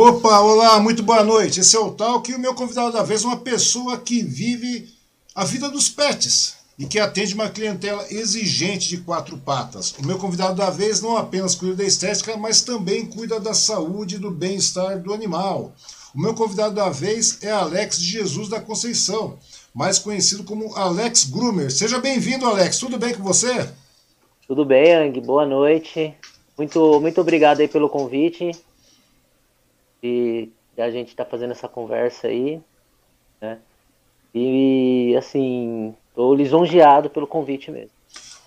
Opa, 0.00 0.38
olá, 0.38 0.78
muito 0.78 1.02
boa 1.02 1.24
noite. 1.24 1.58
Esse 1.58 1.74
é 1.74 1.80
o 1.80 1.90
Talk 1.90 2.30
e 2.30 2.34
o 2.36 2.38
meu 2.38 2.54
convidado 2.54 2.92
da 2.92 3.02
vez 3.02 3.24
é 3.24 3.26
uma 3.26 3.38
pessoa 3.38 3.98
que 3.98 4.22
vive 4.22 4.88
a 5.34 5.44
vida 5.44 5.68
dos 5.68 5.88
pets 5.88 6.54
e 6.78 6.86
que 6.86 7.00
atende 7.00 7.34
uma 7.34 7.50
clientela 7.50 8.06
exigente 8.08 8.90
de 8.90 8.98
quatro 8.98 9.36
patas. 9.38 9.92
O 9.98 10.06
meu 10.06 10.16
convidado 10.16 10.54
da 10.54 10.70
vez 10.70 11.02
não 11.02 11.16
apenas 11.16 11.56
cuida 11.56 11.74
da 11.74 11.84
estética, 11.84 12.36
mas 12.36 12.60
também 12.60 13.06
cuida 13.06 13.40
da 13.40 13.52
saúde 13.52 14.14
e 14.14 14.18
do 14.18 14.30
bem-estar 14.30 15.02
do 15.02 15.12
animal. 15.12 15.72
O 16.14 16.20
meu 16.20 16.32
convidado 16.32 16.76
da 16.76 16.88
vez 16.88 17.42
é 17.42 17.50
Alex 17.50 17.98
de 17.98 18.06
Jesus 18.06 18.48
da 18.48 18.60
Conceição, 18.60 19.36
mais 19.74 19.98
conhecido 19.98 20.44
como 20.44 20.76
Alex 20.76 21.24
Groomer. 21.24 21.72
Seja 21.72 21.98
bem-vindo, 21.98 22.46
Alex. 22.46 22.78
Tudo 22.78 22.98
bem 22.98 23.14
com 23.14 23.24
você? 23.24 23.68
Tudo 24.46 24.64
bem, 24.64 24.94
Ang. 24.94 25.20
Boa 25.22 25.44
noite. 25.44 26.14
Muito, 26.56 27.00
muito 27.00 27.20
obrigado 27.20 27.58
aí 27.58 27.66
pelo 27.66 27.88
convite. 27.88 28.52
E 30.02 30.50
a 30.76 30.90
gente 30.90 31.08
está 31.08 31.24
fazendo 31.24 31.52
essa 31.52 31.68
conversa 31.68 32.28
aí, 32.28 32.60
né? 33.40 33.58
E 34.34 35.14
assim, 35.16 35.94
tô 36.14 36.34
lisonjeado 36.34 37.10
pelo 37.10 37.26
convite 37.26 37.70
mesmo. 37.70 37.90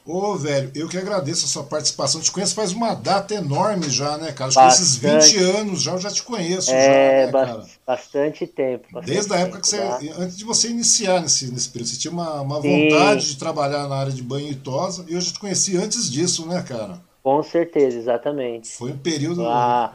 Ô, 0.04 0.36
velho, 0.36 0.72
eu 0.74 0.90
que 0.90 0.98
agradeço 0.98 1.46
a 1.46 1.48
sua 1.48 1.64
participação. 1.64 2.20
Te 2.22 2.32
conheço 2.32 2.56
faz 2.56 2.72
uma 2.72 2.96
data 2.96 3.36
enorme 3.36 3.88
já, 3.88 4.18
né, 4.18 4.32
cara? 4.32 4.50
Acho 4.50 4.60
que 4.60 4.68
esses 4.68 4.96
20 4.96 5.38
anos 5.38 5.82
já 5.82 5.92
eu 5.92 6.00
já 6.00 6.10
te 6.10 6.24
conheço. 6.24 6.72
É, 6.72 7.28
já, 7.28 7.32
né, 7.32 7.32
cara? 7.32 7.66
bastante 7.86 8.48
tempo. 8.48 8.88
Bastante 8.92 9.14
Desde 9.14 9.34
a 9.34 9.38
época 9.38 9.62
que 9.62 9.68
você. 9.68 9.78
Tá? 9.78 10.00
Antes 10.18 10.38
de 10.38 10.44
você 10.44 10.70
iniciar 10.70 11.22
nesse, 11.22 11.52
nesse 11.52 11.70
período, 11.70 11.90
você 11.90 12.00
tinha 12.00 12.12
uma, 12.12 12.42
uma 12.42 12.60
vontade 12.60 13.28
de 13.28 13.38
trabalhar 13.38 13.88
na 13.88 13.96
área 13.96 14.12
de 14.12 14.24
banho 14.24 14.50
e 14.50 14.56
tosa. 14.56 15.06
E 15.08 15.14
eu 15.14 15.22
já 15.22 15.34
te 15.34 15.40
conheci 15.40 15.78
antes 15.78 16.10
disso, 16.10 16.48
né, 16.48 16.64
cara? 16.68 17.00
Com 17.22 17.44
certeza, 17.44 17.96
exatamente. 17.96 18.72
Foi 18.72 18.92
um 18.92 18.98
período. 18.98 19.46
Ah, 19.46 19.94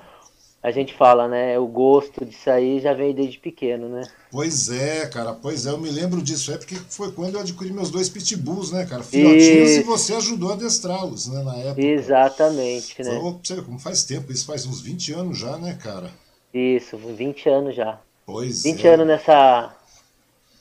a 0.66 0.72
gente 0.72 0.92
fala, 0.94 1.28
né? 1.28 1.56
O 1.60 1.68
gosto 1.68 2.24
disso 2.24 2.50
aí 2.50 2.80
já 2.80 2.92
vem 2.92 3.14
desde 3.14 3.38
pequeno, 3.38 3.88
né? 3.88 4.02
Pois 4.32 4.68
é, 4.68 5.06
cara, 5.06 5.32
pois 5.32 5.64
é, 5.64 5.70
eu 5.70 5.78
me 5.78 5.88
lembro 5.88 6.20
disso, 6.20 6.52
é 6.52 6.58
porque 6.58 6.74
foi 6.88 7.12
quando 7.12 7.36
eu 7.36 7.40
adquiri 7.40 7.72
meus 7.72 7.88
dois 7.88 8.08
pitbulls, 8.08 8.72
né, 8.72 8.84
cara? 8.84 9.04
Filhotinhos 9.04 9.70
e, 9.70 9.78
e 9.78 9.82
você 9.84 10.14
ajudou 10.14 10.50
a 10.50 10.54
adestrá-los, 10.54 11.28
né, 11.28 11.40
na 11.44 11.54
época. 11.54 11.80
Exatamente, 11.80 13.00
né? 13.00 13.16
Então, 13.16 13.38
você 13.40 13.54
vê 13.54 13.62
como 13.62 13.78
faz 13.78 14.02
tempo, 14.02 14.32
isso 14.32 14.44
faz 14.44 14.66
uns 14.66 14.80
20 14.80 15.12
anos 15.12 15.38
já, 15.38 15.56
né, 15.56 15.78
cara? 15.80 16.10
Isso, 16.52 16.96
20 16.96 17.48
anos 17.48 17.76
já. 17.76 18.00
Pois 18.26 18.64
20 18.64 18.84
é. 18.88 18.94
anos 18.94 19.06
nessa. 19.06 19.72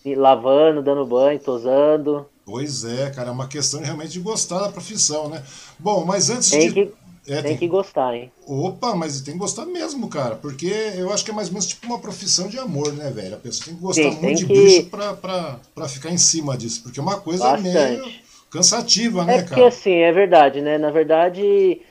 lavando, 0.05 0.83
dando 0.83 1.03
banho, 1.03 1.39
tosando. 1.39 2.27
Pois 2.45 2.85
é, 2.85 3.09
cara, 3.09 3.29
é 3.29 3.31
uma 3.31 3.47
questão 3.47 3.81
realmente 3.81 4.11
de 4.11 4.19
gostar 4.19 4.59
da 4.59 4.69
profissão, 4.69 5.29
né? 5.29 5.43
Bom, 5.79 6.05
mas 6.05 6.29
antes 6.29 6.51
tem 6.51 6.67
de. 6.67 6.73
Que 6.75 7.04
é, 7.27 7.35
tem, 7.35 7.43
tem, 7.43 7.57
que 7.57 7.67
gostar, 7.67 8.13
hein? 8.13 8.31
Opa, 8.45 8.95
mas 8.95 9.21
tem 9.21 9.33
que 9.33 9.39
gostar 9.39 9.65
mesmo, 9.65 10.07
cara. 10.07 10.35
Porque 10.35 10.67
eu 10.95 11.11
acho 11.11 11.25
que 11.25 11.31
é 11.31 11.33
mais 11.33 11.47
ou 11.47 11.53
menos 11.53 11.67
tipo 11.67 11.87
uma 11.87 11.99
profissão 11.99 12.47
de 12.47 12.59
amor, 12.59 12.93
né, 12.93 13.09
velho? 13.09 13.35
A 13.35 13.39
pessoa 13.39 13.65
tem 13.65 13.75
que 13.75 13.81
gostar 13.81 14.11
muito 14.11 14.37
de 14.39 14.45
que... 14.45 14.53
bicho 14.53 14.85
pra, 14.85 15.13
pra, 15.13 15.59
pra 15.73 15.87
ficar 15.87 16.11
em 16.11 16.17
cima 16.17 16.57
disso. 16.57 16.83
Porque 16.83 16.99
é 16.99 17.03
uma 17.03 17.19
coisa 17.19 17.43
Bastante. 17.43 17.73
meio 17.73 18.25
cansativa, 18.51 19.21
é 19.23 19.25
né, 19.25 19.37
porque, 19.39 19.55
cara? 19.55 19.67
assim, 19.67 19.95
é 19.95 20.11
verdade, 20.11 20.61
né? 20.61 20.77
Na 20.77 20.91
verdade, 20.91 21.81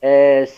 é, 0.00 0.48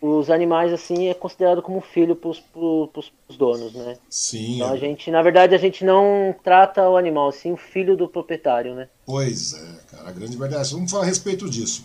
os 0.00 0.30
animais, 0.30 0.72
assim, 0.72 1.08
é 1.08 1.14
considerado 1.14 1.62
como 1.62 1.80
filho 1.80 2.14
pros, 2.14 2.38
pros 2.38 3.12
donos, 3.36 3.72
né? 3.72 3.96
Sim. 4.10 4.56
Então 4.56 4.68
é. 4.68 4.72
a 4.72 4.76
gente, 4.76 5.10
na 5.10 5.22
verdade, 5.22 5.54
a 5.54 5.58
gente 5.58 5.84
não 5.84 6.34
trata 6.44 6.88
o 6.88 6.96
animal, 6.96 7.28
assim, 7.28 7.52
o 7.52 7.56
filho 7.56 7.96
do 7.96 8.06
proprietário, 8.06 8.74
né? 8.74 8.88
Pois 9.06 9.54
é, 9.54 9.80
cara, 9.90 10.08
a 10.08 10.12
grande 10.12 10.36
verdade. 10.36 10.72
Vamos 10.72 10.90
falar 10.90 11.04
a 11.04 11.06
respeito 11.06 11.48
disso. 11.48 11.84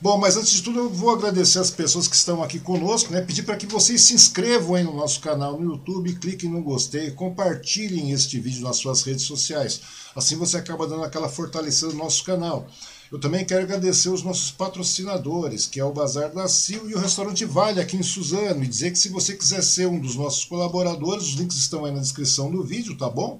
Bom, 0.00 0.18
mas 0.18 0.36
antes 0.36 0.50
de 0.50 0.62
tudo, 0.62 0.80
eu 0.80 0.90
vou 0.90 1.10
agradecer 1.10 1.58
as 1.58 1.70
pessoas 1.70 2.08
que 2.08 2.16
estão 2.16 2.42
aqui 2.42 2.58
conosco, 2.58 3.12
né? 3.12 3.20
Pedir 3.20 3.44
para 3.44 3.56
que 3.56 3.66
vocês 3.66 4.02
se 4.02 4.14
inscrevam 4.14 4.74
aí 4.74 4.82
no 4.82 4.94
nosso 4.94 5.20
canal 5.20 5.58
no 5.58 5.72
YouTube, 5.72 6.14
cliquem 6.14 6.50
no 6.50 6.62
gostei, 6.62 7.10
compartilhem 7.12 8.10
este 8.10 8.40
vídeo 8.40 8.62
nas 8.62 8.76
suas 8.76 9.02
redes 9.02 9.24
sociais. 9.24 9.82
Assim 10.16 10.36
você 10.36 10.56
acaba 10.56 10.86
dando 10.86 11.04
aquela 11.04 11.28
fortalecida 11.28 11.92
no 11.92 11.98
nosso 11.98 12.24
canal. 12.24 12.66
Eu 13.12 13.18
também 13.18 13.44
quero 13.44 13.62
agradecer 13.62 14.08
os 14.08 14.22
nossos 14.22 14.50
patrocinadores, 14.50 15.66
que 15.66 15.78
é 15.78 15.84
o 15.84 15.92
Bazar 15.92 16.32
da 16.32 16.48
Sil 16.48 16.88
e 16.88 16.94
o 16.94 16.98
Restaurante 16.98 17.44
Vale 17.44 17.78
aqui 17.78 17.94
em 17.94 18.02
Suzano, 18.02 18.64
e 18.64 18.66
dizer 18.66 18.90
que 18.90 18.98
se 18.98 19.10
você 19.10 19.36
quiser 19.36 19.62
ser 19.62 19.86
um 19.86 20.00
dos 20.00 20.16
nossos 20.16 20.46
colaboradores, 20.46 21.24
os 21.24 21.34
links 21.34 21.58
estão 21.58 21.84
aí 21.84 21.92
na 21.92 22.00
descrição 22.00 22.50
do 22.50 22.64
vídeo, 22.64 22.96
tá 22.96 23.10
bom? 23.10 23.38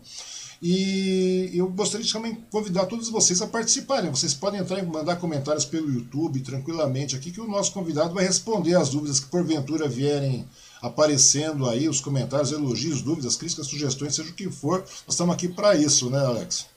E 0.60 1.50
eu 1.54 1.70
gostaria 1.70 2.04
de 2.04 2.12
também 2.12 2.36
convidar 2.50 2.84
todos 2.84 3.08
vocês 3.08 3.40
a 3.40 3.46
participarem. 3.46 4.10
Vocês 4.10 4.34
podem 4.34 4.60
entrar 4.60 4.78
e 4.78 4.84
mandar 4.84 5.16
comentários 5.16 5.64
pelo 5.64 5.90
YouTube 5.90 6.40
tranquilamente 6.40 7.16
aqui, 7.16 7.30
que 7.30 7.40
o 7.40 7.48
nosso 7.48 7.72
convidado 7.72 8.12
vai 8.12 8.25
responder 8.25 8.75
as 8.75 8.90
dúvidas 8.90 9.20
que 9.20 9.26
porventura 9.26 9.88
vierem 9.88 10.46
aparecendo 10.82 11.66
aí, 11.66 11.88
os 11.88 11.98
comentários, 11.98 12.52
elogios, 12.52 13.00
dúvidas, 13.00 13.36
críticas, 13.36 13.68
sugestões, 13.68 14.14
seja 14.14 14.28
o 14.28 14.34
que 14.34 14.50
for. 14.50 14.80
Nós 14.80 15.14
estamos 15.14 15.34
aqui 15.34 15.48
para 15.48 15.75
isso, 15.75 16.10
né, 16.10 16.18
Alex? 16.18 16.71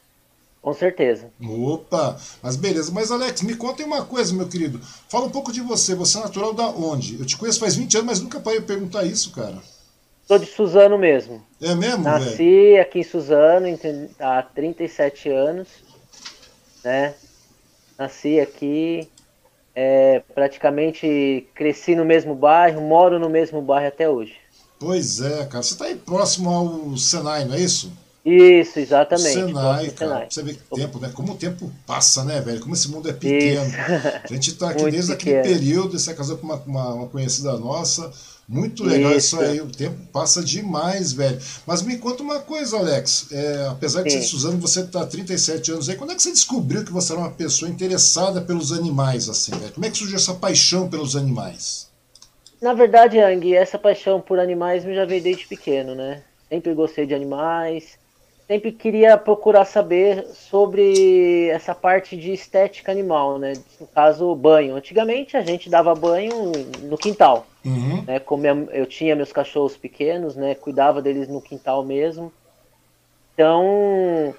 Com 0.66 0.74
certeza. 0.74 1.30
Opa, 1.48 2.18
mas 2.42 2.56
beleza. 2.56 2.92
Mas 2.92 3.12
Alex, 3.12 3.44
me 3.44 3.56
conta 3.56 3.86
uma 3.86 4.04
coisa, 4.04 4.34
meu 4.34 4.48
querido. 4.48 4.82
Fala 5.08 5.26
um 5.26 5.30
pouco 5.30 5.54
de 5.54 5.62
você. 5.62 5.94
Você 5.94 6.18
é 6.18 6.22
natural 6.22 6.56
da 6.56 6.66
onde? 6.70 7.20
Eu 7.20 7.26
te 7.26 7.38
conheço 7.38 7.60
faz 7.60 7.76
20 7.76 7.98
anos, 7.98 8.08
mas 8.08 8.20
nunca 8.20 8.40
parei 8.40 8.60
perguntar 8.62 9.04
isso, 9.04 9.30
cara. 9.30 9.60
Sou 10.28 10.40
de 10.40 10.48
Suzano 10.48 10.98
mesmo. 10.98 11.40
É 11.62 11.76
mesmo, 11.76 12.04
Nasci 12.04 12.38
velho? 12.38 12.82
aqui 12.82 12.98
em 13.02 13.04
Suzano 13.04 13.68
há 14.20 14.42
37 14.42 15.30
anos, 15.30 15.68
né? 16.84 17.14
Nasci 17.96 18.40
aqui, 18.40 19.08
é, 19.76 20.24
praticamente 20.34 21.48
cresci 21.54 21.96
no 21.96 22.04
mesmo 22.04 22.34
bairro, 22.34 22.82
moro 22.82 23.20
no 23.20 23.30
mesmo 23.30 23.62
bairro 23.62 23.90
até 23.90 24.10
hoje. 24.10 24.34
Pois 24.80 25.22
é, 25.22 25.46
cara. 25.46 25.62
Você 25.62 25.74
está 25.74 25.86
aí 25.86 25.96
próximo 25.96 26.50
ao 26.50 26.98
Senai, 26.98 27.46
não 27.46 27.54
é 27.54 27.60
isso? 27.60 27.94
Isso, 28.26 28.80
exatamente. 28.80 29.34
Senai, 29.34 29.90
cara. 29.92 30.12
Senai. 30.12 30.28
Você 30.30 30.44
vê 30.44 30.54
que 30.56 30.64
tempo, 30.76 31.00
né? 31.00 31.12
Como 31.14 31.34
o 31.34 31.36
tempo 31.36 31.72
passa, 31.86 32.24
né, 32.24 32.42
velho? 32.42 32.60
Como 32.60 32.74
esse 32.74 32.90
mundo 32.90 33.08
é 33.08 33.14
pequeno. 33.14 33.66
Isso. 33.68 33.78
A 34.24 34.34
gente 34.34 34.50
está 34.50 34.70
aqui 34.72 34.90
desde 34.90 35.16
pequeno. 35.16 35.40
aquele 35.40 35.56
período, 35.56 36.00
você 36.00 36.14
casou 36.14 36.38
com 36.38 36.48
uma, 36.48 36.56
uma, 36.66 36.94
uma 36.94 37.08
conhecida 37.08 37.56
nossa 37.58 38.12
muito 38.48 38.84
legal 38.84 39.12
isso. 39.12 39.36
isso. 39.36 39.40
aí, 39.40 39.60
o 39.60 39.68
tempo 39.68 39.98
passa 40.12 40.44
demais, 40.44 41.12
velho. 41.12 41.40
Mas 41.66 41.82
me 41.82 41.98
conta 41.98 42.22
uma 42.22 42.40
coisa, 42.40 42.78
Alex. 42.78 43.28
É, 43.32 43.68
apesar 43.70 44.04
de 44.04 44.12
Sim. 44.12 44.22
ser 44.22 44.28
Suzano, 44.28 44.58
você 44.60 44.82
está 44.82 45.02
há 45.02 45.06
37 45.06 45.72
anos 45.72 45.90
aí, 45.90 45.96
quando 45.96 46.12
é 46.12 46.16
que 46.16 46.22
você 46.22 46.32
descobriu 46.32 46.86
que 46.86 46.92
você 46.92 47.14
era 47.14 47.22
uma 47.22 47.32
pessoa 47.32 47.70
interessada 47.70 48.42
pelos 48.42 48.72
animais, 48.72 49.28
assim, 49.30 49.52
velho? 49.52 49.74
Como 49.74 49.86
é 49.86 49.90
que 49.90 49.98
surgiu 49.98 50.16
essa 50.16 50.36
paixão 50.36 50.88
pelos 50.88 51.16
animais? 51.16 51.90
Na 52.62 52.74
verdade, 52.74 53.20
Ang, 53.20 53.54
essa 53.56 53.78
paixão 53.78 54.22
por 54.22 54.40
animais 54.40 54.86
me 54.86 54.96
já 54.96 55.06
veio 55.06 55.24
desde 55.24 55.48
pequeno, 55.48 55.96
né? 55.96 56.22
Sempre 56.48 56.74
gostei 56.74 57.06
de 57.06 57.16
animais, 57.16 57.98
sempre 58.48 58.72
queria 58.72 59.18
procurar 59.18 59.66
saber 59.66 60.26
sobre 60.34 61.50
essa 61.50 61.74
parte 61.74 62.16
de 62.16 62.32
estética 62.32 62.92
animal, 62.92 63.40
né? 63.40 63.54
No 63.80 63.88
caso, 63.88 64.34
banho. 64.36 64.76
Antigamente 64.76 65.36
a 65.36 65.42
gente 65.42 65.70
dava 65.70 65.96
banho 65.96 66.52
no 66.84 66.98
quintal. 66.98 67.48
Uhum. 67.66 68.04
Né? 68.04 68.20
Como 68.20 68.46
eu 68.46 68.86
tinha 68.86 69.16
meus 69.16 69.32
cachorros 69.32 69.76
pequenos, 69.76 70.36
né? 70.36 70.54
Cuidava 70.54 71.02
deles 71.02 71.28
no 71.28 71.42
quintal 71.42 71.84
mesmo. 71.84 72.32
Então, 73.34 74.34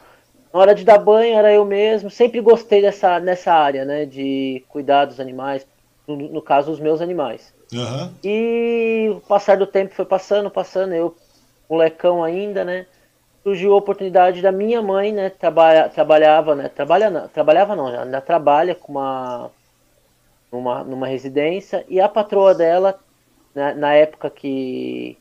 na 0.52 0.60
hora 0.60 0.74
de 0.74 0.84
dar 0.84 0.98
banho 0.98 1.36
era 1.36 1.52
eu 1.52 1.64
mesmo. 1.64 2.08
Sempre 2.08 2.40
gostei 2.40 2.80
dessa 2.80 3.18
nessa 3.18 3.52
área, 3.52 3.84
né? 3.84 4.06
De 4.06 4.64
cuidar 4.68 5.06
dos 5.06 5.18
animais, 5.18 5.66
no, 6.06 6.16
no 6.16 6.40
caso 6.40 6.70
os 6.70 6.78
meus 6.78 7.00
animais. 7.00 7.52
Uhum. 7.72 8.10
E 8.22 9.08
o 9.10 9.20
passar 9.22 9.56
do 9.56 9.66
tempo 9.66 9.94
foi 9.94 10.04
passando, 10.04 10.48
passando. 10.48 10.94
Eu 10.94 11.16
molecão 11.68 12.22
ainda, 12.22 12.64
né? 12.64 12.86
Surgiu 13.46 13.74
a 13.74 13.76
oportunidade 13.76 14.42
da 14.42 14.50
minha 14.50 14.82
mãe, 14.82 15.12
né, 15.12 15.30
trabalha, 15.30 15.88
trabalhava, 15.88 16.56
né, 16.56 16.68
trabalha 16.68 17.08
não, 17.08 17.28
trabalhava 17.28 17.76
não, 17.76 17.86
ainda 17.86 18.20
trabalha 18.20 18.74
com 18.74 18.90
uma 18.90 19.52
numa, 20.50 20.82
numa 20.82 21.06
residência 21.06 21.84
e 21.88 22.00
a 22.00 22.08
patroa 22.08 22.52
dela, 22.52 22.98
né, 23.54 23.72
na 23.74 23.94
época 23.94 24.28
que 24.30 25.16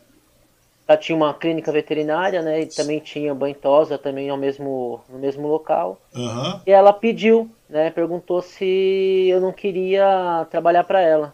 ela 0.87 0.97
tinha 0.97 1.15
uma 1.15 1.35
clínica 1.35 1.71
veterinária, 1.71 2.41
né, 2.41 2.61
e 2.61 2.65
também 2.65 2.99
tinha 2.99 3.31
banhosa 3.35 3.95
também 3.95 4.27
ao 4.27 4.37
mesmo 4.37 5.01
no 5.07 5.19
mesmo 5.19 5.47
local. 5.47 5.99
Uhum. 6.15 6.59
E 6.65 6.71
ela 6.71 6.91
pediu, 6.91 7.47
né, 7.69 7.91
perguntou 7.91 8.41
se 8.41 9.27
eu 9.29 9.39
não 9.39 9.51
queria 9.51 10.47
trabalhar 10.49 10.83
para 10.83 10.99
ela. 10.99 11.31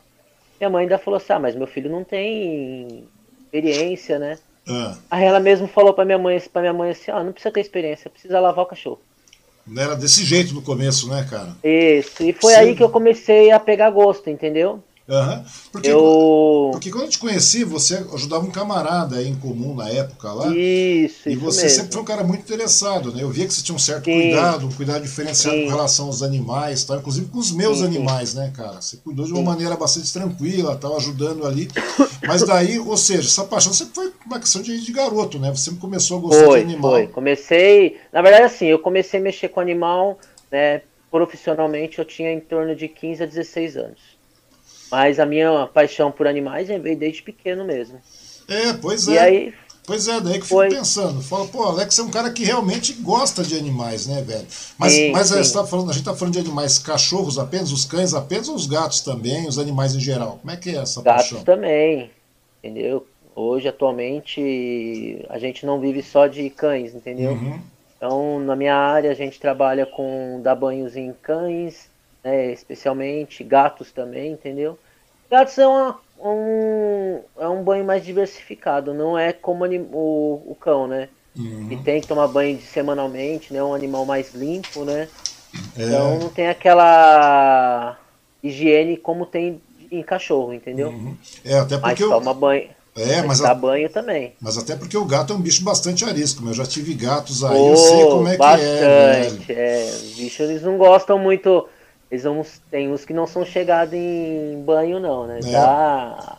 Minha 0.60 0.70
mãe 0.70 0.84
ainda 0.84 0.98
falou 0.98 1.16
assim: 1.16 1.32
"Ah, 1.32 1.40
mas 1.40 1.56
meu 1.56 1.68
filho 1.68 1.90
não 1.90 2.04
tem 2.04 3.08
experiência, 3.46 4.20
né?" 4.20 4.38
Ah. 4.68 4.98
Aí 5.10 5.26
ela 5.26 5.40
mesmo 5.40 5.68
falou 5.68 5.94
pra 5.94 6.06
minha 6.06 6.18
mãe, 6.18 6.40
pra 6.52 6.62
minha 6.62 6.74
mãe 6.74 6.92
assim, 6.92 7.12
ó, 7.12 7.24
não 7.24 7.32
precisa 7.32 7.54
ter 7.54 7.62
experiência, 7.62 8.10
precisa 8.10 8.40
lavar 8.40 8.66
o 8.66 8.68
cachorro. 8.68 9.00
Não 9.66 9.82
era 9.82 9.96
desse 9.96 10.24
jeito 10.24 10.54
no 10.54 10.62
começo, 10.62 11.08
né, 11.10 11.26
cara? 11.30 11.56
Isso, 11.64 12.24
e 12.24 12.34
foi 12.34 12.54
Sim. 12.54 12.60
aí 12.60 12.76
que 12.76 12.84
eu 12.84 12.90
comecei 12.90 13.52
a 13.52 13.60
pegar 13.60 13.90
gosto, 13.92 14.30
entendeu? 14.30 14.84
Uhum. 15.12 15.44
Porque, 15.74 15.90
eu... 15.90 16.70
porque 16.72 16.90
quando 16.90 17.04
eu 17.04 17.10
te 17.10 17.20
conheci, 17.20 17.66
você 17.66 18.02
ajudava 18.14 18.46
um 18.46 18.50
camarada 18.50 19.18
aí 19.18 19.28
em 19.28 19.36
comum 19.36 19.76
na 19.76 19.90
época 19.90 20.32
lá. 20.32 20.48
Isso, 20.48 21.28
E 21.28 21.34
isso 21.34 21.42
você 21.42 21.64
mesmo. 21.64 21.78
sempre 21.78 21.94
foi 21.94 22.02
um 22.02 22.06
cara 22.06 22.24
muito 22.24 22.40
interessado, 22.40 23.14
né? 23.14 23.22
Eu 23.22 23.30
via 23.30 23.46
que 23.46 23.54
você 23.54 23.62
tinha 23.62 23.76
um 23.76 23.80
certo 23.80 24.06
Sim. 24.06 24.14
cuidado, 24.14 24.66
um 24.68 24.72
cuidado 24.72 25.02
diferenciado 25.02 25.58
Sim. 25.58 25.66
com 25.66 25.70
relação 25.72 26.06
aos 26.06 26.24
animais, 26.24 26.86
tá? 26.86 26.96
inclusive 26.96 27.28
com 27.28 27.40
os 27.40 27.52
meus 27.52 27.80
Sim, 27.80 27.86
animais, 27.86 28.34
né, 28.34 28.54
cara? 28.56 28.82
Você 28.82 28.98
cuidou 28.98 29.26
de 29.26 29.34
uma 29.34 29.42
maneira 29.42 29.76
bastante 29.76 30.12
tranquila, 30.14 30.78
tal, 30.78 30.96
ajudando 30.96 31.46
ali. 31.46 31.68
Mas 32.26 32.44
daí, 32.44 32.80
ou 32.80 32.96
seja, 32.96 33.28
essa 33.28 33.44
paixão 33.44 33.74
sempre 33.74 33.96
foi 33.96 34.14
uma 34.26 34.40
questão 34.40 34.62
de, 34.62 34.80
de 34.80 34.92
garoto, 34.94 35.38
né? 35.38 35.50
Você 35.50 35.66
sempre 35.66 35.82
começou 35.82 36.20
a 36.20 36.22
gostar 36.22 36.46
Foi, 36.46 36.60
de 36.64 36.72
animal. 36.72 36.92
foi. 36.92 37.08
Comecei. 37.08 37.98
Na 38.14 38.22
verdade, 38.22 38.46
assim, 38.46 38.68
eu 38.68 38.80
comecei 38.80 39.20
a 39.20 39.24
mexer 39.24 39.50
com 39.50 39.60
animal, 39.60 40.18
né? 40.50 40.84
Profissionalmente, 41.10 42.00
eu 42.00 42.06
tinha 42.06 42.32
em 42.32 42.40
torno 42.40 42.74
de 42.74 42.88
15 42.88 43.24
a 43.24 43.26
16 43.26 43.76
anos. 43.76 44.00
Mas 44.92 45.20
a 45.20 45.26
minha 45.26 45.68
paixão 45.68 46.12
por 46.12 46.28
animais 46.28 46.68
veio 46.68 46.98
desde 46.98 47.24
pequeno 47.24 47.64
mesmo. 47.64 48.00
É, 48.48 48.74
pois 48.74 49.08
E 49.08 49.18
é. 49.18 49.20
aí, 49.20 49.54
Pois 49.86 50.08
é, 50.08 50.22
daí 50.22 50.34
que 50.36 50.42
eu 50.42 50.46
Foi. 50.46 50.68
fico 50.70 50.80
pensando. 50.80 51.22
Fala, 51.22 51.48
pô, 51.48 51.64
Alex 51.64 51.98
é 51.98 52.04
um 52.04 52.12
cara 52.12 52.32
que 52.32 52.44
realmente 52.44 52.94
gosta 52.94 53.44
de 53.44 53.58
animais, 53.58 54.06
né, 54.08 54.22
velho? 54.22 54.46
Mas, 54.78 54.94
Sim, 54.94 55.12
mas 55.12 55.32
é, 55.32 55.38
sim. 55.38 55.44
você 55.44 55.54
tá 55.54 55.66
falando, 55.66 55.90
a 55.90 55.94
gente 55.94 56.06
tá 56.06 56.14
falando 56.16 56.34
de 56.34 56.40
animais, 56.40 56.78
cachorros 56.78 57.40
apenas, 57.40 57.72
os 57.72 57.84
cães 57.84 58.14
apenas 58.14 58.48
ou 58.48 58.56
os 58.56 58.68
gatos 58.68 59.02
também, 59.02 59.48
os 59.48 59.58
animais 59.58 59.96
em 59.96 60.00
geral? 60.00 60.38
Como 60.40 60.52
é 60.52 60.58
que 60.58 60.70
é 60.70 60.78
essa 60.78 61.02
gatos 61.02 61.32
paixão? 61.32 61.44
também, 61.44 62.12
entendeu? 62.64 63.08
Hoje, 63.36 63.68
atualmente, 63.68 65.26
a 65.30 65.40
gente 65.40 65.66
não 65.66 65.80
vive 65.80 66.04
só 66.04 66.28
de 66.28 66.50
cães, 66.50 66.94
entendeu? 66.94 67.32
Uhum. 67.32 67.60
Então, 67.98 68.40
na 68.40 68.56
minha 68.56 68.76
área, 68.76 69.12
a 69.12 69.16
gente 69.16 69.40
trabalha 69.40 69.86
com 69.86 70.40
dar 70.44 70.56
banhos 70.56 70.96
em 70.96 71.14
cães, 71.14 71.90
né, 72.24 72.52
especialmente, 72.52 73.44
gatos 73.44 73.92
também, 73.92 74.34
entendeu? 74.34 74.80
Gatos 75.30 75.58
é, 75.58 75.68
uma- 75.68 76.02
um, 76.18 77.24
é 77.38 77.48
um 77.50 77.64
banho 77.64 77.86
mais 77.86 78.04
diversificado, 78.06 78.94
não 78.94 79.18
é 79.18 79.34
como 79.34 79.66
o, 79.66 80.52
o 80.52 80.56
cão, 80.56 80.88
né? 80.88 81.10
Uhum. 81.36 81.68
Que 81.68 81.78
tem 81.78 82.02
que 82.02 82.08
tomar 82.08 82.28
banho 82.28 82.58
de- 82.58 82.64
semanalmente, 82.66 83.54
né? 83.54 83.60
É 83.60 83.64
um 83.64 83.74
animal 83.74 84.06
mais 84.06 84.34
limpo, 84.34 84.86
né? 84.86 85.10
É, 85.78 85.84
Então 85.86 86.20
não 86.20 86.30
tem 86.30 86.48
aquela 86.50 88.00
higiene 88.44 88.98
como 88.98 89.26
tem 89.26 89.62
em 89.92 90.04
cachorro, 90.04 90.54
entendeu? 90.54 90.96
uhum. 90.96 91.18
é, 91.44 91.60
até 91.60 91.78
Mas 91.82 92.00
porque. 92.00 92.04
eu- 92.04 92.10
toma 92.10 92.34
banho. 92.34 92.76
é, 92.96 93.22
mas 93.22 93.40
mas, 93.40 93.42
dá 93.42 93.54
a- 93.54 93.56
banho 93.56 93.92
também. 93.92 94.38
mas 94.42 94.58
até 94.58 94.76
porque 94.76 94.98
o 94.98 95.06
gato 95.06 95.34
é 95.34 95.36
um 95.36 95.42
bicho 95.42 95.64
bastante 95.64 96.04
arisco, 96.06 96.42
mas 96.44 96.58
eu 96.58 96.64
já 96.66 96.70
tive 96.70 96.94
gatos 96.94 97.44
aí, 97.44 97.68
Oh, 97.68 97.68
eu 97.68 97.78
sei 97.78 98.06
como 98.06 98.28
é 98.28 98.38
que 98.38 98.56
é, 98.58 99.32
bastante. 99.32 99.52
É, 99.52 99.98
os 99.98 100.14
bichos 100.14 100.50
eles 100.50 100.62
não 100.64 100.78
gostam 100.78 101.20
muito. 101.20 101.68
Eles 102.12 102.24
não, 102.26 102.46
tem 102.70 102.92
uns 102.92 103.06
que 103.06 103.14
não 103.14 103.26
são 103.26 103.46
chegados 103.46 103.94
em 103.94 104.62
banho, 104.66 105.00
não, 105.00 105.26
né? 105.26 105.40
É. 105.44 105.52
Dá 105.52 106.38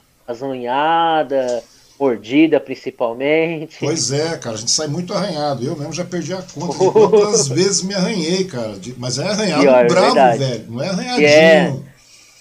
mordida 1.99 2.59
principalmente. 2.59 3.77
Pois 3.81 4.11
é, 4.11 4.37
cara, 4.37 4.57
a 4.57 4.59
gente 4.59 4.71
sai 4.71 4.89
muito 4.89 5.15
arranhado. 5.15 5.65
Eu 5.65 5.77
mesmo 5.77 5.93
já 5.93 6.05
perdi 6.05 6.35
a 6.35 6.43
conta 6.43 6.73
de 6.79 6.91
quantas 6.91 7.49
vezes 7.49 7.83
me 7.83 7.95
arranhei, 7.95 8.45
cara. 8.45 8.75
Mas 8.99 9.19
é 9.19 9.29
arranhado 9.29 9.63
Pior, 9.63 9.85
é 9.85 9.89
bravo, 9.89 10.07
verdade. 10.07 10.39
velho. 10.39 10.65
Não 10.69 10.83
é 10.83 10.89
arranhadinho. 10.89 11.27
é. 11.29 11.77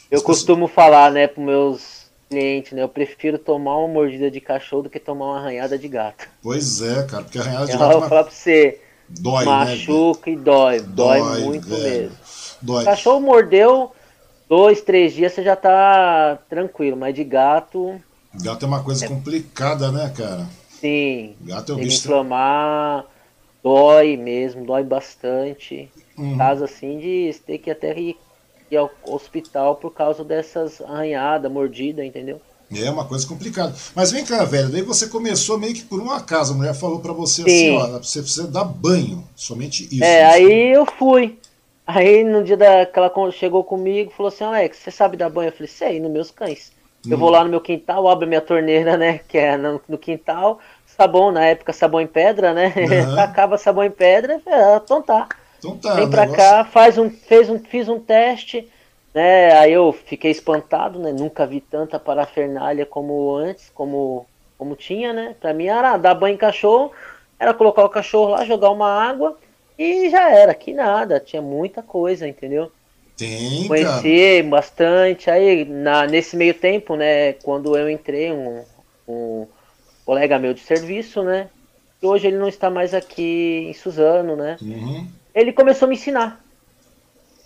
Eu 0.09 0.21
costumo 0.21 0.67
falar, 0.67 1.09
né, 1.11 1.25
pros 1.27 1.45
meus 1.45 2.01
clientes, 2.29 2.73
né? 2.73 2.81
Eu 2.83 2.89
prefiro 2.89 3.37
tomar 3.37 3.77
uma 3.77 3.87
mordida 3.87 4.29
de 4.29 4.41
cachorro 4.41 4.83
do 4.83 4.89
que 4.89 4.99
tomar 4.99 5.25
uma 5.25 5.39
arranhada 5.39 5.77
de 5.77 5.87
gato. 5.87 6.27
Pois 6.43 6.81
é, 6.81 7.03
cara, 7.03 7.23
porque 7.23 7.39
arranhado 7.39 7.67
de 7.67 7.71
Eu 7.73 7.79
gato 7.79 7.99
vou 7.99 8.09
falar 8.09 8.23
pra 8.25 8.31
você, 8.33 8.79
dói, 9.07 9.45
né? 9.45 9.51
machuca 9.51 10.29
e 10.29 10.35
dói, 10.35 10.79
dói, 10.81 11.19
Dói, 11.19 11.41
muito 11.43 11.67
velho. 11.69 11.83
mesmo. 11.83 12.17
Dói. 12.61 12.83
O 12.83 12.85
cachorro 12.85 13.19
mordeu, 13.19 13.91
dois, 14.49 14.81
três 14.81 15.13
dias 15.13 15.33
você 15.33 15.43
já 15.43 15.55
tá 15.55 16.37
tranquilo, 16.49 16.97
mas 16.97 17.15
de 17.15 17.23
gato, 17.23 17.99
Gato 18.33 18.63
é 18.63 18.67
uma 18.67 18.83
coisa 18.83 19.07
complicada, 19.07 19.91
né, 19.91 20.11
cara? 20.15 20.47
sim, 20.69 21.35
Gato 21.41 21.73
é 21.73 21.75
ele 21.75 21.85
bicho. 21.85 21.99
inflamar, 21.99 23.05
dói 23.63 24.15
mesmo, 24.17 24.65
dói 24.65 24.83
bastante. 24.83 25.89
Uhum. 26.17 26.37
Caso 26.37 26.63
assim 26.63 26.99
de 26.99 27.33
ter 27.45 27.57
que 27.57 27.69
até 27.69 27.97
ir, 27.97 28.17
ir 28.69 28.77
ao 28.77 28.89
hospital 29.03 29.75
por 29.75 29.91
causa 29.91 30.23
dessas 30.23 30.79
arranhadas, 30.81 31.51
mordida, 31.51 32.05
entendeu? 32.05 32.41
É 32.73 32.89
uma 32.89 33.03
coisa 33.03 33.27
complicada. 33.27 33.75
Mas 33.93 34.11
vem 34.13 34.23
cá, 34.23 34.45
velho, 34.45 34.69
daí 34.69 34.81
você 34.81 35.07
começou 35.07 35.59
meio 35.59 35.73
que 35.73 35.83
por 35.83 35.99
um 35.99 36.09
acaso. 36.09 36.53
A 36.53 36.55
mulher 36.55 36.73
falou 36.73 36.99
pra 36.99 37.11
você 37.11 37.43
Sim. 37.43 37.77
assim, 37.77 37.95
ó, 37.95 37.99
você 37.99 38.21
precisa 38.21 38.47
dar 38.47 38.63
banho. 38.63 39.27
Somente 39.35 39.83
isso. 39.91 40.03
É, 40.05 40.23
aí 40.23 40.73
eu 40.73 40.85
fui. 40.85 41.37
Aí 41.85 42.23
no 42.23 42.43
dia 42.43 42.55
da 42.57 42.85
que 42.85 42.97
ela 42.97 43.11
chegou 43.31 43.63
comigo, 43.63 44.11
falou 44.11 44.29
assim, 44.29 44.43
Alex, 44.43 44.77
você 44.77 44.91
sabe 44.91 45.17
dar 45.17 45.29
banho? 45.29 45.49
Eu 45.49 45.53
falei, 45.53 45.67
sei, 45.67 45.99
nos 45.99 46.11
meus 46.11 46.31
cães. 46.31 46.73
Eu 47.09 47.17
Hum. 47.17 47.17
vou 47.17 47.29
lá 47.29 47.43
no 47.43 47.49
meu 47.49 47.59
quintal, 47.61 48.07
abro 48.07 48.25
a 48.25 48.27
minha 48.27 48.41
torneira, 48.41 48.95
né? 48.97 49.19
Que 49.19 49.37
é 49.37 49.57
no, 49.57 49.81
no 49.87 49.97
quintal, 49.97 50.59
sabão, 50.85 51.31
na 51.31 51.45
época 51.47 51.73
sabão 51.73 51.99
em 51.99 52.07
pedra, 52.07 52.53
né? 52.53 52.73
Aham. 52.79 53.07
Tacava 53.13 53.57
sabão 53.57 53.83
em 53.83 53.91
pedra, 53.91 54.39
falei, 54.39 54.59
ah, 54.59 54.81
então 54.83 55.01
tá. 55.01 55.27
Então 55.59 55.77
tá, 55.79 55.95
Vem 55.95 56.07
pra 56.09 56.25
negócio- 56.25 56.27
cá, 56.27 56.63
faz 56.65 56.97
um, 56.97 57.09
fez 57.09 57.49
um, 57.49 57.59
fiz 57.59 57.89
um 57.89 57.99
teste, 57.99 58.71
né? 59.13 59.53
Aí 59.59 59.73
eu 59.73 59.91
fiquei 59.91 60.31
espantado, 60.31 60.99
né? 60.99 61.11
Nunca 61.11 61.45
vi 61.45 61.59
tanta 61.61 61.99
parafernália 61.99 62.85
como 62.85 63.35
antes, 63.35 63.69
como, 63.69 64.29
como 64.57 64.75
tinha, 64.75 65.11
né? 65.13 65.35
Pra 65.39 65.53
mim 65.53 65.67
era 65.67 65.97
dar 65.97 66.15
banho 66.15 66.35
em 66.35 66.37
cachorro, 66.37 66.93
era 67.39 67.53
colocar 67.53 67.83
o 67.83 67.89
cachorro 67.89 68.29
lá, 68.31 68.45
jogar 68.45 68.69
uma 68.71 68.87
água 68.89 69.37
e 69.77 70.09
já 70.09 70.29
era, 70.29 70.53
que 70.53 70.73
nada, 70.73 71.19
tinha 71.19 71.41
muita 71.41 71.81
coisa, 71.81 72.27
entendeu? 72.27 72.71
Cara. 73.17 73.67
Conheci 73.67 74.43
bastante, 74.43 75.29
aí 75.29 75.65
na, 75.65 76.07
nesse 76.07 76.35
meio 76.35 76.53
tempo, 76.53 76.95
né, 76.95 77.33
quando 77.33 77.77
eu 77.77 77.89
entrei, 77.89 78.31
um, 78.31 78.63
um 79.07 79.47
colega 80.05 80.39
meu 80.39 80.53
de 80.53 80.61
serviço, 80.61 81.23
né? 81.23 81.49
E 82.01 82.05
hoje 82.05 82.27
ele 82.27 82.37
não 82.37 82.47
está 82.47 82.69
mais 82.69 82.93
aqui 82.93 83.67
em 83.69 83.73
Suzano, 83.73 84.35
né? 84.35 84.57
Uhum. 84.61 85.07
ele 85.35 85.53
começou 85.53 85.85
a 85.85 85.89
me 85.89 85.95
ensinar. 85.95 86.43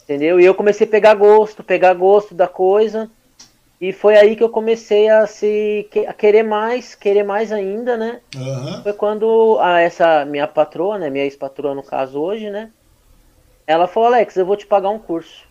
Entendeu? 0.03 0.39
E 0.39 0.45
eu 0.45 0.55
comecei 0.55 0.87
a 0.87 0.89
pegar 0.89 1.15
gosto, 1.15 1.63
pegar 1.63 1.93
gosto 1.93 2.33
da 2.33 2.47
coisa. 2.47 3.09
E 3.79 3.91
foi 3.91 4.15
aí 4.15 4.35
que 4.35 4.43
eu 4.43 4.49
comecei 4.49 5.09
a 5.09 5.27
se 5.27 5.89
a 6.07 6.13
querer 6.13 6.43
mais, 6.43 6.95
querer 6.95 7.23
mais 7.23 7.51
ainda, 7.51 7.97
né? 7.97 8.21
Aham. 8.35 8.81
Foi 8.83 8.93
quando 8.93 9.57
a, 9.59 9.79
essa 9.81 10.25
minha 10.25 10.47
patroa, 10.47 10.97
né, 10.97 11.09
minha 11.09 11.25
ex-patroa 11.25 11.75
no 11.75 11.83
caso 11.83 12.19
hoje, 12.21 12.49
né? 12.49 12.71
Ela 13.67 13.87
falou: 13.87 14.07
"Alex, 14.07 14.35
eu 14.37 14.45
vou 14.45 14.55
te 14.55 14.65
pagar 14.65 14.89
um 14.89 14.99
curso". 14.99 15.43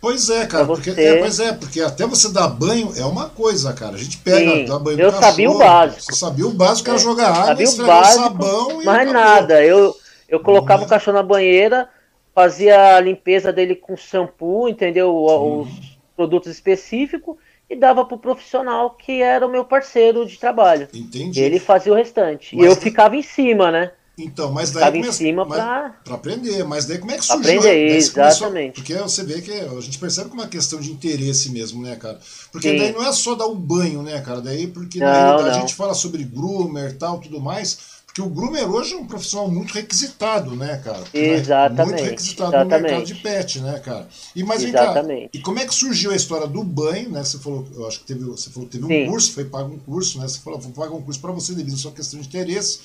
Pois 0.00 0.30
é, 0.30 0.46
cara, 0.46 0.64
porque, 0.64 0.90
é, 0.90 1.14
pois 1.20 1.38
é, 1.40 1.52
porque 1.52 1.80
até 1.80 2.06
você 2.06 2.32
dar 2.32 2.48
banho 2.48 2.90
é 2.96 3.04
uma 3.04 3.28
coisa, 3.28 3.72
cara. 3.74 3.96
A 3.96 3.98
gente 3.98 4.16
pega, 4.18 4.38
Sim, 4.38 4.64
dá 4.66 4.78
banho 4.78 4.96
eu 4.96 5.12
no 5.12 5.12
sabia 5.12 5.50
o 5.50 5.54
cachorro, 5.54 5.58
básico. 5.58 6.02
Você 6.02 6.18
sabia 6.18 6.46
o 6.46 6.50
básico, 6.52 6.88
era 6.88 6.98
É, 6.98 7.02
jogar 7.02 7.28
água, 7.28 7.46
sabia 7.46 7.68
o 7.68 7.72
esfregar 7.72 7.96
básico, 7.96 8.24
sabão 8.24 8.82
e 8.82 8.86
Mas 8.86 8.96
acabou. 8.96 9.12
nada, 9.12 9.64
eu, 9.64 9.94
eu 10.28 10.40
colocava 10.40 10.82
é? 10.82 10.86
o 10.86 10.88
cachorro 10.88 11.16
na 11.18 11.22
banheira, 11.22 11.88
fazia 12.34 12.96
a 12.96 13.00
limpeza 13.00 13.52
dele 13.52 13.76
com 13.76 13.94
shampoo, 13.94 14.68
entendeu? 14.70 15.14
Os 15.14 15.68
Uhum. 15.68 15.89
Produtos 16.20 16.52
específicos 16.52 17.36
e 17.68 17.74
dava 17.74 18.04
pro 18.04 18.18
profissional 18.18 18.90
que 18.90 19.22
era 19.22 19.46
o 19.46 19.50
meu 19.50 19.64
parceiro 19.64 20.26
de 20.26 20.38
trabalho. 20.38 20.86
Entendi. 20.92 21.40
Ele 21.40 21.58
fazia 21.58 21.92
o 21.92 21.96
restante. 21.96 22.54
Mas 22.54 22.64
e 22.64 22.68
eu 22.68 22.74
tem- 22.74 22.82
ficava 22.82 23.16
em 23.16 23.22
cima, 23.22 23.70
né? 23.70 23.92
Então, 24.18 24.52
mas 24.52 24.70
daí 24.70 24.82
Ficava 24.84 24.96
em 24.98 25.12
cima. 25.12 25.46
Pra 25.46 25.94
aprender, 26.10 26.62
mas 26.64 26.84
daí 26.84 26.98
como 26.98 27.10
é 27.10 27.16
que 27.16 27.24
surgiu? 27.24 27.58
aprender, 27.58 27.62
daí 27.62 27.88
começou- 28.10 28.26
exatamente. 28.26 28.74
porque 28.74 28.94
você 28.94 29.24
vê 29.24 29.40
que 29.40 29.50
a 29.50 29.80
gente 29.80 29.98
percebe 29.98 30.28
que 30.28 30.36
é 30.36 30.40
uma 30.40 30.48
questão 30.48 30.78
de 30.78 30.92
interesse 30.92 31.50
mesmo, 31.50 31.80
né, 31.82 31.96
cara? 31.96 32.18
Porque 32.52 32.68
Sim. 32.70 32.76
daí 32.76 32.92
não 32.92 33.02
é 33.06 33.10
só 33.12 33.34
dar 33.34 33.46
o 33.46 33.54
banho, 33.54 34.02
né, 34.02 34.20
cara? 34.20 34.42
Daí, 34.42 34.66
porque 34.66 34.98
Não, 34.98 35.06
na 35.06 35.12
realidade 35.14 35.48
a 35.48 35.52
não. 35.54 35.60
gente 35.60 35.74
fala 35.74 35.94
sobre 35.94 36.22
groomer 36.22 36.98
tal, 36.98 37.18
tudo 37.18 37.40
mais, 37.40 37.99
porque 38.10 38.22
o 38.22 38.28
groomer 38.28 38.68
hoje 38.68 38.94
é 38.94 38.96
um 38.96 39.06
profissional 39.06 39.48
muito 39.48 39.72
requisitado, 39.72 40.56
né, 40.56 40.78
cara? 40.84 40.98
Né, 40.98 41.06
Exatamente, 41.14 41.84
Muito 41.84 42.04
requisitado 42.04 42.58
no 42.58 42.66
mercado 42.66 43.04
exatamente. 43.04 43.14
de 43.14 43.14
pet, 43.14 43.60
né, 43.60 43.78
cara? 43.78 44.08
E 44.34 44.42
mas 44.42 44.62
vem 44.62 44.72
cá, 44.72 44.82
Exatamente. 44.82 45.30
e 45.32 45.38
como 45.38 45.60
é 45.60 45.66
que 45.66 45.72
surgiu 45.74 46.10
a 46.10 46.16
história 46.16 46.48
do 46.48 46.64
banho, 46.64 47.08
né? 47.08 47.22
Você 47.22 47.38
falou, 47.38 47.64
eu 47.72 47.86
acho 47.86 48.00
que 48.00 48.06
teve, 48.06 48.24
você 48.24 48.50
falou 48.50 48.68
que 48.68 48.72
teve 48.78 48.84
um 48.84 48.88
Sim. 48.88 49.06
curso, 49.06 49.32
foi 49.32 49.44
pago 49.44 49.72
um 49.72 49.78
curso, 49.78 50.18
né? 50.18 50.26
Você 50.26 50.40
falou, 50.40 50.58
vou 50.58 50.72
pagar 50.72 50.92
um 50.94 51.02
curso 51.02 51.20
para 51.20 51.30
você 51.30 51.54
devido 51.54 51.74
à 51.74 51.78
sua 51.78 51.92
questão 51.92 52.20
de 52.20 52.26
interesse. 52.26 52.80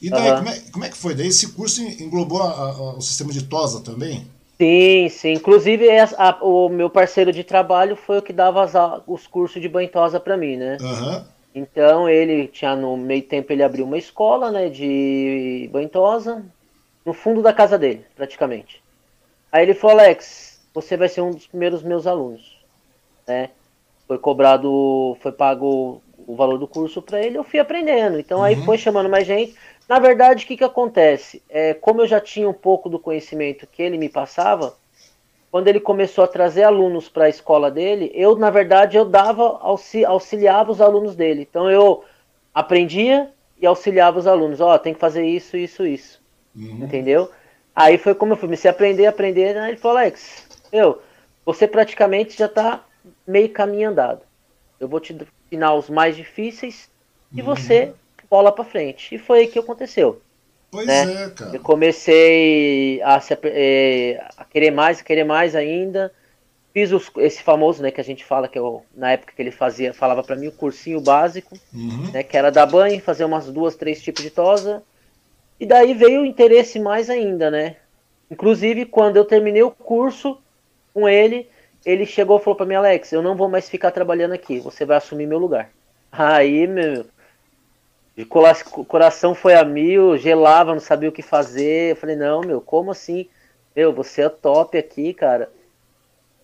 E 0.00 0.08
daí, 0.08 0.26
Aham. 0.28 0.36
como, 0.36 0.48
é, 0.48 0.60
como 0.70 0.84
é 0.84 0.88
que 0.88 0.96
foi? 0.96 1.14
Daí 1.16 1.26
esse 1.28 1.48
curso 1.48 1.82
englobou 1.82 2.40
a- 2.42 2.52
a- 2.52 2.96
o 2.96 3.00
sistema 3.00 3.32
de 3.32 3.42
TOSA 3.42 3.80
também? 3.80 4.26
Sim, 4.60 5.08
sim. 5.08 5.32
Inclusive, 5.32 5.88
a- 6.16 6.38
o 6.40 6.68
meu 6.68 6.88
parceiro 6.88 7.32
de 7.32 7.42
trabalho 7.42 7.96
foi 7.96 8.18
o 8.18 8.22
que 8.22 8.32
dava 8.32 8.62
as 8.62 8.72
os 9.06 9.26
cursos 9.26 9.60
de 9.60 9.68
banhosa 9.68 10.20
pra 10.20 10.36
mim, 10.36 10.56
né? 10.56 10.76
Aham. 10.80 11.26
Então 11.54 12.08
ele 12.08 12.48
tinha 12.48 12.74
no 12.76 12.96
meio 12.96 13.26
tempo 13.26 13.52
ele 13.52 13.62
abriu 13.62 13.86
uma 13.86 13.98
escola, 13.98 14.50
né, 14.50 14.68
de 14.68 15.68
banhosa 15.72 16.44
no 17.04 17.14
fundo 17.14 17.42
da 17.42 17.52
casa 17.52 17.78
dele, 17.78 18.06
praticamente. 18.14 18.84
Aí 19.52 19.64
ele 19.64 19.74
falou, 19.74 19.98
Alex, 20.00 20.66
você 20.74 20.96
vai 20.96 21.08
ser 21.08 21.22
um 21.22 21.34
dos 21.34 21.46
primeiros 21.48 21.82
meus 21.82 22.06
alunos, 22.06 22.58
né? 23.28 23.52
Foi 24.08 24.18
cobrado, 24.18 25.16
foi 25.20 25.32
pago 25.32 26.02
o 26.18 26.36
valor 26.36 26.58
do 26.58 26.68
curso 26.68 27.02
para 27.02 27.22
ele, 27.24 27.38
eu 27.38 27.44
fui 27.44 27.58
aprendendo. 27.60 28.18
Então 28.20 28.42
aí 28.42 28.56
Uhum. 28.56 28.64
foi 28.64 28.78
chamando 28.78 29.08
mais 29.10 29.26
gente. 29.26 29.56
Na 29.88 29.98
verdade, 30.00 30.44
o 30.44 30.48
que 30.48 30.56
que 30.58 30.64
acontece? 30.64 31.44
É, 31.48 31.74
como 31.74 32.02
eu 32.02 32.06
já 32.06 32.20
tinha 32.20 32.48
um 32.48 32.54
pouco 32.54 32.88
do 32.90 32.98
conhecimento 33.00 33.66
que 33.66 33.82
ele 33.82 33.98
me 33.98 34.08
passava, 34.08 34.78
quando 35.54 35.68
ele 35.68 35.78
começou 35.78 36.24
a 36.24 36.26
trazer 36.26 36.64
alunos 36.64 37.08
para 37.08 37.26
a 37.26 37.28
escola 37.28 37.70
dele, 37.70 38.10
eu, 38.12 38.34
na 38.34 38.50
verdade, 38.50 38.96
eu 38.96 39.04
dava, 39.04 39.56
auxi 39.60 40.04
auxiliava 40.04 40.72
os 40.72 40.80
alunos 40.80 41.14
dele. 41.14 41.46
Então 41.48 41.70
eu 41.70 42.02
aprendia 42.52 43.30
e 43.56 43.64
auxiliava 43.64 44.18
os 44.18 44.26
alunos. 44.26 44.60
Ó, 44.60 44.74
oh, 44.74 44.78
tem 44.80 44.92
que 44.92 44.98
fazer 44.98 45.24
isso, 45.24 45.56
isso, 45.56 45.86
isso. 45.86 46.20
Uhum. 46.56 46.80
Entendeu? 46.82 47.30
Aí 47.72 47.98
foi 47.98 48.16
como 48.16 48.32
eu 48.32 48.36
fui, 48.36 48.48
comecei 48.48 48.68
a 48.68 48.74
aprender, 48.74 49.06
aprender, 49.06 49.54
né? 49.54 49.68
Ele 49.68 49.76
falou, 49.76 49.98
Alex, 49.98 50.44
eu, 50.72 51.00
você 51.46 51.68
praticamente 51.68 52.36
já 52.36 52.46
está 52.46 52.84
meio 53.24 53.48
caminho 53.50 53.90
andado. 53.90 54.22
Eu 54.80 54.88
vou 54.88 54.98
te 54.98 55.16
ensinar 55.46 55.72
os 55.74 55.88
mais 55.88 56.16
difíceis 56.16 56.90
e 57.32 57.42
uhum. 57.42 57.46
você 57.46 57.94
bola 58.28 58.50
para 58.50 58.64
frente. 58.64 59.14
E 59.14 59.18
foi 59.18 59.38
aí 59.38 59.46
que 59.46 59.60
aconteceu. 59.60 60.20
Pois 60.74 60.88
né? 60.88 61.24
é, 61.24 61.30
cara. 61.30 61.54
Eu 61.54 61.60
comecei 61.60 63.00
a, 63.02 63.22
é, 63.44 64.26
a 64.36 64.44
querer 64.44 64.72
mais, 64.72 64.98
a 64.98 65.04
querer 65.04 65.22
mais 65.22 65.54
ainda. 65.54 66.12
Fiz 66.72 66.90
os, 66.90 67.08
esse 67.18 67.40
famoso, 67.44 67.80
né, 67.80 67.92
que 67.92 68.00
a 68.00 68.04
gente 68.04 68.24
fala 68.24 68.48
que 68.48 68.58
eu, 68.58 68.84
na 68.92 69.12
época 69.12 69.32
que 69.36 69.40
ele 69.40 69.52
fazia, 69.52 69.94
falava 69.94 70.24
para 70.24 70.34
mim 70.34 70.48
o 70.48 70.52
cursinho 70.52 71.00
básico, 71.00 71.56
uhum. 71.72 72.10
né, 72.12 72.24
que 72.24 72.36
era 72.36 72.50
dar 72.50 72.66
banho, 72.66 73.00
fazer 73.00 73.24
umas 73.24 73.46
duas, 73.46 73.76
três 73.76 74.02
tipos 74.02 74.24
de 74.24 74.30
tosa. 74.30 74.82
E 75.60 75.64
daí 75.64 75.94
veio 75.94 76.22
o 76.22 76.26
interesse 76.26 76.80
mais 76.80 77.08
ainda, 77.08 77.52
né? 77.52 77.76
Inclusive, 78.28 78.84
quando 78.86 79.16
eu 79.16 79.24
terminei 79.24 79.62
o 79.62 79.70
curso 79.70 80.36
com 80.92 81.08
ele, 81.08 81.48
ele 81.86 82.04
chegou 82.04 82.40
e 82.40 82.42
falou 82.42 82.56
para 82.56 82.66
mim, 82.66 82.74
Alex, 82.74 83.12
eu 83.12 83.22
não 83.22 83.36
vou 83.36 83.48
mais 83.48 83.68
ficar 83.68 83.92
trabalhando 83.92 84.32
aqui, 84.32 84.58
você 84.58 84.84
vai 84.84 84.96
assumir 84.96 85.28
meu 85.28 85.38
lugar. 85.38 85.70
Aí, 86.10 86.66
meu, 86.66 87.06
de 88.16 88.24
coração 88.24 89.34
foi 89.34 89.54
a 89.54 89.64
mil, 89.64 90.16
gelava, 90.16 90.72
não 90.72 90.80
sabia 90.80 91.08
o 91.08 91.12
que 91.12 91.22
fazer. 91.22 91.92
Eu 91.92 91.96
falei, 91.96 92.14
não, 92.14 92.40
meu, 92.42 92.60
como 92.60 92.92
assim? 92.92 93.28
Meu, 93.74 93.92
você 93.92 94.22
é 94.22 94.28
top 94.28 94.78
aqui, 94.78 95.12
cara. 95.12 95.50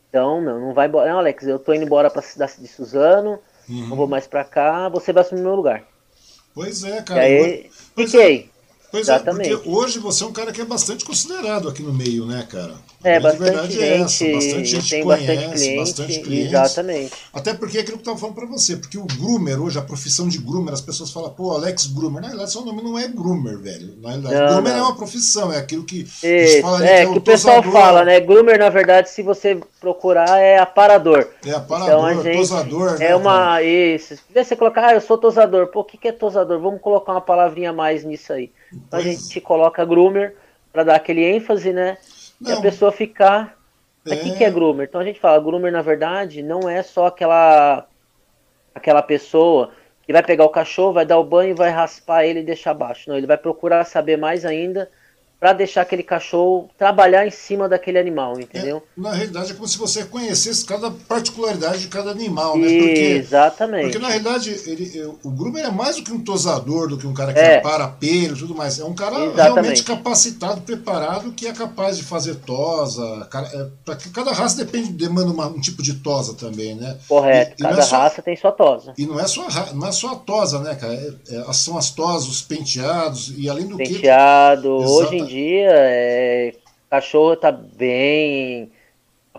Então, 0.09 0.41
meu, 0.41 0.59
não 0.59 0.75
vai 0.75 0.89
embora. 0.89 1.09
Não, 1.09 1.19
Alex, 1.19 1.47
eu 1.47 1.59
tô 1.59 1.73
indo 1.73 1.85
embora 1.85 2.11
pra 2.11 2.21
cidade 2.21 2.57
de 2.59 2.67
Suzano, 2.67 3.39
uhum. 3.69 3.87
não 3.87 3.97
vou 3.97 4.09
mais 4.09 4.27
pra 4.27 4.45
cá, 4.45 4.89
você 4.89 5.13
vai 5.13 5.23
assumir 5.23 5.43
meu 5.43 5.55
lugar. 5.55 5.85
Pois 6.53 6.83
é, 6.83 7.01
cara. 7.03 7.29
E 7.29 7.37
aí, 7.37 7.71
fiquei. 7.97 8.51
É. 8.91 9.01
Pois 9.01 9.03
Exatamente. 9.09 9.53
é, 9.53 9.57
porque 9.57 9.69
hoje 9.69 9.99
você 9.99 10.25
é 10.25 10.27
um 10.27 10.33
cara 10.33 10.53
que 10.53 10.61
é 10.61 10.65
bastante 10.65 11.05
considerado 11.05 11.69
aqui 11.69 11.83
no 11.83 11.93
meio, 11.93 12.27
né, 12.27 12.45
cara? 12.51 12.75
É, 13.03 13.19
bastante 13.19 13.43
verdade 13.43 13.73
gente, 13.73 13.85
é 13.85 13.97
essa. 14.01 14.25
Bastante 14.33 14.65
gente 14.65 14.91
tem 14.91 15.03
conhece, 15.05 15.31
bastante 15.31 15.55
cliente, 15.55 15.77
bastante 15.79 16.21
cliente. 16.21 16.49
Exatamente. 16.49 17.13
Até 17.33 17.55
porque 17.55 17.79
é 17.79 17.81
aquilo 17.81 17.99
que 17.99 18.09
eu 18.09 18.13
estava 18.13 18.19
falando 18.19 18.35
para 18.35 18.47
você, 18.47 18.77
porque 18.77 18.99
o 18.99 19.07
groomer 19.07 19.63
hoje, 19.63 19.79
a 19.79 19.83
profissão 19.83 20.29
de 20.29 20.39
groomer, 20.39 20.75
as 20.75 20.81
pessoas 20.81 21.11
falam, 21.11 21.31
pô, 21.31 21.53
Alex 21.53 21.87
Groomer. 21.87 22.21
Na 22.21 22.29
realidade, 22.29 22.53
seu 22.53 22.65
nome 22.65 22.83
não 22.83 22.99
é 22.99 23.09
groomer, 23.09 23.59
velho. 23.59 23.95
Na 24.03 24.11
realidade, 24.11 24.35
não, 24.35 24.47
groomer 24.49 24.73
é 24.73 24.77
não. 24.77 24.85
é 24.85 24.89
uma 24.89 24.97
profissão, 24.97 25.53
é 25.53 25.59
aquilo 25.59 25.85
que 25.85 26.01
Isso, 26.03 26.27
gente 26.27 26.63
fala 26.63 26.85
é, 26.85 27.07
que, 27.07 27.13
é 27.13 27.17
o, 27.17 27.21
pessoal 27.21 27.63
fala, 27.63 28.05
né? 28.05 28.21
Groomer, 28.21 28.59
na 28.59 28.69
verdade, 28.69 29.09
se 29.09 29.23
você 29.23 29.59
procurar, 29.81 30.39
é 30.39 30.59
aparador. 30.59 31.29
É 31.47 31.53
aparador, 31.53 32.11
então, 32.11 32.23
gente 32.23 32.37
tosador, 32.37 32.99
né? 32.99 33.07
É 33.07 33.17
uma. 33.17 33.33
Cara? 33.33 33.63
Isso. 33.63 34.17
Se 34.17 34.45
você 34.45 34.57
colocar, 34.57 34.89
ah, 34.89 34.95
eu 34.95 35.01
sou 35.01 35.17
tosador. 35.17 35.69
Pô, 35.69 35.81
o 35.81 35.85
que, 35.85 35.97
que 35.97 36.09
é 36.09 36.13
tosador? 36.13 36.61
Vamos 36.61 36.83
colocar 36.83 37.13
uma 37.13 37.21
palavrinha 37.21 37.73
mais 37.73 38.05
nisso 38.05 38.33
aí. 38.33 38.51
Então 38.73 38.99
a 38.99 39.03
gente 39.03 39.41
coloca 39.41 39.85
groomer 39.85 40.37
para 40.73 40.85
dar 40.85 40.97
aquele 40.97 41.25
ênfase, 41.25 41.73
né? 41.73 41.99
Não. 42.41 42.51
E 42.51 42.53
a 42.55 42.61
pessoa 42.61 42.93
ficar. 42.93 43.59
É. 44.07 44.15
O 44.15 44.37
que 44.37 44.45
é 44.45 44.51
groomer? 44.51 44.87
Então 44.89 45.01
a 45.01 45.05
gente 45.05 45.21
fala, 45.21 45.43
groomer 45.43 45.71
na 45.71 45.83
verdade 45.83 46.43
não 46.43 46.69
é 46.69 46.83
só 46.83 47.07
aquela 47.07 47.87
aquela 48.75 49.03
pessoa 49.03 49.73
que 50.03 50.13
vai 50.13 50.23
pegar 50.23 50.45
o 50.45 50.49
cachorro, 50.49 50.95
vai 50.95 51.05
dar 51.05 51.19
o 51.19 51.25
banho, 51.25 51.55
vai 51.55 51.71
raspar 51.71 52.25
ele 52.25 52.41
e 52.41 52.45
deixar 52.45 52.71
abaixo. 52.71 53.09
Não, 53.09 53.17
ele 53.17 53.27
vai 53.27 53.37
procurar 53.37 53.85
saber 53.85 54.17
mais 54.17 54.45
ainda 54.45 54.91
para 55.41 55.55
deixar 55.55 55.81
aquele 55.81 56.03
cachorro 56.03 56.69
trabalhar 56.77 57.27
em 57.27 57.31
cima 57.31 57.67
daquele 57.67 57.99
animal, 57.99 58.39
entendeu? 58.39 58.83
É, 58.97 59.01
na 59.01 59.13
realidade 59.13 59.53
é 59.53 59.55
como 59.55 59.67
se 59.67 59.79
você 59.79 60.05
conhecesse 60.05 60.67
cada 60.67 60.91
particularidade 60.91 61.79
de 61.79 61.89
cada 61.89 62.11
animal, 62.11 62.59
né? 62.59 62.69
Porque, 62.69 63.01
Exatamente. 63.01 63.85
Porque 63.85 63.99
na 63.99 64.09
realidade 64.09 64.51
ele, 64.67 65.15
o 65.25 65.31
Groomer 65.31 65.65
é 65.65 65.71
mais 65.71 65.97
do 65.97 66.03
que 66.03 66.13
um 66.13 66.23
tosador, 66.23 66.89
do 66.89 66.99
que 66.99 67.07
um 67.07 67.15
cara 67.15 67.33
que 67.33 67.41
é. 67.41 67.59
para 67.61 67.89
pelo 67.89 68.37
e 68.37 68.39
tudo 68.39 68.55
mais. 68.55 68.79
É 68.79 68.85
um 68.85 68.95
cara 68.95 69.17
Exatamente. 69.17 69.43
realmente 69.43 69.83
capacitado, 69.83 70.61
preparado, 70.61 71.33
que 71.33 71.47
é 71.47 71.53
capaz 71.55 71.97
de 71.97 72.03
fazer 72.03 72.35
tosa. 72.37 73.27
É, 73.55 73.67
para 73.83 73.97
cada 74.13 74.33
raça 74.33 74.63
depende, 74.63 74.93
demanda 74.93 75.31
uma, 75.31 75.47
um 75.47 75.61
tipo 75.61 75.83
de 75.83 75.95
tosa 75.95 76.35
também, 76.35 76.75
né? 76.75 76.99
Correto, 77.09 77.55
e, 77.59 77.63
cada 77.63 77.77
e 77.77 77.79
é 77.79 77.83
só, 77.83 77.97
raça 77.97 78.21
tem 78.21 78.37
sua 78.37 78.53
tosa. 78.53 78.93
E 78.99 79.07
não 79.07 79.19
é 79.19 79.27
só, 79.27 79.47
não 79.73 79.87
é 79.87 79.93
só 79.93 80.13
a 80.13 80.17
tosa, 80.17 80.59
né, 80.59 80.75
cara? 80.75 80.93
É, 80.93 81.37
é, 81.37 81.53
são 81.55 81.79
as 81.79 81.91
tosas, 81.91 82.29
os 82.29 82.43
penteados, 82.43 83.33
e 83.39 83.49
além 83.49 83.67
do 83.67 83.79
Penteado, 83.79 83.89
que. 83.89 83.95
Penteado, 83.95 84.69
hoje 84.69 85.17
em 85.17 85.30
dia, 85.31 85.71
é, 85.73 86.53
cachorro 86.91 87.37
tá 87.37 87.53
bem. 87.53 88.73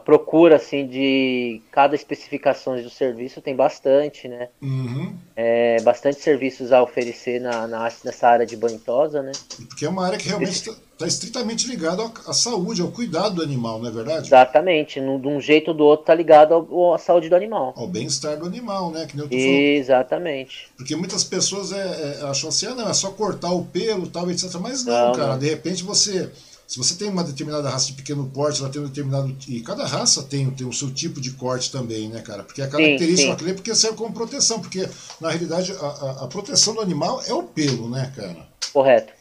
Procura 0.03 0.55
assim 0.55 0.87
de 0.87 1.61
cada 1.71 1.95
especificação 1.95 2.81
do 2.81 2.89
serviço 2.89 3.41
tem 3.41 3.55
bastante, 3.55 4.27
né? 4.27 4.49
Uhum. 4.61 5.15
É, 5.35 5.81
bastante 5.81 6.21
serviços 6.21 6.71
a 6.71 6.81
oferecer 6.81 7.39
na, 7.39 7.67
na, 7.67 7.83
nessa 8.03 8.27
área 8.27 8.45
de 8.45 8.55
banhosa, 8.55 9.21
né? 9.21 9.31
Porque 9.67 9.85
é 9.85 9.89
uma 9.89 10.05
área 10.05 10.17
que 10.17 10.27
realmente 10.27 10.51
está 10.51 10.73
tá 10.97 11.07
estritamente 11.07 11.67
ligada 11.67 12.03
à 12.27 12.33
saúde, 12.33 12.81
ao 12.81 12.89
cuidado 12.89 13.35
do 13.35 13.43
animal, 13.43 13.79
não 13.79 13.87
é 13.87 13.91
verdade? 13.91 14.27
Exatamente, 14.27 14.99
de 14.99 15.27
um 15.27 15.41
jeito 15.41 15.69
ou 15.69 15.73
do 15.73 15.83
outro 15.83 16.05
tá 16.05 16.13
ligado 16.13 16.53
ao, 16.53 16.93
à 16.93 16.97
saúde 16.97 17.29
do 17.29 17.35
animal. 17.35 17.73
Ao 17.75 17.87
bem-estar 17.87 18.37
do 18.37 18.45
animal, 18.45 18.91
né? 18.91 19.07
Exatamente. 19.29 20.69
Porque 20.77 20.95
muitas 20.95 21.23
pessoas 21.23 21.71
é, 21.71 22.19
é, 22.21 22.23
acham 22.23 22.49
assim, 22.49 22.67
ah, 22.67 22.75
não, 22.75 22.89
é 22.89 22.93
só 22.93 23.11
cortar 23.11 23.51
o 23.51 23.65
pelo, 23.65 24.07
tal, 24.07 24.29
etc. 24.29 24.53
Mas 24.59 24.85
não, 24.85 25.07
não 25.07 25.15
cara, 25.15 25.31
não. 25.33 25.39
de 25.39 25.49
repente 25.49 25.83
você 25.83 26.29
se 26.71 26.77
você 26.77 26.95
tem 26.95 27.09
uma 27.09 27.21
determinada 27.21 27.69
raça 27.69 27.87
de 27.87 27.93
pequeno 27.95 28.25
porte, 28.33 28.61
ela 28.61 28.69
tem 28.69 28.81
um 28.81 28.85
determinado. 28.85 29.35
E 29.45 29.59
cada 29.59 29.85
raça 29.85 30.23
tem, 30.23 30.49
tem 30.51 30.65
o 30.65 30.71
seu 30.71 30.89
tipo 30.89 31.19
de 31.19 31.31
corte 31.31 31.69
também, 31.69 32.07
né, 32.07 32.21
cara? 32.21 32.43
Porque 32.43 32.61
a 32.61 32.67
característica 32.69 33.37
sim, 33.37 33.45
sim. 33.45 33.53
porque 33.55 33.75
serve 33.75 33.97
como 33.97 34.13
proteção. 34.13 34.61
Porque, 34.61 34.87
na 35.19 35.27
realidade, 35.27 35.73
a, 35.73 35.85
a, 35.85 36.23
a, 36.23 36.27
proteção 36.27 36.73
do 36.73 36.79
animal 36.79 37.21
é 37.27 37.33
o 37.33 37.43
pelo, 37.43 37.89
né, 37.89 38.13
cara? 38.15 38.47
Correto. 38.71 39.11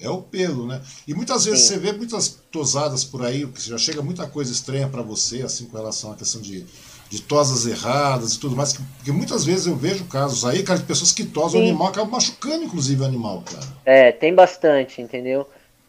É 0.00 0.08
o 0.08 0.22
pelo, 0.22 0.66
né? 0.66 0.80
E 1.06 1.12
muitas 1.12 1.44
vezes 1.44 1.66
sim. 1.66 1.74
você 1.74 1.78
vê 1.78 1.92
muitas 1.92 2.38
tosadas 2.50 3.04
por 3.04 3.22
aí, 3.22 3.46
que 3.46 3.60
já 3.60 3.76
chega 3.76 4.00
muita 4.00 4.26
coisa 4.26 4.50
estranha 4.50 4.88
para 4.88 5.02
você, 5.02 5.42
assim, 5.42 5.66
com 5.66 5.76
relação 5.76 6.12
à 6.12 6.16
questão 6.16 6.40
de, 6.40 6.64
de 7.10 7.20
tosas 7.20 7.66
erradas 7.66 8.32
e 8.32 8.40
tudo 8.40 8.56
mais. 8.56 8.72
Porque 8.72 9.12
muitas 9.12 9.44
vezes 9.44 9.66
eu 9.66 9.76
vejo 9.76 10.06
casos 10.06 10.46
aí, 10.46 10.62
cara, 10.62 10.78
de 10.78 10.86
pessoas 10.86 11.12
que 11.12 11.26
tosam 11.26 11.60
o 11.60 11.62
animal, 11.62 11.88
acabam 11.88 12.12
machucando, 12.12 12.64
inclusive, 12.64 13.02
o 13.02 13.04
animal, 13.04 13.42
cara. 13.42 13.66
É, 13.84 14.12
tem 14.12 14.34
bastante, 14.34 15.02
entendeu? 15.02 15.46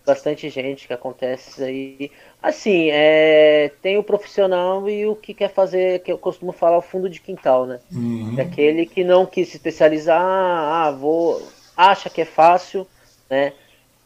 Bastante 0.07 0.49
gente 0.49 0.87
que 0.87 0.93
acontece 0.93 1.61
aí. 1.61 2.09
Assim, 2.41 2.89
é, 2.91 3.69
tem 3.81 3.97
o 3.97 4.03
profissional 4.03 4.89
e 4.89 5.05
o 5.05 5.15
que 5.15 5.33
quer 5.33 5.51
fazer, 5.51 5.99
que 5.99 6.11
eu 6.11 6.17
costumo 6.17 6.53
falar, 6.53 6.77
o 6.77 6.81
fundo 6.81 7.09
de 7.09 7.19
quintal, 7.19 7.65
né? 7.65 7.79
Uhum. 7.91 8.35
É 8.37 8.41
aquele 8.41 8.85
que 8.85 9.03
não 9.03 9.25
quis 9.25 9.49
se 9.49 9.57
especializar, 9.57 10.21
ah, 10.21 10.91
vou, 10.91 11.45
acha 11.75 12.09
que 12.09 12.21
é 12.21 12.25
fácil, 12.25 12.87
né? 13.29 13.51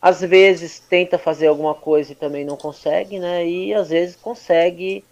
Às 0.01 0.21
vezes 0.21 0.79
tenta 0.79 1.19
fazer 1.19 1.45
alguma 1.45 1.75
coisa 1.75 2.11
e 2.11 2.15
também 2.15 2.43
não 2.43 2.57
consegue, 2.57 3.19
né? 3.19 3.45
E 3.47 3.71
às 3.71 3.89
vezes 3.89 4.15
consegue 4.15 5.05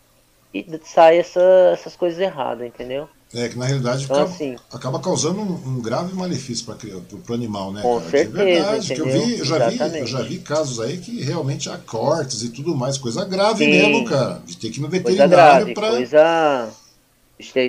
e 0.51 0.65
sai 0.83 1.19
essa, 1.19 1.69
essas 1.71 1.95
coisas 1.95 2.19
erradas, 2.19 2.65
entendeu? 2.65 3.07
É, 3.33 3.47
que 3.47 3.59
na 3.59 3.65
realidade 3.65 4.05
então, 4.05 4.15
acaba, 4.15 4.31
assim, 4.31 4.55
acaba, 4.73 4.99
causando 4.99 5.39
um, 5.39 5.77
um 5.77 5.81
grave 5.81 6.15
malefício 6.15 6.65
para 6.65 7.31
o 7.31 7.35
animal, 7.35 7.71
né? 7.71 7.83
Com 7.83 7.99
cara? 7.99 8.09
certeza. 8.09 8.41
É 8.41 8.45
verdade, 8.45 8.95
que 8.95 9.01
eu, 9.01 9.05
vi, 9.05 9.37
eu, 9.37 9.45
já 9.45 9.69
vi, 9.69 9.99
eu 9.99 10.07
já 10.07 10.21
vi 10.23 10.37
casos 10.39 10.79
aí 10.79 10.97
que 10.97 11.21
realmente 11.21 11.69
há 11.69 11.77
cortes 11.77 12.41
e 12.41 12.49
tudo 12.49 12.75
mais, 12.75 12.97
coisa 12.97 13.23
grave 13.25 13.65
Sim. 13.65 13.69
mesmo, 13.69 14.05
cara. 14.05 14.41
De 14.43 14.57
ter 14.57 14.71
que 14.71 14.79
ir 14.79 14.81
no 14.81 14.89
veterinário 14.89 15.73
para. 15.75 15.89
Coisa. 15.89 16.69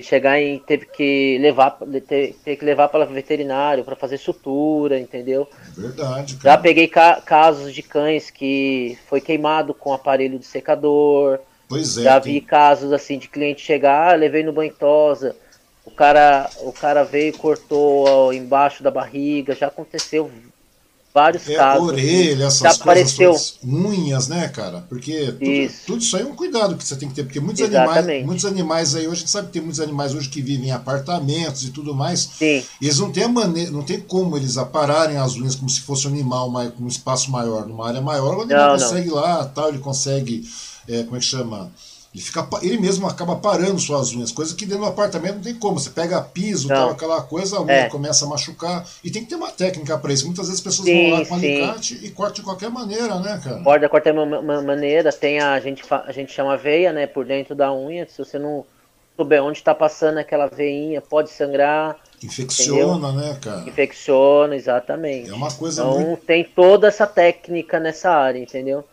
Chegar 0.02 0.40
em. 0.40 0.58
Teve 0.60 0.86
que 0.86 1.38
levar, 1.38 1.78
ter, 2.08 2.34
ter 2.42 2.56
que 2.56 2.64
levar 2.64 2.88
para 2.88 3.04
o 3.04 3.12
veterinário 3.12 3.84
para 3.84 3.94
fazer 3.94 4.16
sutura, 4.16 4.98
entendeu? 4.98 5.46
Verdade. 5.76 6.36
Cara. 6.36 6.56
Já 6.56 6.58
peguei 6.58 6.88
ca 6.88 7.20
casos 7.20 7.74
de 7.74 7.82
cães 7.82 8.30
que 8.30 8.98
foi 9.08 9.20
queimado 9.20 9.74
com 9.74 9.92
aparelho 9.92 10.38
de 10.38 10.46
secador. 10.46 11.38
Pois 11.68 11.98
é. 11.98 12.02
Já 12.02 12.18
tem... 12.18 12.32
vi 12.32 12.40
casos 12.40 12.94
assim 12.94 13.18
de 13.18 13.28
cliente 13.28 13.60
chegar, 13.60 14.14
ah, 14.14 14.16
levei 14.16 14.42
no 14.42 14.54
banho 14.54 14.72
tosa 14.72 15.36
cara, 16.00 16.48
o 16.62 16.72
cara 16.72 17.04
veio 17.04 17.28
e 17.28 17.36
cortou 17.36 18.32
embaixo 18.32 18.82
da 18.82 18.90
barriga, 18.90 19.54
já 19.54 19.66
aconteceu 19.66 20.30
vários 21.12 21.46
é, 21.46 21.56
casos. 21.56 21.86
orelha, 21.86 22.44
essas 22.46 22.58
já 22.60 22.82
coisas, 22.82 23.12
apareceu. 23.12 23.36
unhas, 23.62 24.26
né, 24.26 24.48
cara? 24.48 24.82
Porque 24.88 25.26
tudo 25.26 25.44
isso. 25.44 25.76
tudo 25.86 26.02
isso 26.02 26.16
aí 26.16 26.22
é 26.22 26.24
um 26.24 26.34
cuidado 26.34 26.74
que 26.74 26.84
você 26.84 26.96
tem 26.96 27.06
que 27.06 27.14
ter, 27.14 27.24
porque 27.24 27.38
muitos 27.38 27.62
animais, 27.62 28.24
muitos 28.24 28.46
animais 28.46 28.94
aí 28.94 29.02
hoje, 29.02 29.10
a 29.10 29.18
gente 29.18 29.30
sabe 29.30 29.48
que 29.48 29.52
tem 29.52 29.60
muitos 29.60 29.80
animais 29.80 30.14
hoje 30.14 30.30
que 30.30 30.40
vivem 30.40 30.68
em 30.68 30.72
apartamentos 30.72 31.64
e 31.64 31.70
tudo 31.70 31.94
mais. 31.94 32.30
Sim. 32.38 32.64
E 32.80 32.86
eles 32.86 32.98
não 32.98 33.12
têm 33.12 33.24
a 33.24 33.28
maneira, 33.28 33.70
não 33.70 33.82
tem 33.82 34.00
como 34.00 34.38
eles 34.38 34.56
apararem 34.56 35.18
as 35.18 35.34
unhas 35.34 35.54
como 35.54 35.68
se 35.68 35.82
fosse 35.82 36.08
um 36.08 36.12
animal 36.12 36.50
com 36.78 36.84
um 36.84 36.88
espaço 36.88 37.30
maior, 37.30 37.66
numa 37.66 37.86
área 37.86 38.00
maior, 38.00 38.38
o 38.38 38.40
animal 38.40 38.78
não, 38.78 38.78
consegue 38.78 39.08
não. 39.08 39.16
lá, 39.16 39.44
tal, 39.44 39.68
ele 39.68 39.80
consegue, 39.80 40.48
é, 40.88 41.02
como 41.02 41.16
é 41.16 41.18
que 41.18 41.26
chama? 41.26 41.70
Ele, 42.12 42.22
fica, 42.22 42.48
ele 42.60 42.76
mesmo 42.78 43.06
acaba 43.06 43.36
parando 43.36 43.78
suas 43.78 44.12
unhas, 44.12 44.32
coisa 44.32 44.54
que 44.56 44.66
dentro 44.66 44.82
do 44.82 44.90
apartamento 44.90 45.36
não 45.36 45.42
tem 45.42 45.54
como. 45.54 45.78
Você 45.78 45.90
pega 45.90 46.20
piso, 46.20 46.66
tal, 46.66 46.90
aquela 46.90 47.22
coisa, 47.22 47.58
a 47.58 47.62
unha 47.62 47.72
é. 47.72 47.88
começa 47.88 48.24
a 48.24 48.28
machucar. 48.28 48.84
E 49.04 49.12
tem 49.12 49.22
que 49.22 49.28
ter 49.28 49.36
uma 49.36 49.52
técnica 49.52 49.96
para 49.96 50.12
isso. 50.12 50.26
Muitas 50.26 50.46
vezes 50.46 50.58
as 50.58 50.64
pessoas 50.64 50.88
sim, 50.88 51.08
vão 51.08 51.20
lá 51.20 51.26
com 51.26 51.38
sim. 51.38 51.62
alicate 51.62 52.00
e 52.02 52.10
cortam 52.10 52.34
de 52.34 52.42
qualquer 52.42 52.68
maneira, 52.68 53.20
né, 53.20 53.40
cara? 53.42 53.62
Corta 53.62 53.86
de 53.86 53.88
qualquer 53.88 54.12
maneira. 54.12 55.12
Tem 55.12 55.38
a, 55.38 55.52
a, 55.52 55.60
gente, 55.60 55.84
a 55.88 56.10
gente 56.10 56.32
chama 56.32 56.56
veia, 56.56 56.92
né, 56.92 57.06
por 57.06 57.24
dentro 57.24 57.54
da 57.54 57.72
unha. 57.72 58.04
Se 58.08 58.18
você 58.18 58.40
não 58.40 58.66
souber 59.16 59.44
onde 59.44 59.58
está 59.58 59.72
passando 59.72 60.18
aquela 60.18 60.48
veinha, 60.48 61.00
pode 61.00 61.30
sangrar. 61.30 61.96
Infecciona, 62.24 63.08
entendeu? 63.08 63.12
né, 63.12 63.38
cara? 63.40 63.68
Infecciona, 63.68 64.56
exatamente. 64.56 65.30
É 65.30 65.34
uma 65.34 65.52
coisa 65.52 65.82
então, 65.82 66.00
muito... 66.00 66.24
tem 66.24 66.42
toda 66.42 66.88
essa 66.88 67.06
técnica 67.06 67.78
nessa 67.78 68.10
área, 68.10 68.40
entendeu? 68.40 68.84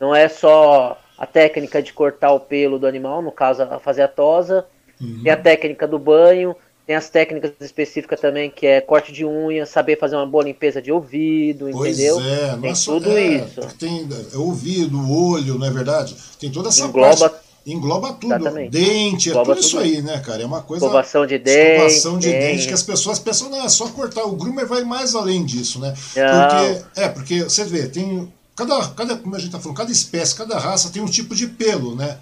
Não 0.00 0.12
é 0.12 0.28
só 0.28 0.98
a 1.18 1.26
técnica 1.26 1.82
de 1.82 1.92
cortar 1.92 2.32
o 2.32 2.40
pelo 2.40 2.78
do 2.78 2.86
animal, 2.86 3.22
no 3.22 3.32
caso, 3.32 3.62
a 3.62 3.78
fazer 3.78 4.02
a 4.02 4.08
tosa. 4.08 4.66
Uhum. 5.00 5.22
Tem 5.22 5.32
a 5.32 5.36
técnica 5.36 5.86
do 5.86 5.98
banho, 5.98 6.54
tem 6.86 6.94
as 6.94 7.10
técnicas 7.10 7.52
específicas 7.60 8.20
também, 8.20 8.50
que 8.50 8.66
é 8.66 8.80
corte 8.80 9.12
de 9.12 9.24
unha, 9.24 9.66
saber 9.66 9.98
fazer 9.98 10.16
uma 10.16 10.26
boa 10.26 10.44
limpeza 10.44 10.80
de 10.80 10.92
ouvido, 10.92 11.68
pois 11.72 11.98
entendeu? 11.98 12.20
É, 12.20 12.56
tem 12.56 12.70
nossa, 12.70 12.92
tudo 12.92 13.10
é, 13.10 13.22
isso. 13.22 13.60
Tem 13.78 14.08
é, 14.32 14.36
ouvido, 14.36 15.12
olho, 15.12 15.58
não 15.58 15.66
é 15.66 15.70
verdade? 15.70 16.16
Tem 16.38 16.50
toda 16.50 16.68
essa 16.68 16.84
Engloba, 16.84 17.30
parte. 17.30 17.46
Engloba 17.66 18.12
tudo. 18.12 18.34
Exatamente. 18.34 18.70
Dente, 18.70 19.28
Engloba 19.30 19.52
é 19.52 19.54
tudo, 19.56 19.62
tudo, 19.62 19.66
isso 19.66 19.78
aí, 19.78 20.00
né, 20.00 20.20
cara? 20.20 20.42
É 20.42 20.46
uma 20.46 20.62
coisa. 20.62 20.84
Escovação 20.84 21.26
de 21.26 21.38
dente. 21.38 21.58
Escovação 21.58 22.18
de 22.20 22.30
dente, 22.30 22.68
que 22.68 22.74
as 22.74 22.82
pessoas 22.84 23.18
pensam, 23.18 23.50
não, 23.50 23.64
é 23.64 23.68
só 23.68 23.88
cortar. 23.88 24.24
O 24.24 24.36
groomer 24.36 24.66
vai 24.66 24.84
mais 24.84 25.16
além 25.16 25.44
disso, 25.44 25.80
né? 25.80 25.92
Não. 26.14 26.48
Porque, 26.48 27.00
é, 27.00 27.08
porque 27.08 27.42
você 27.42 27.64
vê, 27.64 27.88
tem 27.88 28.32
Cada, 28.56 28.88
cada, 28.88 29.16
como 29.16 29.36
a 29.36 29.38
gente 29.38 29.48
está 29.48 29.60
falando, 29.60 29.76
cada 29.76 29.92
espécie, 29.92 30.34
cada 30.34 30.58
raça 30.58 30.90
tem 30.90 31.02
um 31.02 31.06
tipo 31.06 31.34
de 31.34 31.46
pelo, 31.46 31.94
né? 31.94 32.18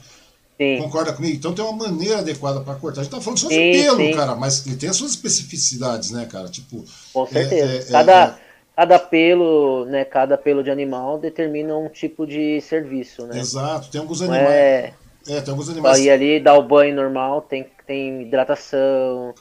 Sim. 0.59 0.79
Concorda 0.79 1.13
comigo? 1.13 1.37
Então 1.37 1.53
tem 1.53 1.65
uma 1.65 1.89
maneira 1.89 2.19
adequada 2.19 2.61
para 2.61 2.75
cortar. 2.75 3.01
A 3.01 3.05
gente 3.05 3.13
tá 3.13 3.21
falando 3.21 3.39
só 3.39 3.49
de 3.49 3.55
sim, 3.55 3.73
pelo, 3.73 3.97
sim. 3.97 4.13
cara, 4.13 4.35
mas 4.35 4.67
ele 4.67 4.77
tem 4.77 4.89
as 4.89 4.97
suas 4.97 5.13
especificidades, 5.13 6.11
né, 6.11 6.27
cara? 6.27 6.49
Tipo. 6.49 6.85
Com 7.13 7.27
certeza. 7.27 7.73
É, 7.73 7.77
é, 7.79 7.91
cada, 7.91 8.25
é, 8.25 8.35
cada 8.77 8.99
pelo, 8.99 9.85
né? 9.87 10.05
Cada 10.05 10.37
pelo 10.39 10.63
de 10.63 10.71
animal 10.71 11.19
determina 11.19 11.77
um 11.77 11.89
tipo 11.89 12.27
de 12.27 12.61
serviço, 12.61 13.27
né? 13.27 13.39
Exato. 13.39 13.89
Tem 13.91 14.01
alguns 14.01 14.23
animais. 14.23 14.49
É, 14.49 14.95
é 15.29 15.41
tem 15.41 15.51
alguns 15.51 15.69
animais. 15.69 15.99
E 15.99 16.11
ali 16.11 16.41
dá 16.41 16.55
o 16.55 16.63
banho 16.63 16.95
normal, 16.95 17.43
tem, 17.43 17.67
tem 17.87 18.23
hidratação, 18.23 19.35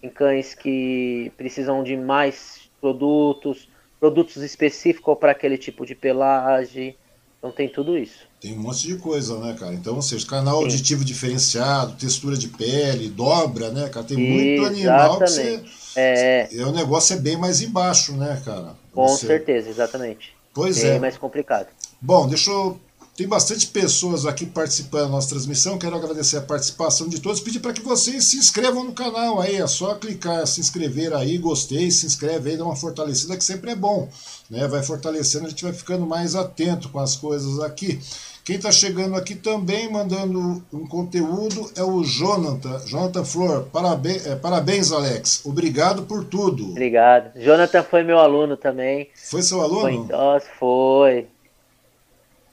tem 0.00 0.10
cães 0.10 0.54
que 0.54 1.30
precisam 1.36 1.82
de 1.82 1.96
mais 1.96 2.60
produtos 2.80 3.68
produtos 4.04 4.36
específicos 4.42 5.16
para 5.18 5.32
aquele 5.32 5.56
tipo 5.56 5.86
de 5.86 5.94
pelagem. 5.94 6.94
Então 7.38 7.50
tem 7.50 7.70
tudo 7.70 7.96
isso. 7.96 8.28
Tem 8.38 8.52
um 8.52 8.60
monte 8.60 8.86
de 8.86 8.96
coisa, 8.96 9.38
né, 9.38 9.56
cara? 9.58 9.72
Então, 9.72 9.94
ou 9.94 10.02
seja, 10.02 10.26
canal 10.26 10.58
Sim. 10.58 10.64
auditivo 10.64 11.02
diferenciado, 11.02 11.96
textura 11.96 12.36
de 12.36 12.48
pele, 12.48 13.08
dobra, 13.08 13.70
né, 13.70 13.88
cara? 13.88 14.04
Tem 14.04 14.18
muito 14.18 14.66
animal 14.66 15.18
que 15.20 15.26
você. 15.26 15.64
É... 15.96 16.48
é... 16.54 16.66
O 16.66 16.72
negócio 16.72 17.16
é 17.16 17.18
bem 17.18 17.38
mais 17.38 17.62
embaixo, 17.62 18.12
né, 18.14 18.42
cara? 18.44 18.74
Com 18.92 19.08
você... 19.08 19.26
certeza, 19.26 19.70
exatamente. 19.70 20.36
Pois 20.52 20.82
bem 20.82 20.92
é. 20.92 20.98
mais 20.98 21.16
complicado. 21.16 21.68
Bom, 21.98 22.28
deixa 22.28 22.50
eu 22.50 22.78
tem 23.16 23.28
bastante 23.28 23.68
pessoas 23.68 24.26
aqui 24.26 24.44
participando 24.44 25.02
da 25.02 25.08
nossa 25.08 25.28
transmissão. 25.28 25.78
Quero 25.78 25.94
agradecer 25.94 26.36
a 26.36 26.42
participação 26.42 27.08
de 27.08 27.20
todos. 27.20 27.40
Pedir 27.40 27.60
para 27.60 27.72
que 27.72 27.82
vocês 27.82 28.24
se 28.24 28.36
inscrevam 28.36 28.84
no 28.84 28.92
canal 28.92 29.40
aí. 29.40 29.56
É 29.56 29.66
só 29.68 29.94
clicar, 29.94 30.44
se 30.46 30.60
inscrever 30.60 31.14
aí, 31.14 31.38
gostei, 31.38 31.90
se 31.90 32.06
inscreve 32.06 32.50
aí, 32.50 32.56
dá 32.56 32.64
uma 32.64 32.74
fortalecida 32.74 33.36
que 33.36 33.44
sempre 33.44 33.70
é 33.70 33.76
bom. 33.76 34.08
Né? 34.50 34.66
Vai 34.66 34.82
fortalecendo, 34.82 35.46
a 35.46 35.48
gente 35.48 35.62
vai 35.62 35.72
ficando 35.72 36.04
mais 36.04 36.34
atento 36.34 36.88
com 36.88 36.98
as 36.98 37.16
coisas 37.16 37.60
aqui. 37.60 38.00
Quem 38.44 38.56
está 38.56 38.70
chegando 38.70 39.14
aqui 39.16 39.34
também 39.34 39.90
mandando 39.90 40.62
um 40.70 40.86
conteúdo 40.86 41.70
é 41.76 41.82
o 41.82 42.04
Jonathan. 42.04 42.78
Jonathan 42.84 43.24
Flor, 43.24 43.62
parabéns, 43.72 44.26
é, 44.26 44.36
parabéns, 44.36 44.92
Alex. 44.92 45.46
Obrigado 45.46 46.02
por 46.02 46.24
tudo. 46.24 46.70
Obrigado. 46.70 47.30
Jonathan 47.40 47.82
foi 47.84 48.02
meu 48.02 48.18
aluno 48.18 48.54
também. 48.54 49.08
Foi 49.14 49.40
seu 49.40 49.62
aluno? 49.62 49.80
Foi, 49.80 49.98
nossa, 50.08 50.46
foi. 50.58 51.26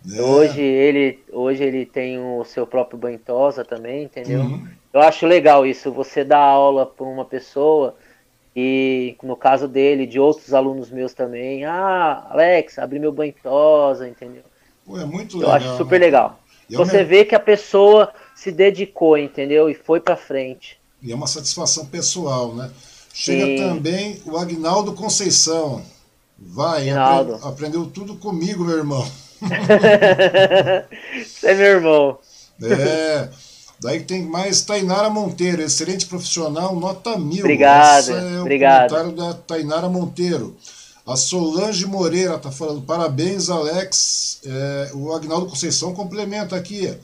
É. 0.10 0.22
Hoje, 0.22 0.62
ele, 0.62 1.20
hoje 1.32 1.64
ele 1.64 1.86
tem 1.86 2.18
o 2.18 2.44
seu 2.44 2.66
próprio 2.66 2.98
banhosa 2.98 3.64
também, 3.64 4.04
entendeu? 4.04 4.42
Uhum. 4.42 4.68
Eu 4.94 5.02
acho 5.02 5.26
legal 5.26 5.66
isso, 5.66 5.92
você 5.92 6.24
dá 6.24 6.40
aula 6.40 6.86
para 6.86 7.06
uma 7.06 7.24
pessoa 7.24 7.96
e 8.56 9.16
no 9.24 9.36
caso 9.36 9.68
dele, 9.68 10.06
de 10.06 10.20
outros 10.20 10.54
alunos 10.54 10.90
meus 10.90 11.14
também, 11.14 11.64
ah, 11.64 12.28
Alex, 12.30 12.78
abri 12.80 13.00
meu 13.00 13.12
banhosa, 13.12 14.08
entendeu? 14.08 14.44
Pô, 14.86 15.00
é 15.00 15.06
muito 15.06 15.38
legal. 15.38 15.52
Eu 15.52 15.56
acho 15.56 15.78
super 15.78 16.00
né? 16.00 16.06
legal. 16.08 16.40
É 16.70 16.76
você 16.76 17.04
vê 17.04 17.24
que 17.24 17.36
a 17.36 17.40
pessoa 17.40 18.12
se 18.36 18.52
dedicou, 18.52 19.18
entendeu? 19.18 19.70
E 19.70 19.74
foi 19.74 20.00
para 20.00 20.18
frente. 20.18 20.80
E 21.02 21.12
é 21.12 21.16
uma 21.16 21.28
satisfação 21.28 21.86
pessoal, 21.86 22.54
né? 22.54 22.70
Chega 23.14 23.46
Sim. 23.46 23.58
também 23.58 24.22
o 24.26 24.38
Agnaldo 24.38 24.94
Conceição. 24.94 25.84
Vai, 26.38 26.90
apre 26.90 27.36
aprendeu 27.44 27.86
tudo 27.86 28.16
comigo, 28.16 28.64
meu 28.64 28.78
irmão. 28.78 29.06
Você 31.24 31.48
é 31.48 31.54
meu 31.56 31.66
irmão. 31.66 32.20
É. 32.62 33.30
Daí 33.82 34.02
tem 34.02 34.24
mais 34.24 34.62
Tainara 34.62 35.10
Monteiro, 35.10 35.62
excelente 35.64 36.06
profissional, 36.06 36.76
nota 36.76 37.18
mil. 37.18 37.40
Obrigado. 37.40 38.12
É 38.12 38.38
o 38.38 38.42
obrigado. 38.42 38.90
comentário 38.92 39.12
da 39.16 39.34
Tainara 39.34 39.90
Monteiro. 39.90 40.56
A 41.06 41.16
Solange 41.16 41.88
Moreira 41.88 42.36
está 42.36 42.52
falando, 42.52 42.84
parabéns, 42.84 43.50
Alex. 43.50 44.40
É, 44.46 44.92
o 44.94 45.12
Agnaldo 45.14 45.48
Conceição 45.48 45.96
complementa 45.96 46.56
aqui. 46.56 46.96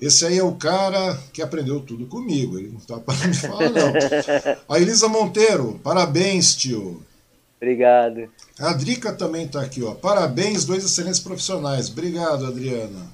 Esse 0.00 0.24
aí 0.24 0.38
é 0.38 0.44
o 0.44 0.52
cara 0.52 1.18
que 1.32 1.42
aprendeu 1.42 1.80
tudo 1.80 2.06
comigo. 2.06 2.56
Ele 2.56 2.68
não 2.68 2.78
está 2.78 2.98
para 2.98 3.26
me 3.26 3.34
falar, 3.34 3.70
não. 3.70 3.92
A 4.68 4.78
Elisa 4.80 5.08
Monteiro, 5.08 5.80
parabéns, 5.82 6.54
tio. 6.54 7.02
Obrigado. 7.62 8.28
A 8.58 8.72
Drica 8.72 9.12
também 9.12 9.44
está 9.46 9.62
aqui, 9.62 9.84
ó. 9.84 9.94
Parabéns, 9.94 10.64
dois 10.64 10.84
excelentes 10.84 11.20
profissionais. 11.20 11.88
Obrigado, 11.88 12.44
Adriana. 12.44 13.06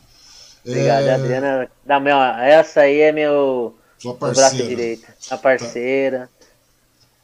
Obrigado, 0.64 1.04
é... 1.04 1.14
Adriana. 1.14 1.70
Da 1.84 2.00
meu, 2.00 2.16
essa 2.16 2.80
aí 2.80 3.02
é 3.02 3.12
meu, 3.12 3.76
Sua 3.98 4.14
parceira. 4.14 4.48
braço 4.50 4.66
direito. 4.66 5.06
A 5.28 5.36
parceira. 5.36 6.30
Tá. 6.38 6.38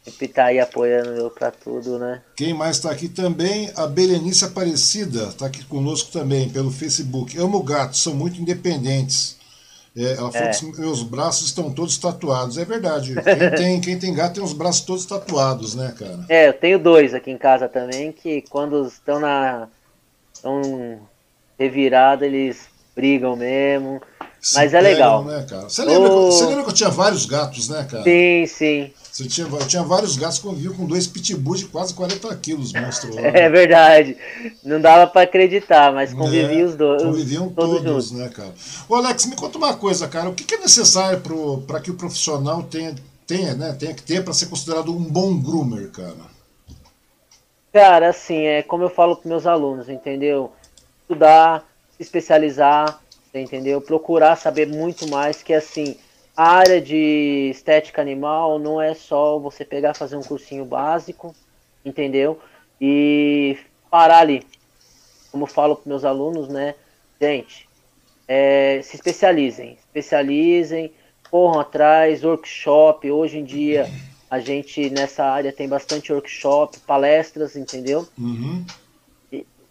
Sempre 0.05 0.29
tá 0.29 0.45
aí 0.45 0.61
apoiando 0.61 1.13
eu 1.13 1.31
para 1.31 1.51
tudo, 1.51 1.99
né? 1.99 2.21
Quem 2.37 2.53
mais 2.53 2.77
está 2.77 2.91
aqui 2.91 3.09
também? 3.09 3.73
A 3.75 3.87
Berenice 3.87 4.45
Aparecida 4.45 5.29
está 5.29 5.47
aqui 5.47 5.65
conosco 5.65 6.13
também 6.13 6.51
pelo 6.51 6.71
Facebook. 6.71 7.39
Amo 7.39 7.63
gatos, 7.63 8.03
são 8.03 8.15
muito 8.15 8.39
independentes. 8.39 9.34
É, 9.97 10.15
ela 10.15 10.33
falou 10.33 10.49
é. 10.49 10.51
que 10.51 10.81
meus 10.81 11.03
braços 11.03 11.47
estão 11.47 11.73
todos 11.73 11.97
tatuados. 11.97 12.59
É 12.59 12.65
verdade. 12.65 13.15
Quem 13.15 13.51
tem, 13.57 13.81
quem 13.81 13.99
tem 13.99 14.15
gato 14.15 14.35
tem 14.35 14.43
os 14.43 14.53
braços 14.53 14.81
todos 14.81 15.07
tatuados, 15.07 15.75
né, 15.75 15.95
cara? 15.97 16.25
É, 16.29 16.49
eu 16.49 16.53
tenho 16.53 16.79
dois 16.79 17.15
aqui 17.15 17.31
em 17.31 17.39
casa 17.39 17.69
também, 17.69 18.11
que 18.11 18.43
quando 18.43 18.87
estão 18.87 19.21
na. 19.21 19.69
estão 20.33 21.01
revirados, 21.59 22.27
eles 22.27 22.74
brigam 22.95 23.37
mesmo. 23.37 24.01
Se 24.41 24.57
Mas 24.57 24.75
é 24.75 24.81
legal. 24.81 25.25
Né, 25.25 25.47
cara? 25.49 25.71
Você, 25.71 25.83
lembra, 25.83 26.13
oh. 26.13 26.31
você 26.31 26.45
lembra 26.45 26.65
que 26.65 26.71
eu 26.71 26.75
tinha 26.75 26.91
vários 26.91 27.25
gatos, 27.25 27.71
né, 27.71 27.87
cara? 27.91 28.05
Sim, 28.05 28.47
sim. 28.47 28.93
Você 29.11 29.27
tinha, 29.27 29.47
eu 29.47 29.67
tinha 29.67 29.83
vários 29.83 30.19
gatos 30.19 30.39
que 30.39 30.45
conviviam 30.45 30.75
com 30.75 30.85
dois 30.85 31.07
pitbulls 31.07 31.61
de 31.61 31.67
quase 31.67 31.95
40 31.95 32.37
quilos, 32.37 32.73
monstro. 32.73 33.17
É 33.19 33.49
verdade. 33.49 34.19
Não 34.63 34.79
dava 34.81 35.07
para 35.07 35.23
acreditar, 35.23 35.95
mas 35.95 36.13
conviviam 36.13 36.61
é, 36.61 36.65
os 36.65 36.77
dois. 36.77 37.03
Conviviam 37.03 37.49
todos, 37.49 37.83
todos 37.83 38.11
né, 38.13 38.29
cara? 38.29 38.53
Ô, 38.87 38.97
Alex, 38.97 39.25
me 39.25 39.35
conta 39.35 39.57
uma 39.57 39.75
coisa, 39.75 40.07
cara. 40.09 40.29
O 40.29 40.35
que, 40.35 40.45
que 40.45 40.57
é 40.57 40.59
necessário 40.59 41.23
para 41.67 41.81
que 41.81 41.91
o 41.91 41.95
profissional 41.95 42.65
tenha, 42.65 42.95
tenha, 43.27 43.55
né, 43.55 43.73
tenha 43.73 43.95
que 43.95 44.03
ter 44.03 44.23
para 44.23 44.35
ser 44.35 44.47
considerado 44.47 44.95
um 44.95 45.03
bom 45.05 45.41
groomer, 45.41 45.91
cara? 45.91 46.35
Cara, 47.73 48.11
assim, 48.11 48.45
é 48.45 48.63
como 48.63 48.83
eu 48.83 48.91
falo 48.91 49.17
para 49.17 49.29
meus 49.29 49.47
alunos, 49.47 49.89
entendeu? 49.89 50.53
Estudar, 51.03 51.65
se 51.97 52.03
especializar, 52.03 53.01
entendeu? 53.35 53.81
Procurar 53.81 54.37
saber 54.37 54.67
muito 54.67 55.09
mais, 55.09 55.43
que 55.43 55.53
assim 55.53 55.97
a 56.37 56.51
área 56.51 56.81
de 56.81 57.51
estética 57.51 58.03
animal 58.03 58.59
não 58.59 58.81
é 58.81 58.95
só 58.95 59.39
você 59.39 59.65
pegar 59.65 59.95
fazer 59.95 60.17
um 60.17 60.23
cursinho 60.23 60.65
básico, 60.65 61.35
entendeu? 61.85 62.41
E 62.81 63.57
parar 63.91 64.19
ali. 64.19 64.45
Como 65.31 65.45
eu 65.45 65.49
falo 65.49 65.77
para 65.77 65.89
meus 65.89 66.05
alunos, 66.05 66.49
né? 66.49 66.75
Gente, 67.21 67.69
é, 68.27 68.81
se 68.83 68.97
especializem, 68.97 69.79
especializem, 69.87 70.93
corram 71.31 71.61
atrás, 71.61 72.25
workshop. 72.25 73.11
Hoje 73.11 73.39
em 73.39 73.45
dia 73.45 73.89
a 74.29 74.41
gente 74.41 74.91
nessa 74.91 75.25
área 75.25 75.53
tem 75.53 75.69
bastante 75.69 76.13
workshop, 76.13 76.81
palestras, 76.81 77.55
entendeu? 77.55 78.09
Uhum. 78.19 78.65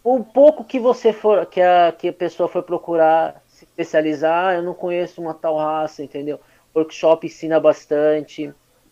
O 0.04 0.24
pouco 0.24 0.64
que 0.64 0.80
você 0.80 1.14
for, 1.14 1.46
que 1.46 1.62
a, 1.62 1.94
que 1.98 2.10
a 2.10 2.14
pessoa 2.14 2.50
for 2.50 2.64
procurar 2.64 3.42
se 3.48 3.64
especializar, 3.64 4.56
eu 4.56 4.62
não 4.62 4.74
conheço 4.74 5.22
uma 5.22 5.34
tal 5.34 5.58
raça, 5.58 6.04
entendeu? 6.04 6.40
workshop 6.76 7.28
ensina 7.28 7.60
bastante, 7.60 8.52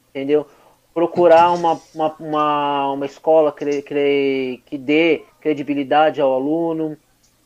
entendeu? 0.10 0.46
Procurar 0.94 1.52
uma, 1.52 1.80
uma, 1.96 2.16
uma, 2.20 2.92
uma 2.94 3.06
escola 3.06 3.52
que, 3.52 3.82
que, 3.82 4.64
que 4.66 4.78
dê 4.78 5.24
credibilidade 5.40 6.22
ao 6.22 6.34
aluno, 6.34 6.98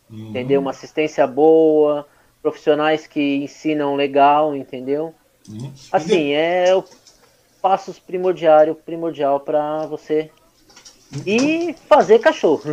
uhum. 0.10 0.30
entendeu? 0.30 0.60
Uma 0.60 0.72
assistência 0.72 1.26
boa, 1.26 2.08
profissionais 2.42 3.08
que 3.08 3.38
ensinam 3.38 3.96
legal, 3.96 4.56
entendeu? 4.56 5.14
Uhum. 5.48 5.72
Assim, 5.92 6.34
é 6.34 6.76
o 6.76 6.84
passos 7.62 7.98
primordial, 7.98 8.76
primordial 8.76 9.40
para 9.40 9.86
você 9.86 10.30
e 11.26 11.76
fazer 11.88 12.20
cachorro. 12.20 12.64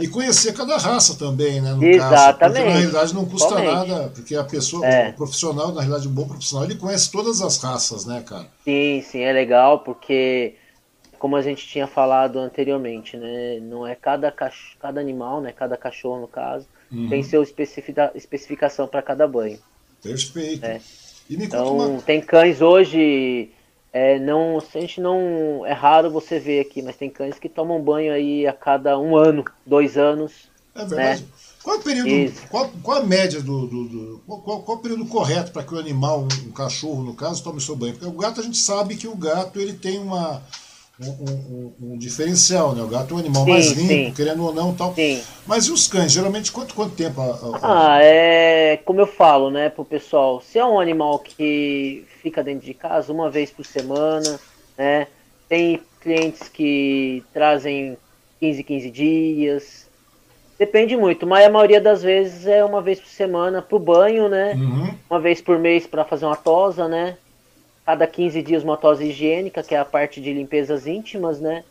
E 0.00 0.08
conhecer 0.08 0.52
cada 0.52 0.76
raça 0.76 1.16
também, 1.16 1.60
né? 1.60 1.72
No 1.72 1.84
Exatamente. 1.84 1.98
Caso, 1.98 2.38
porque 2.38 2.64
na 2.64 2.78
realidade 2.78 3.14
não 3.14 3.24
custa 3.24 3.62
nada, 3.62 4.12
porque 4.14 4.34
a 4.34 4.44
pessoa, 4.44 4.86
é. 4.86 5.10
o 5.10 5.12
profissional, 5.14 5.72
na 5.72 5.80
realidade, 5.80 6.08
um 6.08 6.12
bom 6.12 6.26
profissional, 6.26 6.66
ele 6.66 6.76
conhece 6.76 7.10
todas 7.10 7.40
as 7.40 7.58
raças, 7.58 8.04
né, 8.04 8.22
cara? 8.26 8.46
Sim, 8.64 9.02
sim, 9.02 9.20
é 9.20 9.32
legal, 9.32 9.80
porque 9.80 10.56
como 11.18 11.36
a 11.36 11.42
gente 11.42 11.66
tinha 11.68 11.86
falado 11.86 12.38
anteriormente, 12.38 13.16
né? 13.16 13.60
Não 13.60 13.86
é 13.86 13.94
cada, 13.94 14.30
cach... 14.32 14.76
cada 14.80 15.00
animal, 15.00 15.40
né? 15.40 15.52
Cada 15.52 15.76
cachorro, 15.76 16.20
no 16.20 16.28
caso, 16.28 16.66
uhum. 16.90 17.08
tem 17.08 17.22
seu 17.22 17.42
especifica... 17.42 18.10
especificação 18.14 18.88
para 18.88 19.02
cada 19.02 19.26
banho. 19.26 19.58
Perfeito. 20.02 20.64
É. 20.64 20.80
então, 21.30 21.76
uma... 21.76 22.02
tem 22.02 22.20
cães 22.20 22.60
hoje 22.60 23.50
é, 23.92 24.18
não, 24.18 24.58
a 24.58 24.80
gente 24.80 25.00
não. 25.00 25.66
É 25.66 25.72
raro 25.72 26.10
você 26.10 26.38
ver 26.38 26.60
aqui, 26.60 26.80
mas 26.80 26.96
tem 26.96 27.10
cães 27.10 27.38
que 27.38 27.48
tomam 27.48 27.82
banho 27.82 28.12
aí 28.12 28.46
a 28.46 28.52
cada 28.52 28.98
um 28.98 29.14
ano, 29.14 29.44
dois 29.66 29.98
anos. 29.98 30.50
É 30.74 30.84
verdade. 30.84 31.22
Né? 31.22 31.28
Qual, 31.62 31.76
é 31.76 31.78
o 31.78 31.82
período, 31.82 32.32
qual, 32.48 32.70
qual, 32.82 32.98
a 32.98 33.04
média 33.04 33.40
do. 33.42 33.66
do, 33.66 33.88
do 33.88 34.22
qual, 34.26 34.62
qual, 34.62 34.78
o 34.78 34.80
período 34.80 35.04
correto 35.04 35.52
para 35.52 35.62
que 35.62 35.74
o 35.74 35.78
animal, 35.78 36.22
um, 36.22 36.48
um, 36.48 36.52
cachorro 36.52 37.02
no 37.02 37.14
caso, 37.14 37.44
tome 37.44 37.60
seu 37.60 37.76
banho? 37.76 37.92
Porque 37.92 38.06
o 38.06 38.12
gato 38.12 38.40
a 38.40 38.42
gente 38.42 38.56
sabe 38.56 38.96
que 38.96 39.06
o 39.06 39.14
gato 39.14 39.60
ele 39.60 39.74
tem 39.74 39.98
uma 39.98 40.42
um, 40.98 41.10
um, 41.10 41.72
um, 41.82 41.98
diferencial, 41.98 42.74
né? 42.74 42.82
O 42.82 42.88
gato 42.88 43.12
é 43.12 43.16
um 43.16 43.20
animal 43.20 43.44
sim, 43.44 43.50
mais 43.50 43.72
limpo, 43.72 43.88
sim. 43.88 44.12
querendo 44.12 44.42
ou 44.42 44.54
não, 44.54 44.74
tal. 44.74 44.94
Sim. 44.94 45.20
Mas 45.46 45.66
e 45.66 45.70
os 45.70 45.86
cães? 45.86 46.10
Geralmente 46.10 46.50
quanto, 46.50 46.74
quanto 46.74 46.94
tempo? 46.94 47.20
A, 47.20 47.26
a... 47.26 47.96
Ah, 47.96 47.98
é 48.02 48.61
como 48.76 49.00
eu 49.00 49.06
falo, 49.06 49.50
né, 49.50 49.68
pro 49.68 49.84
pessoal. 49.84 50.40
Se 50.40 50.58
é 50.58 50.64
um 50.64 50.80
animal 50.80 51.18
que 51.18 52.06
fica 52.20 52.42
dentro 52.42 52.66
de 52.66 52.74
casa 52.74 53.12
uma 53.12 53.30
vez 53.30 53.50
por 53.50 53.64
semana, 53.64 54.38
né? 54.76 55.06
Tem 55.48 55.80
clientes 56.00 56.48
que 56.48 57.22
trazem 57.32 57.96
15, 58.40 58.62
15 58.62 58.90
dias. 58.90 59.88
Depende 60.58 60.96
muito, 60.96 61.26
mas 61.26 61.46
a 61.46 61.50
maioria 61.50 61.80
das 61.80 62.02
vezes 62.02 62.46
é 62.46 62.64
uma 62.64 62.80
vez 62.80 63.00
por 63.00 63.08
semana 63.08 63.60
pro 63.60 63.78
banho, 63.78 64.28
né? 64.28 64.54
Uhum. 64.54 64.94
Uma 65.10 65.20
vez 65.20 65.40
por 65.40 65.58
mês 65.58 65.86
para 65.86 66.04
fazer 66.04 66.24
uma 66.24 66.36
tosa, 66.36 66.88
né? 66.88 67.16
cada 67.84 68.06
15 68.06 68.42
dias 68.42 68.62
uma 68.62 68.76
tosse 68.76 69.04
higiênica, 69.04 69.62
que 69.62 69.74
é 69.74 69.78
a 69.78 69.84
parte 69.84 70.20
de 70.20 70.32
limpezas 70.32 70.86
íntimas, 70.86 71.40
né? 71.40 71.64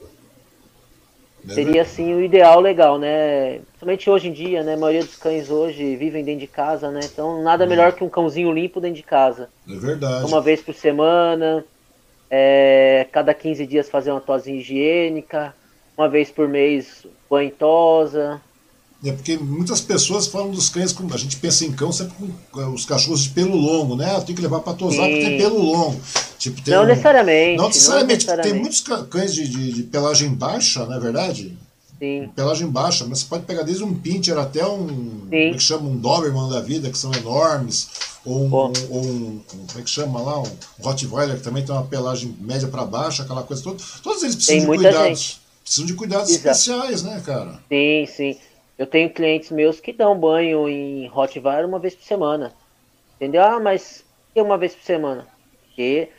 Seria 1.47 1.81
assim 1.81 2.13
o 2.13 2.23
ideal 2.23 2.59
legal, 2.59 2.99
né? 2.99 3.61
Somente 3.79 4.09
hoje 4.09 4.27
em 4.27 4.33
dia, 4.33 4.63
né? 4.63 4.75
A 4.75 4.77
maioria 4.77 5.03
dos 5.03 5.15
cães 5.15 5.49
hoje 5.49 5.95
vivem 5.95 6.23
dentro 6.23 6.41
de 6.41 6.47
casa, 6.47 6.91
né? 6.91 6.99
Então 7.03 7.41
nada 7.41 7.63
é. 7.63 7.67
melhor 7.67 7.93
que 7.93 8.03
um 8.03 8.09
cãozinho 8.09 8.51
limpo 8.51 8.79
dentro 8.79 8.97
de 8.97 9.03
casa. 9.03 9.49
É 9.67 9.75
verdade. 9.75 10.25
Uma 10.25 10.39
vez 10.39 10.61
por 10.61 10.75
semana, 10.75 11.65
é, 12.29 13.07
cada 13.11 13.33
15 13.33 13.65
dias 13.65 13.89
fazer 13.89 14.11
uma 14.11 14.21
tosse 14.21 14.51
higiênica, 14.51 15.53
uma 15.97 16.07
vez 16.07 16.29
por 16.29 16.47
mês 16.47 17.05
banho 17.29 17.51
tosa, 17.51 18.39
é 19.03 19.11
porque 19.11 19.35
muitas 19.35 19.81
pessoas 19.81 20.27
falam 20.27 20.51
dos 20.51 20.69
cães, 20.69 20.93
como 20.93 21.11
a 21.13 21.17
gente 21.17 21.37
pensa 21.37 21.65
em 21.65 21.71
cão 21.71 21.91
sempre 21.91 22.13
com 22.51 22.61
é, 22.61 22.67
os 22.67 22.85
cachorros 22.85 23.21
de 23.21 23.29
pelo 23.29 23.55
longo, 23.55 23.95
né? 23.95 24.19
Tem 24.21 24.35
que 24.35 24.41
levar 24.41 24.59
para 24.59 24.73
tosar 24.73 25.07
porque 25.07 25.25
tem 25.25 25.37
pelo 25.39 25.59
longo. 25.59 25.99
Tipo, 26.37 26.61
tem 26.61 26.75
não, 26.75 26.83
um... 26.83 26.85
necessariamente, 26.85 27.57
não 27.57 27.67
necessariamente. 27.67 28.27
Não 28.27 28.35
necessariamente. 28.35 28.53
Tem 28.53 28.61
muitos 28.61 29.09
cães 29.09 29.33
de, 29.33 29.47
de, 29.47 29.71
de, 29.71 29.83
pelagem 29.83 30.29
baixa, 30.29 30.85
não 30.85 30.95
é 30.95 30.99
verdade? 30.99 31.57
Sim. 31.97 32.29
Pelagem 32.35 32.67
baixa, 32.67 33.05
mas 33.07 33.19
você 33.19 33.25
pode 33.25 33.45
pegar 33.45 33.63
desde 33.63 33.83
um 33.83 33.93
pincher 33.93 34.37
até 34.37 34.65
um. 34.65 34.87
Sim. 34.87 35.29
Como 35.29 35.35
é 35.35 35.53
que 35.53 35.59
chama? 35.59 35.89
Um 35.89 35.97
Doberman 35.97 36.49
da 36.49 36.61
vida, 36.61 36.89
que 36.89 36.97
são 36.97 37.11
enormes. 37.13 37.89
Ou 38.23 38.45
um, 38.45 38.55
um, 38.55 38.73
ou 38.89 39.03
um, 39.03 39.41
Como 39.47 39.79
é 39.79 39.81
que 39.81 39.89
chama 39.89 40.21
lá? 40.21 40.39
Um 40.39 40.47
Rottweiler, 40.79 41.37
que 41.37 41.43
também 41.43 41.65
tem 41.65 41.73
uma 41.73 41.85
pelagem 41.85 42.35
média 42.39 42.67
para 42.67 42.85
baixo, 42.85 43.23
aquela 43.23 43.41
coisa 43.41 43.63
toda. 43.63 43.83
Todos 44.03 44.21
eles 44.21 44.35
precisam 44.35 44.59
tem 44.59 44.69
de 44.69 44.77
cuidados. 44.77 45.19
Gente. 45.19 45.41
Precisam 45.63 45.85
de 45.85 45.93
cuidados 45.93 46.29
Exato. 46.29 46.47
especiais, 46.49 47.03
né, 47.03 47.21
cara? 47.25 47.59
Sim, 47.69 48.05
sim. 48.05 48.37
Eu 48.81 48.87
tenho 48.87 49.11
clientes 49.11 49.51
meus 49.51 49.79
que 49.79 49.93
dão 49.93 50.19
banho 50.19 50.67
em 50.67 51.05
Rottweiler 51.05 51.67
uma 51.67 51.77
vez 51.77 51.93
por 51.93 52.03
semana. 52.03 52.51
Entendeu? 53.15 53.43
Ah, 53.43 53.59
mas 53.59 54.03
que 54.33 54.41
uma 54.41 54.57
vez 54.57 54.73
por 54.73 54.83
semana? 54.83 55.27
Porque 55.67 56.09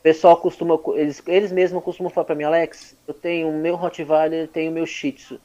o 0.00 0.02
pessoal 0.02 0.38
costuma, 0.38 0.80
eles, 0.94 1.22
eles 1.26 1.52
mesmos 1.52 1.84
costumam 1.84 2.08
falar 2.08 2.24
para 2.24 2.34
mim, 2.34 2.44
Alex, 2.44 2.96
eu 3.06 3.12
tenho 3.12 3.50
o 3.50 3.60
meu 3.60 3.76
Rottweiler, 3.76 4.48
tenho 4.48 4.70
o 4.70 4.74
meu 4.74 4.86
Shih 4.86 5.12
Tzu. 5.12 5.38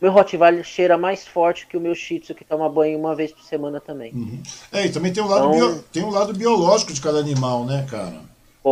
Meu 0.00 0.10
Rottweiler 0.10 0.64
cheira 0.64 0.96
mais 0.96 1.26
forte 1.26 1.66
que 1.66 1.76
o 1.76 1.80
meu 1.82 1.94
Shih 1.94 2.20
Tzu, 2.20 2.34
que 2.34 2.46
toma 2.46 2.66
banho 2.66 2.98
uma 2.98 3.14
vez 3.14 3.30
por 3.30 3.44
semana 3.44 3.78
também. 3.78 4.14
Uhum. 4.14 4.42
É, 4.72 4.86
e 4.86 4.88
também 4.88 5.12
tem 5.12 5.22
o, 5.22 5.26
lado 5.26 5.54
então, 5.54 5.70
bio, 5.70 5.84
tem 5.92 6.02
o 6.02 6.08
lado 6.08 6.32
biológico 6.32 6.94
de 6.94 7.00
cada 7.02 7.18
animal, 7.18 7.66
né, 7.66 7.86
cara? 7.90 8.22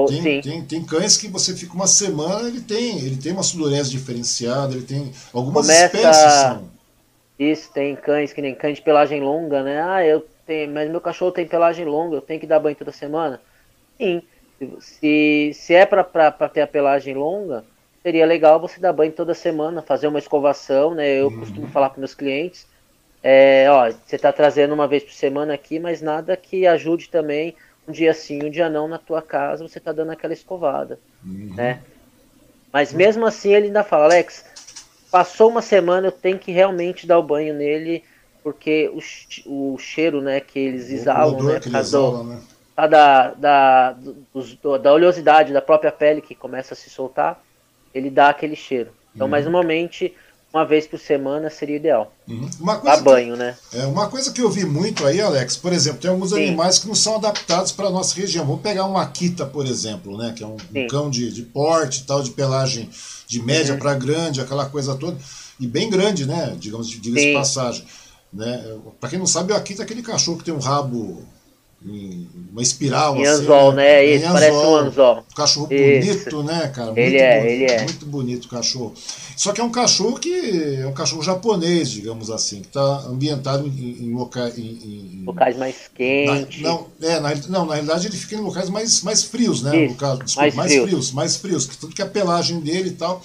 tem, 0.09 0.23
sim. 0.23 0.41
Tem, 0.41 0.65
tem 0.65 0.83
cães 0.83 1.19
que 1.19 1.29
você 1.29 1.55
fica 1.55 1.75
uma 1.75 1.87
semana, 1.87 2.49
ele 2.49 2.63
tem, 2.63 3.01
ele 3.01 3.19
tem 3.19 3.33
uma 3.33 3.43
sudorese 3.43 3.91
diferenciada, 3.91 4.73
ele 4.73 4.87
tem. 4.87 5.13
Algumas 5.31 5.67
Começa... 5.67 5.95
espécies 5.95 6.33
são 6.33 6.74
isso, 7.39 7.73
tem 7.73 7.97
cães 7.97 8.33
que 8.33 8.41
nem 8.41 8.55
cães 8.55 8.77
de 8.77 8.83
pelagem 8.83 9.21
longa, 9.21 9.63
né? 9.63 9.83
Ah, 9.83 10.05
eu 10.05 10.25
tenho, 10.47 10.73
mas 10.73 10.91
meu 10.91 11.01
cachorro 11.01 11.33
tem 11.33 11.47
pelagem 11.47 11.85
longa, 11.85 12.17
eu 12.17 12.23
tenho 12.23 12.41
que 12.41 12.47
dar 12.47 12.61
banho 12.61 12.77
toda 12.77 12.93
semana? 12.93 13.41
Sim. 13.99 14.23
Se, 14.81 15.51
se 15.53 15.75
é 15.75 15.85
para 15.85 16.49
ter 16.49 16.61
a 16.61 16.67
pelagem 16.67 17.15
longa, 17.15 17.65
seria 18.03 18.25
legal 18.25 18.61
você 18.61 18.79
dar 18.79 18.93
banho 18.93 19.13
toda 19.13 19.35
semana, 19.35 19.83
fazer 19.83 20.07
uma 20.07 20.19
escovação, 20.19 20.95
né? 20.95 21.21
Eu 21.21 21.27
uhum. 21.27 21.41
costumo 21.41 21.67
falar 21.69 21.91
para 21.91 21.99
meus 21.99 22.15
clientes, 22.15 22.67
é, 23.23 23.67
ó, 23.71 23.91
você 23.91 24.17
está 24.17 24.31
trazendo 24.31 24.75
uma 24.75 24.87
vez 24.87 25.03
por 25.03 25.13
semana 25.13 25.55
aqui, 25.55 25.79
mas 25.79 26.03
nada 26.03 26.37
que 26.37 26.67
ajude 26.67 27.09
também 27.09 27.57
um 27.89 27.93
dia 27.93 28.13
sim, 28.15 28.45
um 28.45 28.51
dia 28.51 28.69
não 28.69 28.87
na 28.87 28.99
tua 28.99 29.23
casa, 29.23 29.67
você 29.67 29.79
está 29.79 29.93
dando 29.93 30.13
aquela 30.13 30.35
escovada, 30.35 30.99
uhum. 31.25 31.55
né? 31.55 31.81
Mas 32.71 32.93
mesmo 32.93 33.25
assim 33.25 33.55
ele 33.55 33.67
ainda 33.67 33.83
fala, 33.83 34.05
Alex, 34.05 34.45
Passou 35.15 35.49
uma 35.49 35.63
semana, 35.63 36.09
eu 36.09 36.11
tenho 36.11 36.41
que 36.41 36.51
realmente 36.51 37.07
dar 37.07 37.21
o 37.21 37.23
banho 37.23 37.55
nele, 37.55 38.03
porque 38.43 38.91
o, 39.47 39.75
o 39.75 39.79
cheiro 39.79 40.21
né, 40.21 40.41
que 40.41 40.59
eles 40.59 40.91
exalam, 40.91 41.41
né, 41.41 41.61
que 41.61 41.69
exala, 41.77 42.25
né? 42.25 42.41
Da, 42.75 43.31
da, 43.31 43.93
do, 43.93 44.77
da 44.77 44.93
oleosidade 44.93 45.53
da 45.53 45.63
própria 45.63 45.93
pele 45.93 46.21
que 46.21 46.35
começa 46.35 46.75
a 46.75 46.77
se 46.77 46.91
soltar, 46.91 47.41
ele 47.95 48.11
dá 48.11 48.29
aquele 48.29 48.57
cheiro. 48.57 48.91
Então, 49.15 49.29
uhum. 49.29 49.31
mas 49.31 49.45
normalmente, 49.45 50.13
uma 50.55 50.65
vez 50.65 50.87
por 50.87 51.01
semana 51.01 51.51
seria 51.51 51.75
ideal. 51.75 52.15
Uhum. 52.29 52.49
Coisa 52.81 53.03
banho, 53.03 53.35
né? 53.35 53.57
É, 53.73 53.85
uma 53.87 54.09
coisa 54.09 54.33
que 54.33 54.41
eu 54.41 54.49
vi 54.49 54.65
muito 54.65 55.05
aí, 55.05 55.21
Alex, 55.21 55.57
por 55.57 55.73
exemplo, 55.73 55.99
tem 55.99 56.09
alguns 56.09 56.31
Sim. 56.31 56.45
animais 56.47 56.79
que 56.79 56.87
não 56.87 56.95
são 56.95 57.17
adaptados 57.17 57.73
para 57.73 57.89
a 57.89 57.91
nossa 57.91 58.15
região. 58.15 58.47
Vamos 58.47 58.63
pegar 58.63 58.87
um 58.87 58.97
Akita, 58.97 59.45
por 59.45 59.67
exemplo, 59.67 60.17
né? 60.17 60.33
Que 60.35 60.45
é 60.45 60.47
um, 60.47 60.57
um 60.73 60.87
cão 60.87 61.11
de, 61.11 61.33
de 61.33 61.43
porte 61.43 62.05
tal, 62.07 62.23
de 62.23 62.31
pelagem 62.31 62.89
de 63.27 63.43
média 63.43 63.75
uhum. 63.75 63.81
para 63.81 63.95
grande, 63.95 64.41
aquela 64.41 64.67
coisa 64.67 64.95
toda. 64.95 65.19
E 65.59 65.67
bem 65.67 65.91
grande, 65.91 66.25
né? 66.25 66.55
Digamos, 66.57 66.89
diga 66.89 67.21
de 67.21 67.33
passagem. 67.33 67.85
Né? 68.33 68.65
Para 69.01 69.11
quem 69.11 69.19
não 69.19 69.27
sabe, 69.27 69.53
o 69.53 69.57
Akita 69.57 69.83
é 69.83 69.85
aquele 69.85 70.03
cachorro 70.03 70.39
que 70.39 70.45
tem 70.45 70.55
um 70.55 70.59
rabo 70.59 71.27
em 71.87 72.29
uma 72.51 72.63
espiral. 72.63 73.17
Em 73.17 73.27
assim, 73.27 73.43
anzol, 73.43 73.73
né? 73.73 73.83
né? 73.83 74.05
Isso, 74.07 74.25
anzol, 74.25 74.33
parece 74.33 74.57
um 74.57 74.77
anzol. 74.77 75.25
Cachorro 75.37 75.69
Isso. 75.71 76.25
bonito, 76.25 76.43
né, 76.43 76.69
cara? 76.69 76.87
Muito 76.87 76.99
ele 76.99 77.17
é, 77.19 77.41
bonito, 77.41 77.53
ele 77.53 77.65
é. 77.65 77.83
Muito 77.83 78.07
bonito 78.07 78.45
o 78.47 78.49
cachorro. 78.49 78.95
Só 79.37 79.53
que 79.53 79.61
é 79.61 79.65
um 79.65 79.71
cachorro 79.71 80.19
que 80.19 80.79
é 80.81 80.87
um 80.87 80.93
cachorro 80.93 81.23
japonês, 81.23 81.91
digamos 81.91 82.31
assim, 82.31 82.61
que 82.61 82.69
está 82.69 83.01
ambientado 83.07 83.67
em, 83.67 84.05
em, 84.05 84.15
loca, 84.15 84.53
em, 84.57 84.63
em, 84.63 85.23
locais 85.27 85.57
mais 85.57 85.77
quentes. 85.95 86.63
Na, 86.63 86.69
não, 86.71 86.87
é, 87.03 87.21
na, 87.21 87.35
não, 87.49 87.67
na 87.67 87.75
realidade 87.75 88.07
ele 88.07 88.17
fica 88.17 88.37
em 88.37 88.41
locais 88.41 88.71
mais, 88.71 89.03
mais 89.03 89.25
frios, 89.25 89.63
né? 89.63 89.85
Isso, 89.85 89.95
desculpa, 89.95 90.27
mais, 90.37 90.55
mais 90.55 90.73
frios. 90.73 90.89
frios. 90.89 91.13
mais 91.13 91.37
frios, 91.37 91.67
tanto 91.67 91.95
que 91.95 92.03
a 92.03 92.07
pelagem 92.07 92.61
dele 92.61 92.91
e 92.91 92.93
tal. 92.93 93.21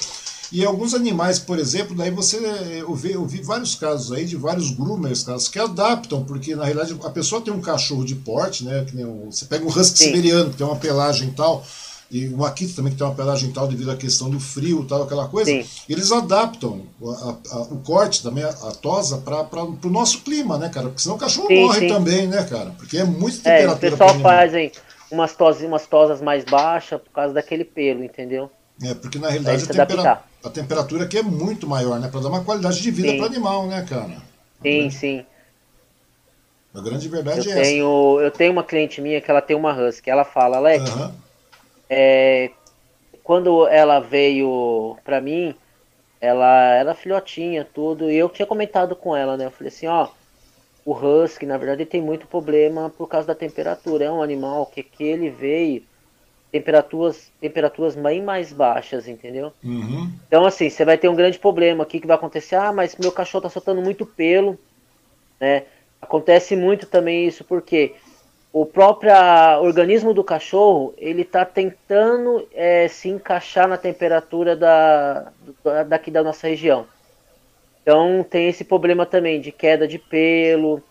E 0.51 0.65
alguns 0.65 0.93
animais, 0.93 1.37
por 1.37 1.59
exemplo, 1.59 1.95
daí 1.95 2.09
você 2.09 2.37
eu 2.79 2.93
vi, 2.95 3.11
eu 3.11 3.25
vi 3.25 3.41
vários 3.41 3.75
casos 3.75 4.11
aí 4.11 4.25
de 4.25 4.35
vários 4.35 4.71
groomers, 4.71 5.23
casos 5.23 5.47
que 5.47 5.59
adaptam, 5.59 6.23
porque 6.23 6.55
na 6.55 6.65
realidade 6.65 6.97
a 7.03 7.09
pessoa 7.09 7.41
tem 7.41 7.53
um 7.53 7.61
cachorro 7.61 8.03
de 8.03 8.15
porte, 8.15 8.65
né? 8.65 8.83
Que 8.89 9.03
um, 9.03 9.31
você 9.31 9.45
pega 9.45 9.63
um 9.63 9.67
husky 9.67 9.97
Sim. 9.97 10.05
siberiano 10.05 10.49
que 10.49 10.57
tem 10.57 10.65
uma 10.65 10.75
pelagem 10.75 11.29
e 11.29 11.31
tal, 11.31 11.63
e 12.11 12.27
um 12.29 12.43
Akita 12.43 12.77
também 12.77 12.91
que 12.91 12.97
tem 12.97 13.05
uma 13.05 13.13
pelagem 13.13 13.51
tal 13.51 13.67
devido 13.67 13.91
à 13.91 13.95
questão 13.95 14.29
do 14.29 14.39
frio 14.39 14.83
tal, 14.85 15.03
aquela 15.03 15.27
coisa, 15.27 15.51
Sim. 15.51 15.63
eles 15.87 16.11
adaptam 16.11 16.81
a, 17.03 17.35
a, 17.51 17.61
o 17.61 17.77
corte 17.85 18.23
também, 18.23 18.43
a, 18.43 18.49
a 18.49 18.71
tosa, 18.71 19.19
para 19.19 19.63
o 19.63 19.89
nosso 19.89 20.21
clima, 20.21 20.57
né, 20.57 20.69
cara? 20.69 20.87
Porque 20.87 21.03
senão 21.03 21.15
o 21.15 21.19
cachorro 21.19 21.47
sim, 21.47 21.61
morre 21.61 21.81
sim. 21.81 21.87
também, 21.87 22.25
né, 22.25 22.43
cara? 22.45 22.71
Porque 22.71 22.97
é 22.97 23.03
muito 23.03 23.37
temperatura. 23.37 23.71
É, 23.71 23.75
o 23.75 23.91
pessoal 23.91 24.19
fazem 24.19 24.71
umas, 25.11 25.35
toses, 25.35 25.63
umas 25.63 25.85
tosas 25.85 26.19
mais 26.21 26.43
baixas 26.43 26.99
por 26.99 27.11
causa 27.11 27.35
daquele 27.35 27.63
pelo, 27.63 28.03
entendeu? 28.03 28.49
É, 28.83 28.93
porque 28.93 29.19
na 29.19 29.29
realidade 29.29 29.63
a, 29.63 29.67
tempera 29.67 30.23
a, 30.43 30.49
temperatura 30.49 31.03
aqui 31.03 31.17
é 31.17 31.23
muito 31.23 31.67
maior, 31.67 31.99
né? 31.99 32.07
Para 32.07 32.21
dar 32.21 32.29
uma 32.29 32.43
qualidade 32.43 32.81
de 32.81 32.91
vida 32.91 33.13
para 33.15 33.25
animal, 33.25 33.67
né, 33.67 33.85
cara? 33.87 34.07
Sim, 34.61 34.79
grande, 34.79 34.95
sim. 34.95 35.25
A 36.73 36.81
grande 36.81 37.09
verdade 37.09 37.49
eu 37.49 37.57
é 37.57 37.61
tenho, 37.61 38.19
essa. 38.19 38.25
Eu 38.25 38.31
tenho 38.31 38.51
uma 38.51 38.63
cliente 38.63 39.01
minha 39.01 39.19
que 39.19 39.29
ela 39.29 39.41
tem 39.41 39.55
uma 39.55 39.73
husky. 39.73 40.09
Ela 40.09 40.23
fala, 40.23 40.57
Alex, 40.57 40.89
é, 41.89 42.51
quando 43.23 43.67
ela 43.67 43.99
veio 43.99 44.97
para 45.03 45.19
mim, 45.19 45.53
ela 46.21 46.73
era 46.73 46.93
filhotinha, 46.93 47.67
tudo, 47.73 48.09
e 48.09 48.15
eu 48.15 48.29
tinha 48.29 48.45
comentado 48.45 48.95
com 48.95 49.15
ela, 49.15 49.35
né? 49.35 49.45
Eu 49.45 49.51
falei 49.51 49.73
assim, 49.73 49.87
ó, 49.87 50.09
o 50.85 50.93
husky, 50.93 51.45
na 51.45 51.57
verdade, 51.57 51.85
tem 51.85 52.01
muito 52.01 52.27
problema 52.27 52.89
por 52.89 53.07
causa 53.07 53.27
da 53.27 53.35
temperatura. 53.35 54.05
É 54.05 54.11
um 54.11 54.23
animal 54.23 54.65
que, 54.67 54.83
que 54.83 55.03
ele 55.03 55.29
veio 55.29 55.83
temperaturas 56.51 57.31
temperaturas 57.39 57.95
bem 57.95 58.21
mais 58.21 58.51
baixas, 58.51 59.07
entendeu? 59.07 59.53
Uhum. 59.63 60.11
Então, 60.27 60.45
assim, 60.45 60.69
você 60.69 60.83
vai 60.83 60.97
ter 60.97 61.09
um 61.09 61.15
grande 61.15 61.37
problema 61.37 61.83
aqui 61.83 61.99
que 61.99 62.07
vai 62.07 62.15
acontecer. 62.15 62.55
Ah, 62.55 62.73
mas 62.73 62.95
meu 62.97 63.11
cachorro 63.11 63.43
tá 63.43 63.49
soltando 63.49 63.81
muito 63.81 64.05
pelo, 64.05 64.57
né? 65.39 65.63
Acontece 66.01 66.55
muito 66.55 66.85
também 66.85 67.27
isso 67.27 67.43
porque 67.43 67.95
o 68.51 68.65
próprio 68.65 69.11
organismo 69.61 70.13
do 70.13 70.23
cachorro 70.23 70.93
ele 70.97 71.21
está 71.21 71.45
tentando 71.45 72.47
é, 72.53 72.87
se 72.87 73.09
encaixar 73.09 73.67
na 73.67 73.77
temperatura 73.77 74.55
da, 74.55 75.31
daqui 75.87 76.09
da 76.09 76.23
nossa 76.23 76.47
região. 76.47 76.87
Então 77.81 78.25
tem 78.27 78.47
esse 78.49 78.63
problema 78.63 79.05
também 79.05 79.39
de 79.39 79.51
queda 79.51 79.87
de 79.87 79.99
pelo, 79.99 80.81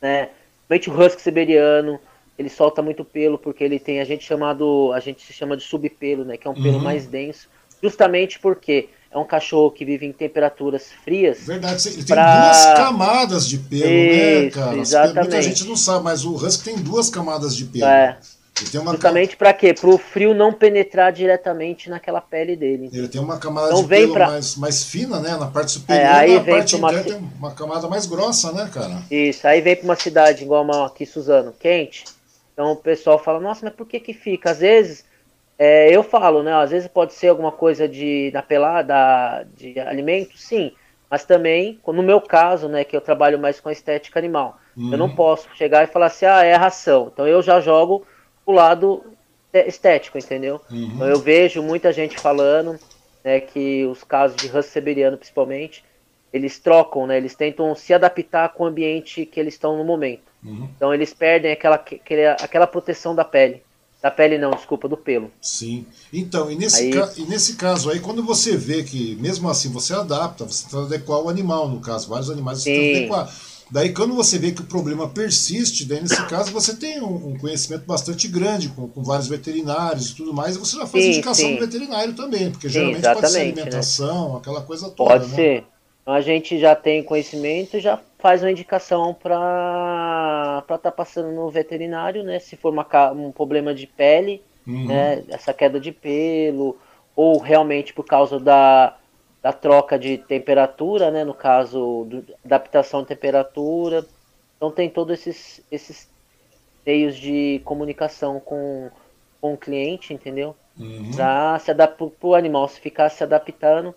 né? 0.00 0.30
Principalmente 0.68 0.90
o 0.90 1.06
husky 1.06 1.20
siberiano, 1.20 2.00
ele 2.42 2.50
solta 2.50 2.82
muito 2.82 3.04
pelo 3.04 3.38
porque 3.38 3.64
ele 3.64 3.78
tem 3.78 4.00
a 4.00 4.04
gente 4.04 4.24
chamado 4.24 4.92
a 4.92 5.00
gente 5.00 5.24
se 5.24 5.32
chama 5.32 5.56
de 5.56 5.62
subpelo, 5.62 6.24
né? 6.24 6.36
Que 6.36 6.46
é 6.46 6.50
um 6.50 6.54
pelo 6.54 6.76
uhum. 6.76 6.84
mais 6.84 7.06
denso, 7.06 7.48
justamente 7.82 8.38
porque 8.38 8.88
é 9.10 9.18
um 9.18 9.24
cachorro 9.24 9.70
que 9.70 9.84
vive 9.84 10.06
em 10.06 10.12
temperaturas 10.12 10.90
frias. 11.04 11.40
Verdade, 11.40 11.86
ele 11.88 11.96
tem 11.96 12.06
pra... 12.06 12.44
duas 12.44 12.64
camadas 12.76 13.48
de 13.48 13.58
pelo, 13.58 13.84
né, 13.84 14.44
Isso, 14.44 14.44
né, 14.44 14.50
cara? 14.50 14.76
Exatamente. 14.78 15.20
Muita 15.20 15.42
gente 15.42 15.64
não 15.66 15.76
sabe, 15.76 16.04
mas 16.04 16.24
o 16.24 16.34
Husky 16.34 16.64
tem 16.64 16.76
duas 16.76 17.10
camadas 17.10 17.54
de 17.54 17.64
pelo. 17.66 17.86
É. 17.86 18.18
Justamente 18.60 19.36
para 19.36 19.52
quê? 19.52 19.72
Para 19.72 19.88
o 19.88 19.98
frio 19.98 20.34
não 20.34 20.52
penetrar 20.52 21.12
diretamente 21.12 21.88
naquela 21.88 22.20
pele 22.20 22.54
dele. 22.54 22.90
Ele 22.92 23.08
tem 23.08 23.20
uma 23.20 23.38
camada 23.38 23.68
então, 23.68 23.82
de 23.82 23.88
pelo 23.88 24.12
pra... 24.12 24.26
mais, 24.28 24.56
mais 24.56 24.84
fina, 24.84 25.20
né? 25.20 25.36
Na 25.36 25.46
parte 25.46 25.72
superior, 25.72 26.04
é, 26.04 26.08
aí 26.08 26.34
na 26.34 26.40
vem 26.40 26.54
parte 26.56 26.76
uma... 26.76 26.92
interna 26.92 27.10
tem 27.10 27.30
uma 27.38 27.50
camada 27.52 27.88
mais 27.88 28.06
grossa, 28.06 28.52
né, 28.52 28.70
cara? 28.72 29.02
Isso, 29.10 29.46
aí 29.46 29.60
vem 29.60 29.76
para 29.76 29.84
uma 29.84 29.96
cidade 29.96 30.44
igual 30.44 30.62
uma 30.62 30.86
aqui, 30.86 31.06
Suzano, 31.06 31.52
quente. 31.58 32.04
Então 32.52 32.72
o 32.72 32.76
pessoal 32.76 33.18
fala, 33.18 33.40
nossa, 33.40 33.64
mas 33.64 33.74
por 33.74 33.86
que 33.86 33.98
que 33.98 34.12
fica? 34.12 34.50
Às 34.50 34.60
vezes 34.60 35.04
é, 35.58 35.94
eu 35.94 36.02
falo, 36.02 36.42
né? 36.42 36.52
Às 36.54 36.70
vezes 36.70 36.88
pode 36.88 37.12
ser 37.12 37.28
alguma 37.28 37.52
coisa 37.52 37.88
de 37.88 38.30
da 38.30 38.42
pelada, 38.42 39.46
de 39.56 39.78
alimento, 39.78 40.36
sim. 40.36 40.72
Mas 41.10 41.24
também, 41.24 41.78
no 41.86 42.02
meu 42.02 42.20
caso, 42.20 42.68
né, 42.68 42.84
que 42.84 42.96
eu 42.96 43.00
trabalho 43.00 43.38
mais 43.38 43.60
com 43.60 43.68
a 43.68 43.72
estética 43.72 44.18
animal, 44.18 44.58
uhum. 44.76 44.92
eu 44.92 44.98
não 44.98 45.06
uhum. 45.06 45.14
posso 45.14 45.46
chegar 45.54 45.84
e 45.84 45.86
falar 45.86 46.06
assim, 46.06 46.24
ah, 46.24 46.42
é 46.42 46.54
ração. 46.54 47.10
Então 47.12 47.28
eu 47.28 47.42
já 47.42 47.60
jogo 47.60 48.06
o 48.46 48.52
lado 48.52 49.04
estético, 49.52 50.16
entendeu? 50.16 50.60
Uhum. 50.70 50.92
Então 50.94 51.06
eu 51.06 51.18
vejo 51.18 51.62
muita 51.62 51.92
gente 51.92 52.18
falando, 52.18 52.78
né, 53.22 53.40
que 53.40 53.84
os 53.84 54.02
casos 54.02 54.36
de 54.36 54.46
husky 54.46 54.72
siberiano, 54.72 55.18
principalmente, 55.18 55.84
eles 56.32 56.58
trocam, 56.58 57.06
né? 57.06 57.16
Eles 57.16 57.34
tentam 57.34 57.74
se 57.74 57.92
adaptar 57.92 58.48
com 58.50 58.64
o 58.64 58.66
ambiente 58.66 59.26
que 59.26 59.38
eles 59.38 59.54
estão 59.54 59.76
no 59.76 59.84
momento. 59.84 60.22
Uhum. 60.42 60.68
Então 60.76 60.92
eles 60.92 61.12
perdem 61.12 61.52
aquela, 61.52 61.82
aquela 62.40 62.66
proteção 62.66 63.14
da 63.14 63.24
pele. 63.24 63.62
Da 64.02 64.10
pele 64.10 64.36
não, 64.36 64.50
desculpa, 64.50 64.88
do 64.88 64.96
pelo. 64.96 65.30
Sim. 65.40 65.86
Então, 66.12 66.50
e 66.50 66.56
nesse, 66.56 66.82
aí... 66.82 66.90
ca... 66.90 67.12
e 67.16 67.22
nesse 67.22 67.54
caso 67.54 67.88
aí, 67.88 68.00
quando 68.00 68.24
você 68.24 68.56
vê 68.56 68.82
que, 68.82 69.14
mesmo 69.16 69.48
assim, 69.48 69.70
você 69.70 69.94
adapta, 69.94 70.44
você 70.44 70.64
tenta 70.64 70.82
adequar 70.82 71.20
o 71.20 71.28
animal, 71.28 71.68
no 71.68 71.80
caso, 71.80 72.08
vários 72.08 72.28
animais 72.28 72.62
você 72.62 72.74
tenta 72.74 72.98
adequar. 72.98 73.32
Daí, 73.70 73.94
quando 73.94 74.14
você 74.14 74.38
vê 74.38 74.50
que 74.52 74.60
o 74.60 74.66
problema 74.66 75.08
persiste, 75.08 75.86
daí 75.86 76.02
nesse 76.02 76.22
caso 76.26 76.52
você 76.52 76.74
tem 76.74 77.00
um, 77.00 77.28
um 77.28 77.38
conhecimento 77.38 77.86
bastante 77.86 78.28
grande 78.28 78.68
com, 78.68 78.86
com, 78.86 79.02
vários 79.02 79.28
veterinários 79.28 80.10
e 80.10 80.14
tudo 80.14 80.34
mais, 80.34 80.56
e 80.56 80.58
você 80.58 80.76
já 80.76 80.86
faz 80.86 81.04
sim, 81.04 81.10
indicação 81.10 81.48
sim. 81.48 81.54
do 81.54 81.60
veterinário 81.60 82.12
também, 82.12 82.50
porque 82.50 82.68
sim, 82.68 82.74
geralmente 82.74 83.02
pode 83.02 83.30
ser 83.30 83.38
né? 83.38 83.44
alimentação, 83.44 84.32
né? 84.32 84.38
aquela 84.40 84.60
coisa 84.60 84.90
toda. 84.90 85.10
Pode 85.10 85.28
né? 85.28 85.34
ser. 85.36 85.64
A 86.04 86.20
gente 86.20 86.58
já 86.58 86.74
tem 86.74 87.02
conhecimento, 87.02 87.78
já 87.78 87.98
faz 88.18 88.42
uma 88.42 88.50
indicação 88.50 89.14
para 89.14 90.58
estar 90.62 90.78
tá 90.78 90.90
passando 90.90 91.30
no 91.30 91.48
veterinário, 91.48 92.24
né? 92.24 92.40
Se 92.40 92.56
for 92.56 92.72
uma, 92.72 93.12
um 93.12 93.30
problema 93.30 93.72
de 93.72 93.86
pele, 93.86 94.42
uhum. 94.66 94.86
né? 94.86 95.22
Essa 95.28 95.54
queda 95.54 95.78
de 95.78 95.92
pelo, 95.92 96.76
ou 97.14 97.38
realmente 97.38 97.94
por 97.94 98.04
causa 98.04 98.40
da, 98.40 98.96
da 99.40 99.52
troca 99.52 99.96
de 99.96 100.18
temperatura, 100.18 101.10
né? 101.12 101.24
No 101.24 101.34
caso, 101.34 102.04
do, 102.08 102.24
adaptação 102.44 103.02
de 103.02 103.08
temperatura. 103.08 104.04
Então 104.56 104.72
tem 104.72 104.90
todos 104.90 105.14
esses, 105.14 105.62
esses 105.70 106.08
meios 106.84 107.16
de 107.16 107.60
comunicação 107.64 108.40
com, 108.40 108.90
com 109.40 109.54
o 109.54 109.58
cliente, 109.58 110.12
entendeu? 110.12 110.56
Uhum. 110.76 111.12
Para 111.14 111.60
se 111.60 111.70
adaptar 111.70 112.06
para 112.06 112.28
o 112.28 112.34
animal 112.34 112.66
se 112.66 112.80
ficar 112.80 113.08
se 113.08 113.22
adaptando 113.22 113.94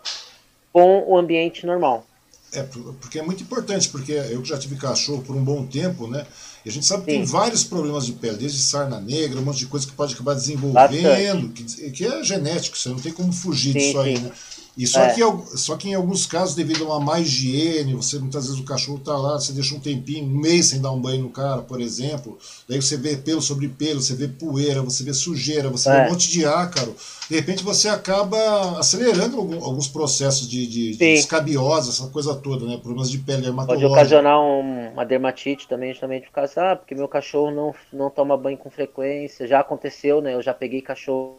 com 0.76 1.06
o 1.08 1.18
ambiente 1.18 1.66
normal. 1.66 2.06
É, 2.52 2.62
porque 3.00 3.18
é 3.18 3.22
muito 3.22 3.42
importante, 3.42 3.88
porque 3.88 4.12
eu 4.12 4.44
já 4.44 4.58
tive 4.58 4.76
cachorro 4.76 5.24
por 5.24 5.34
um 5.34 5.42
bom 5.42 5.66
tempo, 5.66 6.06
né? 6.06 6.28
E 6.66 6.70
a 6.70 6.72
gente 6.72 6.86
sabe 6.86 7.06
que 7.06 7.12
Sim. 7.12 7.20
tem 7.20 7.26
vários 7.26 7.64
problemas 7.64 8.06
de 8.06 8.12
pele, 8.12 8.36
desde 8.36 8.62
sarna 8.62 9.00
negra, 9.00 9.40
um 9.40 9.44
monte 9.44 9.60
de 9.60 9.68
coisa 9.68 9.88
que 9.88 9.94
pode 9.94 10.14
acabar 10.14 10.34
desenvolvendo, 10.34 11.48
que, 11.54 11.92
que, 11.92 12.06
é 12.06 12.22
genético, 12.22 12.78
você 12.78 12.90
não 12.90 13.00
tem 13.00 13.14
como 13.14 13.32
fugir 13.32 13.72
sim, 13.72 13.80
disso 13.80 14.00
aí, 14.00 14.20
né? 14.20 14.30
E 14.78 14.86
só, 14.86 15.02
é. 15.02 15.14
que, 15.14 15.22
só 15.58 15.78
que 15.78 15.90
em 15.90 15.94
alguns 15.94 16.26
casos, 16.26 16.54
devido 16.54 16.84
a 16.84 16.98
uma 16.98 17.00
má 17.00 17.20
higiene, 17.20 17.94
você 17.94 18.20
muitas 18.20 18.48
vezes 18.48 18.60
o 18.60 18.66
cachorro 18.66 18.98
está 18.98 19.18
lá, 19.18 19.40
você 19.40 19.54
deixa 19.54 19.74
um 19.74 19.80
tempinho, 19.80 20.26
um 20.26 20.38
mês 20.38 20.68
sem 20.68 20.82
dar 20.82 20.92
um 20.92 21.00
banho 21.00 21.24
no 21.24 21.30
cara, 21.30 21.62
por 21.62 21.80
exemplo, 21.80 22.38
daí 22.68 22.82
você 22.82 22.98
vê 22.98 23.16
pelo 23.16 23.42
sobre 23.42 23.70
pelo, 23.70 24.02
você 24.02 24.14
vê 24.14 24.28
poeira, 24.28 24.82
você 24.82 25.04
vê 25.04 25.14
sujeira, 25.14 25.70
você 25.70 25.90
é. 25.90 25.94
vê 25.94 26.08
um 26.08 26.12
monte 26.12 26.30
de 26.30 26.46
ácaro, 26.46 26.94
de 27.30 27.36
repente 27.36 27.64
você 27.64 27.88
acaba 27.88 28.78
acelerando 28.78 29.38
alguns 29.38 29.88
processos 29.88 30.48
de, 30.48 30.68
de, 30.68 30.98
de 30.98 31.06
escabiose, 31.14 31.90
essa 31.90 32.08
coisa 32.10 32.36
toda, 32.36 32.66
né? 32.66 32.78
Problemas 32.78 33.10
de 33.10 33.18
pele 33.20 33.44
dermatológica. 33.44 33.88
Pode 33.88 34.00
ocasionar 34.00 34.40
um, 34.42 34.90
uma 34.92 35.06
dermatite 35.06 35.70
também, 35.70 35.94
justamente 35.94 36.28
por 36.28 36.34
causa, 36.34 36.72
ah, 36.72 36.76
porque 36.76 36.94
meu 36.94 37.08
cachorro 37.08 37.50
não, 37.50 37.74
não 37.94 38.10
toma 38.10 38.36
banho 38.36 38.58
com 38.58 38.70
frequência, 38.70 39.48
já 39.48 39.62
aconteceu, 39.62 40.22
né? 40.22 40.34
Eu 40.34 40.42
já 40.42 40.54
peguei 40.54 40.82
cachorro 40.82 41.38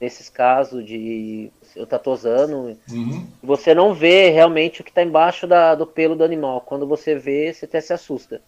nesses 0.00 0.28
casos 0.28 0.84
de 0.84 1.50
eu 1.76 1.86
tá 1.86 1.98
tosando, 1.98 2.76
uhum. 2.90 3.26
você 3.42 3.74
não 3.74 3.94
vê 3.94 4.30
realmente 4.30 4.80
o 4.80 4.84
que 4.84 4.90
está 4.90 5.02
embaixo 5.02 5.46
da, 5.46 5.74
do 5.74 5.86
pelo 5.86 6.16
do 6.16 6.24
animal. 6.24 6.62
Quando 6.62 6.86
você 6.86 7.14
vê, 7.14 7.52
você 7.52 7.66
até 7.66 7.80
se 7.80 7.92
assusta. 7.92 8.40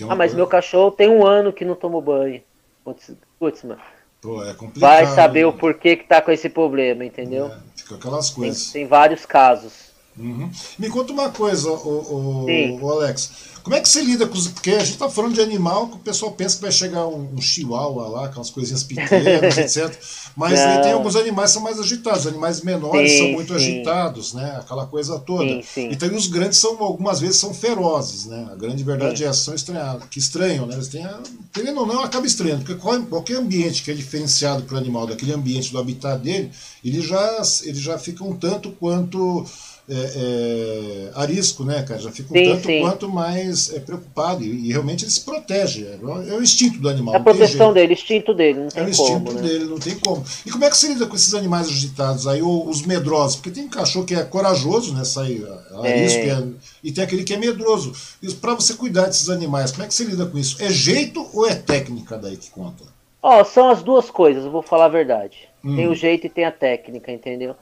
É 0.00 0.04
ah, 0.08 0.14
mas 0.14 0.32
meu 0.32 0.46
cachorro 0.46 0.92
tem 0.92 1.08
um 1.08 1.26
ano 1.26 1.52
que 1.52 1.64
não 1.64 1.74
tomou 1.74 2.00
banho. 2.00 2.40
Putz, 2.84 3.12
putz 3.38 3.64
mano. 3.64 3.80
Pô, 4.22 4.44
é 4.44 4.54
complicado. 4.54 4.80
Vai 4.80 5.06
saber 5.06 5.46
o 5.46 5.52
porquê 5.52 5.96
que 5.96 6.04
tá 6.04 6.22
com 6.22 6.30
esse 6.30 6.48
problema, 6.48 7.04
entendeu? 7.04 7.46
É, 7.46 7.58
fica 7.74 7.94
aquelas 7.96 8.30
coisas. 8.30 8.70
Tem, 8.70 8.82
tem 8.82 8.88
vários 8.88 9.26
casos. 9.26 9.89
Uhum. 10.20 10.50
Me 10.78 10.88
conta 10.88 11.12
uma 11.12 11.30
coisa, 11.30 11.70
o, 11.70 12.78
o, 12.80 12.90
Alex. 12.90 13.50
Como 13.62 13.76
é 13.76 13.80
que 13.80 13.88
você 13.88 14.02
lida 14.02 14.26
com 14.26 14.34
os. 14.34 14.48
Porque 14.48 14.70
a 14.70 14.78
gente 14.78 14.92
está 14.92 15.08
falando 15.08 15.34
de 15.34 15.40
animal 15.40 15.88
que 15.88 15.96
o 15.96 15.98
pessoal 15.98 16.32
pensa 16.32 16.56
que 16.56 16.62
vai 16.62 16.72
chegar 16.72 17.06
um, 17.06 17.34
um 17.34 17.40
chihuahua 17.40 18.08
lá, 18.08 18.26
aquelas 18.26 18.50
coisinhas 18.50 18.82
pequenas, 18.82 19.56
etc. 19.58 19.94
Mas 20.36 20.58
aí 20.58 20.82
tem 20.82 20.92
alguns 20.92 21.16
animais 21.16 21.50
que 21.50 21.54
são 21.54 21.62
mais 21.62 21.78
agitados, 21.78 22.26
animais 22.26 22.62
menores 22.62 23.10
sim, 23.10 23.18
são 23.18 23.28
muito 23.32 23.48
sim. 23.48 23.54
agitados, 23.56 24.32
né? 24.32 24.56
Aquela 24.58 24.86
coisa 24.86 25.18
toda. 25.18 25.62
Sim, 25.62 25.88
então 25.90 26.14
os 26.14 26.26
grandes 26.26 26.58
são, 26.58 26.82
algumas 26.82 27.20
vezes, 27.20 27.36
são 27.36 27.52
ferozes, 27.52 28.26
né? 28.26 28.48
A 28.50 28.54
grande 28.54 28.82
verdade 28.82 29.24
é 29.24 29.26
essa, 29.26 29.40
são 29.40 29.54
estranhados, 29.54 30.06
que 30.08 30.18
estranham, 30.18 30.66
né? 30.66 30.74
Eles 30.74 30.88
têm. 30.88 31.06
Querendo 31.52 31.80
ou 31.80 31.86
não, 31.86 32.00
acaba 32.02 32.26
estranhando, 32.26 32.64
porque 32.64 32.80
qualquer 32.80 33.36
ambiente 33.36 33.82
que 33.82 33.90
é 33.90 33.94
diferenciado 33.94 34.62
para 34.62 34.76
o 34.76 34.78
animal, 34.78 35.06
daquele 35.06 35.32
ambiente 35.32 35.70
do 35.72 35.78
habitat 35.78 36.22
dele, 36.22 36.50
ele 36.84 37.00
já, 37.00 37.42
ele 37.64 37.78
já 37.78 37.98
fica 37.98 38.24
um 38.24 38.36
tanto 38.36 38.70
quanto 38.72 39.44
é, 39.90 41.10
é, 41.14 41.20
arisco, 41.20 41.64
né, 41.64 41.82
cara? 41.82 41.98
Já 41.98 42.12
fica 42.12 42.32
um 42.32 42.36
sim, 42.36 42.44
tanto 42.44 42.66
sim. 42.66 42.80
quanto 42.80 43.08
mais 43.08 43.74
é, 43.74 43.80
preocupado. 43.80 44.44
E, 44.44 44.68
e, 44.68 44.72
realmente 44.72 45.04
ele 45.04 45.10
se 45.10 45.22
protege. 45.22 45.84
É, 45.84 45.98
é 46.30 46.34
o 46.34 46.42
instinto 46.42 46.78
do 46.78 46.88
animal. 46.88 47.14
É 47.14 47.16
a 47.18 47.20
proteção 47.20 47.72
dele, 47.72 47.92
o 47.92 47.94
instinto 47.94 48.32
dele. 48.32 48.60
Não 48.60 48.68
tem 48.68 48.82
é 48.82 48.86
o 48.86 48.88
instinto 48.88 49.24
como, 49.24 49.32
né? 49.32 49.42
dele, 49.42 49.64
não 49.64 49.78
tem 49.78 49.98
como. 49.98 50.24
E 50.46 50.50
como 50.50 50.64
é 50.64 50.70
que 50.70 50.76
você 50.76 50.88
lida 50.88 51.06
com 51.06 51.16
esses 51.16 51.34
animais 51.34 51.66
agitados 51.66 52.28
aí, 52.28 52.40
ou 52.40 52.68
os 52.68 52.82
medrosos? 52.82 53.36
Porque 53.36 53.50
tem 53.50 53.68
cachorro 53.68 54.06
que 54.06 54.14
é 54.14 54.22
corajoso, 54.22 54.94
né? 54.94 55.02
Sai 55.02 55.44
arisco, 55.82 56.20
é. 56.20 56.44
e 56.84 56.92
tem 56.92 57.02
aquele 57.02 57.24
que 57.24 57.34
é 57.34 57.36
medroso. 57.36 57.92
E 58.22 58.32
para 58.34 58.54
você 58.54 58.74
cuidar 58.74 59.06
desses 59.06 59.28
animais, 59.28 59.72
como 59.72 59.82
é 59.82 59.88
que 59.88 59.94
você 59.94 60.04
lida 60.04 60.24
com 60.24 60.38
isso? 60.38 60.62
É 60.62 60.70
jeito 60.70 61.28
ou 61.34 61.46
é 61.46 61.56
técnica 61.56 62.16
daí 62.16 62.36
que 62.36 62.50
conta? 62.50 62.84
Ó, 63.22 63.40
oh, 63.40 63.44
são 63.44 63.68
as 63.68 63.82
duas 63.82 64.08
coisas, 64.08 64.44
vou 64.44 64.62
falar 64.62 64.86
a 64.86 64.88
verdade. 64.88 65.36
Hum. 65.64 65.76
Tem 65.76 65.88
o 65.88 65.94
jeito 65.94 66.26
e 66.26 66.30
tem 66.30 66.44
a 66.44 66.52
técnica, 66.52 67.12
entendeu? 67.12 67.54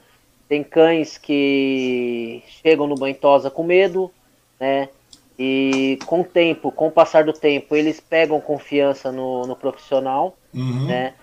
Tem 0.49 0.63
cães 0.63 1.17
que 1.17 2.41
chegam 2.47 2.87
no 2.87 2.95
banho 2.95 3.15
tosa 3.15 3.51
com 3.51 3.63
medo, 3.63 4.11
né? 4.59 4.89
E 5.37 5.99
com 6.07 6.21
o 6.21 6.25
tempo, 6.25 6.71
com 6.71 6.87
o 6.87 6.91
passar 6.91 7.23
do 7.23 7.31
tempo, 7.31 7.75
eles 7.75 7.99
pegam 7.99 8.41
confiança 8.41 9.11
no, 9.11 9.45
no 9.45 9.55
profissional, 9.55 10.35
uhum. 10.53 10.87
né? 10.87 11.13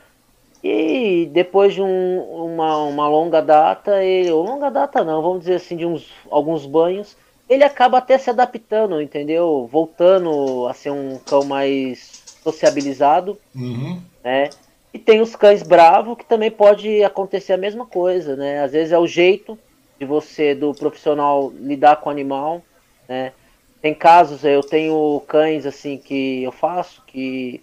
E 0.62 1.28
depois 1.32 1.74
de 1.74 1.82
um, 1.82 2.20
uma, 2.20 2.78
uma 2.84 3.08
longa 3.08 3.42
data, 3.42 4.02
ele, 4.02 4.30
ou 4.30 4.42
longa 4.44 4.70
data 4.70 5.04
não, 5.04 5.20
vamos 5.20 5.40
dizer 5.40 5.56
assim, 5.56 5.76
de 5.76 5.84
uns, 5.84 6.10
alguns 6.30 6.64
banhos, 6.64 7.16
ele 7.48 7.62
acaba 7.62 7.98
até 7.98 8.16
se 8.16 8.30
adaptando, 8.30 9.02
entendeu? 9.02 9.68
Voltando 9.70 10.66
a 10.66 10.72
ser 10.72 10.90
um 10.90 11.18
cão 11.18 11.44
mais 11.44 12.24
sociabilizado, 12.42 13.36
uhum. 13.54 14.00
né? 14.24 14.50
E 14.96 14.98
tem 14.98 15.20
os 15.20 15.36
cães 15.36 15.62
bravos 15.62 16.16
que 16.16 16.24
também 16.24 16.50
pode 16.50 17.04
acontecer 17.04 17.52
a 17.52 17.58
mesma 17.58 17.84
coisa, 17.84 18.34
né? 18.34 18.62
Às 18.62 18.72
vezes 18.72 18.92
é 18.92 18.98
o 18.98 19.06
jeito 19.06 19.58
de 20.00 20.06
você, 20.06 20.54
do 20.54 20.72
profissional, 20.72 21.52
lidar 21.54 21.96
com 21.96 22.08
o 22.08 22.12
animal, 22.12 22.62
né? 23.06 23.34
tem 23.82 23.92
casos, 23.92 24.42
eu 24.42 24.62
tenho 24.62 25.22
cães 25.28 25.66
assim 25.66 25.98
que 25.98 26.42
eu 26.42 26.50
faço 26.50 27.02
que 27.06 27.60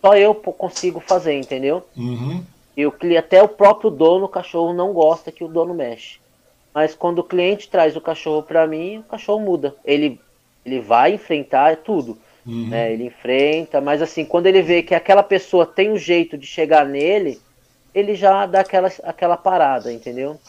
só 0.00 0.16
eu 0.16 0.32
consigo 0.32 1.00
fazer, 1.00 1.36
entendeu? 1.36 1.84
Uhum. 1.96 2.44
E 2.76 2.86
o 2.86 2.94
até 3.18 3.42
o 3.42 3.48
próprio 3.48 3.90
dono, 3.90 4.26
o 4.26 4.28
cachorro 4.28 4.72
não 4.72 4.92
gosta 4.92 5.32
que 5.32 5.42
o 5.42 5.48
dono 5.48 5.74
mexe. 5.74 6.20
Mas 6.72 6.94
quando 6.94 7.18
o 7.18 7.24
cliente 7.24 7.68
traz 7.68 7.96
o 7.96 8.00
cachorro 8.00 8.44
para 8.44 8.68
mim, 8.68 8.98
o 8.98 9.02
cachorro 9.02 9.40
muda. 9.40 9.74
Ele, 9.84 10.20
ele 10.64 10.78
vai 10.78 11.14
enfrentar 11.14 11.78
tudo. 11.78 12.16
Uhum. 12.48 12.68
Né? 12.68 12.94
Ele 12.94 13.04
enfrenta, 13.04 13.78
mas 13.78 14.00
assim, 14.00 14.24
quando 14.24 14.46
ele 14.46 14.62
vê 14.62 14.82
que 14.82 14.94
aquela 14.94 15.22
pessoa 15.22 15.66
tem 15.66 15.92
um 15.92 15.98
jeito 15.98 16.38
de 16.38 16.46
chegar 16.46 16.86
nele, 16.86 17.38
ele 17.94 18.14
já 18.14 18.46
dá 18.46 18.60
aquela, 18.60 18.90
aquela 19.04 19.36
parada, 19.36 19.92
entendeu? 19.92 20.40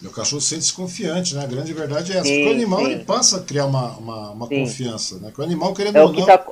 E 0.00 0.06
o 0.06 0.12
cachorro 0.12 0.40
sente-se 0.40 0.72
confiante, 0.72 1.34
né? 1.34 1.42
A 1.42 1.46
grande 1.46 1.74
verdade 1.74 2.12
é 2.12 2.18
essa. 2.18 2.24
Sim, 2.24 2.36
Porque 2.36 2.48
o 2.48 2.52
animal 2.52 2.80
ele 2.82 3.04
passa 3.04 3.38
a 3.38 3.42
criar 3.42 3.66
uma, 3.66 3.96
uma, 3.96 4.30
uma 4.30 4.48
confiança, 4.48 5.18
né? 5.18 5.32
Que 5.34 5.40
o 5.40 5.44
animal, 5.44 5.74
querendo 5.74 5.96
é 5.96 6.04
ou 6.04 6.12
não. 6.12 6.24
Tá, 6.24 6.46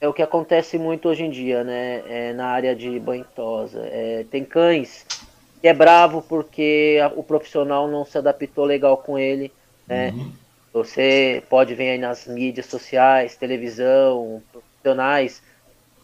é 0.00 0.08
o 0.08 0.12
que 0.12 0.22
acontece 0.22 0.76
muito 0.76 1.08
hoje 1.08 1.22
em 1.22 1.30
dia, 1.30 1.62
né? 1.62 2.02
É, 2.08 2.32
na 2.32 2.48
área 2.48 2.74
de 2.74 2.98
banhosa. 2.98 3.80
É, 3.84 4.26
tem 4.28 4.44
cães 4.44 5.06
que 5.60 5.68
é 5.68 5.72
bravo 5.72 6.20
porque 6.28 6.98
o 7.14 7.22
profissional 7.22 7.88
não 7.88 8.04
se 8.04 8.18
adaptou 8.18 8.64
legal 8.64 8.96
com 8.96 9.16
ele, 9.16 9.52
né? 9.86 10.10
Uhum. 10.10 10.32
Você 10.84 11.42
pode 11.48 11.74
ver 11.74 11.90
aí 11.90 11.98
nas 11.98 12.26
mídias 12.26 12.66
sociais, 12.66 13.36
televisão, 13.36 14.42
profissionais 14.52 15.42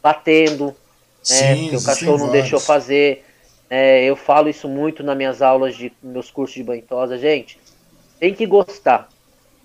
batendo, 0.03 0.67
né? 0.67 0.75
Sim, 1.23 1.63
porque 1.63 1.77
o 1.77 1.85
cachorro 1.85 2.19
não 2.19 2.27
vários. 2.27 2.43
deixou 2.43 2.61
fazer. 2.61 3.25
É, 3.71 4.05
eu 4.05 4.17
falo 4.17 4.49
isso 4.49 4.69
muito 4.69 5.03
nas 5.03 5.17
minhas 5.17 5.41
aulas 5.41 5.77
de 5.77 5.93
meus 6.03 6.31
cursos 6.31 6.55
de 6.55 6.63
banho 6.63 6.83
tosa, 6.83 7.17
gente. 7.17 7.59
Tem 8.19 8.35
que 8.35 8.47
gostar. 8.47 9.09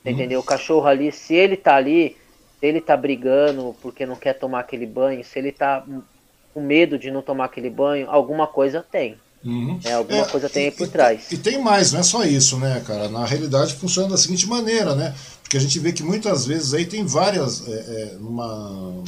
Hum. 0.06 0.12
Entendeu? 0.12 0.40
O 0.40 0.44
cachorro 0.44 0.88
ali, 0.88 1.12
se 1.12 1.34
ele 1.34 1.58
tá 1.58 1.76
ali, 1.76 2.16
se 2.60 2.66
ele 2.66 2.80
tá 2.80 2.96
brigando 2.96 3.76
porque 3.82 4.06
não 4.06 4.16
quer 4.16 4.34
tomar 4.34 4.60
aquele 4.60 4.86
banho, 4.86 5.24
se 5.24 5.40
ele 5.40 5.52
tá 5.52 5.84
com 6.54 6.62
medo 6.62 6.98
de 6.98 7.12
não 7.12 7.22
tomar 7.22 7.46
aquele 7.46 7.70
banho, 7.70 8.10
alguma 8.10 8.48
coisa 8.48 8.86
tem. 8.90 9.18
Uhum. 9.48 9.80
É, 9.82 9.94
alguma 9.94 10.20
é, 10.20 10.26
coisa 10.26 10.50
tem 10.50 10.66
aí 10.66 10.72
por 10.72 10.88
e, 10.88 10.90
trás. 10.90 11.22
E 11.32 11.38
tem 11.38 11.62
mais, 11.64 11.94
não 11.94 12.02
é 12.02 12.04
só 12.04 12.26
isso, 12.26 12.58
né, 12.58 12.84
cara? 12.86 13.08
Na 13.08 13.26
realidade 13.26 13.76
funciona 13.76 14.10
da 14.10 14.18
seguinte 14.18 14.46
maneira, 14.46 14.94
né? 14.94 15.16
Porque 15.42 15.56
a 15.56 15.60
gente 15.62 15.80
vê 15.80 15.94
que 15.94 16.04
muitas 16.04 16.46
vezes 16.46 16.74
aí 16.74 16.86
tem 16.86 17.06
várias. 17.06 17.66
É, 17.66 17.72
é, 17.72 18.18
numa 18.20 19.04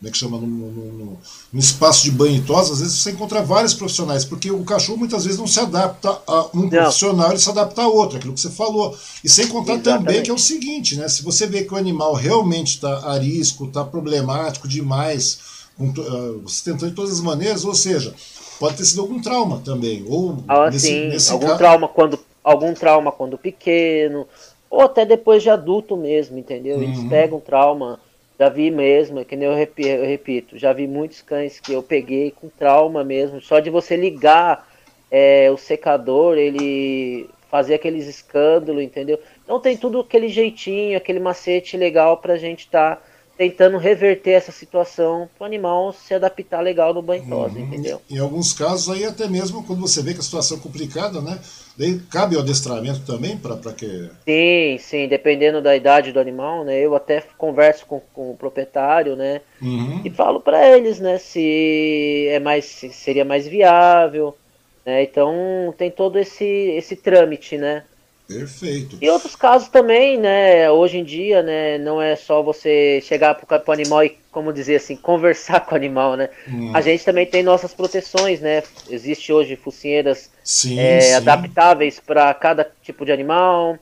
como 0.00 0.08
é 0.08 0.10
que 0.10 0.16
chama, 0.16 0.38
no, 0.38 0.46
no, 0.46 1.18
no, 1.52 1.60
espaço 1.60 2.04
de 2.04 2.10
banho 2.10 2.36
e 2.36 2.40
tosa, 2.40 2.72
às 2.72 2.80
vezes 2.80 3.02
você 3.02 3.10
encontra 3.10 3.42
vários 3.42 3.74
profissionais, 3.74 4.24
porque 4.24 4.50
o 4.50 4.64
cachorro 4.64 4.96
muitas 4.96 5.24
vezes 5.24 5.38
não 5.38 5.46
se 5.46 5.60
adapta 5.60 6.08
a 6.26 6.48
um 6.54 6.62
não. 6.62 6.68
profissional, 6.70 7.28
ele 7.28 7.38
se 7.38 7.50
adapta 7.50 7.82
a 7.82 7.86
outro, 7.86 8.16
aquilo 8.16 8.32
que 8.32 8.40
você 8.40 8.48
falou. 8.48 8.96
E 9.22 9.28
sem 9.28 9.46
contar 9.48 9.74
Exatamente. 9.74 10.06
também 10.06 10.22
que 10.22 10.30
é 10.30 10.32
o 10.32 10.38
seguinte, 10.38 10.96
né? 10.96 11.06
Se 11.06 11.22
você 11.22 11.46
vê 11.46 11.64
que 11.64 11.74
o 11.74 11.76
animal 11.76 12.14
realmente 12.14 12.76
está 12.76 13.10
arisco, 13.10 13.66
está 13.66 13.84
problemático 13.84 14.66
demais, 14.66 15.38
com, 15.76 15.88
uh, 15.88 16.40
você 16.44 16.70
tentou 16.70 16.88
de 16.88 16.94
todas 16.94 17.12
as 17.12 17.20
maneiras, 17.20 17.66
ou 17.66 17.74
seja, 17.74 18.14
pode 18.60 18.76
ter 18.76 18.84
sido 18.84 19.00
algum 19.00 19.20
trauma 19.20 19.62
também. 19.64 20.04
Ou 20.06 20.36
ah, 20.46 20.70
nesse, 20.70 20.86
sim, 20.86 21.08
nesse 21.08 21.32
algum 21.32 21.46
caso... 21.46 21.58
trauma 21.58 21.88
quando 21.88 22.20
algum 22.44 22.74
trauma 22.74 23.10
quando 23.10 23.38
pequeno, 23.38 24.28
ou 24.68 24.82
até 24.82 25.04
depois 25.04 25.42
de 25.42 25.50
adulto 25.50 25.96
mesmo, 25.96 26.38
entendeu? 26.38 26.80
Eles 26.80 26.98
uhum. 26.98 27.08
pegam 27.08 27.40
trauma 27.40 27.98
já 28.38 28.48
vi 28.48 28.70
mesmo, 28.70 29.18
é 29.18 29.24
que 29.24 29.36
nem 29.36 29.46
eu 29.46 29.54
repito, 29.54 29.88
eu 29.88 30.06
repito, 30.06 30.58
já 30.58 30.72
vi 30.72 30.86
muitos 30.86 31.20
cães 31.20 31.60
que 31.60 31.74
eu 31.74 31.82
peguei 31.82 32.30
com 32.30 32.48
trauma 32.48 33.04
mesmo, 33.04 33.38
só 33.38 33.60
de 33.60 33.68
você 33.68 33.96
ligar 33.96 34.66
é, 35.10 35.50
o 35.50 35.58
secador, 35.58 36.38
ele 36.38 37.28
fazer 37.50 37.74
aqueles 37.74 38.06
escândalos, 38.06 38.82
entendeu? 38.82 39.18
Então 39.44 39.60
tem 39.60 39.76
tudo 39.76 40.00
aquele 40.00 40.28
jeitinho, 40.28 40.96
aquele 40.96 41.20
macete 41.20 41.76
legal 41.76 42.16
pra 42.16 42.38
gente 42.38 42.60
estar 42.60 42.96
tá 42.96 43.02
tentando 43.40 43.78
reverter 43.78 44.32
essa 44.32 44.52
situação 44.52 45.26
para 45.38 45.44
o 45.44 45.46
animal 45.46 45.94
se 45.94 46.12
adaptar 46.12 46.60
legal 46.60 46.92
no 46.92 47.00
banho 47.00 47.26
tosa, 47.26 47.58
uhum. 47.58 47.64
entendeu? 47.64 48.02
Em 48.10 48.18
alguns 48.18 48.52
casos 48.52 48.94
aí 48.94 49.02
até 49.02 49.26
mesmo 49.26 49.64
quando 49.64 49.80
você 49.80 50.02
vê 50.02 50.12
que 50.12 50.20
a 50.20 50.22
situação 50.22 50.58
é 50.58 50.60
complicada, 50.60 51.22
né? 51.22 51.38
Daí 51.74 51.98
cabe 52.10 52.36
o 52.36 52.40
adestramento 52.40 53.00
também 53.06 53.38
para 53.38 53.56
que. 53.72 54.10
Sim, 54.28 54.76
sim, 54.78 55.08
dependendo 55.08 55.62
da 55.62 55.74
idade 55.74 56.12
do 56.12 56.20
animal, 56.20 56.64
né? 56.64 56.78
Eu 56.84 56.94
até 56.94 57.24
converso 57.38 57.86
com, 57.86 58.02
com 58.12 58.32
o 58.32 58.36
proprietário, 58.36 59.16
né? 59.16 59.40
Uhum. 59.62 60.02
E 60.04 60.10
falo 60.10 60.42
para 60.42 60.76
eles, 60.76 61.00
né? 61.00 61.16
Se 61.16 62.26
é 62.28 62.38
mais, 62.38 62.66
se 62.66 62.92
seria 62.92 63.24
mais 63.24 63.48
viável, 63.48 64.36
né? 64.84 65.02
Então 65.02 65.74
tem 65.78 65.90
todo 65.90 66.18
esse 66.18 66.44
esse 66.44 66.94
trâmite, 66.94 67.56
né? 67.56 67.84
Perfeito. 68.30 68.96
E 69.00 69.10
outros 69.10 69.34
casos 69.34 69.68
também, 69.68 70.16
né? 70.16 70.70
Hoje 70.70 70.98
em 70.98 71.04
dia, 71.04 71.42
né? 71.42 71.78
Não 71.78 72.00
é 72.00 72.14
só 72.14 72.40
você 72.40 73.00
chegar 73.02 73.34
para 73.34 73.62
o 73.66 73.72
animal 73.72 74.04
e, 74.04 74.16
como 74.30 74.52
dizer 74.52 74.76
assim, 74.76 74.94
conversar 75.02 75.66
com 75.66 75.74
o 75.74 75.76
animal, 75.76 76.16
né? 76.16 76.30
Hum. 76.48 76.70
A 76.72 76.80
gente 76.80 77.04
também 77.04 77.26
tem 77.26 77.42
nossas 77.42 77.74
proteções, 77.74 78.40
né? 78.40 78.62
Existe 78.88 79.32
hoje 79.32 79.56
focinheiras 79.56 80.30
sim, 80.44 80.78
é, 80.78 81.00
sim. 81.00 81.14
adaptáveis 81.14 81.98
para 81.98 82.32
cada 82.32 82.70
tipo 82.84 83.04
de 83.04 83.10
animal, 83.10 83.76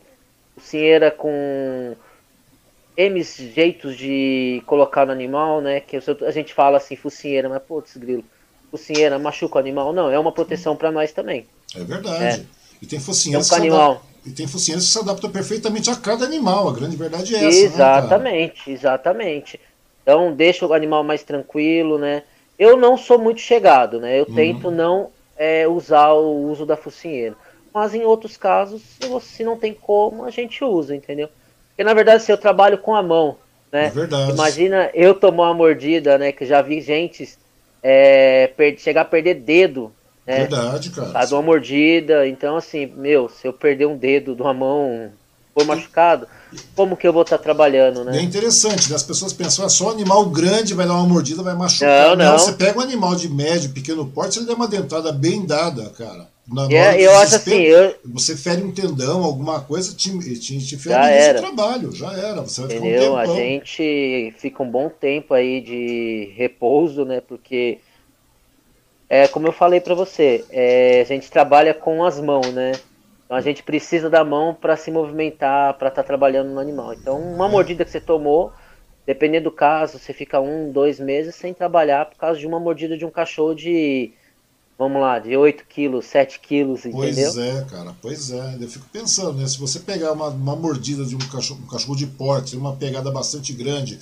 focinheira 0.56 1.10
com 1.10 1.94
M 2.96 3.22
jeitos 3.22 3.98
de 3.98 4.62
colocar 4.64 5.04
no 5.04 5.12
animal, 5.12 5.60
né? 5.60 5.80
Que 5.80 5.98
a 6.26 6.30
gente 6.30 6.54
fala 6.54 6.78
assim, 6.78 6.96
focinheira, 6.96 7.50
mas 7.50 7.62
putz, 7.62 7.98
grilo, 7.98 8.24
focinheira 8.70 9.18
machuca 9.18 9.56
o 9.56 9.58
animal. 9.58 9.92
Não, 9.92 10.10
é 10.10 10.18
uma 10.18 10.32
proteção 10.32 10.74
para 10.74 10.90
nós 10.90 11.12
também. 11.12 11.46
É 11.76 11.84
verdade. 11.84 12.40
É. 12.40 12.58
E 12.80 12.86
tem 12.86 12.98
focinheiras 12.98 13.48
então, 13.48 13.58
animal. 13.58 14.07
E 14.26 14.30
tem 14.30 14.46
focinheiras 14.46 14.84
que 14.86 14.92
se 14.92 14.98
adaptam 14.98 15.30
perfeitamente 15.30 15.90
a 15.90 15.96
cada 15.96 16.24
animal. 16.24 16.68
A 16.68 16.72
grande 16.72 16.96
verdade 16.96 17.34
é 17.34 17.38
essa. 17.38 17.60
Né, 17.60 17.64
exatamente, 17.64 18.68
né, 18.68 18.74
exatamente. 18.74 19.60
Então 20.02 20.32
deixa 20.32 20.66
o 20.66 20.72
animal 20.72 21.04
mais 21.04 21.22
tranquilo, 21.22 21.98
né? 21.98 22.22
Eu 22.58 22.76
não 22.76 22.96
sou 22.96 23.18
muito 23.18 23.40
chegado, 23.40 24.00
né? 24.00 24.18
Eu 24.18 24.26
uhum. 24.28 24.34
tento 24.34 24.70
não 24.70 25.10
é, 25.36 25.66
usar 25.68 26.12
o 26.12 26.50
uso 26.50 26.66
da 26.66 26.76
focinheira. 26.76 27.36
Mas 27.72 27.94
em 27.94 28.02
outros 28.02 28.36
casos, 28.36 28.82
se, 29.20 29.44
não 29.44 29.56
tem 29.56 29.72
como, 29.72 30.24
a 30.24 30.30
gente 30.30 30.64
usa, 30.64 30.96
entendeu? 30.96 31.28
Porque 31.68 31.84
na 31.84 31.94
verdade, 31.94 32.22
se 32.22 32.32
eu 32.32 32.38
trabalho 32.38 32.78
com 32.78 32.94
a 32.94 33.02
mão, 33.02 33.36
né? 33.70 33.86
É 33.86 33.90
verdade. 33.90 34.32
Imagina 34.32 34.90
eu 34.94 35.14
tomar 35.14 35.44
uma 35.44 35.54
mordida, 35.54 36.18
né? 36.18 36.32
Que 36.32 36.44
já 36.44 36.60
vi 36.60 36.80
gente 36.80 37.28
é, 37.82 38.50
chegar 38.78 39.02
a 39.02 39.04
perder 39.04 39.34
dedo 39.34 39.92
né? 40.28 40.40
Verdade, 40.40 40.90
cara. 40.90 41.24
De 41.24 41.32
uma 41.32 41.42
mordida. 41.42 42.28
Então, 42.28 42.56
assim, 42.56 42.86
meu, 42.86 43.30
se 43.30 43.48
eu 43.48 43.52
perder 43.52 43.86
um 43.86 43.96
dedo 43.96 44.36
de 44.36 44.42
uma 44.42 44.52
mão, 44.52 45.10
for 45.54 45.64
machucado, 45.64 46.28
como 46.76 46.96
que 46.96 47.08
eu 47.08 47.12
vou 47.12 47.22
estar 47.22 47.38
tá 47.38 47.42
trabalhando, 47.42 48.04
né? 48.04 48.18
É 48.18 48.22
interessante, 48.22 48.90
né? 48.90 48.96
As 48.96 49.02
pessoas 49.02 49.32
pensam, 49.32 49.64
ah, 49.64 49.70
só 49.70 49.86
um 49.86 49.90
animal 49.90 50.26
grande 50.26 50.74
vai 50.74 50.86
dar 50.86 50.94
uma 50.94 51.06
mordida, 51.06 51.42
vai 51.42 51.54
machucar. 51.54 52.10
Não, 52.10 52.16
não. 52.16 52.32
não 52.32 52.38
você 52.38 52.52
pega 52.52 52.78
um 52.78 52.82
animal 52.82 53.14
de 53.14 53.28
médio, 53.28 53.70
pequeno 53.70 54.06
porte, 54.06 54.38
ele 54.38 54.46
der 54.46 54.54
uma 54.54 54.68
dentada 54.68 55.10
bem 55.12 55.46
dada, 55.46 55.88
cara. 55.96 56.28
Na 56.50 56.66
é, 56.70 56.98
eu 56.98 57.14
acho 57.18 57.36
assim, 57.36 57.60
eu... 57.60 57.94
você 58.06 58.34
fere 58.34 58.62
um 58.62 58.72
tendão, 58.72 59.22
alguma 59.22 59.60
coisa, 59.60 59.94
te, 59.94 60.10
te, 60.38 60.58
te 60.58 60.78
fere 60.78 60.96
no 60.96 61.22
seu 61.22 61.34
trabalho, 61.42 61.94
já 61.94 62.10
era. 62.12 62.40
Você 62.40 62.62
vai 62.62 62.76
Entendeu? 62.76 63.00
ficar 63.00 63.12
um 63.12 63.16
tempão. 63.18 63.34
A 63.34 63.38
gente 63.38 64.34
fica 64.38 64.62
um 64.62 64.70
bom 64.70 64.88
tempo 64.88 65.34
aí 65.34 65.60
de 65.60 66.32
repouso, 66.36 67.04
né? 67.04 67.20
Porque 67.20 67.80
é 69.08 69.26
como 69.26 69.46
eu 69.46 69.52
falei 69.52 69.80
para 69.80 69.94
você, 69.94 70.44
é, 70.50 71.00
a 71.00 71.04
gente 71.04 71.30
trabalha 71.30 71.72
com 71.72 72.04
as 72.04 72.20
mãos, 72.20 72.52
né? 72.52 72.72
Então 73.24 73.36
a 73.36 73.40
gente 73.40 73.62
precisa 73.62 74.10
da 74.10 74.24
mão 74.24 74.54
para 74.54 74.76
se 74.76 74.90
movimentar, 74.90 75.74
para 75.74 75.88
estar 75.88 76.02
tá 76.02 76.06
trabalhando 76.06 76.50
no 76.50 76.60
animal. 76.60 76.92
Então 76.92 77.18
uma 77.18 77.48
mordida 77.48 77.84
que 77.84 77.90
você 77.90 78.00
tomou, 78.00 78.52
dependendo 79.06 79.44
do 79.44 79.54
caso, 79.54 79.98
você 79.98 80.12
fica 80.12 80.40
um, 80.40 80.70
dois 80.70 81.00
meses 81.00 81.34
sem 81.34 81.54
trabalhar 81.54 82.06
por 82.06 82.18
causa 82.18 82.38
de 82.38 82.46
uma 82.46 82.60
mordida 82.60 82.98
de 82.98 83.04
um 83.06 83.10
cachorro 83.10 83.54
de, 83.54 84.12
vamos 84.78 85.00
lá, 85.00 85.18
de 85.18 85.34
8 85.36 85.64
quilos, 85.66 86.04
7 86.06 86.40
quilos, 86.40 86.84
entendeu? 86.84 87.32
Pois 87.32 87.38
é, 87.38 87.64
cara, 87.64 87.94
pois 88.02 88.30
é. 88.30 88.56
Eu 88.60 88.68
fico 88.68 88.86
pensando, 88.92 89.38
né? 89.38 89.46
Se 89.46 89.58
você 89.58 89.80
pegar 89.80 90.12
uma, 90.12 90.28
uma 90.28 90.56
mordida 90.56 91.04
de 91.04 91.16
um 91.16 91.18
cachorro, 91.18 91.60
um 91.64 91.66
cachorro 91.66 91.96
de 91.96 92.06
porte, 92.06 92.56
uma 92.56 92.76
pegada 92.76 93.10
bastante 93.10 93.52
grande 93.54 93.98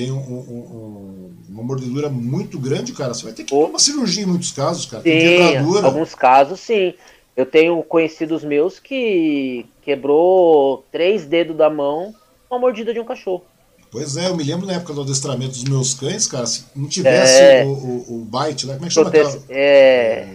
tem 0.00 0.10
um, 0.10 0.16
um, 0.16 1.30
uma 1.50 1.62
mordedura 1.62 2.08
muito 2.08 2.58
grande, 2.58 2.94
cara, 2.94 3.12
você 3.12 3.24
vai 3.24 3.34
ter 3.34 3.44
que 3.44 3.50
ter 3.50 3.54
uma 3.54 3.78
cirurgia 3.78 4.22
em 4.22 4.26
muitos 4.26 4.50
casos, 4.50 4.86
cara. 4.86 5.02
Sim, 5.02 5.10
tem 5.10 5.58
alguns 5.58 6.14
casos 6.14 6.58
sim. 6.58 6.94
Eu 7.36 7.44
tenho 7.44 7.82
conhecidos 7.82 8.42
meus 8.42 8.78
que 8.78 9.66
quebrou 9.82 10.86
três 10.90 11.26
dedos 11.26 11.54
da 11.54 11.68
mão 11.68 12.14
com 12.48 12.54
a 12.54 12.58
mordida 12.58 12.94
de 12.94 13.00
um 13.00 13.04
cachorro. 13.04 13.44
Pois 13.92 14.16
é, 14.16 14.28
eu 14.28 14.36
me 14.36 14.42
lembro 14.42 14.66
na 14.66 14.74
época 14.74 14.94
do 14.94 15.02
adestramento 15.02 15.52
dos 15.52 15.64
meus 15.64 15.92
cães, 15.92 16.26
cara, 16.26 16.46
se 16.46 16.64
não 16.74 16.88
tivesse 16.88 17.42
é, 17.42 17.64
o, 17.64 17.68
o, 17.68 18.22
o, 18.22 18.24
bite, 18.24 18.66
né? 18.66 18.74
Como 18.74 18.86
é 18.86 18.88
que 18.88 18.94
chama 18.94 19.10
Prote 19.10 19.26
aquela? 19.26 19.44
É, 19.50 19.60
é, 19.60 20.28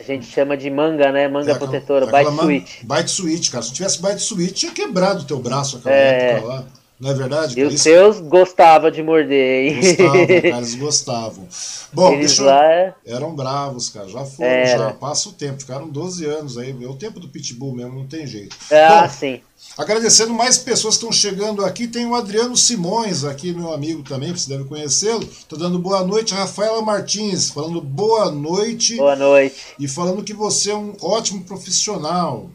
a 0.00 0.02
gente 0.02 0.26
chama 0.26 0.56
de 0.56 0.70
manga, 0.70 1.12
né? 1.12 1.28
Manga 1.28 1.52
é, 1.52 1.54
protetora, 1.54 2.06
bite 2.06 2.36
switch. 2.36 2.82
Bite 2.82 3.10
switch, 3.10 3.50
cara. 3.50 3.62
Se 3.62 3.72
tivesse 3.72 4.02
bite 4.02 4.22
switch, 4.22 4.54
tinha 4.54 4.72
quebrado 4.72 5.22
o 5.22 5.24
teu 5.24 5.38
braço 5.38 5.76
aquela 5.76 5.94
é, 5.94 6.30
época 6.32 6.48
lá. 6.48 6.66
Não 7.04 7.10
é 7.10 7.14
verdade? 7.14 7.60
E 7.60 7.62
os 7.62 7.82
seus 7.82 8.18
gostavam 8.18 8.90
de 8.90 9.02
morder, 9.02 9.74
hein? 9.74 9.76
Gostavam, 9.76 10.26
cara, 10.26 10.40
eles 10.56 10.74
gostavam. 10.74 11.48
Bom, 11.92 12.14
eles 12.14 12.38
eu... 12.38 12.46
lá... 12.46 12.94
Eram 13.04 13.34
bravos, 13.36 13.90
cara. 13.90 14.08
Já 14.08 14.24
foram, 14.24 14.48
Era. 14.48 14.78
já 14.78 14.92
passa 14.94 15.28
o 15.28 15.32
tempo. 15.32 15.60
Ficaram 15.60 15.86
12 15.86 16.24
anos 16.24 16.56
aí. 16.56 16.70
É 16.70 16.88
o 16.88 16.94
tempo 16.94 17.20
do 17.20 17.28
Pitbull 17.28 17.74
mesmo, 17.74 17.94
não 17.94 18.06
tem 18.06 18.26
jeito. 18.26 18.56
Ah, 18.72 19.02
Bom, 19.02 19.08
sim. 19.10 19.42
Agradecendo 19.76 20.32
mais 20.32 20.56
pessoas 20.56 20.96
que 20.96 21.04
estão 21.04 21.12
chegando 21.12 21.62
aqui. 21.62 21.86
Tem 21.86 22.06
o 22.06 22.14
Adriano 22.14 22.56
Simões 22.56 23.22
aqui, 23.22 23.52
meu 23.52 23.74
amigo 23.74 24.02
também, 24.02 24.32
que 24.32 24.40
você 24.40 24.48
deve 24.48 24.64
conhecê-lo. 24.64 25.24
Estou 25.24 25.58
dando 25.58 25.78
boa 25.78 26.02
noite. 26.06 26.32
Rafaela 26.32 26.80
Martins, 26.80 27.50
falando 27.50 27.82
boa 27.82 28.30
noite. 28.30 28.96
Boa 28.96 29.14
noite. 29.14 29.74
E 29.78 29.86
falando 29.86 30.24
que 30.24 30.32
você 30.32 30.70
é 30.70 30.74
um 30.74 30.96
ótimo 31.02 31.44
profissional. 31.44 32.48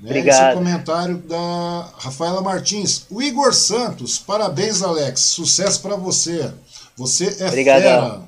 Né? 0.00 0.10
Obrigado. 0.10 0.36
Esse 0.36 0.42
é 0.42 0.52
o 0.52 0.58
comentário 0.58 1.16
da 1.18 1.90
Rafaela 1.98 2.42
Martins. 2.42 3.06
O 3.10 3.22
Igor 3.22 3.52
Santos, 3.52 4.18
parabéns, 4.18 4.82
Alex. 4.82 5.20
Sucesso 5.20 5.80
para 5.80 5.96
você. 5.96 6.52
Você 6.96 7.36
é 7.40 7.48
Obrigado. 7.48 7.82
fera. 7.82 8.22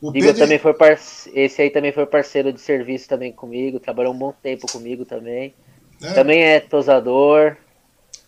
O 0.00 0.10
Igor 0.10 0.20
Pedro... 0.20 0.38
também 0.40 0.58
foi 0.58 0.74
parceiro, 0.74 1.38
esse 1.38 1.62
aí 1.62 1.70
também 1.70 1.92
foi 1.92 2.04
parceiro 2.04 2.52
de 2.52 2.60
serviço 2.60 3.08
também 3.08 3.32
comigo, 3.32 3.80
trabalhou 3.80 4.12
um 4.12 4.18
bom 4.18 4.34
tempo 4.42 4.70
comigo 4.70 5.04
também. 5.04 5.54
É. 6.02 6.12
Também 6.12 6.42
é 6.42 6.60
tosador. 6.60 7.56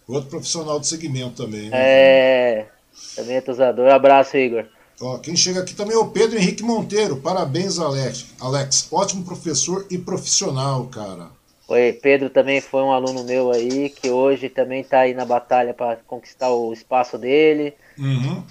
Outro 0.08 0.30
profissional 0.30 0.78
do 0.80 0.86
segmento 0.86 1.44
também. 1.44 1.68
Né? 1.68 1.76
É, 1.78 2.66
também 3.14 3.36
é 3.36 3.40
tosador. 3.40 3.88
Abraço, 3.88 4.36
Igor. 4.36 4.64
Ó, 5.00 5.18
quem 5.18 5.36
chega 5.36 5.60
aqui 5.60 5.74
também 5.74 5.94
é 5.94 5.98
o 5.98 6.08
Pedro 6.08 6.38
Henrique 6.38 6.62
Monteiro. 6.62 7.18
Parabéns, 7.18 7.78
Alex. 7.78 8.26
Alex, 8.40 8.88
ótimo 8.90 9.24
professor 9.24 9.86
e 9.90 9.98
profissional, 9.98 10.86
cara. 10.86 11.28
Oi, 11.68 11.92
Pedro 12.00 12.30
também 12.30 12.60
foi 12.60 12.82
um 12.82 12.92
aluno 12.92 13.24
meu 13.24 13.50
aí, 13.50 13.90
que 13.90 14.08
hoje 14.08 14.48
também 14.48 14.82
está 14.82 15.00
aí 15.00 15.14
na 15.14 15.24
batalha 15.24 15.74
para 15.74 15.96
conquistar 16.06 16.50
o 16.50 16.72
espaço 16.72 17.18
dele. 17.18 17.74
Uhum. 17.98 18.44